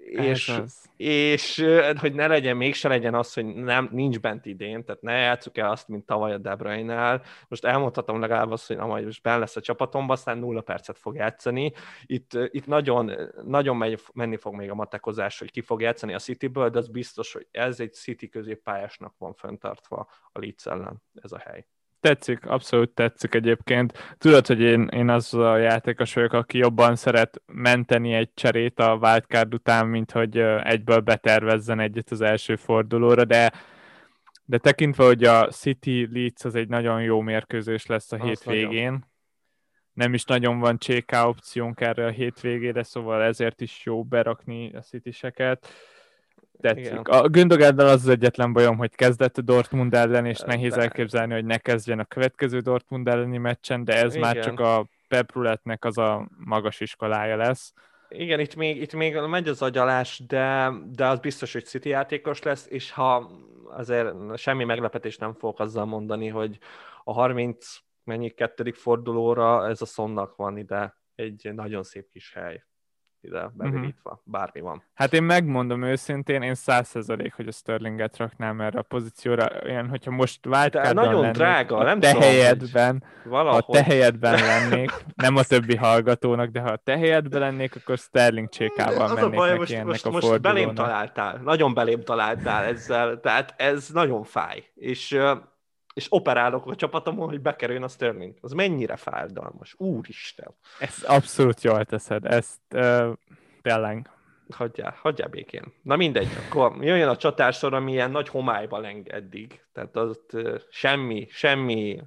és, 0.06 0.62
és 0.98 1.66
hogy 2.00 2.14
ne 2.14 2.28
legyen, 2.28 2.58
mégse 2.58 2.88
legyen 2.88 3.16
az, 3.16 3.34
hogy 3.34 3.46
nem, 3.46 3.90
nincs 3.92 4.20
bent 4.20 4.46
idén, 4.46 4.86
tehát 4.86 5.02
ne 5.02 5.14
játsszuk 5.18 5.58
el 5.58 5.70
azt, 5.72 5.88
mint 5.88 6.06
tavaly 6.06 6.34
a 6.34 6.38
De 6.38 6.56
Bruyne-nál. 6.56 7.22
Most 7.48 7.66
elmondhatom 7.66 8.20
legalább 8.20 8.52
azt, 8.52 8.68
hogy 8.68 8.78
amely 8.78 9.04
most 9.04 9.22
benne 9.22 9.38
lesz 9.38 9.56
a 9.56 9.62
csapatomban, 9.62 10.16
aztán 10.16 10.38
nulla 10.38 10.62
percet 10.62 10.98
fog 10.98 11.16
játszani. 11.16 11.74
Itt, 12.06 12.32
itt 12.34 12.66
nagyon, 12.66 13.12
nagyon 13.46 13.78
megy, 13.78 14.02
menni 14.14 14.38
fog 14.38 14.56
még 14.56 14.70
a 14.70 14.76
matekozás, 14.76 15.40
hogy 15.40 15.52
ki 15.52 15.62
fog 15.62 15.82
játszani 15.82 16.14
a 16.14 16.20
Cityből, 16.20 16.70
de 16.70 16.78
az 16.78 16.88
biztos, 16.88 17.34
hogy 17.34 17.48
ez 17.52 17.80
egy 17.80 17.94
City 17.94 18.30
középpályásnak 18.30 19.16
van 19.18 19.34
föntartva 19.34 20.10
a 20.32 20.40
Leeds 20.40 20.66
ellen, 20.66 21.02
ez 21.22 21.32
a 21.32 21.38
hely. 21.38 21.66
Tetszik, 22.04 22.46
abszolút 22.46 22.90
tetszik 22.90 23.34
egyébként. 23.34 24.16
Tudod, 24.18 24.48
hogy 24.48 24.60
én, 24.62 24.88
én 24.88 25.10
az 25.10 25.34
a 25.34 25.58
játékos 25.58 26.14
vagyok, 26.14 26.34
aki 26.34 26.58
jobban 26.58 26.96
szeret 26.96 27.42
menteni 27.46 28.14
egy 28.14 28.30
cserét 28.34 28.80
a 28.80 28.98
wildcard 29.02 29.54
után, 29.54 29.88
mint 29.88 30.12
hogy 30.12 30.38
egyből 30.64 31.00
betervezzen 31.00 31.80
egyet 31.80 32.12
az 32.12 32.22
első 32.22 32.56
fordulóra, 32.56 33.26
de 33.26 33.52
de 34.46 34.58
tekintve, 34.58 35.06
hogy 35.06 35.24
a 35.24 35.48
City 35.48 36.08
Leeds 36.12 36.46
az 36.46 36.56
egy 36.56 36.68
nagyon 36.68 37.02
jó 37.02 37.22
mérkőzés 37.22 37.86
lesz 37.86 38.12
a 38.12 38.16
Azt 38.16 38.26
hétvégén, 38.26 38.84
nagyon. 38.84 39.06
nem 39.94 40.14
is 40.14 40.24
nagyon 40.24 40.60
van 40.60 40.78
CK 40.80 41.12
opciónk 41.12 41.82
erre 41.82 42.06
a 42.06 42.10
hétvégére, 42.10 42.84
szóval 42.84 43.22
ezért 43.22 43.62
is 43.62 43.82
jó 43.86 44.04
berakni 44.04 44.74
a 44.74 44.80
City-seket 44.82 45.68
tetszik. 46.62 46.86
Igen. 46.86 46.98
A 46.98 47.28
Gündogáddal 47.28 47.88
az 47.88 48.02
az 48.02 48.08
egyetlen 48.08 48.54
bajom, 48.54 48.78
hogy 48.78 48.96
kezdett 48.96 49.38
a 49.38 49.42
Dortmund 49.42 49.94
ellen, 49.94 50.26
és 50.26 50.40
nehéz 50.40 50.74
de... 50.74 50.82
elképzelni, 50.82 51.34
hogy 51.34 51.46
ne 51.46 51.58
kezdjen 51.58 52.00
a 52.00 52.06
következő 52.06 52.60
Dortmund 52.60 53.08
elleni 53.08 53.38
meccsen, 53.38 53.84
de 53.84 53.94
ez 53.94 54.16
Igen. 54.16 54.20
már 54.20 54.44
csak 54.44 54.60
a 54.60 54.88
Pep 55.08 55.32
az 55.80 55.98
a 55.98 56.28
magas 56.38 56.80
iskolája 56.80 57.36
lesz. 57.36 57.74
Igen, 58.10 58.40
itt 58.40 58.56
még, 58.56 58.82
itt 58.82 58.94
még 58.94 59.16
megy 59.16 59.48
az 59.48 59.62
agyalás, 59.62 60.24
de, 60.28 60.72
de 60.92 61.08
az 61.08 61.20
biztos, 61.20 61.54
hogy 61.54 61.66
City 61.66 61.90
játékos 61.90 62.42
lesz, 62.42 62.68
és 62.70 62.92
ha 62.92 63.32
azért 63.70 64.38
semmi 64.38 64.64
meglepetés 64.64 65.18
nem 65.18 65.34
fogok 65.34 65.60
azzal 65.60 65.86
mondani, 65.86 66.28
hogy 66.28 66.58
a 67.04 67.14
30 67.14 67.78
mennyi 68.04 68.30
kettedik 68.30 68.76
fordulóra 68.76 69.68
ez 69.68 69.82
a 69.82 69.86
szonnak 69.86 70.36
van 70.36 70.58
ide 70.58 70.98
egy 71.16 71.54
nagyon 71.54 71.84
szép 71.84 72.10
kis 72.10 72.34
hely 72.34 72.64
ide 73.24 73.52
bevirítva, 73.54 74.10
uh-huh. 74.12 74.20
bármi 74.24 74.60
van. 74.60 74.84
Hát 74.94 75.14
én 75.14 75.24
megmondom 75.24 75.84
őszintén, 75.84 76.42
én 76.42 76.56
százszerzalék, 76.56 77.34
hogy 77.34 77.48
a 77.48 77.52
Sterlinget 77.52 78.18
raknám 78.18 78.62
erre 78.62 78.80
a 78.80 78.82
pozícióra, 78.82 79.48
olyan, 79.64 79.90
hogyha 79.90 80.12
most 80.12 80.46
váltkádban 80.46 81.06
nagyon 81.06 81.22
lennék, 81.22 81.36
drága, 81.36 81.84
nem 81.84 82.00
te 82.00 82.12
tudom, 82.12 82.22
helyedben, 82.22 83.04
ha 83.30 83.62
te 83.62 83.84
helyedben 83.84 84.34
lennék, 84.34 84.92
nem 85.16 85.36
a 85.36 85.44
többi 85.44 85.76
hallgatónak, 85.76 86.50
de 86.50 86.60
ha 86.60 86.70
a 86.70 86.76
te 86.84 86.98
helyedben 86.98 87.40
lennék, 87.40 87.76
akkor 87.76 87.98
Sterling 87.98 88.50
csékával 88.50 89.02
az 89.02 89.14
mennék 89.14 89.34
a 89.34 89.36
baj, 89.36 89.48
neki 89.48 89.60
most, 89.60 89.74
ennek 89.74 89.86
most, 89.86 90.06
a 90.06 90.10
most 90.10 90.42
belém 90.42 90.74
találtál, 90.74 91.42
nagyon 91.44 91.74
belém 91.74 92.02
találtál 92.02 92.64
ezzel, 92.64 93.20
tehát 93.20 93.54
ez 93.58 93.90
nagyon 93.90 94.24
fáj, 94.24 94.64
és 94.76 95.18
és 95.94 96.06
operálok 96.10 96.68
a 96.68 96.76
csapatomon, 96.76 97.28
hogy 97.28 97.42
bekerüljön 97.42 97.84
a 97.84 97.88
Sterling. 97.88 98.34
Az 98.42 98.52
mennyire 98.52 98.96
fájdalmas. 98.96 99.76
Úristen. 99.78 100.56
Ezt 100.80 101.04
abszolút 101.04 101.64
jól 101.64 101.86
teszed. 101.86 102.26
Ezt 102.26 102.60
uh, 102.74 103.14
tényleg. 103.62 104.10
Hagyjál, 104.50 104.96
hagyjál 105.02 105.28
békén. 105.28 105.74
Na 105.82 105.96
mindegy, 105.96 106.28
akkor 106.46 106.84
jöjjön 106.84 107.08
a 107.08 107.16
csatársor, 107.16 107.74
ami 107.74 107.92
ilyen 107.92 108.12
nagy 108.12 108.30
homályba 108.30 108.80
leng 108.80 109.08
eddig. 109.08 109.62
Tehát 109.74 109.96
az 109.96 110.20
uh, 110.34 110.60
semmi, 110.70 111.28
semmi. 111.30 112.00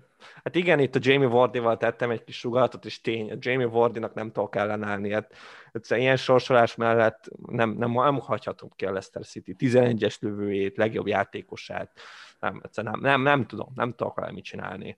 Hát 0.44 0.54
igen, 0.54 0.78
itt 0.78 0.94
a 0.94 0.98
Jamie 1.02 1.28
Vardy-val 1.28 1.76
tettem 1.76 2.10
egy 2.10 2.24
kis 2.24 2.38
sugalatot, 2.38 2.84
és 2.84 3.00
tény, 3.00 3.30
a 3.30 3.36
Jamie 3.38 3.66
Vardy-nak 3.66 4.14
nem 4.14 4.32
tudok 4.32 4.56
ellenállni. 4.56 5.12
Hát, 5.12 5.34
egyszerűen 5.72 6.06
ilyen 6.06 6.16
sorsolás 6.16 6.74
mellett 6.74 7.28
nem, 7.46 7.70
nem, 7.70 7.90
nem 7.90 8.18
hagyhatom 8.18 8.70
ki 8.76 8.84
a 8.84 8.90
Leicester 8.90 9.24
City 9.24 9.56
11-es 9.58 10.20
lövőjét, 10.20 10.76
legjobb 10.76 11.06
játékosát 11.06 12.00
nem, 12.40 12.60
nem, 12.74 13.00
nem, 13.00 13.20
nem 13.20 13.46
tudom, 13.46 13.72
nem 13.74 13.92
tudok 13.94 14.14
vele 14.14 14.32
mit 14.32 14.44
csinálni. 14.44 14.96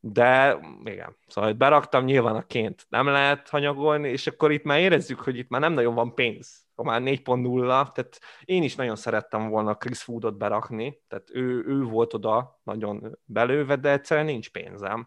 De 0.00 0.58
igen, 0.84 1.16
szóval 1.26 1.50
hogy 1.50 1.58
beraktam, 1.58 2.04
nyilván 2.04 2.36
a 2.36 2.46
ként 2.46 2.86
nem 2.88 3.06
lehet 3.06 3.48
hanyagolni, 3.48 4.08
és 4.08 4.26
akkor 4.26 4.52
itt 4.52 4.64
már 4.64 4.78
érezzük, 4.78 5.20
hogy 5.20 5.38
itt 5.38 5.48
már 5.48 5.60
nem 5.60 5.72
nagyon 5.72 5.94
van 5.94 6.14
pénz. 6.14 6.66
Ha 6.74 6.82
már 6.82 7.00
4.0, 7.02 7.92
tehát 7.92 8.20
én 8.44 8.62
is 8.62 8.74
nagyon 8.74 8.96
szerettem 8.96 9.48
volna 9.48 9.74
Chris 9.74 10.08
Woodot 10.08 10.36
berakni, 10.36 11.02
tehát 11.08 11.30
ő, 11.32 11.64
ő 11.66 11.82
volt 11.82 12.14
oda 12.14 12.60
nagyon 12.62 13.18
belőve, 13.24 13.76
de 13.76 13.90
egyszerűen 13.90 14.26
nincs 14.26 14.50
pénzem. 14.50 15.06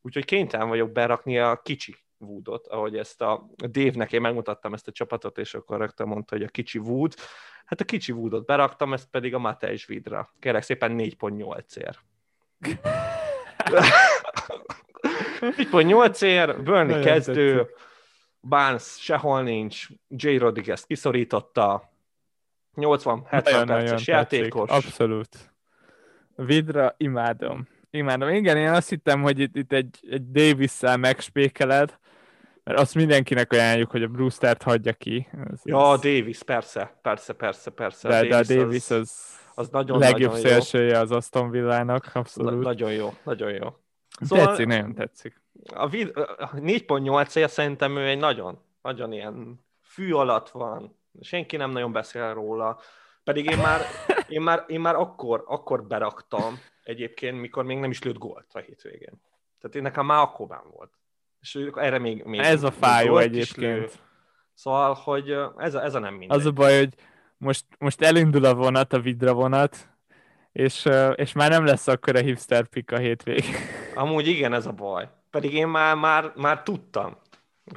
Úgyhogy 0.00 0.24
kénytelen 0.24 0.68
vagyok 0.68 0.92
berakni 0.92 1.38
a 1.38 1.60
kicsi 1.62 1.96
Woodot, 2.18 2.66
ahogy 2.66 2.96
ezt 2.96 3.22
a 3.22 3.50
Dave-nek 3.56 4.12
én 4.12 4.20
megmutattam 4.20 4.74
ezt 4.74 4.88
a 4.88 4.92
csapatot, 4.92 5.38
és 5.38 5.54
akkor 5.54 5.78
rögtön 5.78 6.06
mondta, 6.06 6.34
hogy 6.34 6.44
a 6.44 6.48
kicsi 6.48 6.78
Wood. 6.78 7.14
Hát 7.64 7.80
a 7.80 7.84
kicsi 7.84 8.12
Woodot 8.12 8.46
beraktam, 8.46 8.92
ezt 8.92 9.10
pedig 9.10 9.34
a 9.34 9.38
Matej 9.38 9.78
Vidra. 9.86 10.34
Kérlek 10.38 10.62
szépen 10.62 10.94
4.8-ért. 10.98 11.98
4.8 15.40 16.22
ér, 16.22 16.62
Burnley 16.62 17.02
kezdő, 17.02 17.56
tetszik. 17.56 17.76
Barnes 18.40 18.96
sehol 18.98 19.42
nincs, 19.42 19.86
J. 20.08 20.36
Rodriguez 20.36 20.84
kiszorította, 20.84 21.92
80-70 22.76 23.64
perces 23.66 24.06
játékos. 24.06 24.68
Tetszik. 24.68 24.86
Abszolút. 24.86 25.52
Vidra 26.36 26.94
imádom. 26.96 27.68
Imádom. 27.90 28.28
Igen, 28.28 28.56
én 28.56 28.68
azt 28.68 28.88
hittem, 28.88 29.22
hogy 29.22 29.38
itt, 29.38 29.56
itt 29.56 29.72
egy, 29.72 29.98
egy 30.10 30.30
Davis-szel 30.30 30.96
megspékeled, 30.96 31.98
mert 32.68 32.80
azt 32.80 32.94
mindenkinek 32.94 33.52
ajánljuk, 33.52 33.90
hogy 33.90 34.02
a 34.02 34.08
Brewster-t 34.08 34.62
hagyja 34.62 34.92
ki. 34.92 35.28
Ez, 35.50 35.60
ja, 35.64 35.92
ez... 35.92 36.00
Davis, 36.00 36.42
persze, 36.42 36.98
persze, 37.02 37.32
persze, 37.32 37.70
persze. 37.70 38.08
De, 38.08 38.16
a 38.16 38.22
Davis, 38.22 38.46
de 38.46 38.54
a 38.54 38.56
Davis 38.56 38.90
az, 38.90 38.98
az, 38.98 39.40
az 39.54 39.68
nagyon, 39.68 39.98
legjobb 39.98 40.32
nagyon 40.32 40.50
szélsője 40.50 40.94
jó. 40.94 41.00
az 41.00 41.10
Aston 41.10 41.50
Villának, 41.50 42.10
abszolút. 42.14 42.52
Na, 42.52 42.58
nagyon 42.58 42.92
jó, 42.92 43.14
nagyon 43.22 43.52
jó. 43.52 43.76
Szóval 44.20 44.46
tetszik, 44.46 44.66
nagyon 44.66 44.94
tetszik. 44.94 45.42
A, 45.74 45.88
vid- 45.88 46.16
a 46.16 46.50
4.8 46.54 47.36
ér 47.36 47.50
szerintem 47.50 47.96
ő 47.96 48.06
egy 48.06 48.18
nagyon, 48.18 48.64
nagyon 48.82 49.12
ilyen 49.12 49.64
fű 49.82 50.12
alatt 50.12 50.48
van, 50.48 50.98
senki 51.20 51.56
nem 51.56 51.70
nagyon 51.70 51.92
beszél 51.92 52.34
róla, 52.34 52.80
pedig 53.24 53.50
én 53.50 53.58
már, 53.58 53.80
én 54.28 54.40
már, 54.40 54.64
én 54.66 54.80
már 54.80 54.94
akkor, 54.94 55.44
akkor 55.46 55.86
beraktam 55.86 56.58
egyébként, 56.82 57.40
mikor 57.40 57.64
még 57.64 57.78
nem 57.78 57.90
is 57.90 58.02
lőtt 58.02 58.18
gólt 58.18 58.46
a 58.52 58.58
hétvégén. 58.58 59.22
Tehát 59.60 59.76
én 59.76 59.82
nekem 59.82 60.06
már 60.06 60.22
akkor 60.22 60.62
volt 60.72 60.97
és 61.54 61.70
erre 61.74 61.98
még... 61.98 62.24
még 62.24 62.40
ez 62.40 62.62
a 62.62 62.70
fájó 62.70 63.18
egyébként. 63.18 63.98
Szóval, 64.54 64.94
hogy 64.94 65.34
ez 65.56 65.74
a, 65.74 65.84
ez 65.84 65.94
a 65.94 65.98
nem 65.98 66.14
mindegy. 66.14 66.38
Az 66.38 66.46
a 66.46 66.50
baj, 66.50 66.78
hogy 66.78 66.94
most, 67.36 67.64
most 67.78 68.02
elindul 68.02 68.44
a 68.44 68.54
vonat, 68.54 68.92
a 68.92 69.00
vidra 69.00 69.32
vonat, 69.32 69.88
és, 70.52 70.88
és 71.14 71.32
már 71.32 71.50
nem 71.50 71.64
lesz 71.64 71.86
akkor 71.86 72.16
a 72.16 72.20
hipster 72.20 72.66
pick 72.66 72.92
a 72.92 72.98
hétvég. 72.98 73.44
Amúgy 73.94 74.26
igen, 74.26 74.52
ez 74.52 74.66
a 74.66 74.72
baj. 74.72 75.08
Pedig 75.30 75.54
én 75.54 75.68
már, 75.68 75.96
már, 75.96 76.32
már 76.36 76.62
tudtam. 76.62 77.16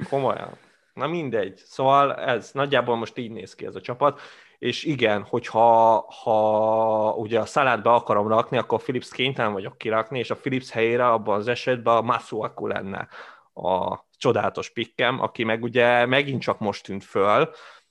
Komolyan. 0.08 0.58
Na 0.94 1.06
mindegy. 1.06 1.56
Szóval 1.56 2.14
ez 2.14 2.50
nagyjából 2.52 2.96
most 2.96 3.18
így 3.18 3.30
néz 3.30 3.54
ki 3.54 3.66
ez 3.66 3.74
a 3.74 3.80
csapat. 3.80 4.20
És 4.58 4.84
igen, 4.84 5.22
hogyha 5.22 6.06
ha 6.22 7.14
ugye 7.16 7.40
a 7.40 7.46
szaládba 7.46 7.94
akarom 7.94 8.28
rakni, 8.28 8.56
akkor 8.56 8.82
Philips 8.82 9.10
kénytelen 9.10 9.52
vagyok 9.52 9.78
kirakni, 9.78 10.18
és 10.18 10.30
a 10.30 10.36
Philips 10.36 10.70
helyére 10.70 11.08
abban 11.08 11.38
az 11.38 11.48
esetben 11.48 11.96
a 11.96 12.00
Masuaku 12.00 12.66
lenne 12.66 13.08
a 13.54 14.06
csodálatos 14.16 14.70
pikkem, 14.70 15.20
aki 15.20 15.44
meg 15.44 15.62
ugye 15.62 16.06
megint 16.06 16.42
csak 16.42 16.58
most 16.58 16.84
tűnt 16.84 17.04
föl, 17.04 17.50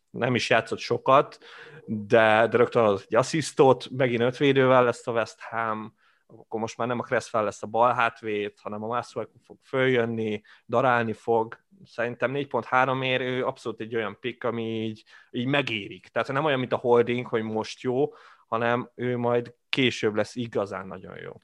nem 0.09 0.35
is 0.35 0.49
játszott 0.49 0.79
sokat, 0.79 1.37
de, 1.85 2.47
de 2.47 2.57
rögtön 2.57 2.83
az 2.83 3.05
egy 3.07 3.15
asszisztot, 3.15 3.89
megint 3.89 4.21
ötvédővel 4.21 4.83
lesz 4.83 5.07
a 5.07 5.11
West 5.11 5.41
Ham, 5.41 5.93
akkor 6.37 6.59
most 6.59 6.77
már 6.77 6.87
nem 6.87 6.99
a 6.99 7.03
Cresswell 7.03 7.43
lesz 7.43 7.63
a 7.63 7.67
bal 7.67 7.93
hátvéd, 7.93 8.53
hanem 8.61 8.83
a 8.83 8.87
Mászló 8.87 9.27
fog 9.43 9.57
följönni, 9.63 10.41
darálni 10.67 11.13
fog. 11.13 11.59
Szerintem 11.85 12.31
4.3 12.33 13.03
érő 13.03 13.43
abszolút 13.43 13.79
egy 13.79 13.95
olyan 13.95 14.17
pick, 14.19 14.43
ami 14.43 14.83
így, 14.83 15.03
így 15.31 15.45
megérik. 15.45 16.07
Tehát 16.07 16.31
nem 16.31 16.45
olyan, 16.45 16.59
mint 16.59 16.73
a 16.73 16.77
holding, 16.77 17.25
hogy 17.25 17.43
most 17.43 17.81
jó, 17.81 18.13
hanem 18.47 18.89
ő 18.95 19.17
majd 19.17 19.55
később 19.69 20.15
lesz 20.15 20.35
igazán 20.35 20.87
nagyon 20.87 21.17
jó. 21.17 21.41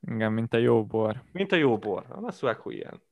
Igen, 0.00 0.32
mint 0.32 0.54
a 0.54 0.58
jó 0.58 0.84
bor. 0.84 1.22
Mint 1.32 1.52
a 1.52 1.56
jó 1.56 1.78
bor. 1.78 2.04
A 2.08 2.20
Masuaku 2.20 2.70
ilyen. 2.70 3.02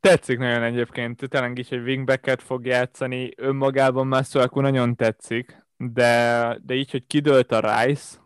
Tetszik 0.00 0.38
nagyon 0.38 0.62
egyébként, 0.62 1.28
tényleg 1.28 1.58
így, 1.58 1.68
hogy 1.68 1.82
wingbacket 1.82 2.42
fog 2.42 2.66
játszani, 2.66 3.30
önmagában 3.36 4.06
Masuaku 4.06 4.60
nagyon 4.60 4.96
tetszik, 4.96 5.66
de, 5.76 6.58
de 6.62 6.74
így, 6.74 6.90
hogy 6.90 7.06
kidőlt 7.06 7.52
a 7.52 7.60
Rice, 7.60 8.18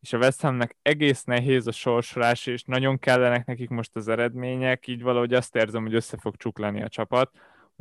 és 0.00 0.12
a 0.12 0.18
West 0.18 0.40
Hamnek 0.40 0.76
egész 0.82 1.24
nehéz 1.24 1.66
a 1.66 1.72
sorsolás, 1.72 2.46
és 2.46 2.62
nagyon 2.62 2.98
kellenek 2.98 3.46
nekik 3.46 3.68
most 3.68 3.96
az 3.96 4.08
eredmények, 4.08 4.86
így 4.86 5.02
valahogy 5.02 5.34
azt 5.34 5.56
érzem, 5.56 5.82
hogy 5.82 5.94
össze 5.94 6.16
fog 6.16 6.36
csuklani 6.36 6.82
a 6.82 6.88
csapat. 6.88 7.30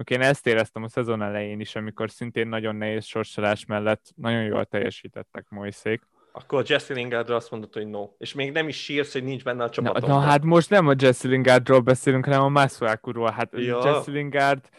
Én 0.04 0.22
ezt 0.22 0.48
éreztem 0.48 0.84
a 0.84 0.90
szezon 0.90 1.22
elején 1.22 1.60
is, 1.60 1.76
amikor 1.76 2.12
szintén 2.12 2.48
nagyon 2.48 2.76
nehéz 2.76 3.06
sorsolás 3.06 3.66
mellett 3.66 4.12
nagyon 4.16 4.44
jól 4.44 4.66
teljesítettek 4.66 5.50
Moiszék. 5.50 6.02
Akkor 6.38 6.64
Jesse 6.68 6.94
Lingardra 6.94 7.36
azt 7.36 7.52
mondod, 7.52 7.74
hogy 7.74 7.88
no. 7.88 8.10
És 8.18 8.34
még 8.34 8.52
nem 8.52 8.68
is 8.68 8.84
sírsz, 8.84 9.14
hogy 9.14 9.24
nincs 9.24 9.44
benne 9.44 9.64
a 9.64 9.70
csapatomban. 9.70 10.10
Na, 10.10 10.16
na 10.16 10.30
hát 10.30 10.44
most 10.44 10.70
nem 10.70 10.88
a 10.88 10.94
Jesse 10.98 11.28
Lingardról 11.28 11.80
beszélünk, 11.80 12.26
hanem 12.26 12.42
a 12.42 12.50
Masuakuról. 12.50 13.32
Hát 13.32 13.50
ja. 13.52 13.82
Jesse 13.86 14.12
Lingard 14.12 14.70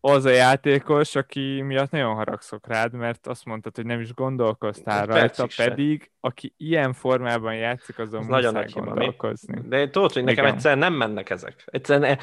az 0.00 0.24
a 0.24 0.30
játékos, 0.30 1.14
aki 1.14 1.62
miatt 1.62 1.90
nagyon 1.90 2.14
haragszok 2.14 2.66
rád, 2.66 2.92
mert 2.92 3.26
azt 3.26 3.44
mondtad, 3.44 3.76
hogy 3.76 3.86
nem 3.86 4.00
is 4.00 4.14
gondolkoztál 4.14 5.06
rajta, 5.06 5.46
pedig 5.56 6.10
aki 6.20 6.54
ilyen 6.56 6.92
formában 6.92 7.54
játszik, 7.54 7.98
azon 7.98 8.20
az 8.20 8.26
nagyon 8.26 8.52
nagy 8.52 8.72
gondolkozni. 8.72 9.54
Hiba, 9.56 9.68
de 9.68 9.90
tudod, 9.90 10.12
hogy 10.12 10.24
nekem 10.24 10.44
Igen. 10.44 10.56
egyszerűen 10.56 10.78
nem 10.78 10.92
mennek 10.92 11.30
ezek. 11.30 11.64
Egyszerűen 11.66 12.18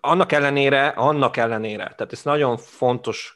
annak 0.00 0.32
ellenére, 0.32 0.86
annak 0.86 1.36
ellenére, 1.36 1.94
tehát 1.96 2.12
ez 2.12 2.22
nagyon 2.22 2.56
fontos 2.56 3.35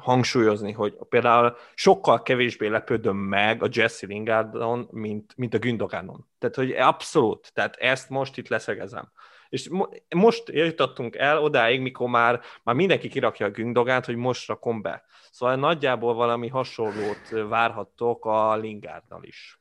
hangsúlyozni, 0.00 0.72
hogy 0.72 0.96
például 1.08 1.56
sokkal 1.74 2.22
kevésbé 2.22 2.66
lepődöm 2.66 3.16
meg 3.16 3.62
a 3.62 3.68
Jesse 3.70 4.06
Lingardon, 4.06 4.88
mint, 4.90 5.32
mint 5.36 5.54
a 5.54 5.58
Gündoganon. 5.58 6.26
Tehát, 6.38 6.56
hogy 6.56 6.70
abszolút, 6.70 7.50
tehát 7.54 7.76
ezt 7.76 8.08
most 8.08 8.38
itt 8.38 8.48
leszegezem. 8.48 9.10
És 9.48 9.68
mo- 9.68 10.02
most 10.14 10.48
jutottunk 10.48 11.16
el 11.16 11.42
odáig, 11.42 11.80
mikor 11.80 12.08
már, 12.08 12.40
már 12.62 12.74
mindenki 12.74 13.08
kirakja 13.08 13.46
a 13.46 13.50
Gündogát, 13.50 14.06
hogy 14.06 14.16
most 14.16 14.48
rakom 14.48 14.82
be. 14.82 15.04
Szóval 15.30 15.56
nagyjából 15.56 16.14
valami 16.14 16.48
hasonlót 16.48 17.48
várhattok 17.48 18.24
a 18.24 18.56
Lingárdnal 18.56 19.22
is. 19.22 19.60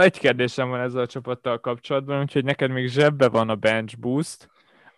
Egy 0.00 0.18
kérdésem 0.18 0.68
van 0.68 0.80
ezzel 0.80 1.02
a 1.02 1.06
csapattal 1.06 1.60
kapcsolatban, 1.60 2.20
úgyhogy 2.20 2.44
neked 2.44 2.70
még 2.70 2.88
zsebbe 2.88 3.28
van 3.28 3.48
a 3.48 3.54
bench 3.54 3.98
boost, 3.98 4.48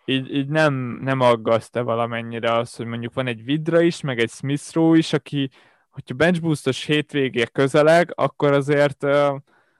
így, 0.05 0.35
így 0.35 0.47
nem, 0.47 0.99
nem 1.01 1.19
aggaszt-e 1.19 1.81
valamennyire 1.81 2.53
az, 2.53 2.75
hogy 2.75 2.85
mondjuk 2.85 3.13
van 3.13 3.27
egy 3.27 3.43
Vidra 3.43 3.81
is, 3.81 4.01
meg 4.01 4.19
egy 4.19 4.29
Smith 4.29 4.73
Rowe 4.73 4.97
is, 4.97 5.13
aki, 5.13 5.49
hogyha 5.89 6.15
bench 6.15 6.85
hétvégé 6.85 7.43
közeleg, 7.51 8.11
akkor 8.15 8.51
azért 8.51 9.03
uh, 9.03 9.35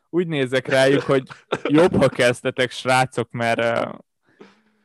úgy 0.10 0.28
nézek 0.28 0.68
rájuk, 0.68 1.02
hogy 1.02 1.24
jobb, 1.64 1.96
ha 1.96 2.10
kezdtetek, 2.10 2.72
srácok, 2.72 3.32
mert, 3.32 3.90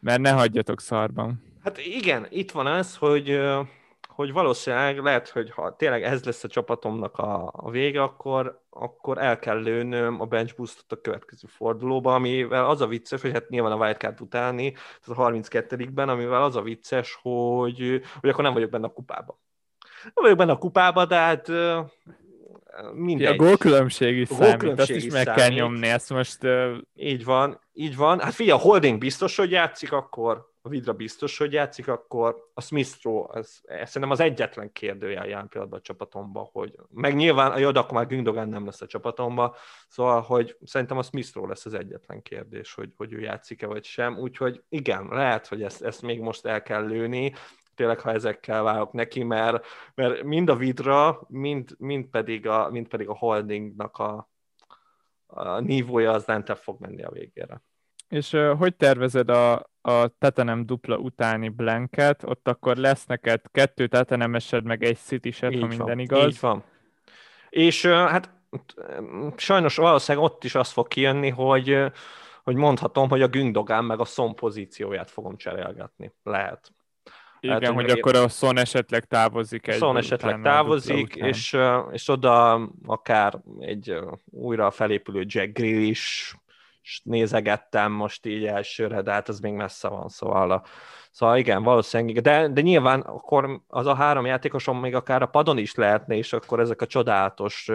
mert 0.00 0.20
ne 0.20 0.30
hagyjatok 0.30 0.80
szarban. 0.80 1.44
Hát 1.64 1.78
igen, 1.78 2.26
itt 2.30 2.50
van 2.50 2.66
az, 2.66 2.96
hogy, 2.96 3.40
hogy 4.16 4.32
valószínűleg 4.32 4.98
lehet, 4.98 5.28
hogy 5.28 5.50
ha 5.50 5.76
tényleg 5.76 6.02
ez 6.02 6.24
lesz 6.24 6.44
a 6.44 6.48
csapatomnak 6.48 7.18
a, 7.18 7.50
a 7.56 7.70
vége, 7.70 8.02
akkor, 8.02 8.62
akkor 8.70 9.18
el 9.18 9.38
kell 9.38 9.62
lőnöm 9.62 10.20
a 10.20 10.24
bench 10.24 10.56
boostot 10.56 10.92
a 10.92 11.00
következő 11.00 11.48
fordulóba, 11.48 12.14
amivel 12.14 12.66
az 12.66 12.80
a 12.80 12.86
vicces, 12.86 13.20
hogy 13.20 13.32
hát 13.32 13.48
nyilván 13.48 13.72
a 13.72 13.76
wildcard 13.76 14.20
utáni, 14.20 14.72
tehát 14.72 15.20
a 15.20 15.30
32-ben, 15.30 16.08
amivel 16.08 16.42
az 16.42 16.56
a 16.56 16.62
vicces, 16.62 17.18
hogy, 17.22 18.00
hogy 18.20 18.30
akkor 18.30 18.44
nem 18.44 18.52
vagyok 18.52 18.70
benne 18.70 18.86
a 18.86 18.92
kupába. 18.92 19.40
Nem 20.02 20.12
vagyok 20.14 20.36
benne 20.38 20.52
a 20.52 20.58
kupába, 20.58 21.04
de 21.04 21.16
hát 21.16 21.48
mindegy. 22.94 23.26
Ja, 23.26 23.30
a 23.30 23.36
gólkülönbség 23.36 24.16
is 24.16 24.28
számít, 24.28 24.80
azt 24.80 24.90
is 24.90 25.12
meg 25.12 25.24
számít. 25.24 25.40
kell 25.40 25.50
nyomni, 25.50 25.86
ezt 25.86 26.10
most... 26.10 26.44
Uh... 26.44 26.76
Így 26.94 27.24
van, 27.24 27.60
így 27.72 27.96
van. 27.96 28.20
Hát 28.20 28.34
figyelj, 28.34 28.58
a 28.58 28.62
Holding 28.62 28.98
biztos, 28.98 29.36
hogy 29.36 29.50
játszik 29.50 29.92
akkor, 29.92 30.54
a 30.66 30.68
Vidra 30.68 30.92
biztos, 30.92 31.38
hogy 31.38 31.52
játszik 31.52 31.88
akkor, 31.88 32.50
a 32.54 32.60
Smith 32.60 32.90
Rowe, 33.02 33.38
ez, 33.38 33.58
ez 33.62 33.86
szerintem 33.86 34.10
az 34.10 34.20
egyetlen 34.20 34.72
kérdőjel 34.72 35.26
jelen 35.26 35.48
pillanatban 35.48 35.78
a 35.78 35.82
csapatomba, 35.82 36.48
hogy 36.52 36.74
meg 36.90 37.14
nyilván, 37.14 37.72
de 37.72 37.78
akkor 37.78 37.92
már 37.92 38.06
Gündogan 38.06 38.48
nem 38.48 38.64
lesz 38.64 38.80
a 38.80 38.86
csapatomba, 38.86 39.56
szóval, 39.88 40.20
hogy 40.20 40.56
szerintem 40.64 40.98
a 40.98 41.02
Smith 41.02 41.34
Rowe 41.34 41.48
lesz 41.48 41.66
az 41.66 41.74
egyetlen 41.74 42.22
kérdés, 42.22 42.74
hogy, 42.74 42.90
hogy 42.96 43.12
ő 43.12 43.20
játszik-e 43.20 43.66
vagy 43.66 43.84
sem, 43.84 44.18
úgyhogy 44.18 44.62
igen, 44.68 45.06
lehet, 45.10 45.46
hogy 45.46 45.62
ezt, 45.62 45.82
ezt 45.82 46.02
még 46.02 46.20
most 46.20 46.46
el 46.46 46.62
kell 46.62 46.86
lőni, 46.86 47.32
tényleg, 47.76 48.00
ha 48.00 48.12
ezekkel 48.12 48.62
válok 48.62 48.92
neki, 48.92 49.22
mert, 49.22 49.66
mert 49.94 50.22
mind 50.22 50.48
a 50.48 50.56
Vidra, 50.56 51.20
mind, 51.28 51.74
mind, 51.78 52.04
pedig, 52.04 52.46
a, 52.46 52.70
mind 52.70 52.88
pedig 52.88 53.08
a 53.08 53.16
holdingnak 53.16 53.96
a, 53.96 54.30
a 55.26 55.60
nívója 55.60 56.10
az 56.10 56.24
lentebb 56.24 56.56
fog 56.56 56.80
menni 56.80 57.02
a 57.02 57.10
végére. 57.10 57.62
És 58.08 58.32
uh, 58.32 58.58
hogy 58.58 58.76
tervezed 58.76 59.30
a, 59.30 59.70
a 59.80 60.08
tetenem 60.18 60.66
dupla 60.66 60.96
utáni 60.96 61.48
blanket? 61.48 62.22
Ott 62.24 62.48
akkor 62.48 62.76
lesz 62.76 63.06
neked 63.06 63.40
kettő 63.50 63.86
tetenemesed, 63.86 64.64
meg 64.64 64.84
egy 64.84 64.98
city 64.98 65.32
ha 65.40 65.50
van, 65.50 65.68
minden 65.68 65.98
igaz? 65.98 66.26
Így 66.26 66.40
van. 66.40 66.64
És 67.50 67.84
uh, 67.84 67.92
hát 67.92 68.30
sajnos 69.36 69.76
valószínűleg 69.76 70.30
ott 70.30 70.44
is 70.44 70.54
az 70.54 70.70
fog 70.70 70.88
kijönni, 70.88 71.28
hogy, 71.28 71.92
hogy 72.42 72.54
mondhatom, 72.54 73.08
hogy 73.08 73.22
a 73.22 73.28
Gündogán 73.28 73.84
meg 73.84 74.00
a 74.00 74.04
Son 74.04 74.34
pozícióját 74.34 75.10
fogom 75.10 75.36
cserélgetni. 75.36 76.14
Lehet. 76.22 76.72
Igen, 77.40 77.62
hát, 77.62 77.74
hogy 77.74 77.90
akkor 77.90 78.16
a 78.16 78.28
Son 78.28 78.58
esetleg 78.58 79.04
távozik. 79.04 79.66
Egy 79.66 79.76
Son 79.76 79.96
esetleg 79.96 80.40
távozik, 80.42 81.14
és, 81.14 81.56
és 81.92 82.08
oda 82.08 82.54
akár 82.86 83.38
egy 83.58 83.98
újra 84.24 84.70
felépülő 84.70 85.24
Jack 85.26 85.52
Grill 85.52 85.82
is 85.82 86.34
nézegettem 87.02 87.92
most 87.92 88.26
így 88.26 88.44
elsőre, 88.44 89.02
de 89.02 89.12
hát 89.12 89.28
az 89.28 89.40
még 89.40 89.52
messze 89.52 89.88
van, 89.88 90.08
szóval, 90.08 90.50
a, 90.50 90.62
szóval 91.10 91.38
igen, 91.38 91.62
valószínűleg, 91.62 92.22
de, 92.22 92.48
de 92.48 92.60
nyilván 92.60 93.00
akkor 93.00 93.60
az 93.68 93.86
a 93.86 93.94
három 93.94 94.26
játékosom 94.26 94.80
még 94.80 94.94
akár 94.94 95.22
a 95.22 95.26
padon 95.26 95.58
is 95.58 95.74
lehetne, 95.74 96.14
és 96.14 96.32
akkor 96.32 96.60
ezek 96.60 96.80
a 96.80 96.86
csodálatos 96.86 97.70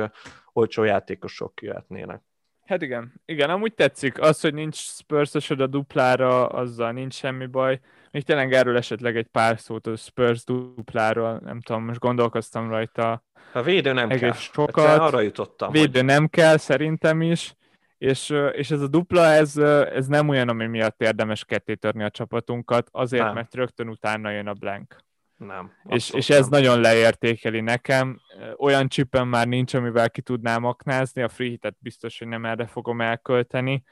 olcsó 0.53 0.83
játékosok 0.83 1.61
jöhetnének. 1.61 2.21
Hát 2.65 2.81
igen, 2.81 3.13
igen, 3.25 3.49
amúgy 3.49 3.73
tetszik. 3.73 4.21
Az, 4.21 4.41
hogy 4.41 4.53
nincs 4.53 4.75
spurs 4.75 5.49
a 5.49 5.67
duplára, 5.67 6.47
azzal 6.47 6.91
nincs 6.91 7.13
semmi 7.13 7.45
baj. 7.45 7.79
Még 8.11 8.23
tényleg 8.23 8.53
erről 8.53 8.77
esetleg 8.77 9.17
egy 9.17 9.27
pár 9.27 9.59
szót 9.59 9.88
a 9.88 9.95
Spurs 9.95 10.43
dupláról, 10.43 11.39
nem 11.43 11.61
tudom, 11.61 11.83
most 11.83 11.99
gondolkoztam 11.99 12.69
rajta. 12.69 13.23
A 13.53 13.61
védő 13.61 13.93
nem 13.93 14.09
kell. 14.09 14.31
Sokat. 14.31 14.99
arra 14.99 15.19
jutottam. 15.19 15.71
Védő 15.71 15.99
hogy... 15.99 16.07
nem 16.07 16.27
kell, 16.27 16.57
szerintem 16.57 17.21
is. 17.21 17.55
És, 17.97 18.33
és 18.51 18.71
ez 18.71 18.81
a 18.81 18.88
dupla, 18.88 19.25
ez, 19.25 19.57
ez 19.93 20.07
nem 20.07 20.29
olyan, 20.29 20.49
ami 20.49 20.67
miatt 20.67 21.01
érdemes 21.01 21.45
ketté 21.45 21.73
törni 21.73 22.03
a 22.03 22.09
csapatunkat, 22.09 22.88
azért, 22.91 23.23
nem. 23.23 23.33
mert 23.33 23.55
rögtön 23.55 23.89
utána 23.89 24.29
jön 24.29 24.47
a 24.47 24.53
blank. 24.53 24.95
Nem. 25.35 25.71
És, 25.83 26.09
és 26.09 26.29
ez 26.29 26.47
nem. 26.47 26.61
nagyon 26.61 26.81
leértékeli 26.81 27.61
nekem. 27.61 28.19
Olyan 28.57 28.88
csipen 28.88 29.27
már 29.27 29.47
nincs, 29.47 29.73
amivel 29.73 30.09
ki 30.09 30.21
tudnám 30.21 30.63
aknázni, 30.63 31.21
a 31.21 31.29
free 31.29 31.49
hitet 31.49 31.75
biztos, 31.79 32.19
hogy 32.19 32.27
nem 32.27 32.45
erre 32.45 32.67
fogom 32.67 33.01
elkölteni 33.01 33.83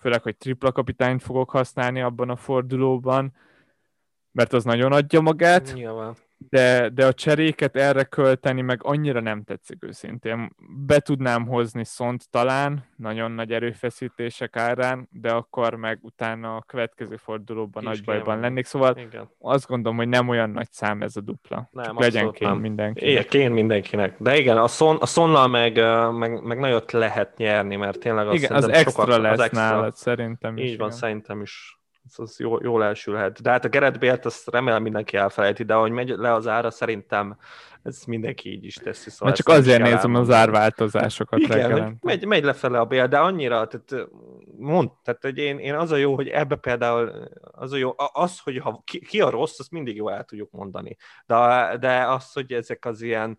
főleg, 0.00 0.22
hogy 0.22 0.36
tripla 0.36 0.72
kapitányt 0.72 1.22
fogok 1.22 1.50
használni 1.50 2.00
abban 2.00 2.30
a 2.30 2.36
fordulóban, 2.36 3.32
mert 4.32 4.52
az 4.52 4.64
nagyon 4.64 4.92
adja 4.92 5.20
magát. 5.20 5.72
Nyilván 5.74 6.16
de, 6.50 6.88
de 6.88 7.06
a 7.06 7.12
cseréket 7.12 7.76
erre 7.76 8.04
költeni 8.04 8.60
meg 8.60 8.80
annyira 8.82 9.20
nem 9.20 9.42
tetszik 9.42 9.84
őszintén. 9.84 10.50
Be 10.86 10.98
tudnám 10.98 11.46
hozni 11.46 11.84
szont 11.84 12.30
talán, 12.30 12.84
nagyon 12.96 13.30
nagy 13.30 13.52
erőfeszítések 13.52 14.56
árán, 14.56 15.08
de 15.12 15.32
akkor 15.32 15.74
meg 15.74 15.98
utána 16.02 16.56
a 16.56 16.62
következő 16.66 17.16
fordulóban 17.16 17.84
Kis 17.84 17.92
nagy 17.92 18.04
bajban 18.04 18.40
lennék, 18.40 18.64
szóval 18.64 18.96
Igen. 18.98 19.30
azt 19.38 19.66
gondolom, 19.66 19.96
hogy 19.96 20.08
nem 20.08 20.28
olyan 20.28 20.50
nagy 20.50 20.70
szám 20.70 21.02
ez 21.02 21.16
a 21.16 21.20
dupla. 21.20 21.68
Nem, 21.72 21.84
Csak 21.84 22.00
legyen 22.00 22.30
kén 22.30 22.48
nem. 22.48 22.58
mindenkinek. 22.58 23.10
Igen, 23.10 23.24
kén 23.28 23.50
mindenkinek. 23.50 24.14
De 24.18 24.38
igen, 24.38 24.56
a, 24.56 24.66
szon, 24.66 24.96
a 24.96 25.06
szonnal 25.06 25.48
meg, 25.48 25.76
meg, 26.12 26.42
meg 26.42 26.58
nagyot 26.58 26.92
lehet 26.92 27.36
nyerni, 27.36 27.76
mert 27.76 27.98
tényleg 27.98 28.28
az, 28.28 28.34
igen, 28.34 28.52
az 28.52 28.68
extra 28.68 29.02
sokat, 29.04 29.20
lesz 29.20 29.32
az 29.32 29.40
extra. 29.40 29.60
nálad, 29.60 29.96
szerintem 29.96 30.56
is. 30.56 30.70
Így 30.70 30.78
van, 30.78 30.86
igen. 30.86 30.98
szerintem 30.98 31.40
is 31.40 31.76
az, 32.06 32.18
az 32.18 32.38
jó, 32.38 32.62
jól 32.62 32.84
elsülhet. 32.84 33.42
De 33.42 33.50
hát 33.50 33.64
a 33.64 33.68
Gerett 33.68 33.98
Bélt 33.98 34.24
azt 34.24 34.50
remélem 34.50 34.82
mindenki 34.82 35.16
elfelejti, 35.16 35.62
de 35.62 35.74
ahogy 35.74 35.90
megy 35.90 36.08
le 36.08 36.32
az 36.32 36.46
ára, 36.46 36.70
szerintem 36.70 37.36
ez 37.82 38.02
mindenki 38.06 38.50
így 38.50 38.64
is 38.64 38.74
teszi. 38.74 39.10
Szóval 39.10 39.34
csak 39.34 39.48
azért 39.48 39.82
nézem 39.82 40.14
az 40.14 40.30
árváltozásokat 40.30 41.38
Igen, 41.38 41.98
megy, 42.00 42.26
megy 42.26 42.44
lefele 42.44 42.78
a 42.78 42.84
bél, 42.84 43.06
de 43.06 43.18
annyira, 43.18 43.66
tehát 43.66 44.08
mond, 44.58 44.90
tehát 45.02 45.22
hogy 45.22 45.38
én, 45.38 45.58
én 45.58 45.74
az 45.74 45.90
a 45.90 45.96
jó, 45.96 46.14
hogy 46.14 46.28
ebbe 46.28 46.56
például 46.56 47.28
az 47.40 47.72
a 47.72 47.76
jó, 47.76 47.94
az, 48.12 48.40
hogy 48.40 48.58
ha 48.58 48.82
ki, 48.84 48.98
ki 49.00 49.20
a 49.20 49.30
rossz, 49.30 49.58
azt 49.58 49.70
mindig 49.70 49.96
jó 49.96 50.08
el 50.08 50.24
tudjuk 50.24 50.50
mondani. 50.50 50.96
De, 51.26 51.76
de 51.80 52.06
az, 52.06 52.32
hogy 52.32 52.52
ezek 52.52 52.84
az 52.84 53.02
ilyen, 53.02 53.38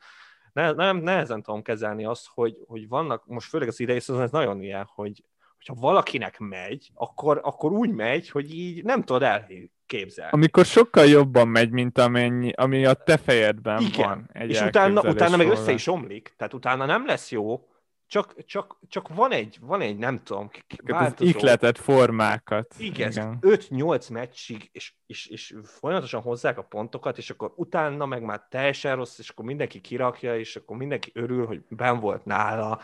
ne, 0.53 0.71
nem, 0.71 0.97
nehezen 0.97 1.41
tudom 1.41 1.61
kezelni 1.61 2.05
azt, 2.05 2.27
hogy, 2.33 2.57
hogy 2.67 2.87
vannak, 2.87 3.25
most 3.25 3.49
főleg 3.49 3.67
az 3.67 3.79
idei 3.79 3.95
ez 3.95 4.31
nagyon 4.31 4.61
ilyen, 4.61 4.89
hogy 4.95 5.23
hogyha 5.67 5.87
valakinek 5.87 6.39
megy, 6.39 6.91
akkor, 6.93 7.39
akkor 7.43 7.71
úgy 7.71 7.91
megy, 7.91 8.29
hogy 8.29 8.53
így 8.53 8.83
nem 8.83 9.03
tudod 9.03 9.23
elképzelni. 9.23 10.31
Amikor 10.31 10.65
sokkal 10.65 11.05
jobban 11.05 11.47
megy, 11.47 11.69
mint 11.69 11.97
amennyi, 11.97 12.51
ami 12.51 12.85
a 12.85 12.93
te 12.93 13.17
fejedben 13.17 13.81
Igen. 13.81 14.07
van. 14.07 14.29
Egy 14.33 14.49
és 14.49 14.61
utána, 14.61 15.01
utána 15.01 15.37
meg 15.37 15.49
össze 15.49 15.71
is 15.71 15.87
omlik, 15.87 16.33
tehát 16.37 16.53
utána 16.53 16.85
nem 16.85 17.05
lesz 17.05 17.31
jó, 17.31 17.67
csak, 18.07 18.45
csak, 18.45 18.79
csak 18.87 19.07
van 19.07 19.31
egy, 19.31 19.57
van 19.61 19.81
egy, 19.81 19.97
nem 19.97 20.23
tudom, 20.23 20.49
az 20.85 21.13
ikletet 21.17 21.77
formákat. 21.77 22.75
Igen, 22.77 23.11
Igen. 23.11 23.37
5-8 23.41 24.11
meccsig, 24.11 24.69
és, 24.71 24.93
és, 25.05 25.27
és 25.27 25.55
folyamatosan 25.63 26.21
hozzák 26.21 26.57
a 26.57 26.61
pontokat, 26.61 27.17
és 27.17 27.29
akkor 27.29 27.53
utána 27.55 28.05
meg 28.05 28.21
már 28.21 28.47
teljesen 28.49 28.95
rossz, 28.95 29.19
és 29.19 29.29
akkor 29.29 29.45
mindenki 29.45 29.81
kirakja, 29.81 30.37
és 30.37 30.55
akkor 30.55 30.77
mindenki 30.77 31.11
örül, 31.13 31.45
hogy 31.45 31.61
ben 31.69 31.99
volt 31.99 32.25
nála. 32.25 32.79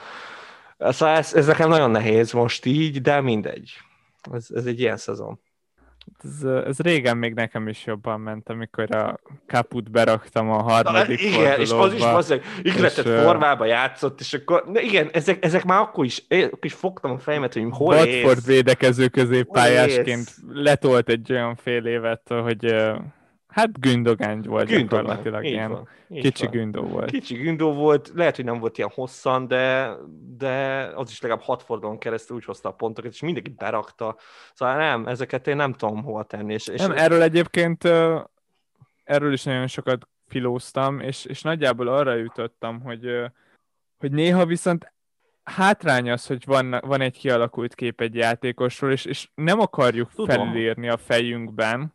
Szóval 0.92 1.18
ez, 1.18 1.34
ez 1.34 1.46
nekem 1.46 1.70
nagyon 1.70 1.92
nehéz 1.92 2.32
most 2.32 2.66
így, 2.66 3.02
de 3.02 3.22
mindegy. 3.22 3.72
Ez, 4.32 4.48
ez 4.56 4.66
egy 4.66 4.80
ilyen 4.80 4.98
szezon. 4.98 5.40
Ez, 6.24 6.44
ez 6.44 6.80
régen 6.80 7.18
még 7.18 7.34
nekem 7.34 7.68
is 7.68 7.86
jobban 7.86 8.20
ment, 8.20 8.50
amikor 8.50 8.96
a 8.96 9.20
kaput 9.48 9.92
beraktam 9.92 10.50
a 10.50 10.62
harmadik 10.62 11.22
Na, 11.22 11.28
Igen, 11.28 11.60
és 11.60 11.72
az 11.72 11.94
is 11.94 12.02
az, 12.02 12.40
ihletett 12.62 13.06
és, 13.06 13.22
formába 13.22 13.66
játszott, 13.66 14.20
és 14.20 14.34
akkor, 14.34 14.64
na 14.68 14.80
igen, 14.80 15.10
ezek, 15.14 15.46
ezek 15.46 15.64
már 15.64 15.80
akkor 15.80 16.06
is, 16.06 16.26
akkor 16.28 16.58
is 16.62 16.74
fogtam 16.74 17.12
a 17.12 17.20
fejemet, 17.20 17.54
hogy 17.54 17.68
hol 17.70 17.96
Watford 17.96 18.46
védekező 18.46 19.08
középpályásként 19.08 20.36
letolt 20.54 21.10
egy 21.10 21.32
olyan 21.32 21.56
fél 21.56 21.86
évet, 21.86 22.22
hogy 22.28 22.76
Hát 23.54 23.80
Gündogány 23.80 24.42
volt 24.42 24.68
Gündogan. 24.68 25.04
gyakorlatilag 25.04 25.46
ilyen 25.46 25.72
van, 25.72 25.88
kicsi 26.10 26.44
van. 26.46 26.52
Gündó 26.52 26.82
volt. 26.82 27.12
Kicsi 27.12 27.36
Gündó 27.36 27.74
volt, 27.74 28.12
lehet, 28.16 28.36
hogy 28.36 28.46
nem 28.46 28.60
volt 28.60 28.78
ilyen 28.78 28.92
hosszan, 28.94 29.48
de, 29.48 29.94
de 30.38 30.52
az 30.96 31.12
is 31.12 31.22
legalább 31.22 31.44
hat 31.44 31.64
fordulón 31.64 31.98
keresztül 31.98 32.36
úgy 32.36 32.46
hozta 32.46 32.70
a 32.70 32.74
pontokat, 32.74 33.12
és 33.12 33.22
mindenki 33.22 33.50
berakta. 33.50 34.16
Szóval 34.54 34.78
nem, 34.78 35.08
ezeket 35.08 35.48
én 35.48 35.56
nem 35.56 35.74
tudom 35.74 36.04
hol 36.04 36.26
tenni. 36.26 36.54
És, 36.54 36.68
és 36.68 36.82
nem, 36.82 36.92
erről 36.92 37.22
egyébként 37.22 37.84
erről 39.04 39.34
is 39.34 39.44
nagyon 39.44 39.68
sokat 39.68 40.08
filóztam, 40.28 41.00
és, 41.00 41.26
és 41.26 41.42
nagyjából 41.42 41.88
arra 41.88 42.14
jutottam, 42.14 42.82
hogy, 42.82 43.06
hogy 43.98 44.12
néha 44.12 44.46
viszont 44.46 44.94
hátrány 45.44 46.12
az, 46.12 46.26
hogy 46.26 46.46
van, 46.46 46.80
van 46.82 47.02
egy 47.02 47.18
kialakult 47.18 47.76
kép 47.76 48.02
egy 48.02 48.16
játékosról, 48.16 48.92
és, 48.92 49.06
és 49.06 49.30
nem 49.36 49.60
akarjuk 49.60 50.12
Tudom. 50.12 50.36
felülírni 50.36 50.90
a 50.90 50.98
fejünkben, 50.98 51.94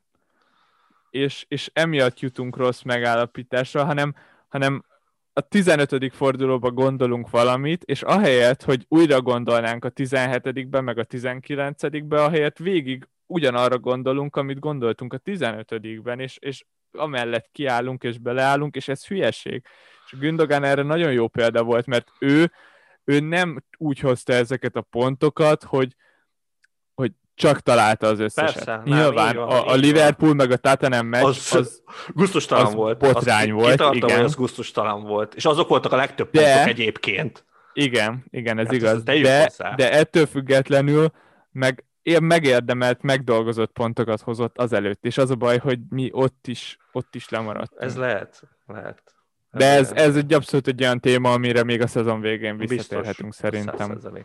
és, 1.10 1.44
és 1.48 1.70
emiatt 1.72 2.20
jutunk 2.20 2.56
rossz 2.56 2.82
megállapításra, 2.82 3.84
hanem, 3.84 4.14
hanem 4.48 4.84
a 5.32 5.40
15. 5.40 6.14
fordulóba 6.14 6.70
gondolunk 6.70 7.30
valamit, 7.30 7.82
és 7.84 8.02
ahelyett, 8.02 8.62
hogy 8.62 8.84
újra 8.88 9.22
gondolnánk 9.22 9.84
a 9.84 9.90
17-ben, 9.90 10.84
meg 10.84 10.98
a 10.98 11.04
19-be, 11.04 12.22
ahelyett 12.22 12.56
végig 12.56 13.08
ugyanarra 13.26 13.78
gondolunk, 13.78 14.36
amit 14.36 14.58
gondoltunk 14.58 15.12
a 15.12 15.18
15-ben, 15.18 16.20
és, 16.20 16.36
és 16.40 16.64
amellett 16.92 17.48
kiállunk 17.52 18.02
és 18.02 18.18
beleállunk, 18.18 18.76
és 18.76 18.88
ez 18.88 19.06
hülyeség. 19.06 19.62
És 20.10 20.18
Gündogan 20.18 20.64
erre 20.64 20.82
nagyon 20.82 21.12
jó 21.12 21.28
példa 21.28 21.62
volt, 21.62 21.86
mert 21.86 22.10
ő, 22.18 22.52
ő 23.04 23.20
nem 23.20 23.62
úgy 23.76 23.98
hozta 23.98 24.32
ezeket 24.32 24.76
a 24.76 24.86
pontokat, 24.90 25.62
hogy, 25.62 25.94
csak 27.38 27.60
találta 27.60 28.06
az 28.06 28.20
összeset. 28.20 28.64
Persze, 28.64 28.82
Nyilván 28.84 29.34
nem, 29.34 29.44
van, 29.44 29.58
a, 29.58 29.68
a 29.68 29.74
Liverpool 29.74 30.28
van. 30.28 30.36
meg 30.36 30.50
a 30.50 30.56
Tottenham 30.56 31.06
meccs 31.06 31.24
az, 31.24 31.54
az 31.54 31.82
gusztustalan 32.08 32.66
az 32.66 32.74
volt. 32.74 32.98
Botrány 32.98 33.52
az 33.52 33.60
volt, 33.60 33.94
igen. 33.94 34.24
Az 34.24 34.34
gusztustalan 34.34 35.02
volt. 35.02 35.34
És 35.34 35.44
azok 35.44 35.68
voltak 35.68 35.92
a 35.92 35.96
legtöbb 35.96 36.30
de, 36.30 36.52
pontok 36.52 36.68
egyébként. 36.68 37.44
Igen, 37.72 38.24
igen, 38.30 38.58
ez 38.58 38.66
hát 38.66 38.74
igaz. 38.74 39.02
De, 39.02 39.50
de 39.76 39.92
ettől 39.92 40.26
függetlenül 40.26 41.10
meg 41.52 41.84
megérdemelt, 42.20 43.02
megdolgozott 43.02 43.72
pontokat 43.72 44.20
hozott 44.20 44.58
azelőtt, 44.58 45.04
és 45.04 45.18
az 45.18 45.30
a 45.30 45.34
baj, 45.34 45.58
hogy 45.58 45.78
mi 45.88 46.08
ott 46.12 46.46
is, 46.46 46.78
ott 46.92 47.14
is 47.14 47.28
lemaradtunk. 47.28 47.82
Ez 47.82 47.96
lehet, 47.96 48.42
lehet. 48.66 49.02
De 49.50 49.66
ez, 49.66 49.92
ez 49.92 50.16
egy 50.16 50.32
abszolút 50.32 50.66
egy 50.66 50.82
olyan 50.82 51.00
téma, 51.00 51.32
amire 51.32 51.64
még 51.64 51.80
a 51.80 51.86
szezon 51.86 52.20
végén 52.20 52.56
visszatérhetünk 52.56 53.28
Biztos, 53.28 53.50
szerintem. 53.50 53.98
100%. 54.02 54.24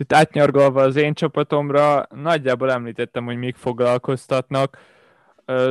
Itt 0.00 0.12
átnyargalva 0.12 0.82
az 0.82 0.96
én 0.96 1.14
csapatomra, 1.14 2.06
nagyjából 2.14 2.72
említettem, 2.72 3.24
hogy 3.24 3.36
még 3.36 3.54
foglalkoztatnak. 3.54 4.78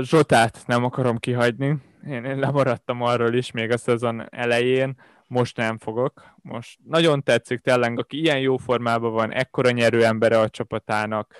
Zsotát 0.01 0.63
nem 0.65 0.83
akarom 0.83 1.17
kihagyni. 1.17 1.77
Én, 2.07 2.23
én 2.23 2.39
lemaradtam 2.39 3.01
arról 3.01 3.33
is 3.33 3.51
még 3.51 3.71
a 3.71 3.77
szezon 3.77 4.27
elején, 4.29 4.95
most 5.27 5.57
nem 5.57 5.77
fogok. 5.77 6.35
Most 6.41 6.79
nagyon 6.83 7.23
tetszik 7.23 7.59
tényleg, 7.59 7.99
aki 7.99 8.19
ilyen 8.19 8.39
jó 8.39 8.57
formában 8.57 9.11
van, 9.11 9.33
ekkora 9.33 9.71
nyerő 9.71 10.05
embere 10.05 10.39
a 10.39 10.49
csapatának. 10.49 11.35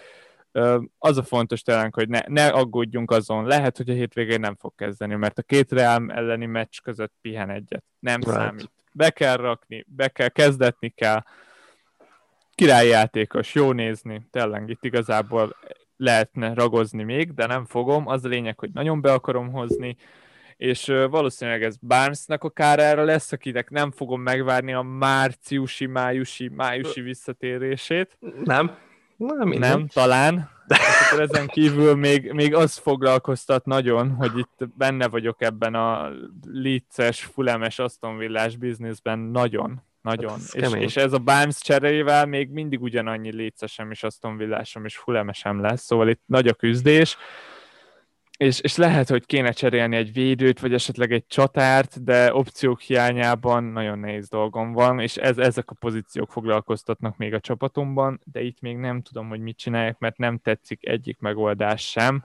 Az 0.98 1.18
a 1.18 1.24
fontos 1.24 1.62
tényleg, 1.62 1.94
hogy 1.94 2.10
ne, 2.10 2.20
ne 2.28 2.48
aggódjunk 2.48 3.12
azon. 3.12 3.46
Lehet, 3.46 3.78
hogy 3.78 3.90
a 3.90 3.94
hétvégén 3.94 4.40
nem 4.40 4.56
fog 4.56 4.76
kezdeni, 4.76 5.16
mert 5.16 5.38
a 5.38 5.42
két 5.42 5.72
Real 5.72 6.12
elleni 6.12 6.46
meccs 6.46 6.80
között 6.84 7.14
pihen 7.22 7.50
egyet. 7.50 7.84
Nem 8.00 8.20
right. 8.20 8.36
számít. 8.36 8.72
Be 8.92 9.10
kell 9.10 9.36
rakni, 9.36 9.86
be 9.88 10.08
kell, 10.08 10.30
kezdetni 10.30 10.90
kell 10.90 11.24
királyjátékos, 12.58 13.56
jó 13.56 13.72
nézni, 13.72 14.28
tényleg 14.32 14.70
itt 14.70 14.84
igazából 14.84 15.56
lehetne 15.98 16.54
ragozni 16.54 17.04
még, 17.04 17.34
de 17.34 17.46
nem 17.46 17.66
fogom. 17.66 18.08
Az 18.08 18.26
a 18.26 18.28
lényeg, 18.28 18.60
hogy 18.60 18.70
nagyon 18.74 19.02
be 19.02 19.14
akarom 19.14 19.52
hozni, 19.52 19.98
és 20.58 20.86
valószínűleg 21.10 21.64
ez 21.64 21.78
Barnesnak 21.78 22.44
a 22.44 22.50
kárára 22.50 23.04
lesz, 23.04 23.32
akinek 23.32 23.70
nem 23.70 23.92
fogom 23.92 24.22
megvárni 24.22 24.74
a 24.74 24.82
márciusi, 24.82 25.86
májusi, 25.86 26.48
májusi 26.48 27.02
visszatérését. 27.02 28.18
Nem. 28.44 28.78
Nem, 29.18 29.50
nem 29.50 29.88
talán. 29.88 30.50
És 30.68 31.08
akkor 31.08 31.22
ezen 31.22 31.48
kívül 31.48 31.96
még, 31.96 32.32
még 32.32 32.56
az 32.56 32.78
foglalkoztat 32.78 33.66
nagyon, 33.66 34.10
hogy 34.10 34.38
itt 34.38 34.68
benne 34.78 35.08
vagyok 35.08 35.42
ebben 35.42 35.76
a 35.76 36.12
licces, 36.52 37.24
fulemes 37.24 37.80
Aston 37.80 38.18
Villás 38.18 38.56
bizniszben 38.56 39.20
nagyon. 39.20 39.82
Nagyon. 40.08 40.40
Hát 40.54 40.74
és, 40.74 40.74
és, 40.80 40.96
ez 40.96 41.14
a 41.14 41.20
Barnes 41.20 41.62
cserével 41.62 42.26
még 42.26 42.50
mindig 42.50 42.82
ugyanannyi 42.82 43.32
létszesem 43.32 43.92
is 43.92 44.04
Aston 44.04 44.38
Villásom 44.38 44.86
és 44.86 44.98
Fulemesem 44.98 45.62
lesz, 45.62 45.84
szóval 45.84 46.10
itt 46.10 46.22
nagy 46.26 46.48
a 46.48 46.54
küzdés. 46.54 47.18
És, 48.38 48.60
és 48.60 48.76
lehet, 48.76 49.10
hogy 49.10 49.26
kéne 49.26 49.52
cserélni 49.52 49.96
egy 49.96 50.14
védőt, 50.14 50.60
vagy 50.60 50.74
esetleg 50.74 51.12
egy 51.12 51.26
csatárt, 51.28 52.04
de 52.04 52.34
opciók 52.34 52.82
hiányában 52.82 53.64
nagyon 53.64 54.00
nehéz 54.00 54.30
dolgom 54.30 54.72
van, 54.72 55.00
és 55.00 55.16
ez, 55.16 55.38
ezek 55.38 55.70
a 55.70 55.76
pozíciók 55.80 56.32
foglalkoztatnak 56.32 57.18
még 57.18 57.34
a 57.34 57.40
csapatomban, 57.40 58.22
de 58.32 58.42
itt 58.42 58.62
még 58.62 58.78
nem 58.78 59.02
tudom, 59.02 59.30
hogy 59.30 59.40
mit 59.40 59.58
csinálják, 59.58 60.00
mert 60.00 60.18
nem 60.18 60.38
tetszik 60.38 60.88
egyik 60.88 61.20
megoldás 61.20 61.90
sem. 61.90 62.24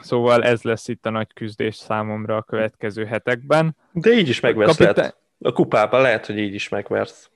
Szóval 0.00 0.44
ez 0.44 0.62
lesz 0.62 0.88
itt 0.88 1.06
a 1.06 1.10
nagy 1.10 1.32
küzdés 1.32 1.74
számomra 1.74 2.36
a 2.36 2.42
következő 2.42 3.04
hetekben. 3.04 3.76
De 3.92 4.10
így 4.10 4.28
is 4.28 4.40
megveszed. 4.40 4.86
Kapita- 4.86 5.22
a 5.44 5.52
kupában 5.52 6.00
lehet, 6.00 6.26
hogy 6.26 6.38
így 6.38 6.54
is 6.54 6.68
megversz. 6.68 7.30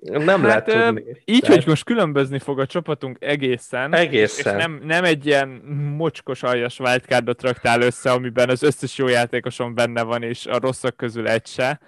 Nem 0.00 0.42
hát, 0.42 0.66
lehet 0.66 0.94
tudni. 0.94 1.16
Így, 1.24 1.40
Tehát... 1.40 1.56
hogy 1.56 1.66
most 1.66 1.84
különbözni 1.84 2.38
fog 2.38 2.60
a 2.60 2.66
csapatunk 2.66 3.16
egészen. 3.20 3.94
Egészen. 3.94 4.56
És 4.56 4.62
nem, 4.62 4.80
nem 4.84 5.04
egy 5.04 5.26
ilyen 5.26 5.48
mocskos 5.96 6.42
aljas 6.42 6.78
wildcardot 6.78 7.42
raktál 7.42 7.80
össze, 7.80 8.10
amiben 8.10 8.48
az 8.48 8.62
összes 8.62 8.98
jó 8.98 9.08
játékosom 9.08 9.74
benne 9.74 10.02
van, 10.02 10.22
és 10.22 10.46
a 10.46 10.58
rosszak 10.58 10.96
közül 10.96 11.28
egy 11.28 11.46
se. 11.46 11.80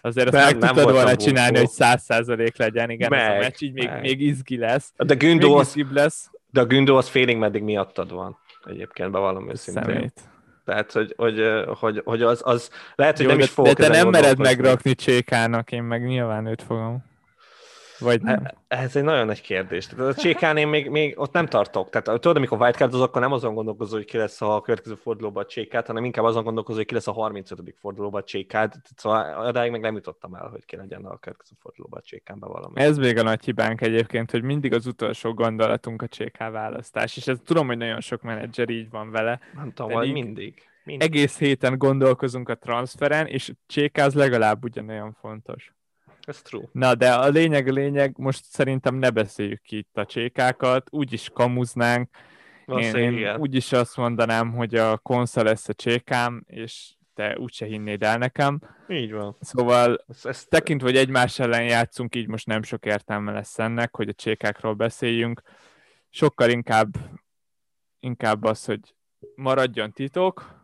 Azért 0.00 0.30
nem, 0.30 0.44
azt 0.44 0.58
meg 0.58 0.68
tudtad 0.68 0.92
volna 0.92 1.16
csinálni, 1.16 1.58
hogy 1.58 1.68
száz 1.68 2.02
százalék 2.02 2.56
legyen, 2.56 2.90
igen, 2.90 3.08
meg, 3.10 3.20
ez 3.20 3.34
a 3.34 3.38
meccs 3.38 3.62
így 3.62 3.72
még, 3.72 3.90
még 4.00 4.20
izgi 4.20 4.56
lesz. 4.56 4.92
De 4.96 5.14
Gündó 5.14 5.56
az, 5.56 5.74
lesz. 5.92 6.30
De 6.50 6.60
a 6.60 6.64
Gündó 6.64 6.96
az 6.96 7.08
félig 7.08 7.36
meddig 7.36 7.62
miattad 7.62 8.12
van. 8.12 8.38
Egyébként 8.64 9.10
bevallom 9.10 9.50
őszintén. 9.50 9.84
Szemét. 9.84 10.20
Tehát, 10.68 10.92
hogy, 10.92 11.14
hogy, 11.16 11.40
hogy, 11.78 12.02
hogy 12.04 12.22
az, 12.22 12.40
az 12.44 12.70
lehet, 12.94 13.16
hogy 13.16 13.24
Jó, 13.24 13.30
nem 13.30 13.38
de, 13.38 13.44
is 13.44 13.50
fogok 13.50 13.72
De 13.72 13.86
te 13.86 13.96
nem 13.96 14.08
mered 14.08 14.38
megrakni 14.38 14.94
Csékának, 14.94 15.72
én 15.72 15.82
meg 15.82 16.06
nyilván 16.06 16.46
őt 16.46 16.62
fogom. 16.62 17.07
Vagy 17.98 18.22
nem? 18.22 18.46
Ez 18.68 18.96
egy 18.96 19.02
nagyon 19.02 19.26
nagy 19.26 19.40
kérdés. 19.40 19.86
Tehát 19.86 20.16
a 20.16 20.20
csékán 20.20 20.56
én 20.56 20.68
még, 20.68 20.88
még 20.88 21.18
ott 21.18 21.32
nem 21.32 21.46
tartok. 21.46 21.90
Tehát 21.90 22.20
tudod, 22.20 22.36
amikor 22.36 22.60
wildcard 22.60 22.94
akkor 22.94 23.20
nem 23.20 23.32
azon 23.32 23.54
gondolkozol, 23.54 23.98
hogy 23.98 24.06
ki 24.06 24.16
lesz 24.16 24.40
a 24.40 24.60
következő 24.60 24.94
fordulóban 24.94 25.42
a 25.42 25.46
csékát, 25.46 25.86
hanem 25.86 26.04
inkább 26.04 26.24
azon 26.24 26.44
gondolkozol, 26.44 26.78
hogy 26.78 26.88
ki 26.88 26.94
lesz 26.94 27.06
a 27.06 27.12
35. 27.12 27.74
fordulóban 27.80 28.20
a 28.20 28.24
csékát. 28.24 28.80
Szóval 28.96 29.46
adáig 29.46 29.70
meg 29.70 29.80
nem 29.80 29.94
jutottam 29.94 30.34
el, 30.34 30.48
hogy 30.48 30.64
ki 30.64 30.76
legyen 30.76 31.04
a 31.04 31.18
következő 31.18 31.54
fordulóban 31.60 31.98
a 31.98 32.06
csékán 32.06 32.38
valami. 32.38 32.80
Ez 32.80 32.98
még 32.98 33.18
a 33.18 33.22
nagy 33.22 33.44
hibánk 33.44 33.80
egyébként, 33.80 34.30
hogy 34.30 34.42
mindig 34.42 34.72
az 34.72 34.86
utolsó 34.86 35.34
gondolatunk 35.34 36.02
a 36.02 36.08
cséká 36.08 36.50
választás, 36.50 37.16
és 37.16 37.26
ez 37.26 37.38
tudom, 37.44 37.66
hogy 37.66 37.76
nagyon 37.76 38.00
sok 38.00 38.22
menedzser 38.22 38.68
így 38.68 38.90
van 38.90 39.10
vele. 39.10 39.40
Nem 39.54 39.72
tudom, 39.72 39.92
hogy 39.92 40.12
mindig. 40.12 40.62
mindig. 40.84 41.08
Egész 41.08 41.38
héten 41.38 41.78
gondolkozunk 41.78 42.48
a 42.48 42.54
transferen, 42.54 43.26
és 43.26 43.52
csékáz 43.66 44.14
legalább 44.14 44.64
ugyanolyan 44.64 45.16
fontos. 45.20 45.72
Ez 46.28 46.42
true. 46.42 46.68
Na, 46.72 46.94
de 46.94 47.12
a 47.12 47.28
lényeg, 47.28 47.68
a 47.68 47.72
lényeg, 47.72 48.14
most 48.18 48.44
szerintem 48.44 48.94
ne 48.94 49.10
beszéljük 49.10 49.62
ki 49.62 49.76
itt 49.76 49.96
a 49.96 50.06
csékákat, 50.06 50.88
úgyis 50.90 51.30
kamuznánk. 51.32 52.08
Én, 52.66 52.94
én 52.94 53.36
úgyis 53.36 53.72
azt 53.72 53.96
mondanám, 53.96 54.52
hogy 54.52 54.74
a 54.74 54.98
konsza 54.98 55.42
lesz 55.42 55.68
a 55.68 55.74
csékám, 55.74 56.42
és 56.46 56.94
te 57.14 57.38
úgyse 57.38 57.66
hinnéd 57.66 58.02
el 58.02 58.18
nekem. 58.18 58.60
Így 58.88 59.12
van. 59.12 59.36
Szóval 59.40 60.04
ezt, 60.08 60.26
ezt... 60.26 60.48
tekintve, 60.48 60.86
hogy 60.88 60.96
egymás 60.96 61.38
ellen 61.38 61.64
játszunk, 61.64 62.14
így 62.14 62.28
most 62.28 62.46
nem 62.46 62.62
sok 62.62 62.84
értelme 62.84 63.32
lesz 63.32 63.58
ennek, 63.58 63.96
hogy 63.96 64.08
a 64.08 64.12
csékákról 64.12 64.74
beszéljünk. 64.74 65.42
Sokkal 66.10 66.50
inkább, 66.50 66.88
inkább 68.00 68.44
az, 68.44 68.64
hogy 68.64 68.94
maradjon 69.34 69.92
titok, 69.92 70.56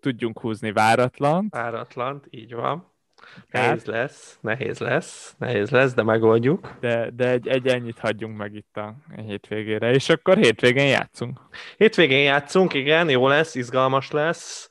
tudjunk 0.00 0.40
húzni 0.40 0.72
váratlan. 0.72 1.46
Váratlan, 1.50 2.22
így 2.30 2.54
van 2.54 2.91
Nehéz 3.50 3.84
lesz, 3.84 4.38
nehéz 4.40 4.78
lesz, 4.78 5.34
nehéz 5.38 5.70
lesz, 5.70 5.94
de 5.94 6.02
megoldjuk. 6.02 6.76
De, 6.80 7.10
de 7.10 7.28
egy, 7.28 7.48
egy 7.48 7.66
ennyit 7.66 7.98
hagyjunk 7.98 8.36
meg 8.36 8.54
itt 8.54 8.76
a 8.76 8.94
hétvégére, 9.16 9.90
és 9.92 10.08
akkor 10.08 10.36
hétvégén 10.36 10.86
játszunk. 10.86 11.40
Hétvégén 11.76 12.22
játszunk, 12.22 12.74
igen, 12.74 13.10
jó 13.10 13.28
lesz, 13.28 13.54
izgalmas 13.54 14.10
lesz. 14.10 14.68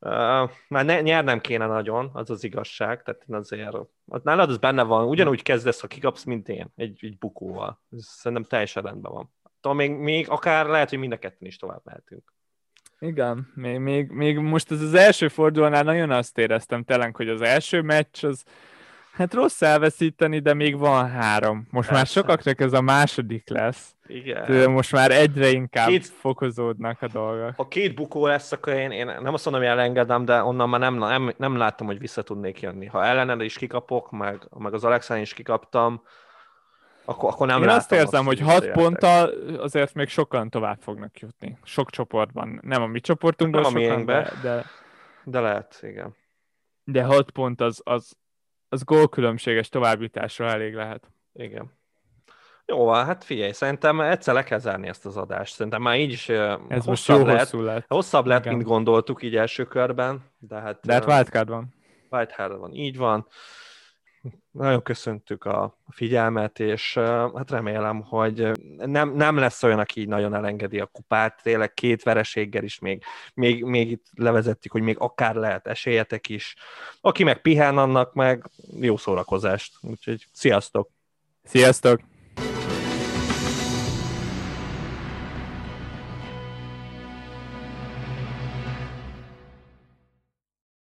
Uh, 0.00 0.50
már 0.68 0.84
ne, 0.84 1.00
nyernem 1.00 1.40
kéne 1.40 1.66
nagyon, 1.66 2.10
az 2.12 2.30
az 2.30 2.44
igazság, 2.44 3.02
tehát 3.02 3.24
én 3.28 3.36
azért, 3.36 3.76
az 4.06 4.22
nálad 4.22 4.50
az 4.50 4.58
benne 4.58 4.82
van, 4.82 5.08
ugyanúgy 5.08 5.42
kezdesz, 5.42 5.80
ha 5.80 5.86
kikapsz, 5.86 6.24
mint 6.24 6.48
én, 6.48 6.72
egy, 6.76 6.98
egy 7.00 7.18
bukóval. 7.18 7.82
Ez 7.96 8.04
szerintem 8.06 8.46
teljesen 8.48 8.82
rendben 8.82 9.12
van. 9.12 9.32
Tudom, 9.60 9.76
még, 9.76 9.90
még 9.90 10.28
akár 10.28 10.66
lehet, 10.66 10.88
hogy 10.88 10.98
mind 10.98 11.12
a 11.12 11.18
ketten 11.18 11.48
is 11.48 11.56
tovább 11.56 11.80
mehetünk. 11.84 12.34
Igen, 12.98 13.52
még, 13.54 13.78
még, 13.78 14.10
még 14.10 14.38
most 14.38 14.70
ez 14.70 14.80
az 14.80 14.94
első 14.94 15.28
fordulónál 15.28 15.82
nagyon 15.82 16.10
azt 16.10 16.38
éreztem 16.38 16.84
telen, 16.84 17.12
hogy 17.16 17.28
az 17.28 17.40
első 17.40 17.82
meccs 17.82 18.24
az 18.24 18.44
hát 19.16 19.34
rossz 19.34 19.62
elveszíteni, 19.62 20.38
de 20.38 20.54
még 20.54 20.78
van 20.78 21.10
három. 21.10 21.66
Most 21.70 21.88
Persze. 21.88 21.92
már 21.94 22.06
sokaknak 22.06 22.60
ez 22.60 22.72
a 22.72 22.80
második 22.80 23.48
lesz. 23.48 23.94
Igen. 24.06 24.44
De 24.46 24.68
most 24.68 24.92
már 24.92 25.10
egyre 25.10 25.48
inkább 25.48 25.88
két, 25.88 26.06
fokozódnak 26.06 27.02
a 27.02 27.06
dolgok. 27.06 27.52
Ha 27.56 27.68
két 27.68 27.94
bukó 27.94 28.26
lesz, 28.26 28.52
akkor 28.52 28.72
én, 28.72 28.90
én 28.90 29.06
nem 29.06 29.34
azt 29.34 29.44
mondom, 29.44 29.62
hogy 29.62 29.72
elengedem, 29.72 30.24
de 30.24 30.42
onnan 30.42 30.68
már 30.68 30.80
nem, 30.80 30.94
nem, 30.94 31.32
nem 31.36 31.56
látom, 31.56 31.86
hogy 31.86 31.98
vissza 31.98 32.22
tudnék 32.22 32.60
jönni. 32.60 32.86
Ha 32.86 33.04
ellened 33.04 33.40
is 33.40 33.56
kikapok, 33.56 34.10
meg, 34.10 34.48
meg 34.58 34.74
az 34.74 34.84
Alexán 34.84 35.18
is 35.18 35.34
kikaptam, 35.34 36.02
akkor, 37.06 37.30
akkor 37.32 37.46
nem 37.46 37.62
Én 37.62 37.68
azt 37.68 37.92
érzem, 37.92 38.24
hogy 38.24 38.40
hat 38.40 38.70
ponttal 38.70 39.30
azért 39.58 39.94
még 39.94 40.08
sokan 40.08 40.50
tovább 40.50 40.78
fognak 40.80 41.18
jutni. 41.18 41.58
Sok 41.62 41.90
csoportban. 41.90 42.60
Nem 42.62 42.82
a 42.82 42.86
mi 42.86 43.00
csoportunkban 43.00 43.62
nem 43.72 43.82
sokan, 43.82 44.04
de, 44.04 44.32
de... 44.42 44.64
De 45.24 45.40
lehet, 45.40 45.78
igen. 45.82 46.16
De 46.84 47.04
hat 47.04 47.30
pont 47.30 47.60
az, 47.60 47.80
az, 47.84 48.16
az 48.68 48.84
gólkülönbséges 48.84 49.68
továbbjutásra 49.68 50.46
elég 50.46 50.74
lehet. 50.74 51.10
Igen. 51.32 51.72
Jó, 52.66 52.88
hát 52.88 53.24
figyelj, 53.24 53.52
szerintem 53.52 54.00
egyszer 54.00 54.34
le 54.34 54.42
kell 54.42 54.58
zárni 54.58 54.88
ezt 54.88 55.06
az 55.06 55.16
adást. 55.16 55.54
Szerintem 55.54 55.82
már 55.82 55.98
így 55.98 56.12
is 56.12 56.28
Ez 56.68 56.84
most 56.84 57.08
jó 57.08 57.24
lehet, 57.24 57.40
hosszú 57.40 57.60
lett. 57.64 57.84
Hosszabb 57.88 58.26
lett, 58.26 58.44
Igen. 58.44 58.54
mint 58.54 58.68
gondoltuk 58.68 59.22
így 59.22 59.36
első 59.36 59.64
körben. 59.64 60.24
De 60.38 60.60
hát, 60.60 60.78
de 60.82 60.92
hát 60.92 61.06
wildcard 61.06 61.48
van. 61.48 61.74
Wildcard 62.10 62.58
van, 62.58 62.72
így 62.72 62.96
van. 62.96 63.26
Nagyon 64.50 64.82
köszöntük 64.82 65.44
a 65.44 65.78
figyelmet, 65.88 66.60
és 66.60 66.94
hát 67.34 67.50
remélem, 67.50 68.02
hogy 68.02 68.50
nem, 68.76 69.14
nem 69.14 69.36
lesz 69.36 69.62
olyan, 69.62 69.78
aki 69.78 70.00
így 70.00 70.08
nagyon 70.08 70.34
elengedi 70.34 70.80
a 70.80 70.86
kupát, 70.86 71.42
tényleg 71.42 71.74
két 71.74 72.02
vereséggel 72.02 72.64
is 72.64 72.78
még, 72.78 73.02
még, 73.34 73.64
még 73.64 73.90
itt 73.90 74.06
levezettük, 74.14 74.72
hogy 74.72 74.82
még 74.82 74.96
akár 74.98 75.34
lehet 75.34 75.66
esélyetek 75.66 76.28
is. 76.28 76.54
Aki 77.00 77.24
meg 77.24 77.40
pihen, 77.40 77.78
annak 77.78 78.14
meg 78.14 78.50
jó 78.80 78.96
szórakozást. 78.96 79.74
Úgyhogy 79.80 80.26
sziasztok! 80.32 80.90
Sziasztok! 81.42 82.15